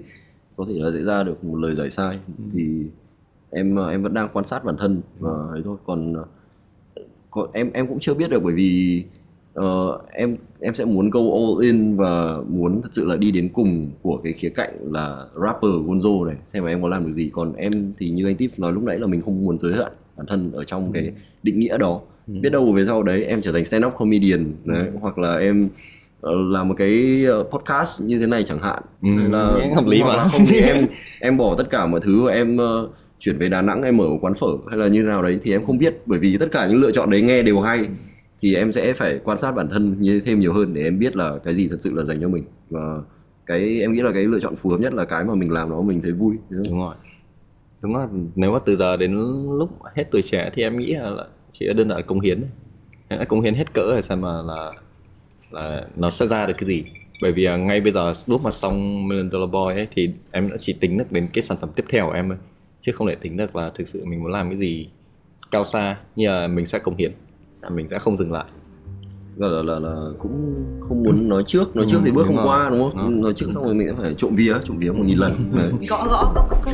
có 0.55 0.65
thể 0.67 0.73
là 0.77 0.91
sẽ 0.93 1.03
ra 1.03 1.23
được 1.23 1.43
một 1.43 1.55
lời 1.55 1.75
giải 1.75 1.89
sai. 1.89 2.19
Thì 2.53 2.85
em 3.49 3.75
em 3.75 4.03
vẫn 4.03 4.13
đang 4.13 4.29
quan 4.33 4.45
sát 4.45 4.63
bản 4.63 4.77
thân 4.77 5.01
và 5.19 5.31
ấy 5.51 5.61
thôi. 5.65 5.77
Còn 5.85 6.15
còn 7.31 7.49
em 7.53 7.71
em 7.73 7.87
cũng 7.87 7.99
chưa 7.99 8.13
biết 8.13 8.29
được 8.29 8.43
bởi 8.43 8.53
vì 8.53 9.03
ờ, 9.53 9.99
em 10.11 10.37
em 10.59 10.73
sẽ 10.75 10.85
muốn 10.85 11.09
go 11.09 11.19
all 11.19 11.65
in 11.65 11.95
và 11.95 12.37
muốn 12.47 12.81
thật 12.81 12.89
sự 12.91 13.05
là 13.05 13.15
đi 13.17 13.31
đến 13.31 13.49
cùng 13.53 13.91
của 14.01 14.19
cái 14.23 14.33
khía 14.33 14.49
cạnh 14.49 14.73
là 14.91 15.25
rapper 15.35 15.71
Gonzo 15.71 16.25
này 16.25 16.35
xem 16.43 16.63
mà 16.63 16.69
em 16.69 16.81
có 16.81 16.87
làm 16.87 17.05
được 17.05 17.11
gì. 17.11 17.29
Còn 17.33 17.53
em 17.53 17.93
thì 17.97 18.09
như 18.09 18.25
anh 18.25 18.35
Tip 18.35 18.59
nói 18.59 18.73
lúc 18.73 18.83
nãy 18.83 18.99
là 18.99 19.07
mình 19.07 19.21
không 19.21 19.45
muốn 19.45 19.57
giới 19.57 19.73
hạn 19.73 19.91
bản 20.17 20.25
thân 20.25 20.51
ở 20.51 20.63
trong 20.63 20.91
cái 20.91 21.11
định 21.43 21.59
nghĩa 21.59 21.77
đó 21.77 22.01
biết 22.41 22.49
đâu 22.49 22.73
về 22.73 22.85
sau 22.85 23.03
đấy 23.03 23.23
em 23.23 23.41
trở 23.41 23.51
thành 23.51 23.65
stand 23.65 23.85
up 23.85 23.93
comedian 23.97 24.53
đấy, 24.65 24.87
hoặc 25.01 25.17
là 25.17 25.37
em 25.37 25.69
ờ, 26.21 26.31
làm 26.51 26.67
một 26.67 26.75
cái 26.77 27.25
ờ, 27.25 27.43
podcast 27.43 28.03
như 28.03 28.19
thế 28.19 28.27
này 28.27 28.43
chẳng 28.43 28.59
hạn. 28.59 28.83
Ừ, 29.01 29.09
là 29.31 29.45
hợp 29.75 29.85
lý 29.85 30.03
mà. 30.03 30.27
không 30.27 30.45
thì 30.47 30.59
em 30.59 30.85
em 31.19 31.37
bỏ 31.37 31.55
tất 31.57 31.69
cả 31.69 31.85
mọi 31.85 31.99
thứ 32.01 32.21
và 32.23 32.31
em 32.31 32.57
ờ, 32.57 32.89
chuyển 33.19 33.37
về 33.37 33.49
Đà 33.49 33.61
Nẵng 33.61 33.83
em 33.83 33.97
mở 33.97 34.07
một 34.07 34.17
quán 34.21 34.33
phở 34.33 34.47
hay 34.69 34.77
là 34.77 34.87
như 34.87 35.03
nào 35.03 35.21
đấy 35.21 35.39
thì 35.43 35.51
em 35.51 35.65
không 35.65 35.77
biết. 35.77 35.95
Bởi 36.05 36.19
vì 36.19 36.37
tất 36.37 36.47
cả 36.51 36.67
những 36.67 36.81
lựa 36.81 36.91
chọn 36.91 37.09
đấy 37.09 37.21
nghe 37.21 37.43
đều 37.43 37.61
hay 37.61 37.87
thì 38.39 38.55
em 38.55 38.71
sẽ 38.71 38.93
phải 38.93 39.19
quan 39.23 39.37
sát 39.37 39.51
bản 39.51 39.69
thân 39.69 39.95
như 39.99 40.21
thêm 40.25 40.39
nhiều 40.39 40.53
hơn 40.53 40.73
để 40.73 40.83
em 40.83 40.99
biết 40.99 41.15
là 41.15 41.37
cái 41.43 41.53
gì 41.53 41.67
thật 41.67 41.77
sự 41.79 41.93
là 41.93 42.05
dành 42.05 42.21
cho 42.21 42.27
mình. 42.27 42.43
Và 42.69 43.01
cái 43.45 43.81
em 43.81 43.93
nghĩ 43.93 44.01
là 44.01 44.11
cái 44.11 44.23
lựa 44.23 44.39
chọn 44.39 44.55
phù 44.55 44.69
hợp 44.69 44.79
nhất 44.79 44.93
là 44.93 45.05
cái 45.05 45.23
mà 45.23 45.35
mình 45.35 45.51
làm 45.51 45.69
nó 45.69 45.81
mình 45.81 46.01
thấy 46.01 46.11
vui 46.11 46.35
đúng 46.49 46.63
không? 46.63 46.71
đúng 46.71 46.79
rồi. 46.79 46.95
Đúng 47.81 47.93
rồi. 47.93 48.07
Nếu 48.35 48.51
mà 48.53 48.59
từ 48.65 48.75
giờ 48.75 48.97
đến 48.97 49.13
lúc 49.57 49.69
hết 49.95 50.03
tuổi 50.11 50.21
trẻ 50.21 50.49
thì 50.53 50.63
em 50.63 50.77
nghĩ 50.77 50.93
là 50.93 51.25
chỉ 51.51 51.65
là 51.65 51.73
đơn 51.73 51.89
giản 51.89 51.97
là 51.97 52.03
công 52.03 52.21
hiến 52.21 52.43
đã 53.09 53.25
công 53.25 53.41
hiến 53.41 53.53
hết 53.53 53.73
cỡ 53.73 53.91
rồi 53.91 54.01
xem 54.01 54.21
mà 54.21 54.41
là 54.41 54.71
là 55.51 55.85
nó 55.95 56.09
sẽ 56.09 56.27
ra 56.27 56.45
được 56.45 56.53
cái 56.57 56.67
gì. 56.67 56.83
Bởi 57.21 57.31
vì 57.31 57.47
ngay 57.57 57.81
bây 57.81 57.93
giờ 57.93 58.13
lúc 58.27 58.41
mà 58.43 58.51
xong 58.51 59.07
Million 59.07 59.31
Dollar 59.31 59.49
Boy 59.49 59.73
ấy 59.75 59.87
thì 59.95 60.09
em 60.31 60.49
đã 60.49 60.57
chỉ 60.57 60.73
tính 60.73 60.97
được 60.97 61.11
đến 61.11 61.27
cái 61.33 61.41
sản 61.41 61.57
phẩm 61.61 61.69
tiếp 61.75 61.85
theo 61.89 62.05
của 62.05 62.13
em 62.13 62.29
thôi. 62.29 62.37
Chứ 62.79 62.91
không 62.91 63.07
thể 63.07 63.15
tính 63.15 63.37
được 63.37 63.55
là 63.55 63.69
thực 63.69 63.87
sự 63.87 64.05
mình 64.05 64.23
muốn 64.23 64.31
làm 64.31 64.49
cái 64.49 64.59
gì 64.59 64.87
cao 65.51 65.63
xa 65.63 65.97
như 66.15 66.27
là 66.27 66.47
mình 66.47 66.65
sẽ 66.65 66.79
công 66.79 66.97
hiến. 66.97 67.11
Là 67.61 67.69
mình 67.69 67.87
sẽ 67.89 67.99
không 67.99 68.17
dừng 68.17 68.31
lại. 68.31 68.45
Là, 69.35 69.47
là, 69.47 69.63
là, 69.63 69.79
là 69.79 69.95
cũng 70.19 70.63
không 70.79 71.03
muốn 71.03 71.29
nói 71.29 71.43
trước. 71.47 71.75
Nói 71.75 71.85
trước 71.89 71.99
thì 72.05 72.11
bước 72.11 72.25
không 72.27 72.35
rồi. 72.35 72.47
qua 72.47 72.69
đúng 72.69 72.79
không? 72.79 72.97
Đúng. 72.97 73.21
nói 73.21 73.33
trước 73.35 73.47
xong 73.53 73.63
rồi 73.63 73.73
mình 73.73 73.87
sẽ 73.87 73.93
phải 74.01 74.13
trộm 74.13 74.35
vía 74.35 74.53
trộm 74.63 74.77
vía 74.77 74.91
một 74.91 75.03
nghìn 75.05 75.17
lần. 75.17 75.33
Đấy. 75.55 75.71
gõ 75.89 76.05
gõ. 76.09 76.31
Gõ, 76.35 76.47
gõ, 76.49 76.57
gõ. 76.65 76.71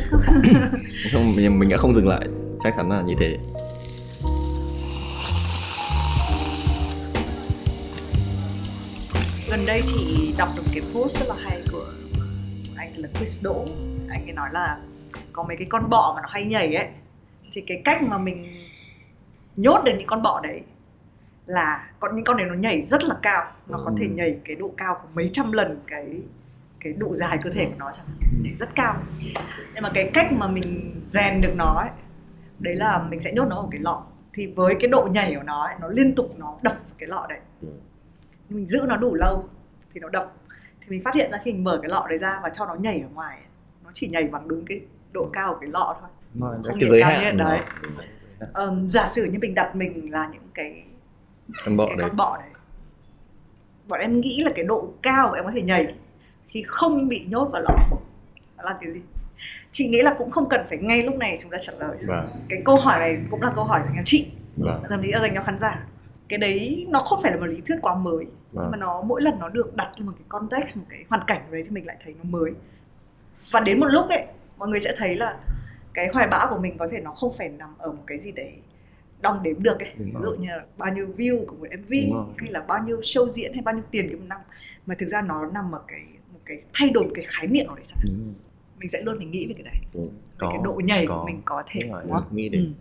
không 1.14 1.36
mình, 1.36 1.60
mình 1.60 1.70
đã 1.70 1.78
không 1.78 1.94
dừng 1.94 2.08
lại. 2.08 2.28
Chắc 2.64 2.74
chắn 2.78 2.90
là 2.90 3.02
như 3.02 3.14
thế 3.20 3.38
gần 9.50 9.66
đây 9.66 9.82
chị 9.86 10.34
đọc 10.38 10.50
được 10.56 10.64
cái 10.74 10.82
post 10.94 11.20
rất 11.20 11.26
là 11.30 11.36
hay 11.44 11.62
của 11.72 11.86
anh 12.78 12.98
là 12.98 13.10
Chris 13.14 13.42
Đỗ. 13.44 13.66
Anh 14.10 14.24
ấy 14.26 14.34
nói 14.34 14.50
là 14.54 14.78
có 15.34 15.44
mấy 15.44 15.58
cái 15.58 15.68
con 15.70 15.90
bọ 15.90 16.14
mà 16.16 16.22
nó 16.22 16.30
hay 16.32 16.46
nhảy 16.46 16.76
ấy. 16.76 16.88
Thì 17.52 17.64
cái 17.68 17.82
cách 17.86 18.02
mà 18.04 18.18
mình 18.18 18.48
nhốt 19.56 19.82
được 19.86 19.92
những 19.98 20.08
con 20.08 20.22
bọ 20.22 20.40
đấy 20.44 20.62
là 21.46 21.90
còn 22.00 22.16
những 22.16 22.24
con 22.26 22.38
này 22.38 22.46
nó 22.46 22.54
nhảy 22.54 22.82
rất 22.82 23.04
là 23.04 23.16
cao. 23.22 23.44
Nó 23.68 23.82
có 23.86 23.92
thể 24.00 24.06
Ừ. 24.06 24.12
nhảy 24.16 24.38
cái 24.46 24.56
độ 24.56 24.72
cao 24.78 24.96
của 25.02 25.08
mấy 25.14 25.30
trăm 25.34 25.52
lần 25.52 25.80
cái 25.88 26.06
cái 26.80 26.94
độ 26.94 27.16
dài 27.16 27.38
cơ 27.44 27.50
thể 27.50 27.66
của 27.66 27.76
nó 27.78 27.92
chẳng 27.94 28.06
hạn. 28.08 28.30
Nhảy 28.44 28.56
rất 28.56 28.76
cao. 28.76 28.96
Nhưng 29.74 29.84
mà 29.84 29.92
cái 29.94 30.12
cách 30.14 30.32
mà 30.32 30.48
mình 30.48 31.02
rèn 31.04 31.42
được 31.42 31.54
nó 31.56 31.76
ấy 31.80 31.90
đấy 32.60 32.76
là 32.76 33.04
mình 33.10 33.22
sẽ 33.22 33.32
nhốt 33.34 33.46
nó 33.50 33.56
ở 33.62 33.68
cái 33.72 33.80
lọ. 33.82 34.04
Thì 34.34 34.48
với 34.48 34.76
cái 34.80 34.88
độ 34.90 35.08
nhảy 35.12 35.36
của 35.36 35.44
nó 35.44 35.66
ấy, 35.66 35.76
nó 35.82 35.88
liên 35.88 36.16
tục 36.16 36.34
nó 36.38 36.58
đập 36.62 36.74
vào 36.74 36.96
cái 36.98 37.08
lọ 37.10 37.26
đấy. 37.30 37.40
Ừ. 37.62 37.68
mình 38.50 38.68
giữ 38.68 38.86
nó 38.88 38.98
đủ 38.98 39.16
lâu 39.16 39.50
thì 39.94 40.00
nó 40.00 40.10
đập 40.10 40.34
thì 40.82 40.88
mình 40.90 41.04
phát 41.04 41.16
hiện 41.16 41.32
ra 41.32 41.38
khi 41.44 41.52
mình 41.52 41.64
mở 41.64 41.80
cái 41.82 41.90
lọ 41.90 42.06
đấy 42.10 42.18
ra 42.18 42.40
và 42.44 42.50
cho 42.50 42.66
nó 42.66 42.76
nhảy 42.76 43.00
ở 43.00 43.08
ngoài 43.14 43.38
nó 43.84 43.90
chỉ 43.94 44.08
nhảy 44.08 44.28
bằng 44.28 44.48
đúng 44.48 44.66
cái 44.66 44.82
độ 45.12 45.30
cao 45.34 45.54
của 45.54 45.60
cái 45.62 45.70
lọ 45.70 45.96
thôi. 46.02 46.10
Không 46.64 46.80
cái 46.80 46.90
giới 46.90 47.02
cao 47.02 47.12
hạn 47.12 47.38
đấy. 47.38 47.60
Ờm, 48.54 48.90
giả 48.90 49.06
sử 49.06 49.26
như 49.26 49.40
mình 49.42 49.56
đặt 49.56 49.76
mình 49.76 50.12
là 50.12 50.30
những 50.34 50.50
cái 50.54 50.84
con 51.66 51.78
bọ 51.78 51.88
cái 51.88 51.96
đấy. 51.98 52.08
con 52.08 52.18
bọ 52.18 52.38
đấy. 52.38 52.50
Bọn 53.88 54.00
em 54.00 54.22
nghĩ 54.22 54.42
là 54.44 54.52
cái 54.56 54.66
độ 54.66 54.94
cao 55.02 55.30
mà 55.32 55.38
em 55.38 55.46
có 55.46 55.52
thể 55.56 55.62
nhảy 55.62 55.94
khi 56.48 56.64
không 56.68 57.08
bị 57.08 57.26
nhốt 57.30 57.50
vào 57.52 57.62
lọ. 57.62 57.98
Là 58.64 58.78
cái 58.82 58.94
gì? 58.94 59.00
Chị 59.72 59.88
nghĩ 59.88 60.02
là 60.02 60.16
cũng 60.18 60.32
không 60.32 60.50
cần 60.50 60.66
phải 60.70 60.78
ngay 60.78 61.04
lúc 61.04 61.16
này 61.16 61.38
chúng 61.42 61.52
ta 61.52 61.58
trả 61.62 61.74
lời. 61.80 61.98
Vâng. 62.08 62.30
cái 62.50 62.62
câu 62.66 62.76
hỏi 62.76 63.00
này 63.00 63.18
cũng 63.32 63.42
là 63.42 63.52
câu 63.56 63.64
hỏi 63.64 63.82
dành 63.86 63.94
cho 63.96 64.02
chị. 64.06 64.28
Vâng. 64.58 64.84
thậm 64.90 65.02
chí 65.04 65.12
là 65.12 65.20
dành 65.20 65.36
cho 65.36 65.44
khán 65.44 65.60
giả 65.60 65.86
cái 66.30 66.40
đấy 66.40 66.86
nó 66.90 67.00
không 67.00 67.20
phải 67.24 67.32
là 67.34 67.40
một 67.40 67.46
lý 67.46 67.62
thuyết 67.66 67.76
quá 67.82 67.96
mới 67.96 68.26
Vâng. 68.26 68.64
nhưng 68.66 68.72
mà 68.72 68.78
nó 68.78 69.02
mỗi 69.02 69.22
lần 69.22 69.34
nó 69.40 69.50
được 69.50 69.76
đặt 69.76 69.92
trong 69.98 70.06
một 70.06 70.14
cái 70.18 70.26
context 70.30 70.78
một 70.78 70.84
cái 70.90 71.04
hoàn 71.10 71.22
cảnh 71.28 71.42
đấy 71.52 71.64
thì 71.64 71.70
mình 71.70 71.86
lại 71.86 71.98
thấy 72.04 72.14
nó 72.18 72.24
mới. 72.40 72.52
Và 73.52 73.60
đến 73.60 73.80
một 73.80 73.88
lúc 73.90 74.10
ấy 74.10 74.26
mọi 74.58 74.70
người 74.70 74.80
sẽ 74.80 74.96
thấy 74.98 75.16
là 75.16 75.38
cái 75.94 76.08
hoài 76.14 76.28
bão 76.28 76.48
của 76.50 76.60
mình 76.60 76.78
có 76.78 76.88
thể 76.92 77.00
nó 77.00 77.12
không 77.12 77.34
phải 77.38 77.50
nằm 77.50 77.70
ở 77.78 77.92
một 77.92 78.04
cái 78.08 78.20
gì 78.20 78.32
đấy 78.32 78.52
đong 79.22 79.44
đếm 79.44 79.64
được 79.64 79.80
ấy. 79.80 79.90
Ví 79.98 80.12
dụ 80.24 80.32
như 80.32 80.48
là 80.48 80.66
bao 80.78 80.94
nhiêu 80.94 81.08
view 81.18 81.46
của 81.46 81.56
một 81.56 81.68
MV 81.80 81.92
hay 82.38 82.52
là 82.52 82.60
bao 82.68 82.84
nhiêu 82.84 83.00
show 83.00 83.28
diễn 83.28 83.54
hay 83.54 83.62
bao 83.62 83.76
nhiêu 83.76 83.84
tiền 83.92 84.08
cái 84.08 84.16
một 84.16 84.26
năm. 84.28 84.40
Mà 84.86 84.96
thực 85.00 85.08
ra 85.08 85.22
nó 85.22 85.46
nằm 85.46 85.72
ở 85.76 85.80
cái 85.88 86.02
một 86.34 86.40
cái 86.46 86.58
thay 86.74 86.90
đổi 86.90 87.04
một 87.04 87.12
cái 87.16 87.26
khái 87.28 87.48
niệm 87.48 87.66
nào 87.68 87.76
đấy 87.76 87.86
hạn. 87.96 88.34
mình 88.80 88.90
sẽ 88.90 89.02
luôn 89.02 89.18
phải 89.18 89.26
nghĩ 89.28 89.46
về 89.48 89.54
cái 89.54 89.64
đấy. 89.64 89.76
Về 89.94 90.08
cái 90.40 90.52
độ 90.64 90.82
nhảy 90.86 91.06
có. 91.08 91.18
của 91.20 91.26
mình 91.26 91.42
có 91.46 91.64
thể 91.68 91.80
Đúng 91.84 91.92
rồi, 92.12 92.22
nghĩ 92.32 92.46
Ừ. 92.48 92.52
đến 92.52 92.74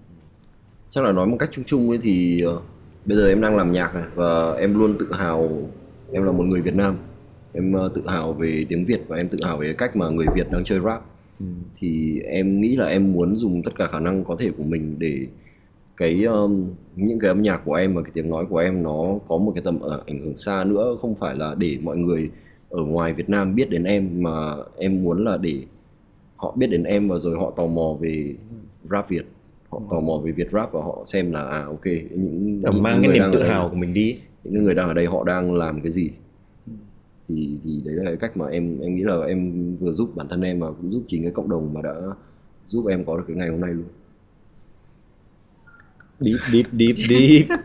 chắc 0.90 1.04
là 1.04 1.12
nói 1.12 1.26
một 1.26 1.36
cách 1.40 1.48
chung 1.52 1.64
chung 1.64 1.88
ấy 1.90 1.98
thì 2.02 2.40
ờ, 2.42 2.60
bây 3.06 3.16
giờ 3.16 3.28
em 3.28 3.40
đang 3.40 3.56
làm 3.56 3.72
nhạc 3.72 3.94
này 3.94 4.04
và 4.14 4.52
em 4.52 4.78
luôn 4.78 4.94
tự 4.98 5.12
hào 5.12 5.68
em 6.12 6.24
là 6.24 6.32
một 6.32 6.44
người 6.44 6.60
Việt 6.60 6.74
Nam. 6.74 6.96
Em 7.52 7.72
ờ, 7.72 7.90
tự 7.94 8.02
hào 8.06 8.32
về 8.32 8.66
tiếng 8.68 8.84
Việt 8.84 9.00
và 9.08 9.16
em 9.16 9.28
tự 9.28 9.38
hào 9.42 9.58
về 9.58 9.72
cách 9.78 9.96
mà 9.96 10.08
người 10.08 10.26
Việt 10.34 10.50
đang 10.50 10.64
chơi 10.64 10.80
rap. 10.80 11.02
Ừ. 11.40 11.46
thì 11.74 12.20
em 12.20 12.60
nghĩ 12.60 12.76
là 12.76 12.86
em 12.86 13.12
muốn 13.12 13.36
dùng 13.36 13.62
tất 13.62 13.70
cả 13.78 13.86
khả 13.86 14.00
năng 14.00 14.24
có 14.24 14.36
thể 14.38 14.50
của 14.56 14.62
mình 14.62 14.96
để 14.98 15.26
cái 15.96 16.24
um, 16.24 16.66
những 16.96 17.18
cái 17.18 17.28
âm 17.28 17.42
nhạc 17.42 17.60
của 17.64 17.74
em 17.74 17.94
và 17.94 18.02
cái 18.02 18.10
tiếng 18.14 18.30
nói 18.30 18.46
của 18.50 18.58
em 18.58 18.82
nó 18.82 19.18
có 19.28 19.38
một 19.38 19.52
cái 19.54 19.62
tầm 19.64 19.80
ờ, 19.80 20.02
ảnh 20.06 20.18
hưởng 20.18 20.36
xa 20.36 20.64
nữa. 20.64 20.96
Không 21.00 21.14
phải 21.14 21.36
là 21.36 21.54
để 21.58 21.78
mọi 21.82 21.96
người 21.96 22.30
ở 22.70 22.82
ngoài 22.82 23.12
Việt 23.12 23.28
Nam 23.28 23.54
biết 23.54 23.70
đến 23.70 23.84
em 23.84 24.22
mà 24.22 24.56
em 24.78 25.02
muốn 25.02 25.24
là 25.24 25.36
để 25.36 25.62
họ 26.36 26.54
biết 26.56 26.66
đến 26.66 26.84
em 26.84 27.08
và 27.08 27.18
rồi 27.18 27.36
họ 27.36 27.52
tò 27.56 27.66
mò 27.66 27.96
về 28.00 28.34
rap 28.90 29.08
Việt 29.08 29.26
họ 29.74 29.80
tò 29.90 30.00
mò 30.00 30.18
về 30.24 30.32
Việt 30.32 30.48
rap 30.52 30.72
và 30.72 30.80
họ 30.80 31.02
xem 31.04 31.32
là 31.32 31.40
à 31.44 31.64
ok 31.64 31.86
những, 31.86 32.60
những 32.60 32.82
mang 32.82 33.02
cái 33.02 33.08
người 33.08 33.12
niềm 33.14 33.22
đang 33.22 33.32
tự 33.32 33.38
ở 33.38 33.42
đây- 33.42 33.50
hào 33.52 33.68
của 33.68 33.76
mình 33.76 33.94
đi. 33.94 34.14
Những 34.44 34.64
người 34.64 34.74
đang 34.74 34.88
ở 34.88 34.94
đây 34.94 35.06
họ 35.06 35.24
đang 35.24 35.54
làm 35.54 35.80
cái 35.80 35.90
gì? 35.90 36.10
Thì 37.28 37.58
thì 37.64 37.80
đấy 37.84 37.94
là 37.96 38.04
cái 38.04 38.16
cách 38.16 38.36
mà 38.36 38.46
em 38.46 38.80
em 38.80 38.94
nghĩ 38.96 39.02
là 39.02 39.20
em 39.26 39.52
vừa 39.76 39.92
giúp 39.92 40.10
bản 40.16 40.28
thân 40.28 40.40
em 40.42 40.60
và 40.60 40.70
cũng 40.70 40.92
giúp 40.92 41.02
chính 41.08 41.22
cái 41.22 41.32
cộng 41.32 41.48
đồng 41.48 41.74
mà 41.74 41.82
đã 41.82 41.94
giúp 42.68 42.86
em 42.86 43.04
có 43.04 43.16
được 43.16 43.24
cái 43.28 43.36
ngày 43.36 43.48
hôm 43.48 43.60
nay 43.60 43.70
luôn. 43.74 43.86
Deep 46.20 46.40
deep 46.52 46.66
deep 46.72 46.96
deep. 47.08 47.58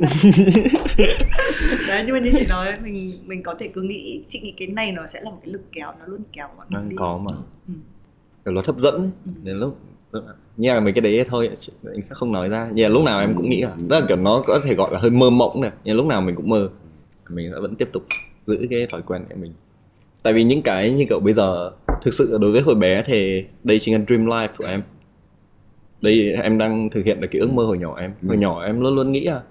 Đấy 1.88 2.04
nhưng 2.06 2.14
mà 2.16 2.20
như 2.20 2.30
chị 2.34 2.46
nói 2.50 2.68
mình 2.84 3.20
mình 3.26 3.44
có 3.44 3.56
thể 3.60 3.70
cứ 3.74 3.82
nghĩ 3.82 4.24
chị 4.28 4.40
nghĩ 4.40 4.52
cái 4.58 4.68
này 4.68 4.92
nó 4.92 5.08
sẽ 5.08 5.22
là 5.22 5.30
một 5.32 5.38
cái 5.44 5.54
lực 5.54 5.62
kéo 5.72 5.92
nó 6.00 6.06
luôn 6.06 6.22
kéo 6.34 6.48
bọn 6.58 6.68
Đang 6.70 6.82
mình 6.82 6.90
đi. 6.90 6.96
có 7.00 7.18
mà. 7.30 7.36
Ừ. 7.68 7.74
Kiểu 8.46 8.54
nó 8.54 8.62
hấp 8.66 8.80
dẫn 8.80 8.96
ấy. 9.02 9.10
đến 9.44 9.58
lúc 9.58 9.78
như 10.58 10.74
là 10.74 10.80
mấy 10.80 10.94
cái 10.94 11.02
đấy 11.02 11.26
thôi 11.28 11.48
anh 11.48 11.60
sẽ 12.10 12.10
không 12.10 12.32
nói 12.32 12.50
ra. 12.50 12.70
Như 12.74 12.84
là 12.84 12.90
lúc 12.90 13.04
nào 13.04 13.20
em 13.20 13.34
cũng 13.36 13.50
nghĩ 13.50 13.62
là 13.62 13.76
rất 13.90 14.00
là 14.00 14.06
kiểu 14.08 14.18
nó 14.18 14.44
có 14.48 14.60
thể 14.64 14.76
gọi 14.76 14.94
là 14.94 15.00
hơi 15.00 15.12
mơ 15.12 15.30
mộng 15.30 15.62
này. 15.62 15.72
Nhưng 15.84 15.96
lúc 15.96 16.06
nào 16.06 16.22
mình 16.22 16.36
cũng 16.36 16.50
mơ. 16.50 16.70
Mình 17.30 17.52
sẽ 17.54 17.60
vẫn 17.60 17.76
tiếp 17.76 17.90
tục 17.94 18.04
giữ 18.48 18.68
cái 18.70 18.88
thói 18.90 19.02
quen 19.02 19.22
của 19.30 19.36
mình. 19.42 19.54
Tại 20.24 20.34
vì 20.34 20.44
những 20.44 20.62
cái 20.62 20.90
như 20.90 21.06
kiểu 21.10 21.20
bây 21.20 21.34
giờ 21.34 21.72
thực 22.02 22.14
sự 22.14 22.38
đối 22.42 22.52
với 22.52 22.62
hồi 22.62 22.76
bé 22.76 23.04
thì 23.06 23.44
đây 23.64 23.80
chính 23.80 23.94
là 23.94 24.02
dream 24.08 24.26
life 24.26 24.50
của 24.58 24.66
em. 24.66 24.84
Đây 26.02 26.34
em 26.44 26.58
đang 26.58 26.90
thực 26.90 27.06
hiện 27.06 27.22
được 27.22 27.28
cái 27.32 27.40
ước 27.40 27.52
mơ 27.54 27.64
hồi 27.64 27.78
nhỏ 27.78 27.96
em. 28.00 28.14
Hồi 28.28 28.38
nhỏ 28.38 28.64
em 28.64 28.82
luôn 28.82 28.96
luôn 28.96 29.12
nghĩ 29.12 29.26
là 29.26 29.42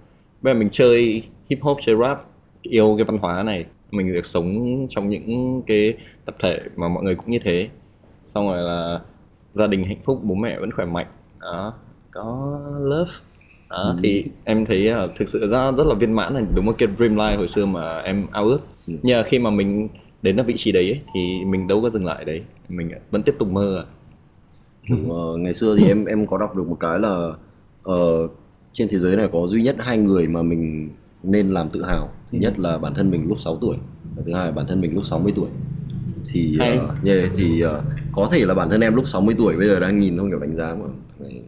bây 0.42 0.54
giờ 0.54 0.58
mình 0.58 0.68
chơi 0.70 1.22
hip 1.50 1.58
hop 1.62 1.78
chơi 1.80 1.96
rap 1.96 2.26
yêu 2.62 2.94
cái 2.96 3.04
văn 3.04 3.18
hóa 3.18 3.42
này. 3.42 3.64
Mình 3.90 4.12
được 4.12 4.26
sống 4.26 4.86
trong 4.88 5.08
những 5.08 5.62
cái 5.66 5.94
tập 6.24 6.36
thể 6.38 6.60
mà 6.76 6.88
mọi 6.88 7.04
người 7.04 7.14
cũng 7.14 7.30
như 7.30 7.38
thế. 7.44 7.68
Xong 8.26 8.48
rồi 8.48 8.62
là 8.62 9.00
gia 9.58 9.66
đình 9.66 9.84
hạnh 9.84 10.00
phúc 10.04 10.20
bố 10.22 10.34
mẹ 10.34 10.58
vẫn 10.60 10.70
khỏe 10.72 10.84
mạnh. 10.84 11.06
Đó 11.40 11.74
có 12.10 12.58
love. 12.80 13.10
Đó, 13.70 13.96
thì 14.02 14.24
em 14.44 14.66
thấy 14.66 14.78
là 14.78 15.08
thực 15.16 15.28
sự 15.28 15.50
ra 15.50 15.70
rất 15.70 15.86
là 15.86 15.94
viên 15.94 16.12
mãn 16.12 16.34
là 16.34 16.40
đúng 16.54 16.66
một 16.66 16.74
cái 16.78 16.88
dream 16.98 17.16
life 17.16 17.36
hồi 17.36 17.48
xưa 17.48 17.66
mà 17.66 17.98
em 17.98 18.26
ao 18.32 18.44
ước. 18.44 18.60
Nhưng 18.86 19.18
mà 19.18 19.22
khi 19.22 19.38
mà 19.38 19.50
mình 19.50 19.88
đến 20.22 20.36
ở 20.36 20.44
vị 20.44 20.54
trí 20.56 20.72
đấy 20.72 20.90
ấy, 20.90 21.00
thì 21.14 21.44
mình 21.44 21.68
đâu 21.68 21.82
có 21.82 21.90
dừng 21.90 22.04
lại 22.04 22.24
đấy. 22.24 22.42
Mình 22.68 22.90
vẫn 23.10 23.22
tiếp 23.22 23.34
tục 23.38 23.48
mơ 23.48 23.76
à. 23.76 23.84
Ờ, 25.10 25.36
ngày 25.38 25.54
xưa 25.54 25.76
thì 25.78 25.88
em 25.88 26.04
em 26.04 26.26
có 26.26 26.38
đọc 26.38 26.56
được 26.56 26.68
một 26.68 26.76
cái 26.80 26.98
là 26.98 27.30
ờ, 27.82 28.28
trên 28.72 28.88
thế 28.90 28.98
giới 28.98 29.16
này 29.16 29.28
có 29.32 29.46
duy 29.46 29.62
nhất 29.62 29.76
hai 29.78 29.98
người 29.98 30.28
mà 30.28 30.42
mình 30.42 30.90
nên 31.22 31.50
làm 31.50 31.70
tự 31.70 31.84
hào. 31.84 32.08
Thứ 32.32 32.38
nhất 32.38 32.58
là 32.58 32.78
bản 32.78 32.94
thân 32.94 33.10
mình 33.10 33.28
lúc 33.28 33.40
6 33.40 33.56
tuổi 33.60 33.76
và 34.16 34.22
thứ 34.26 34.34
hai 34.34 34.46
là 34.46 34.50
bản 34.50 34.66
thân 34.66 34.80
mình 34.80 34.94
lúc 34.94 35.04
60 35.04 35.32
tuổi. 35.36 35.48
Thì 36.32 36.58
uh, 36.74 37.04
yeah, 37.04 37.30
thì 37.36 37.60
ờ, 37.60 37.82
có 38.20 38.28
thể 38.32 38.44
là 38.46 38.54
bản 38.54 38.70
thân 38.70 38.80
em 38.80 38.94
lúc 38.94 39.06
60 39.08 39.34
tuổi 39.38 39.56
bây 39.56 39.66
giờ 39.66 39.80
đang 39.80 39.98
nhìn 39.98 40.18
không 40.18 40.30
kiểu 40.30 40.38
đánh 40.38 40.56
giá 40.56 40.74
mà. 40.74 40.86
Này, 41.18 41.42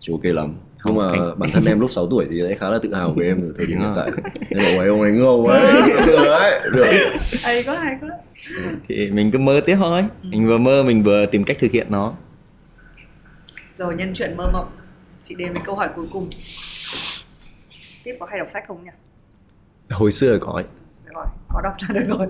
chưa 0.00 0.12
ok 0.12 0.24
lắm. 0.24 0.54
Nhưng 0.84 0.96
mà 0.96 1.10
Anh- 1.10 1.38
bản 1.38 1.50
thân 1.52 1.64
em 1.64 1.80
lúc 1.80 1.90
6 1.90 2.06
tuổi 2.10 2.26
thì 2.30 2.40
sẽ 2.48 2.54
khá 2.54 2.70
là 2.70 2.78
tự 2.82 2.94
hào 2.94 3.12
về 3.12 3.26
em 3.26 3.40
ở 3.42 3.52
thời 3.56 3.66
điểm 3.66 3.78
hiện 3.78 3.92
tại. 3.96 4.10
Nên 4.50 4.62
là 4.64 4.78
"Uầy, 4.78 4.88
ông 4.88 5.00
ấy 5.00 5.12
ngầu 5.12 5.46
ấy 5.46 5.82
được 6.06 6.16
đấy 6.24 6.60
được. 6.72 6.86
Hay 7.42 7.62
quá 7.64 7.78
hay 7.78 7.96
quá. 8.00 8.08
Thì 8.88 9.10
mình 9.10 9.30
cứ 9.30 9.38
mơ 9.38 9.60
tiếp 9.66 9.76
thôi. 9.80 10.04
Mình 10.22 10.46
vừa 10.46 10.58
mơ 10.58 10.82
mình 10.82 11.02
vừa 11.02 11.26
tìm 11.26 11.44
cách 11.44 11.56
thực 11.60 11.70
hiện 11.72 11.86
nó. 11.90 12.14
Rồi 13.78 13.94
nhân 13.94 14.12
chuyện 14.14 14.36
mơ 14.36 14.50
mộng. 14.52 14.68
Chị 15.22 15.34
đến 15.34 15.52
với 15.52 15.62
câu 15.66 15.74
hỏi 15.76 15.88
cuối 15.96 16.06
cùng. 16.12 16.28
Tiếp 18.04 18.14
có 18.20 18.26
hay 18.30 18.38
đọc 18.38 18.48
sách 18.50 18.64
không 18.68 18.84
nhỉ? 18.84 18.90
Hồi 19.90 20.12
xưa 20.12 20.38
có 20.40 20.52
ấy. 20.52 20.64
được 21.06 21.12
rồi 21.14 21.24
có 21.48 21.60
đọc 21.64 21.72
ra 21.78 21.88
được 21.94 22.04
rồi. 22.06 22.26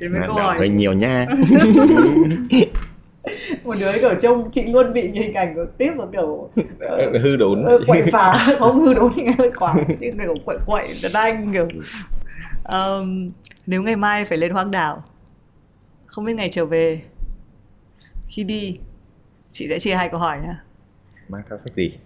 Đến 0.00 0.12
với 0.12 0.20
câu 0.26 0.34
hỏi. 0.34 0.68
nhiều 0.68 0.92
nha 0.92 1.26
một 3.64 3.74
đứa 3.80 3.92
kiểu 3.92 4.14
trông 4.20 4.50
chị 4.50 4.62
luôn 4.62 4.92
bị 4.92 5.00
hình 5.14 5.34
ảnh 5.34 5.54
của 5.54 5.66
tiếp 5.78 5.92
và 5.96 6.06
kiểu 6.12 6.50
hư 7.22 7.36
đốn. 7.36 7.64
quậy 7.86 8.02
phá 8.12 8.54
không 8.58 8.80
hư 8.80 8.94
đốn 8.94 9.12
nghe 9.16 9.34
hơi 9.38 9.50
quá. 9.58 9.74
Nhưng 10.00 10.18
kiểu 10.18 10.34
quậy 10.44 10.58
quậy 10.66 10.94
đàn 11.02 11.12
anh 11.12 11.52
kiểu. 11.52 11.68
Ờm, 12.64 13.30
nếu 13.66 13.82
ngày 13.82 13.96
mai 13.96 14.24
phải 14.24 14.38
lên 14.38 14.50
hoang 14.52 14.70
đảo 14.70 15.02
không 16.06 16.24
biết 16.24 16.32
ngày 16.32 16.48
trở 16.52 16.64
về 16.66 17.02
khi 18.28 18.44
đi 18.44 18.78
chị 19.50 19.68
sẽ 19.68 19.78
chia 19.78 19.94
hai 19.94 20.08
câu 20.08 20.20
hỏi 20.20 20.38
nhá. 20.42 20.62
Mang 21.28 21.42
theo 21.48 21.58
sách 21.58 21.76
gì? 21.76 21.98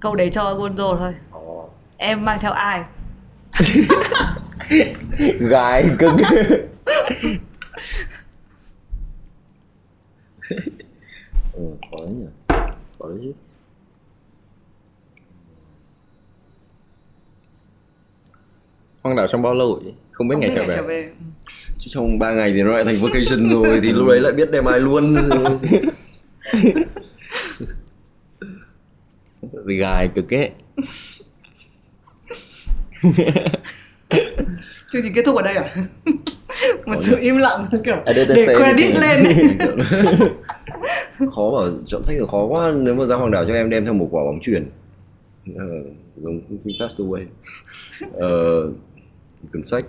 Câu 0.00 0.14
đấy 0.14 0.30
cho 0.30 0.42
Gonzo 0.54 0.98
thôi. 0.98 1.14
Em 1.96 2.24
mang 2.24 2.38
theo 2.40 2.52
ai? 2.52 2.82
Gái 5.38 5.84
cưng 5.98 6.16
ừ, 11.52 11.62
có 11.92 11.98
đấy 12.04 12.14
nhỉ. 12.14 12.26
Có 12.98 13.08
đấy 13.08 13.18
chứ. 13.22 13.32
Hoang 19.02 19.16
đảo 19.16 19.26
trong 19.26 19.42
bao 19.42 19.54
lâu 19.54 19.80
vậy? 19.84 19.94
Không 20.12 20.28
biết 20.28 20.34
không 20.34 20.40
ngày 20.40 20.50
biết 20.50 20.56
trở 20.56 20.66
về. 20.66 20.76
trở 20.76 20.82
về. 20.82 21.10
Chứ 21.78 21.88
trong 21.90 22.18
3 22.18 22.32
ngày 22.32 22.52
thì 22.54 22.62
nó 22.62 22.70
lại 22.70 22.84
thành 22.84 22.96
vacation 23.00 23.50
rồi 23.50 23.80
thì 23.82 23.92
lúc 23.92 24.08
đấy 24.08 24.20
lại 24.20 24.32
biết 24.32 24.50
đem 24.50 24.64
ai 24.64 24.80
luôn. 24.80 25.16
Gài 29.64 30.08
cực 30.14 30.34
ấy. 30.34 30.50
Chương 34.92 35.02
trình 35.02 35.12
kết 35.14 35.22
thúc 35.24 35.36
ở 35.36 35.42
đây 35.42 35.54
à 35.54 35.76
một 36.86 36.94
sự 37.00 37.16
im 37.20 37.36
lặng 37.36 37.66
kiểu 37.84 37.96
didn't 38.06 38.34
để 38.34 38.46
credit 38.56 38.96
lên. 38.96 39.24
Khó 41.34 41.50
bảo 41.50 41.68
chọn 41.86 42.04
sách 42.04 42.16
thì 42.18 42.24
khó 42.30 42.46
quá. 42.46 42.72
Nếu 42.76 42.94
mà 42.94 43.06
ra 43.06 43.16
hoàng 43.16 43.30
đảo 43.30 43.44
cho 43.48 43.54
em 43.54 43.70
đem 43.70 43.84
theo 43.84 43.94
một 43.94 44.08
quả 44.10 44.24
bóng 44.24 44.40
chuyền. 44.40 44.70
Ờ, 45.56 45.64
giống 46.16 46.40
Free 46.64 46.86
Castaway. 46.86 47.24
Ờ, 48.12 48.56
cuốn 49.52 49.62
sách. 49.62 49.84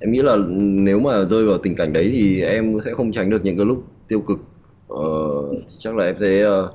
Em 0.00 0.10
nghĩ 0.10 0.22
là 0.22 0.36
nếu 0.58 1.00
mà 1.00 1.24
rơi 1.24 1.44
vào 1.44 1.58
tình 1.58 1.76
cảnh 1.76 1.92
đấy 1.92 2.10
thì 2.12 2.42
em 2.42 2.80
sẽ 2.84 2.94
không 2.94 3.12
tránh 3.12 3.30
được 3.30 3.44
những 3.44 3.56
cái 3.56 3.66
lúc 3.66 3.84
tiêu 4.08 4.20
cực. 4.20 4.38
Ờ, 4.88 5.04
thì 5.52 5.76
chắc 5.78 5.96
là 5.96 6.04
em 6.04 6.16
sẽ 6.20 6.42
ờ, 6.42 6.72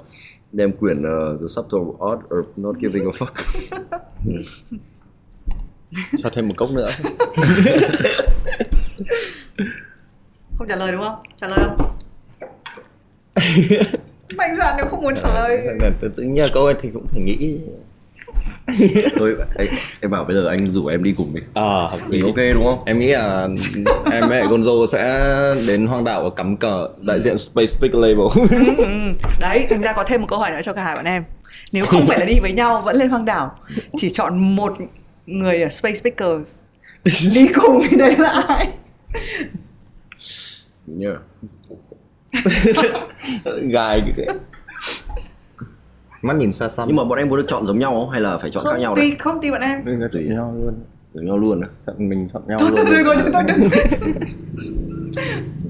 đem 0.52 0.72
quyển 0.72 1.03
ờ, 1.03 1.38
The 1.40 1.48
Subtle 1.48 1.80
Art 1.99 2.19
of 2.30 2.44
Not 2.56 2.76
Giving 2.80 3.06
a 3.06 3.11
Fuck. 3.11 3.34
Cho 6.23 6.30
thêm 6.34 6.48
một 6.48 6.53
cốc 6.57 6.72
nữa 6.72 6.90
không 10.58 10.68
trả 10.68 10.76
lời 10.76 10.92
đúng 10.92 11.02
không? 11.02 11.16
Trả 11.42 11.48
lời 11.48 11.60
không? 11.66 11.98
Mạnh 14.38 14.56
dạn 14.56 14.74
nếu 14.78 14.86
không 14.86 15.02
muốn 15.02 15.16
trả 15.16 15.28
lời. 15.34 15.68
Tự 16.02 16.12
tự 16.16 16.24
nhiên 16.24 16.50
câu 16.54 16.66
ấy 16.66 16.76
thì 16.82 16.90
cũng 16.94 17.06
phải 17.12 17.22
nghĩ. 17.22 17.58
Thôi 19.18 19.36
anh, 19.56 19.68
em 20.02 20.12
bảo 20.12 20.24
bây 20.24 20.36
giờ 20.36 20.48
anh 20.48 20.72
rủ 20.72 20.88
em 20.88 21.04
đi 21.04 21.14
cùng 21.18 21.36
đi. 21.36 21.42
À 21.54 21.88
hợp 21.92 22.00
lý 22.10 22.22
ok 22.22 22.36
đúng 22.54 22.64
không? 22.64 22.84
Em 22.86 23.00
nghĩ 23.00 23.08
là 23.08 23.48
em 24.12 24.30
với 24.30 24.42
Gonzo 24.42 24.86
sẽ 24.86 25.30
đến 25.68 25.88
hoang 25.88 26.04
đảo 26.04 26.24
và 26.24 26.30
cắm 26.36 26.58
cờ 26.58 26.90
đại 27.02 27.22
diện 27.22 27.38
Space 27.38 27.74
Big 27.82 27.92
Label. 27.94 28.48
Ừ, 28.78 28.86
đấy 29.40 29.68
thành 29.70 29.82
ra 29.82 29.94
có 29.94 30.04
thêm 30.04 30.22
một 30.22 30.28
câu 30.30 30.40
hỏi 30.40 30.52
nữa 30.52 30.62
cho 30.64 30.74
cả 30.74 30.84
hai 30.84 30.96
bạn 30.96 31.06
em. 31.06 31.24
Nếu 31.72 31.86
không 31.86 32.08
phải 32.08 32.20
là 32.20 32.26
đi 32.26 32.40
với 32.42 32.52
nhau 32.52 32.82
vẫn 32.86 32.96
lên 32.96 33.10
hoang 33.10 33.26
đảo 33.26 33.56
chỉ 33.98 34.10
chọn 34.10 34.56
một 34.56 34.74
người 35.26 35.62
ở 35.62 35.70
space 35.70 35.96
speaker 35.96 36.40
đi 37.36 37.48
cùng 37.48 37.82
thì 37.90 37.98
đấy 37.98 38.16
là 38.18 38.30
ai 38.30 38.68
nhớ. 40.88 41.15
Gài 43.61 44.02
mắt 46.22 46.35
nhìn 46.35 46.53
xa 46.53 46.69
xăm. 46.69 46.88
Nhưng 46.88 46.98
mà 46.98 47.03
bọn 47.03 47.18
em 47.18 47.30
có 47.30 47.38
được 47.38 47.45
chọn 47.48 47.65
giống 47.65 47.80
nhau 47.80 47.91
không? 47.91 48.10
Hay 48.10 48.22
là 48.22 48.38
phải 48.38 48.52
chọn 48.52 48.64
khác 48.64 48.80
nhau 48.80 48.95
đấy 48.95 49.06
tùy 49.10 49.15
không 49.19 49.41
tùy 49.41 49.52
bạn 49.52 49.61
em. 49.61 49.85
Đừng 49.85 49.99
có 49.99 50.07
chọn 50.14 50.30
nhau 50.35 50.56
luôn. 50.64 50.73
Giống 51.14 51.26
nhau 51.26 51.38
luôn 51.38 51.61
á 51.61 51.68
Chọn 51.88 52.10
mình 52.10 52.30
chọn 52.34 52.44
nhau 52.48 52.57
thôi 52.61 52.69
luôn. 52.72 52.85
thôi 52.85 53.03
rồi 53.03 53.15
thôi 53.34 53.44
đừng 53.48 53.69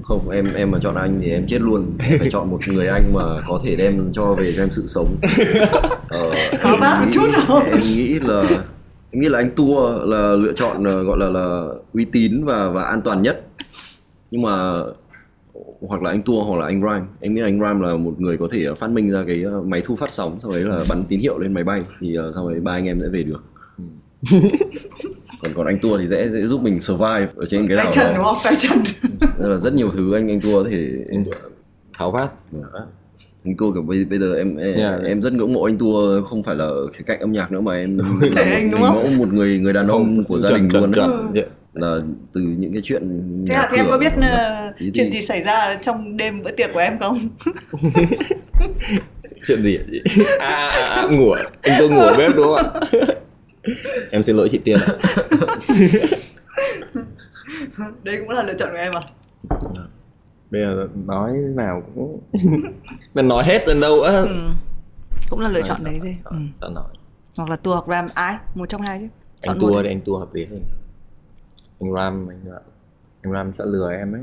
không 0.02 0.30
em 0.30 0.54
em 0.54 0.70
mà 0.70 0.78
chọn 0.82 0.94
anh 0.94 1.20
thì 1.22 1.30
em 1.30 1.46
chết 1.46 1.60
luôn. 1.60 1.96
Phải 2.18 2.30
chọn 2.30 2.50
một 2.50 2.58
người 2.68 2.88
anh 2.88 3.12
mà 3.14 3.22
có 3.48 3.60
thể 3.64 3.76
đem 3.76 4.10
cho 4.12 4.34
về 4.34 4.52
cho 4.56 4.62
em 4.62 4.68
sự 4.72 4.84
sống. 4.88 5.16
Ờ, 6.08 6.30
em 6.62 6.80
bác 6.80 7.00
một 7.00 7.06
chút 7.12 7.26
rồi. 7.48 7.62
em 7.70 7.80
nghĩ 7.82 8.18
là 8.18 8.42
em 9.14 9.20
nghĩ 9.20 9.28
là 9.28 9.38
anh 9.38 9.50
tua 9.50 10.04
là 10.04 10.32
lựa 10.32 10.52
chọn 10.52 10.84
ờ, 10.84 11.02
gọi 11.02 11.18
là 11.18 11.28
là 11.28 11.68
uy 11.92 12.04
tín 12.04 12.44
và 12.44 12.68
và 12.68 12.82
an 12.82 13.00
toàn 13.02 13.22
nhất. 13.22 13.46
Nhưng 14.30 14.42
mà 14.42 14.82
hoặc 15.80 16.02
là 16.02 16.10
anh 16.10 16.22
tua 16.22 16.44
hoặc 16.44 16.60
là 16.60 16.66
anh 16.66 16.82
rhyme. 16.82 17.06
Em 17.20 17.34
nghĩ 17.34 17.40
là 17.40 17.48
anh 17.48 17.60
rhyme 17.60 17.88
là 17.88 17.96
một 17.96 18.20
người 18.20 18.36
có 18.36 18.48
thể 18.50 18.74
phát 18.74 18.90
minh 18.90 19.10
ra 19.10 19.24
cái 19.26 19.42
ờ, 19.42 19.62
máy 19.62 19.82
thu 19.84 19.96
phát 19.96 20.10
sóng 20.10 20.38
sau 20.42 20.50
đấy 20.50 20.60
là 20.60 20.84
bắn 20.88 21.04
tín 21.08 21.20
hiệu 21.20 21.38
lên 21.38 21.54
máy 21.54 21.64
bay. 21.64 21.82
Thì 22.00 22.14
ờ, 22.14 22.32
sau 22.34 22.50
đấy 22.50 22.60
ba 22.60 22.72
anh 22.72 22.86
em 22.86 23.00
sẽ 23.00 23.08
về 23.08 23.22
được. 23.22 23.44
Còn 25.42 25.54
còn 25.54 25.66
anh 25.66 25.78
tua 25.78 25.98
thì 25.98 26.08
sẽ, 26.10 26.28
sẽ 26.32 26.46
giúp 26.46 26.62
mình 26.62 26.80
survive 26.80 27.28
ở 27.36 27.46
trên 27.46 27.68
cái 27.68 27.76
tay 27.76 27.84
đảo 27.84 27.92
chân 27.92 28.06
đó. 28.06 28.12
đúng 28.16 28.24
không? 28.24 28.36
Tay 28.44 28.54
chân 28.58 28.78
Nên 29.38 29.50
là 29.50 29.56
rất 29.56 29.74
nhiều 29.74 29.90
thứ 29.90 30.14
anh 30.14 30.30
anh 30.30 30.40
tua 30.40 30.62
có 30.62 30.70
thể 30.70 30.92
tháo 31.98 32.10
vát 32.10 32.30
anh 33.44 33.56
tua 33.56 33.72
kiểu 33.72 33.82
bây, 33.82 34.04
bây 34.04 34.18
giờ 34.18 34.34
em 34.34 34.56
em, 34.56 34.74
Yeah. 34.76 35.00
em 35.04 35.22
rất 35.22 35.32
ngưỡng 35.32 35.52
mộ 35.52 35.64
anh 35.64 35.78
tua 35.78 36.22
không 36.22 36.42
phải 36.42 36.54
là 36.56 36.64
ở 36.64 36.86
khía 36.92 37.04
cạnh 37.06 37.20
âm 37.20 37.32
nhạc 37.32 37.52
nữa 37.52 37.60
mà 37.60 37.72
em 37.74 37.98
là 37.98 38.04
một, 38.44 38.68
đúng 38.72 38.80
mẫu 38.80 39.04
một 39.18 39.32
người 39.32 39.58
người 39.58 39.72
đàn 39.72 39.88
ông 39.88 40.22
của 40.28 40.38
gia 40.38 40.50
đình 40.50 40.68
chuẩn, 40.70 40.82
luôn 40.82 40.92
ấy. 40.92 40.94
chuẩn. 40.94 41.32
Dạ. 41.34 41.42
là 41.74 41.96
từ 42.32 42.40
những 42.40 42.72
cái 42.72 42.82
chuyện 42.84 43.02
thế 43.48 43.54
là 43.54 43.68
thì 43.70 43.76
em 43.76 43.86
có 43.90 43.98
biết 43.98 44.12
mà- 44.18 44.26
ờ, 44.26 44.72
tí 44.78 44.90
chuyện 44.94 45.06
thì- 45.10 45.12
gì 45.20 45.26
xảy 45.26 45.42
ra 45.42 45.78
trong 45.82 46.16
đêm 46.16 46.42
bữa 46.42 46.50
tiệc 46.50 46.70
của 46.72 46.78
em 46.80 46.98
không 46.98 47.18
chuyện 49.46 49.62
gì 49.62 49.76
ạ 49.76 49.82
chị 49.92 50.02
à, 50.38 50.68
à, 50.68 50.84
à, 50.84 51.06
ngủ 51.10 51.30
à? 51.30 51.42
anh 51.62 51.74
tôi 51.78 51.90
ngủ 51.90 51.98
ở 52.00 52.14
bếp 52.18 52.36
đúng 52.36 52.46
không 52.46 52.56
ạ 52.56 52.80
em 54.10 54.22
xin 54.22 54.36
lỗi 54.36 54.48
chị 54.48 54.58
tiên 54.58 54.76
ạ 54.86 54.92
đấy 58.02 58.16
cũng 58.20 58.30
là 58.30 58.42
lựa 58.42 58.54
chọn 58.54 58.68
của 58.72 58.76
em 58.78 58.92
à 58.96 59.00
bây 60.54 60.62
giờ 60.62 60.88
nói 61.06 61.32
thế 61.32 61.54
nào 61.54 61.82
cũng 61.94 62.20
mình 63.14 63.28
nói 63.28 63.44
hết 63.46 63.64
đến 63.66 63.80
đâu 63.80 64.02
á. 64.02 64.12
Ừ. 64.12 64.50
cũng 65.30 65.40
là 65.40 65.48
lựa 65.48 65.62
chọn 65.62 65.84
đấy 65.84 65.98
thôi. 66.00 66.16
ừ. 66.24 66.68
nói. 66.74 66.84
Hoặc 67.36 67.50
là 67.50 67.56
tour 67.56 67.74
hoặc 67.74 67.88
ram. 67.88 68.08
Ai? 68.14 68.36
Một 68.54 68.68
trong 68.68 68.82
hai 68.82 68.98
chứ. 68.98 69.06
Anh 69.42 69.58
tua 69.60 69.82
đi. 69.82 69.88
anh 69.88 70.00
tua 70.00 70.18
hợp 70.18 70.34
lý 70.34 70.44
hơn. 70.44 70.62
Anh 71.80 71.92
ram 71.94 72.28
anh 72.28 72.40
ram. 72.44 72.62
Anh 73.22 73.32
ram 73.32 73.52
sẽ 73.58 73.64
lừa 73.66 73.90
em 73.90 74.12
ấy. 74.12 74.22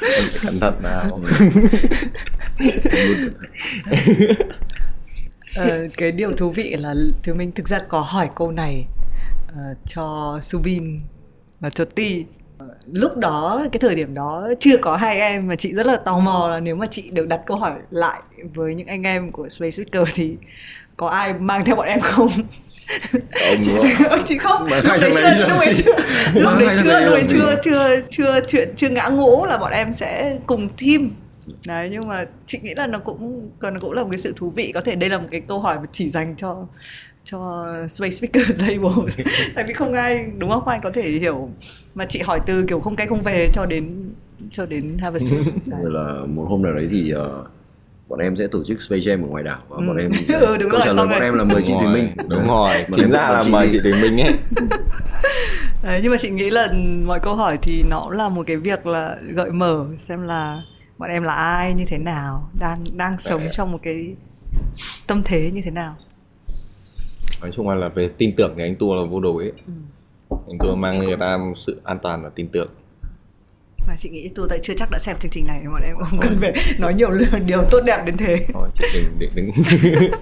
Em 0.00 0.24
phải 0.30 0.40
cẩn 0.44 0.60
thận 0.60 0.74
nào. 0.82 1.04
Ờ, 5.56 5.88
cái 5.96 6.12
điều 6.12 6.32
thú 6.32 6.50
vị 6.50 6.76
là 6.78 6.94
thứ 7.22 7.34
mình 7.34 7.52
thực 7.52 7.68
ra 7.68 7.80
có 7.88 8.00
hỏi 8.00 8.30
câu 8.34 8.50
này 8.50 8.86
uh, 9.50 9.78
cho 9.86 10.38
Subin 10.42 11.00
và 11.60 11.70
cho 11.70 11.84
Ti. 11.84 12.24
Lúc 12.92 13.16
đó 13.16 13.64
cái 13.72 13.80
thời 13.80 13.94
điểm 13.94 14.14
đó 14.14 14.48
chưa 14.60 14.76
có 14.76 14.96
hai 14.96 15.18
em 15.20 15.48
mà 15.48 15.56
chị 15.56 15.72
rất 15.74 15.86
là 15.86 15.96
tò 15.96 16.18
mò 16.18 16.48
là 16.50 16.60
nếu 16.60 16.76
mà 16.76 16.86
chị 16.86 17.10
được 17.10 17.28
đặt 17.28 17.40
câu 17.46 17.56
hỏi 17.56 17.72
lại 17.90 18.22
với 18.54 18.74
những 18.74 18.86
anh 18.86 19.02
em 19.02 19.32
của 19.32 19.48
Space 19.48 19.70
Speaker 19.70 20.08
thì 20.14 20.36
có 20.96 21.08
ai 21.08 21.34
mang 21.34 21.64
theo 21.64 21.76
bọn 21.76 21.86
em 21.86 22.00
không? 22.00 22.28
Ông 23.48 23.62
chị, 23.64 23.72
chị 24.26 24.38
không 24.38 24.66
Mà 24.70 24.80
lúc 24.80 25.00
đấy 25.00 25.10
thằng 25.16 25.34
chưa 25.34 25.34
lúc 25.34 25.58
đấy 25.60 25.74
chưa 25.76 25.92
lúc 26.40 26.58
đấy 26.58 26.76
chưa 26.76 27.00
lúc 27.00 27.10
đấy 27.10 27.24
chưa 27.28 27.56
chưa 27.62 28.00
chưa 28.10 28.40
chuyện 28.48 28.68
chưa 28.76 28.88
ngã 28.88 29.08
ngũ 29.08 29.46
là 29.46 29.58
bọn 29.58 29.72
em 29.72 29.94
sẽ 29.94 30.38
cùng 30.46 30.68
team. 30.68 31.10
Đấy 31.66 31.88
nhưng 31.92 32.08
mà 32.08 32.24
chị 32.46 32.58
nghĩ 32.62 32.74
là 32.74 32.86
nó 32.86 32.98
cũng 32.98 33.50
còn 33.58 33.80
cũng 33.80 33.92
là 33.92 34.02
một 34.02 34.08
cái 34.10 34.18
sự 34.18 34.32
thú 34.36 34.50
vị. 34.50 34.72
Có 34.74 34.80
thể 34.80 34.94
đây 34.94 35.10
là 35.10 35.18
một 35.18 35.28
cái 35.30 35.40
câu 35.40 35.60
hỏi 35.60 35.76
mà 35.78 35.86
chỉ 35.92 36.08
dành 36.08 36.34
cho 36.36 36.66
cho 37.30 37.66
Space 37.88 38.10
Speaker 38.16 38.60
Label. 38.68 39.08
Tại 39.54 39.64
vì 39.68 39.74
không 39.74 39.92
ai 39.92 40.26
đúng 40.38 40.50
không? 40.50 40.68
Anh 40.68 40.80
có 40.82 40.90
thể 40.90 41.10
hiểu 41.10 41.50
mà 41.94 42.04
chị 42.08 42.20
hỏi 42.20 42.40
từ 42.46 42.64
kiểu 42.68 42.80
không 42.80 42.96
cây 42.96 43.06
không 43.06 43.22
về 43.22 43.48
cho 43.54 43.66
đến 43.66 44.10
cho 44.50 44.66
đến 44.66 44.96
Harvard 44.98 45.34
Đấy. 45.34 45.42
rồi 45.82 45.90
là 45.92 46.14
một 46.26 46.46
hôm 46.48 46.62
nào 46.62 46.72
đấy 46.72 46.88
thì 46.90 47.10
ờ, 47.10 47.44
bọn 48.08 48.18
em 48.18 48.36
sẽ 48.36 48.46
tổ 48.46 48.64
chức 48.64 48.80
Space 48.80 49.00
Jam 49.00 49.22
ở 49.22 49.26
ngoài 49.28 49.44
đảo 49.44 49.58
và 49.68 49.76
Ừ. 49.76 49.86
bọn 49.86 49.96
em 49.96 50.10
Ừ, 50.40 50.56
đúng 50.56 50.70
câu 50.70 50.80
rồi, 50.80 50.86
trả 50.86 50.92
lời 50.92 51.06
bọn 51.06 51.18
rồi. 51.18 51.20
em 51.20 51.34
là 51.34 51.44
mời 51.44 51.62
chị 51.62 51.72
Thùy 51.78 51.86
Minh. 51.86 52.10
đúng 52.28 52.46
rồi. 52.48 52.70
Bọn 52.88 53.00
chính 53.00 53.10
ra 53.10 53.28
là 53.30 53.42
mời 53.50 53.68
chị 53.72 53.78
Thùy 53.82 53.92
Minh 54.02 54.20
ấy. 54.20 54.34
Đấy, 55.82 56.00
nhưng 56.02 56.12
mà 56.12 56.18
chị 56.20 56.30
nghĩ 56.30 56.50
là 56.50 56.72
mọi 57.06 57.20
câu 57.20 57.34
hỏi 57.34 57.58
thì 57.62 57.82
nó 57.90 58.00
cũng 58.02 58.10
là 58.12 58.28
một 58.28 58.46
cái 58.46 58.56
việc 58.56 58.86
là 58.86 59.16
gợi 59.34 59.50
mở 59.50 59.86
xem 59.98 60.22
là 60.22 60.62
bọn 60.98 61.10
em 61.10 61.22
là 61.22 61.32
ai 61.32 61.74
như 61.74 61.84
thế 61.88 61.98
nào 61.98 62.50
đang 62.60 62.84
đang 62.96 63.18
sống 63.18 63.42
trong 63.52 63.72
một 63.72 63.78
cái 63.82 64.14
tâm 65.06 65.22
thế 65.24 65.50
như 65.54 65.60
thế 65.64 65.70
nào 65.70 65.96
nói 67.40 67.50
chung 67.56 67.68
là, 67.68 67.88
về 67.88 68.08
tin 68.18 68.36
tưởng 68.36 68.54
thì 68.56 68.62
anh 68.62 68.76
tua 68.76 68.94
là 68.94 69.02
vô 69.10 69.20
đối 69.20 69.44
ấy. 69.44 69.52
Ừ. 69.66 69.72
anh 70.48 70.58
tua 70.58 70.76
mang 70.76 70.98
người 70.98 71.16
ta 71.20 71.38
sự 71.56 71.80
an 71.84 71.98
toàn 72.02 72.22
và 72.22 72.28
tin 72.28 72.48
tưởng. 72.48 72.68
Mà 73.88 73.94
chị 73.98 74.08
nghĩ 74.08 74.30
tôi 74.34 74.46
tại 74.50 74.58
chưa 74.62 74.74
chắc 74.74 74.88
đã 74.90 74.98
xem 74.98 75.16
chương 75.20 75.30
trình 75.30 75.46
này 75.46 75.62
bọn 75.72 75.82
em 75.82 75.96
không 75.98 76.20
cần 76.20 76.38
phải 76.40 76.52
nói 76.78 76.94
nhiều 76.94 77.10
điều 77.46 77.62
tốt 77.70 77.80
đẹp 77.86 78.02
đến 78.06 78.16
thế. 78.16 78.46
Thôi, 78.54 78.68
chị 78.74 78.84
đừng, 78.94 79.18
đừng, 79.18 79.30
đừng. 79.34 80.10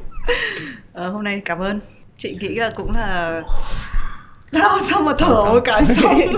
Ờ, 0.92 1.08
hôm 1.08 1.24
nay 1.24 1.42
cảm 1.44 1.58
ơn. 1.58 1.80
Chị 2.16 2.38
nghĩ 2.40 2.54
là 2.54 2.70
cũng 2.76 2.92
là 2.92 3.42
sao 4.46 4.78
sao 4.80 5.02
mà 5.02 5.12
thở 5.18 5.44
một 5.44 5.60
cái 5.64 5.84
xong 5.84 6.16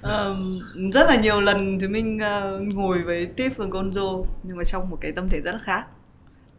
Ờm, 0.00 0.60
rất 0.92 1.06
là 1.08 1.16
nhiều 1.16 1.40
lần 1.40 1.78
thì 1.80 1.88
mình 1.88 2.18
ờ, 2.18 2.60
ngồi 2.62 3.02
với 3.02 3.28
Tiff 3.36 3.50
và 3.56 3.66
Gonzo 3.66 4.24
nhưng 4.42 4.56
mà 4.56 4.64
trong 4.64 4.90
một 4.90 4.98
cái 5.00 5.12
tâm 5.12 5.28
thế 5.28 5.40
rất 5.40 5.52
là 5.52 5.58
khác 5.62 5.84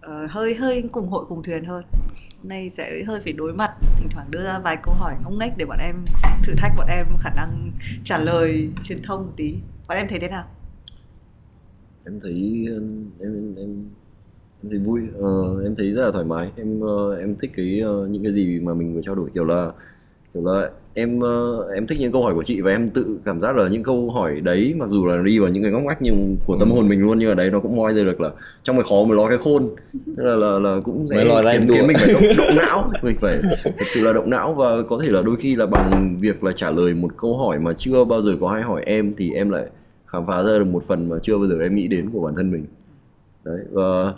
Ờ, 0.08 0.28
hơi 0.30 0.56
hơi 0.56 0.84
cùng 0.92 1.08
hội 1.08 1.26
cùng 1.30 1.44
thuyền 1.44 1.64
hơn 1.64 1.84
hôm 2.38 2.50
nay 2.50 2.70
sẽ 2.70 3.04
hơi 3.08 3.22
phải 3.24 3.34
đối 3.34 3.54
mặt 3.54 3.76
thỉnh 3.98 4.08
thoảng 4.12 4.32
đưa 4.32 4.44
ra 4.44 4.60
vài 4.60 4.78
câu 4.84 4.94
hỏi 4.94 5.14
ngông 5.24 5.40
nghếch 5.40 5.58
để 5.58 5.66
bọn 5.66 5.78
em 5.82 5.96
thử 6.44 6.54
thách 6.58 6.72
bọn 6.78 6.88
em 6.90 7.06
khả 7.20 7.30
năng 7.36 7.72
trả 8.04 8.18
lời 8.18 8.70
truyền 8.84 9.02
thông 9.04 9.26
một 9.26 9.32
tí. 9.36 9.56
Bọn 9.88 9.98
em 9.98 10.08
thấy 10.10 10.20
thế 10.20 10.30
nào? 10.30 10.44
Em 12.06 12.20
thấy 12.22 12.66
em 12.68 13.10
em 13.20 13.56
em 13.56 13.76
em 14.64 14.70
thấy 14.70 14.80
vui. 14.80 15.02
Uh, 15.20 15.64
em 15.64 15.76
thấy 15.76 15.92
rất 15.92 16.06
là 16.06 16.12
thoải 16.12 16.26
mái. 16.26 16.52
Em 16.56 16.80
uh, 16.80 17.20
em 17.20 17.36
thích 17.40 17.52
cái 17.56 17.82
uh, 17.86 18.10
những 18.10 18.24
cái 18.24 18.34
gì 18.34 18.60
mà 18.60 18.74
mình 18.74 18.96
vừa 18.96 19.02
trao 19.06 19.16
đổi 19.16 19.30
kiểu 19.34 19.46
là 19.46 19.72
kiểu 20.34 20.46
là 20.46 20.70
em 20.94 21.20
ờ, 21.20 21.68
em 21.76 21.88
thích 21.88 22.00
những 22.00 22.12
câu 22.12 22.24
hỏi 22.24 22.34
của 22.34 22.44
chị 22.44 22.62
và 22.62 22.72
em 22.72 22.90
tự 22.90 23.20
cảm 23.26 23.42
giác 23.42 23.56
là 23.56 23.68
những 23.68 23.84
câu 23.84 24.10
hỏi 24.10 24.42
đấy 24.42 24.74
mặc 24.78 24.90
dù 24.90 25.06
là 25.06 25.24
đi 25.24 25.40
vào 25.40 25.50
những 25.50 25.64
cái 25.64 25.72
ngóc 25.72 25.82
ngách 25.82 26.02
nhưng 26.02 26.36
của 26.46 26.58
tâm 26.60 26.72
hồn 26.72 26.90
mình 26.90 27.02
luôn 27.02 27.20
nhưng 27.20 27.30
ở 27.30 27.36
đấy 27.36 27.52
nó 27.52 27.60
cũng 27.60 27.76
moi 27.76 27.94
ra 27.94 28.04
được 28.04 28.22
là 28.22 28.32
trong 28.64 28.76
cái 28.76 28.84
khó 28.84 29.04
mới 29.04 29.18
lo 29.18 29.28
cái 29.28 29.38
khôn. 29.38 29.70
Tức 30.18 30.24
là 30.24 30.36
là, 30.36 30.60
là 30.60 30.80
cũng 30.84 31.08
sẽ 31.08 31.24
lo 31.24 31.42
ra 31.42 31.52
khiến, 31.52 31.62
em 31.62 31.70
khiến 31.70 31.88
mình 31.88 31.98
phải 32.00 32.14
động, 32.14 32.24
động 32.38 32.56
não 32.58 32.92
mình 33.02 33.18
phải 33.22 33.40
thật 33.64 33.86
sự 33.86 34.04
là 34.04 34.14
động 34.14 34.30
não 34.30 34.54
và 34.54 34.82
có 34.90 35.00
thể 35.04 35.10
là 35.12 35.22
đôi 35.22 35.36
khi 35.36 35.56
là 35.56 35.66
bằng 35.66 36.18
việc 36.20 36.44
là 36.44 36.52
trả 36.52 36.72
lời 36.72 36.94
một 36.94 37.12
câu 37.18 37.38
hỏi 37.38 37.60
mà 37.60 37.74
chưa 37.78 38.04
bao 38.04 38.22
giờ 38.22 38.32
có 38.42 38.50
ai 38.50 38.62
hỏi 38.62 38.84
em 38.86 39.14
thì 39.18 39.32
em 39.32 39.50
lại 39.50 39.66
khám 40.06 40.28
phá 40.28 40.44
ra 40.44 40.58
được 40.58 40.68
một 40.68 40.84
phần 40.88 41.10
mà 41.10 41.18
chưa 41.22 41.38
bao 41.38 41.48
giờ 41.48 41.56
em 41.62 41.76
nghĩ 41.76 41.88
đến 41.88 42.10
của 42.10 42.22
bản 42.22 42.36
thân 42.36 42.52
mình. 42.52 42.66
Đấy 43.46 43.60
và 43.72 44.14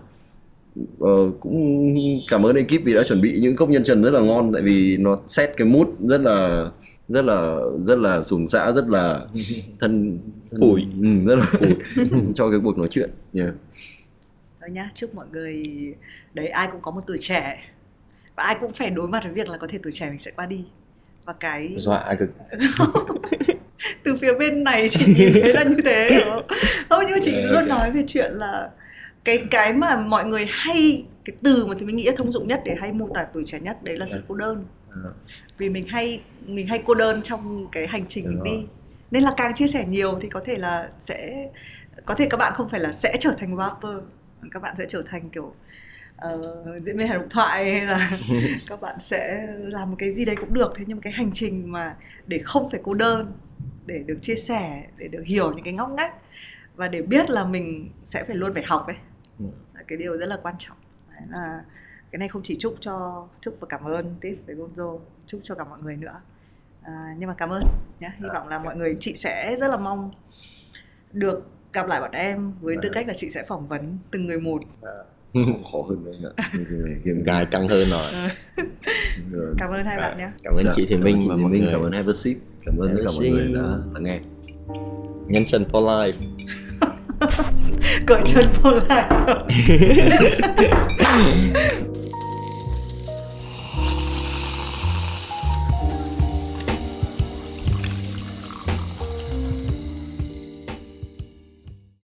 Ờ, 0.99 1.31
cũng 1.39 1.95
cảm 2.30 2.45
ơn 2.45 2.56
ekip 2.56 2.84
vì 2.84 2.93
đã 2.93 3.03
chuẩn 3.03 3.22
bị 3.22 3.39
những 3.41 3.56
cốc 3.56 3.69
nhân 3.69 3.84
trần 3.84 4.03
rất 4.03 4.11
là 4.14 4.19
ngon 4.19 4.53
tại 4.53 4.61
vì 4.61 4.97
nó 4.97 5.19
set 5.27 5.53
cái 5.57 5.68
mood 5.68 5.88
rất 5.99 6.22
là 6.22 6.69
rất 7.07 7.26
là 7.26 7.56
rất 7.77 7.99
là 7.99 8.23
xuồng 8.23 8.47
xã 8.47 8.72
rất 8.72 8.88
là 8.89 9.19
thân, 9.80 10.19
thân 10.51 10.60
Ủi. 10.61 10.81
ừ, 11.01 11.07
rất 11.27 11.35
là 11.35 11.45
ủi 11.60 11.76
cho 12.35 12.49
cái 12.49 12.60
cuộc 12.64 12.77
nói 12.77 12.88
chuyện 12.91 13.10
yeah. 13.34 13.49
Thôi 14.61 14.69
nhá, 14.69 14.91
chúc 14.95 15.15
mọi 15.15 15.26
người 15.31 15.64
đấy 16.34 16.47
ai 16.47 16.68
cũng 16.72 16.81
có 16.81 16.91
một 16.91 17.01
tuổi 17.07 17.18
trẻ 17.19 17.72
và 18.35 18.43
ai 18.43 18.56
cũng 18.61 18.72
phải 18.72 18.89
đối 18.89 19.07
mặt 19.07 19.23
với 19.23 19.34
việc 19.34 19.49
là 19.49 19.57
có 19.57 19.68
thể 19.68 19.80
tuổi 19.84 19.91
trẻ 19.91 20.10
mình 20.10 20.19
sẽ 20.19 20.31
qua 20.35 20.45
đi 20.45 20.64
và 21.26 21.34
cái 21.34 21.73
dọa 21.77 22.15
cực 22.19 22.30
từ 24.03 24.15
phía 24.15 24.34
bên 24.34 24.64
này 24.64 24.89
chị 24.89 25.14
nhìn 25.18 25.34
thấy 25.34 25.53
là 25.53 25.64
như 25.64 25.76
thế 25.85 26.22
không? 26.26 26.47
không 26.89 27.03
nhưng 27.06 27.11
mà 27.11 27.19
chị 27.22 27.31
Ok, 27.35 27.51
luôn 27.51 27.68
nói 27.68 27.91
về 27.91 28.03
chuyện 28.07 28.34
là 28.34 28.69
cái 29.23 29.43
cái 29.51 29.73
mà 29.73 29.95
mọi 29.95 30.25
người 30.25 30.45
hay 30.49 31.05
cái 31.25 31.35
từ 31.43 31.65
mà 31.65 31.75
thì 31.79 31.85
mình 31.85 31.95
nghĩ 31.95 32.03
là 32.03 32.13
thông 32.17 32.31
dụng 32.31 32.47
nhất 32.47 32.61
để 32.65 32.75
hay 32.81 32.93
mô 32.93 33.07
tả 33.13 33.23
tuổi 33.33 33.43
trẻ 33.45 33.59
nhất 33.59 33.83
đấy 33.83 33.97
là 33.97 34.05
sự 34.05 34.21
cô 34.27 34.35
đơn 34.35 34.65
Ờ. 35.03 35.13
vì 35.57 35.69
mình 35.69 35.87
hay 35.87 36.21
mình 36.45 36.67
hay 36.67 36.83
cô 36.85 36.93
đơn 36.93 37.21
trong 37.21 37.67
cái 37.71 37.87
hành 37.87 38.05
trình 38.07 38.25
Đúng 38.25 38.33
mình 38.33 38.43
rồi. 38.43 38.57
đi 38.61 38.67
nên 39.11 39.23
là 39.23 39.33
càng 39.37 39.53
chia 39.53 39.67
sẻ 39.67 39.85
nhiều 39.85 40.19
thì 40.21 40.29
có 40.29 40.41
thể 40.45 40.55
là 40.57 40.89
sẽ 40.99 41.47
có 42.05 42.13
thể 42.15 42.27
các 42.29 42.37
bạn 42.37 42.53
không 42.55 42.69
phải 42.69 42.79
là 42.79 42.91
sẽ 42.91 43.17
trở 43.19 43.31
thành 43.39 43.57
rapper 43.57 43.91
các 44.51 44.61
bạn 44.61 44.75
sẽ 44.77 44.85
trở 44.89 45.03
thành 45.09 45.29
kiểu 45.29 45.53
ờ, 46.17 46.41
diễn 46.85 46.97
viên 46.97 47.07
hài 47.07 47.17
độc 47.17 47.27
thoại 47.29 47.71
hay 47.71 47.85
là 47.85 48.11
các 48.67 48.81
bạn 48.81 48.95
sẽ 48.99 49.47
làm 49.57 49.89
một 49.89 49.95
cái 49.99 50.13
gì 50.13 50.25
đấy 50.25 50.35
cũng 50.35 50.53
được 50.53 50.73
thế 50.77 50.83
nhưng 50.87 51.01
cái 51.01 51.13
hành 51.13 51.31
trình 51.33 51.71
mà 51.71 51.95
để 52.27 52.41
không 52.43 52.69
phải 52.69 52.79
cô 52.83 52.93
đơn 52.93 53.33
để 53.85 53.99
được 54.05 54.17
chia 54.21 54.35
sẻ 54.35 54.83
để 54.97 55.07
được 55.07 55.23
hiểu 55.25 55.51
những 55.53 55.63
cái 55.63 55.73
ngóc 55.73 55.89
ngách 55.91 56.13
và 56.75 56.87
để 56.87 57.01
biết 57.01 57.29
là 57.29 57.43
mình 57.45 57.89
sẽ 58.05 58.23
phải 58.23 58.35
luôn 58.35 58.53
phải 58.53 58.63
học 58.67 58.87
ấy 58.87 58.95
cái 59.89 59.97
điều 59.97 60.17
rất 60.17 60.25
là 60.25 60.37
quan 60.43 60.55
trọng. 60.59 60.77
Đấy 61.09 61.21
là 61.29 61.61
cái 62.11 62.19
này 62.19 62.27
không 62.27 62.41
chỉ 62.43 62.55
chúc 62.59 62.75
cho 62.79 63.27
chúc 63.41 63.57
và 63.59 63.67
cảm 63.69 63.83
ơn 63.83 64.15
tiếp 64.21 64.37
với 64.45 64.55
Gonzo 64.55 64.99
chúc 65.25 65.41
cho 65.43 65.55
cả 65.55 65.63
mọi 65.69 65.79
người 65.83 65.95
nữa. 65.95 66.21
À, 66.81 67.15
nhưng 67.17 67.27
mà 67.29 67.35
cảm 67.37 67.49
ơn 67.49 67.63
nhé. 67.99 68.11
Hy 68.17 68.25
vọng 68.33 68.47
là 68.47 68.59
mọi 68.59 68.75
người 68.75 68.97
chị 68.99 69.13
sẽ 69.15 69.55
rất 69.59 69.67
là 69.67 69.77
mong 69.77 70.11
được 71.13 71.47
gặp 71.73 71.87
lại 71.87 72.01
bọn 72.01 72.11
em 72.11 72.53
với 72.61 72.77
tư 72.81 72.89
cách 72.93 73.07
là 73.07 73.13
chị 73.17 73.29
sẽ 73.29 73.43
phỏng 73.47 73.67
vấn 73.67 73.97
từng 74.11 74.27
người 74.27 74.39
một. 74.39 74.61
Khó 75.71 75.81
hơn 75.89 76.05
đấy 76.05 76.31
ạ. 76.37 76.49
Hiểm 77.05 77.23
gài 77.23 77.45
căng 77.51 77.67
hơn 77.67 77.87
rồi. 77.87 78.29
Rồi. 79.31 79.55
cảm 79.57 79.71
ơn 79.71 79.85
hai 79.85 79.97
bạn 79.97 80.17
nhé. 80.17 80.29
Cảm 80.43 80.53
ơn 80.55 80.65
Dạ, 80.65 80.71
chị 80.75 80.95
ơn 80.95 81.03
Minh 81.03 81.17
và 81.29 81.35
mọi 81.35 81.51
Minh, 81.51 81.63
người. 81.63 81.73
Cảm 81.73 81.81
ơn 81.81 82.15
Sip 82.15 82.37
cảm 82.65 82.77
ơn 82.77 82.95
tất 82.95 83.03
cả 83.05 83.11
mọi 83.15 83.29
người 83.29 83.53
đã 83.53 83.61
lắng 83.93 84.03
nghe. 84.03 84.19
Nhân 85.27 85.43
for 85.43 85.85
life 85.85 86.13
cởi 88.05 88.21
chân 88.25 88.45
vô 88.61 88.71
lại 88.89 89.05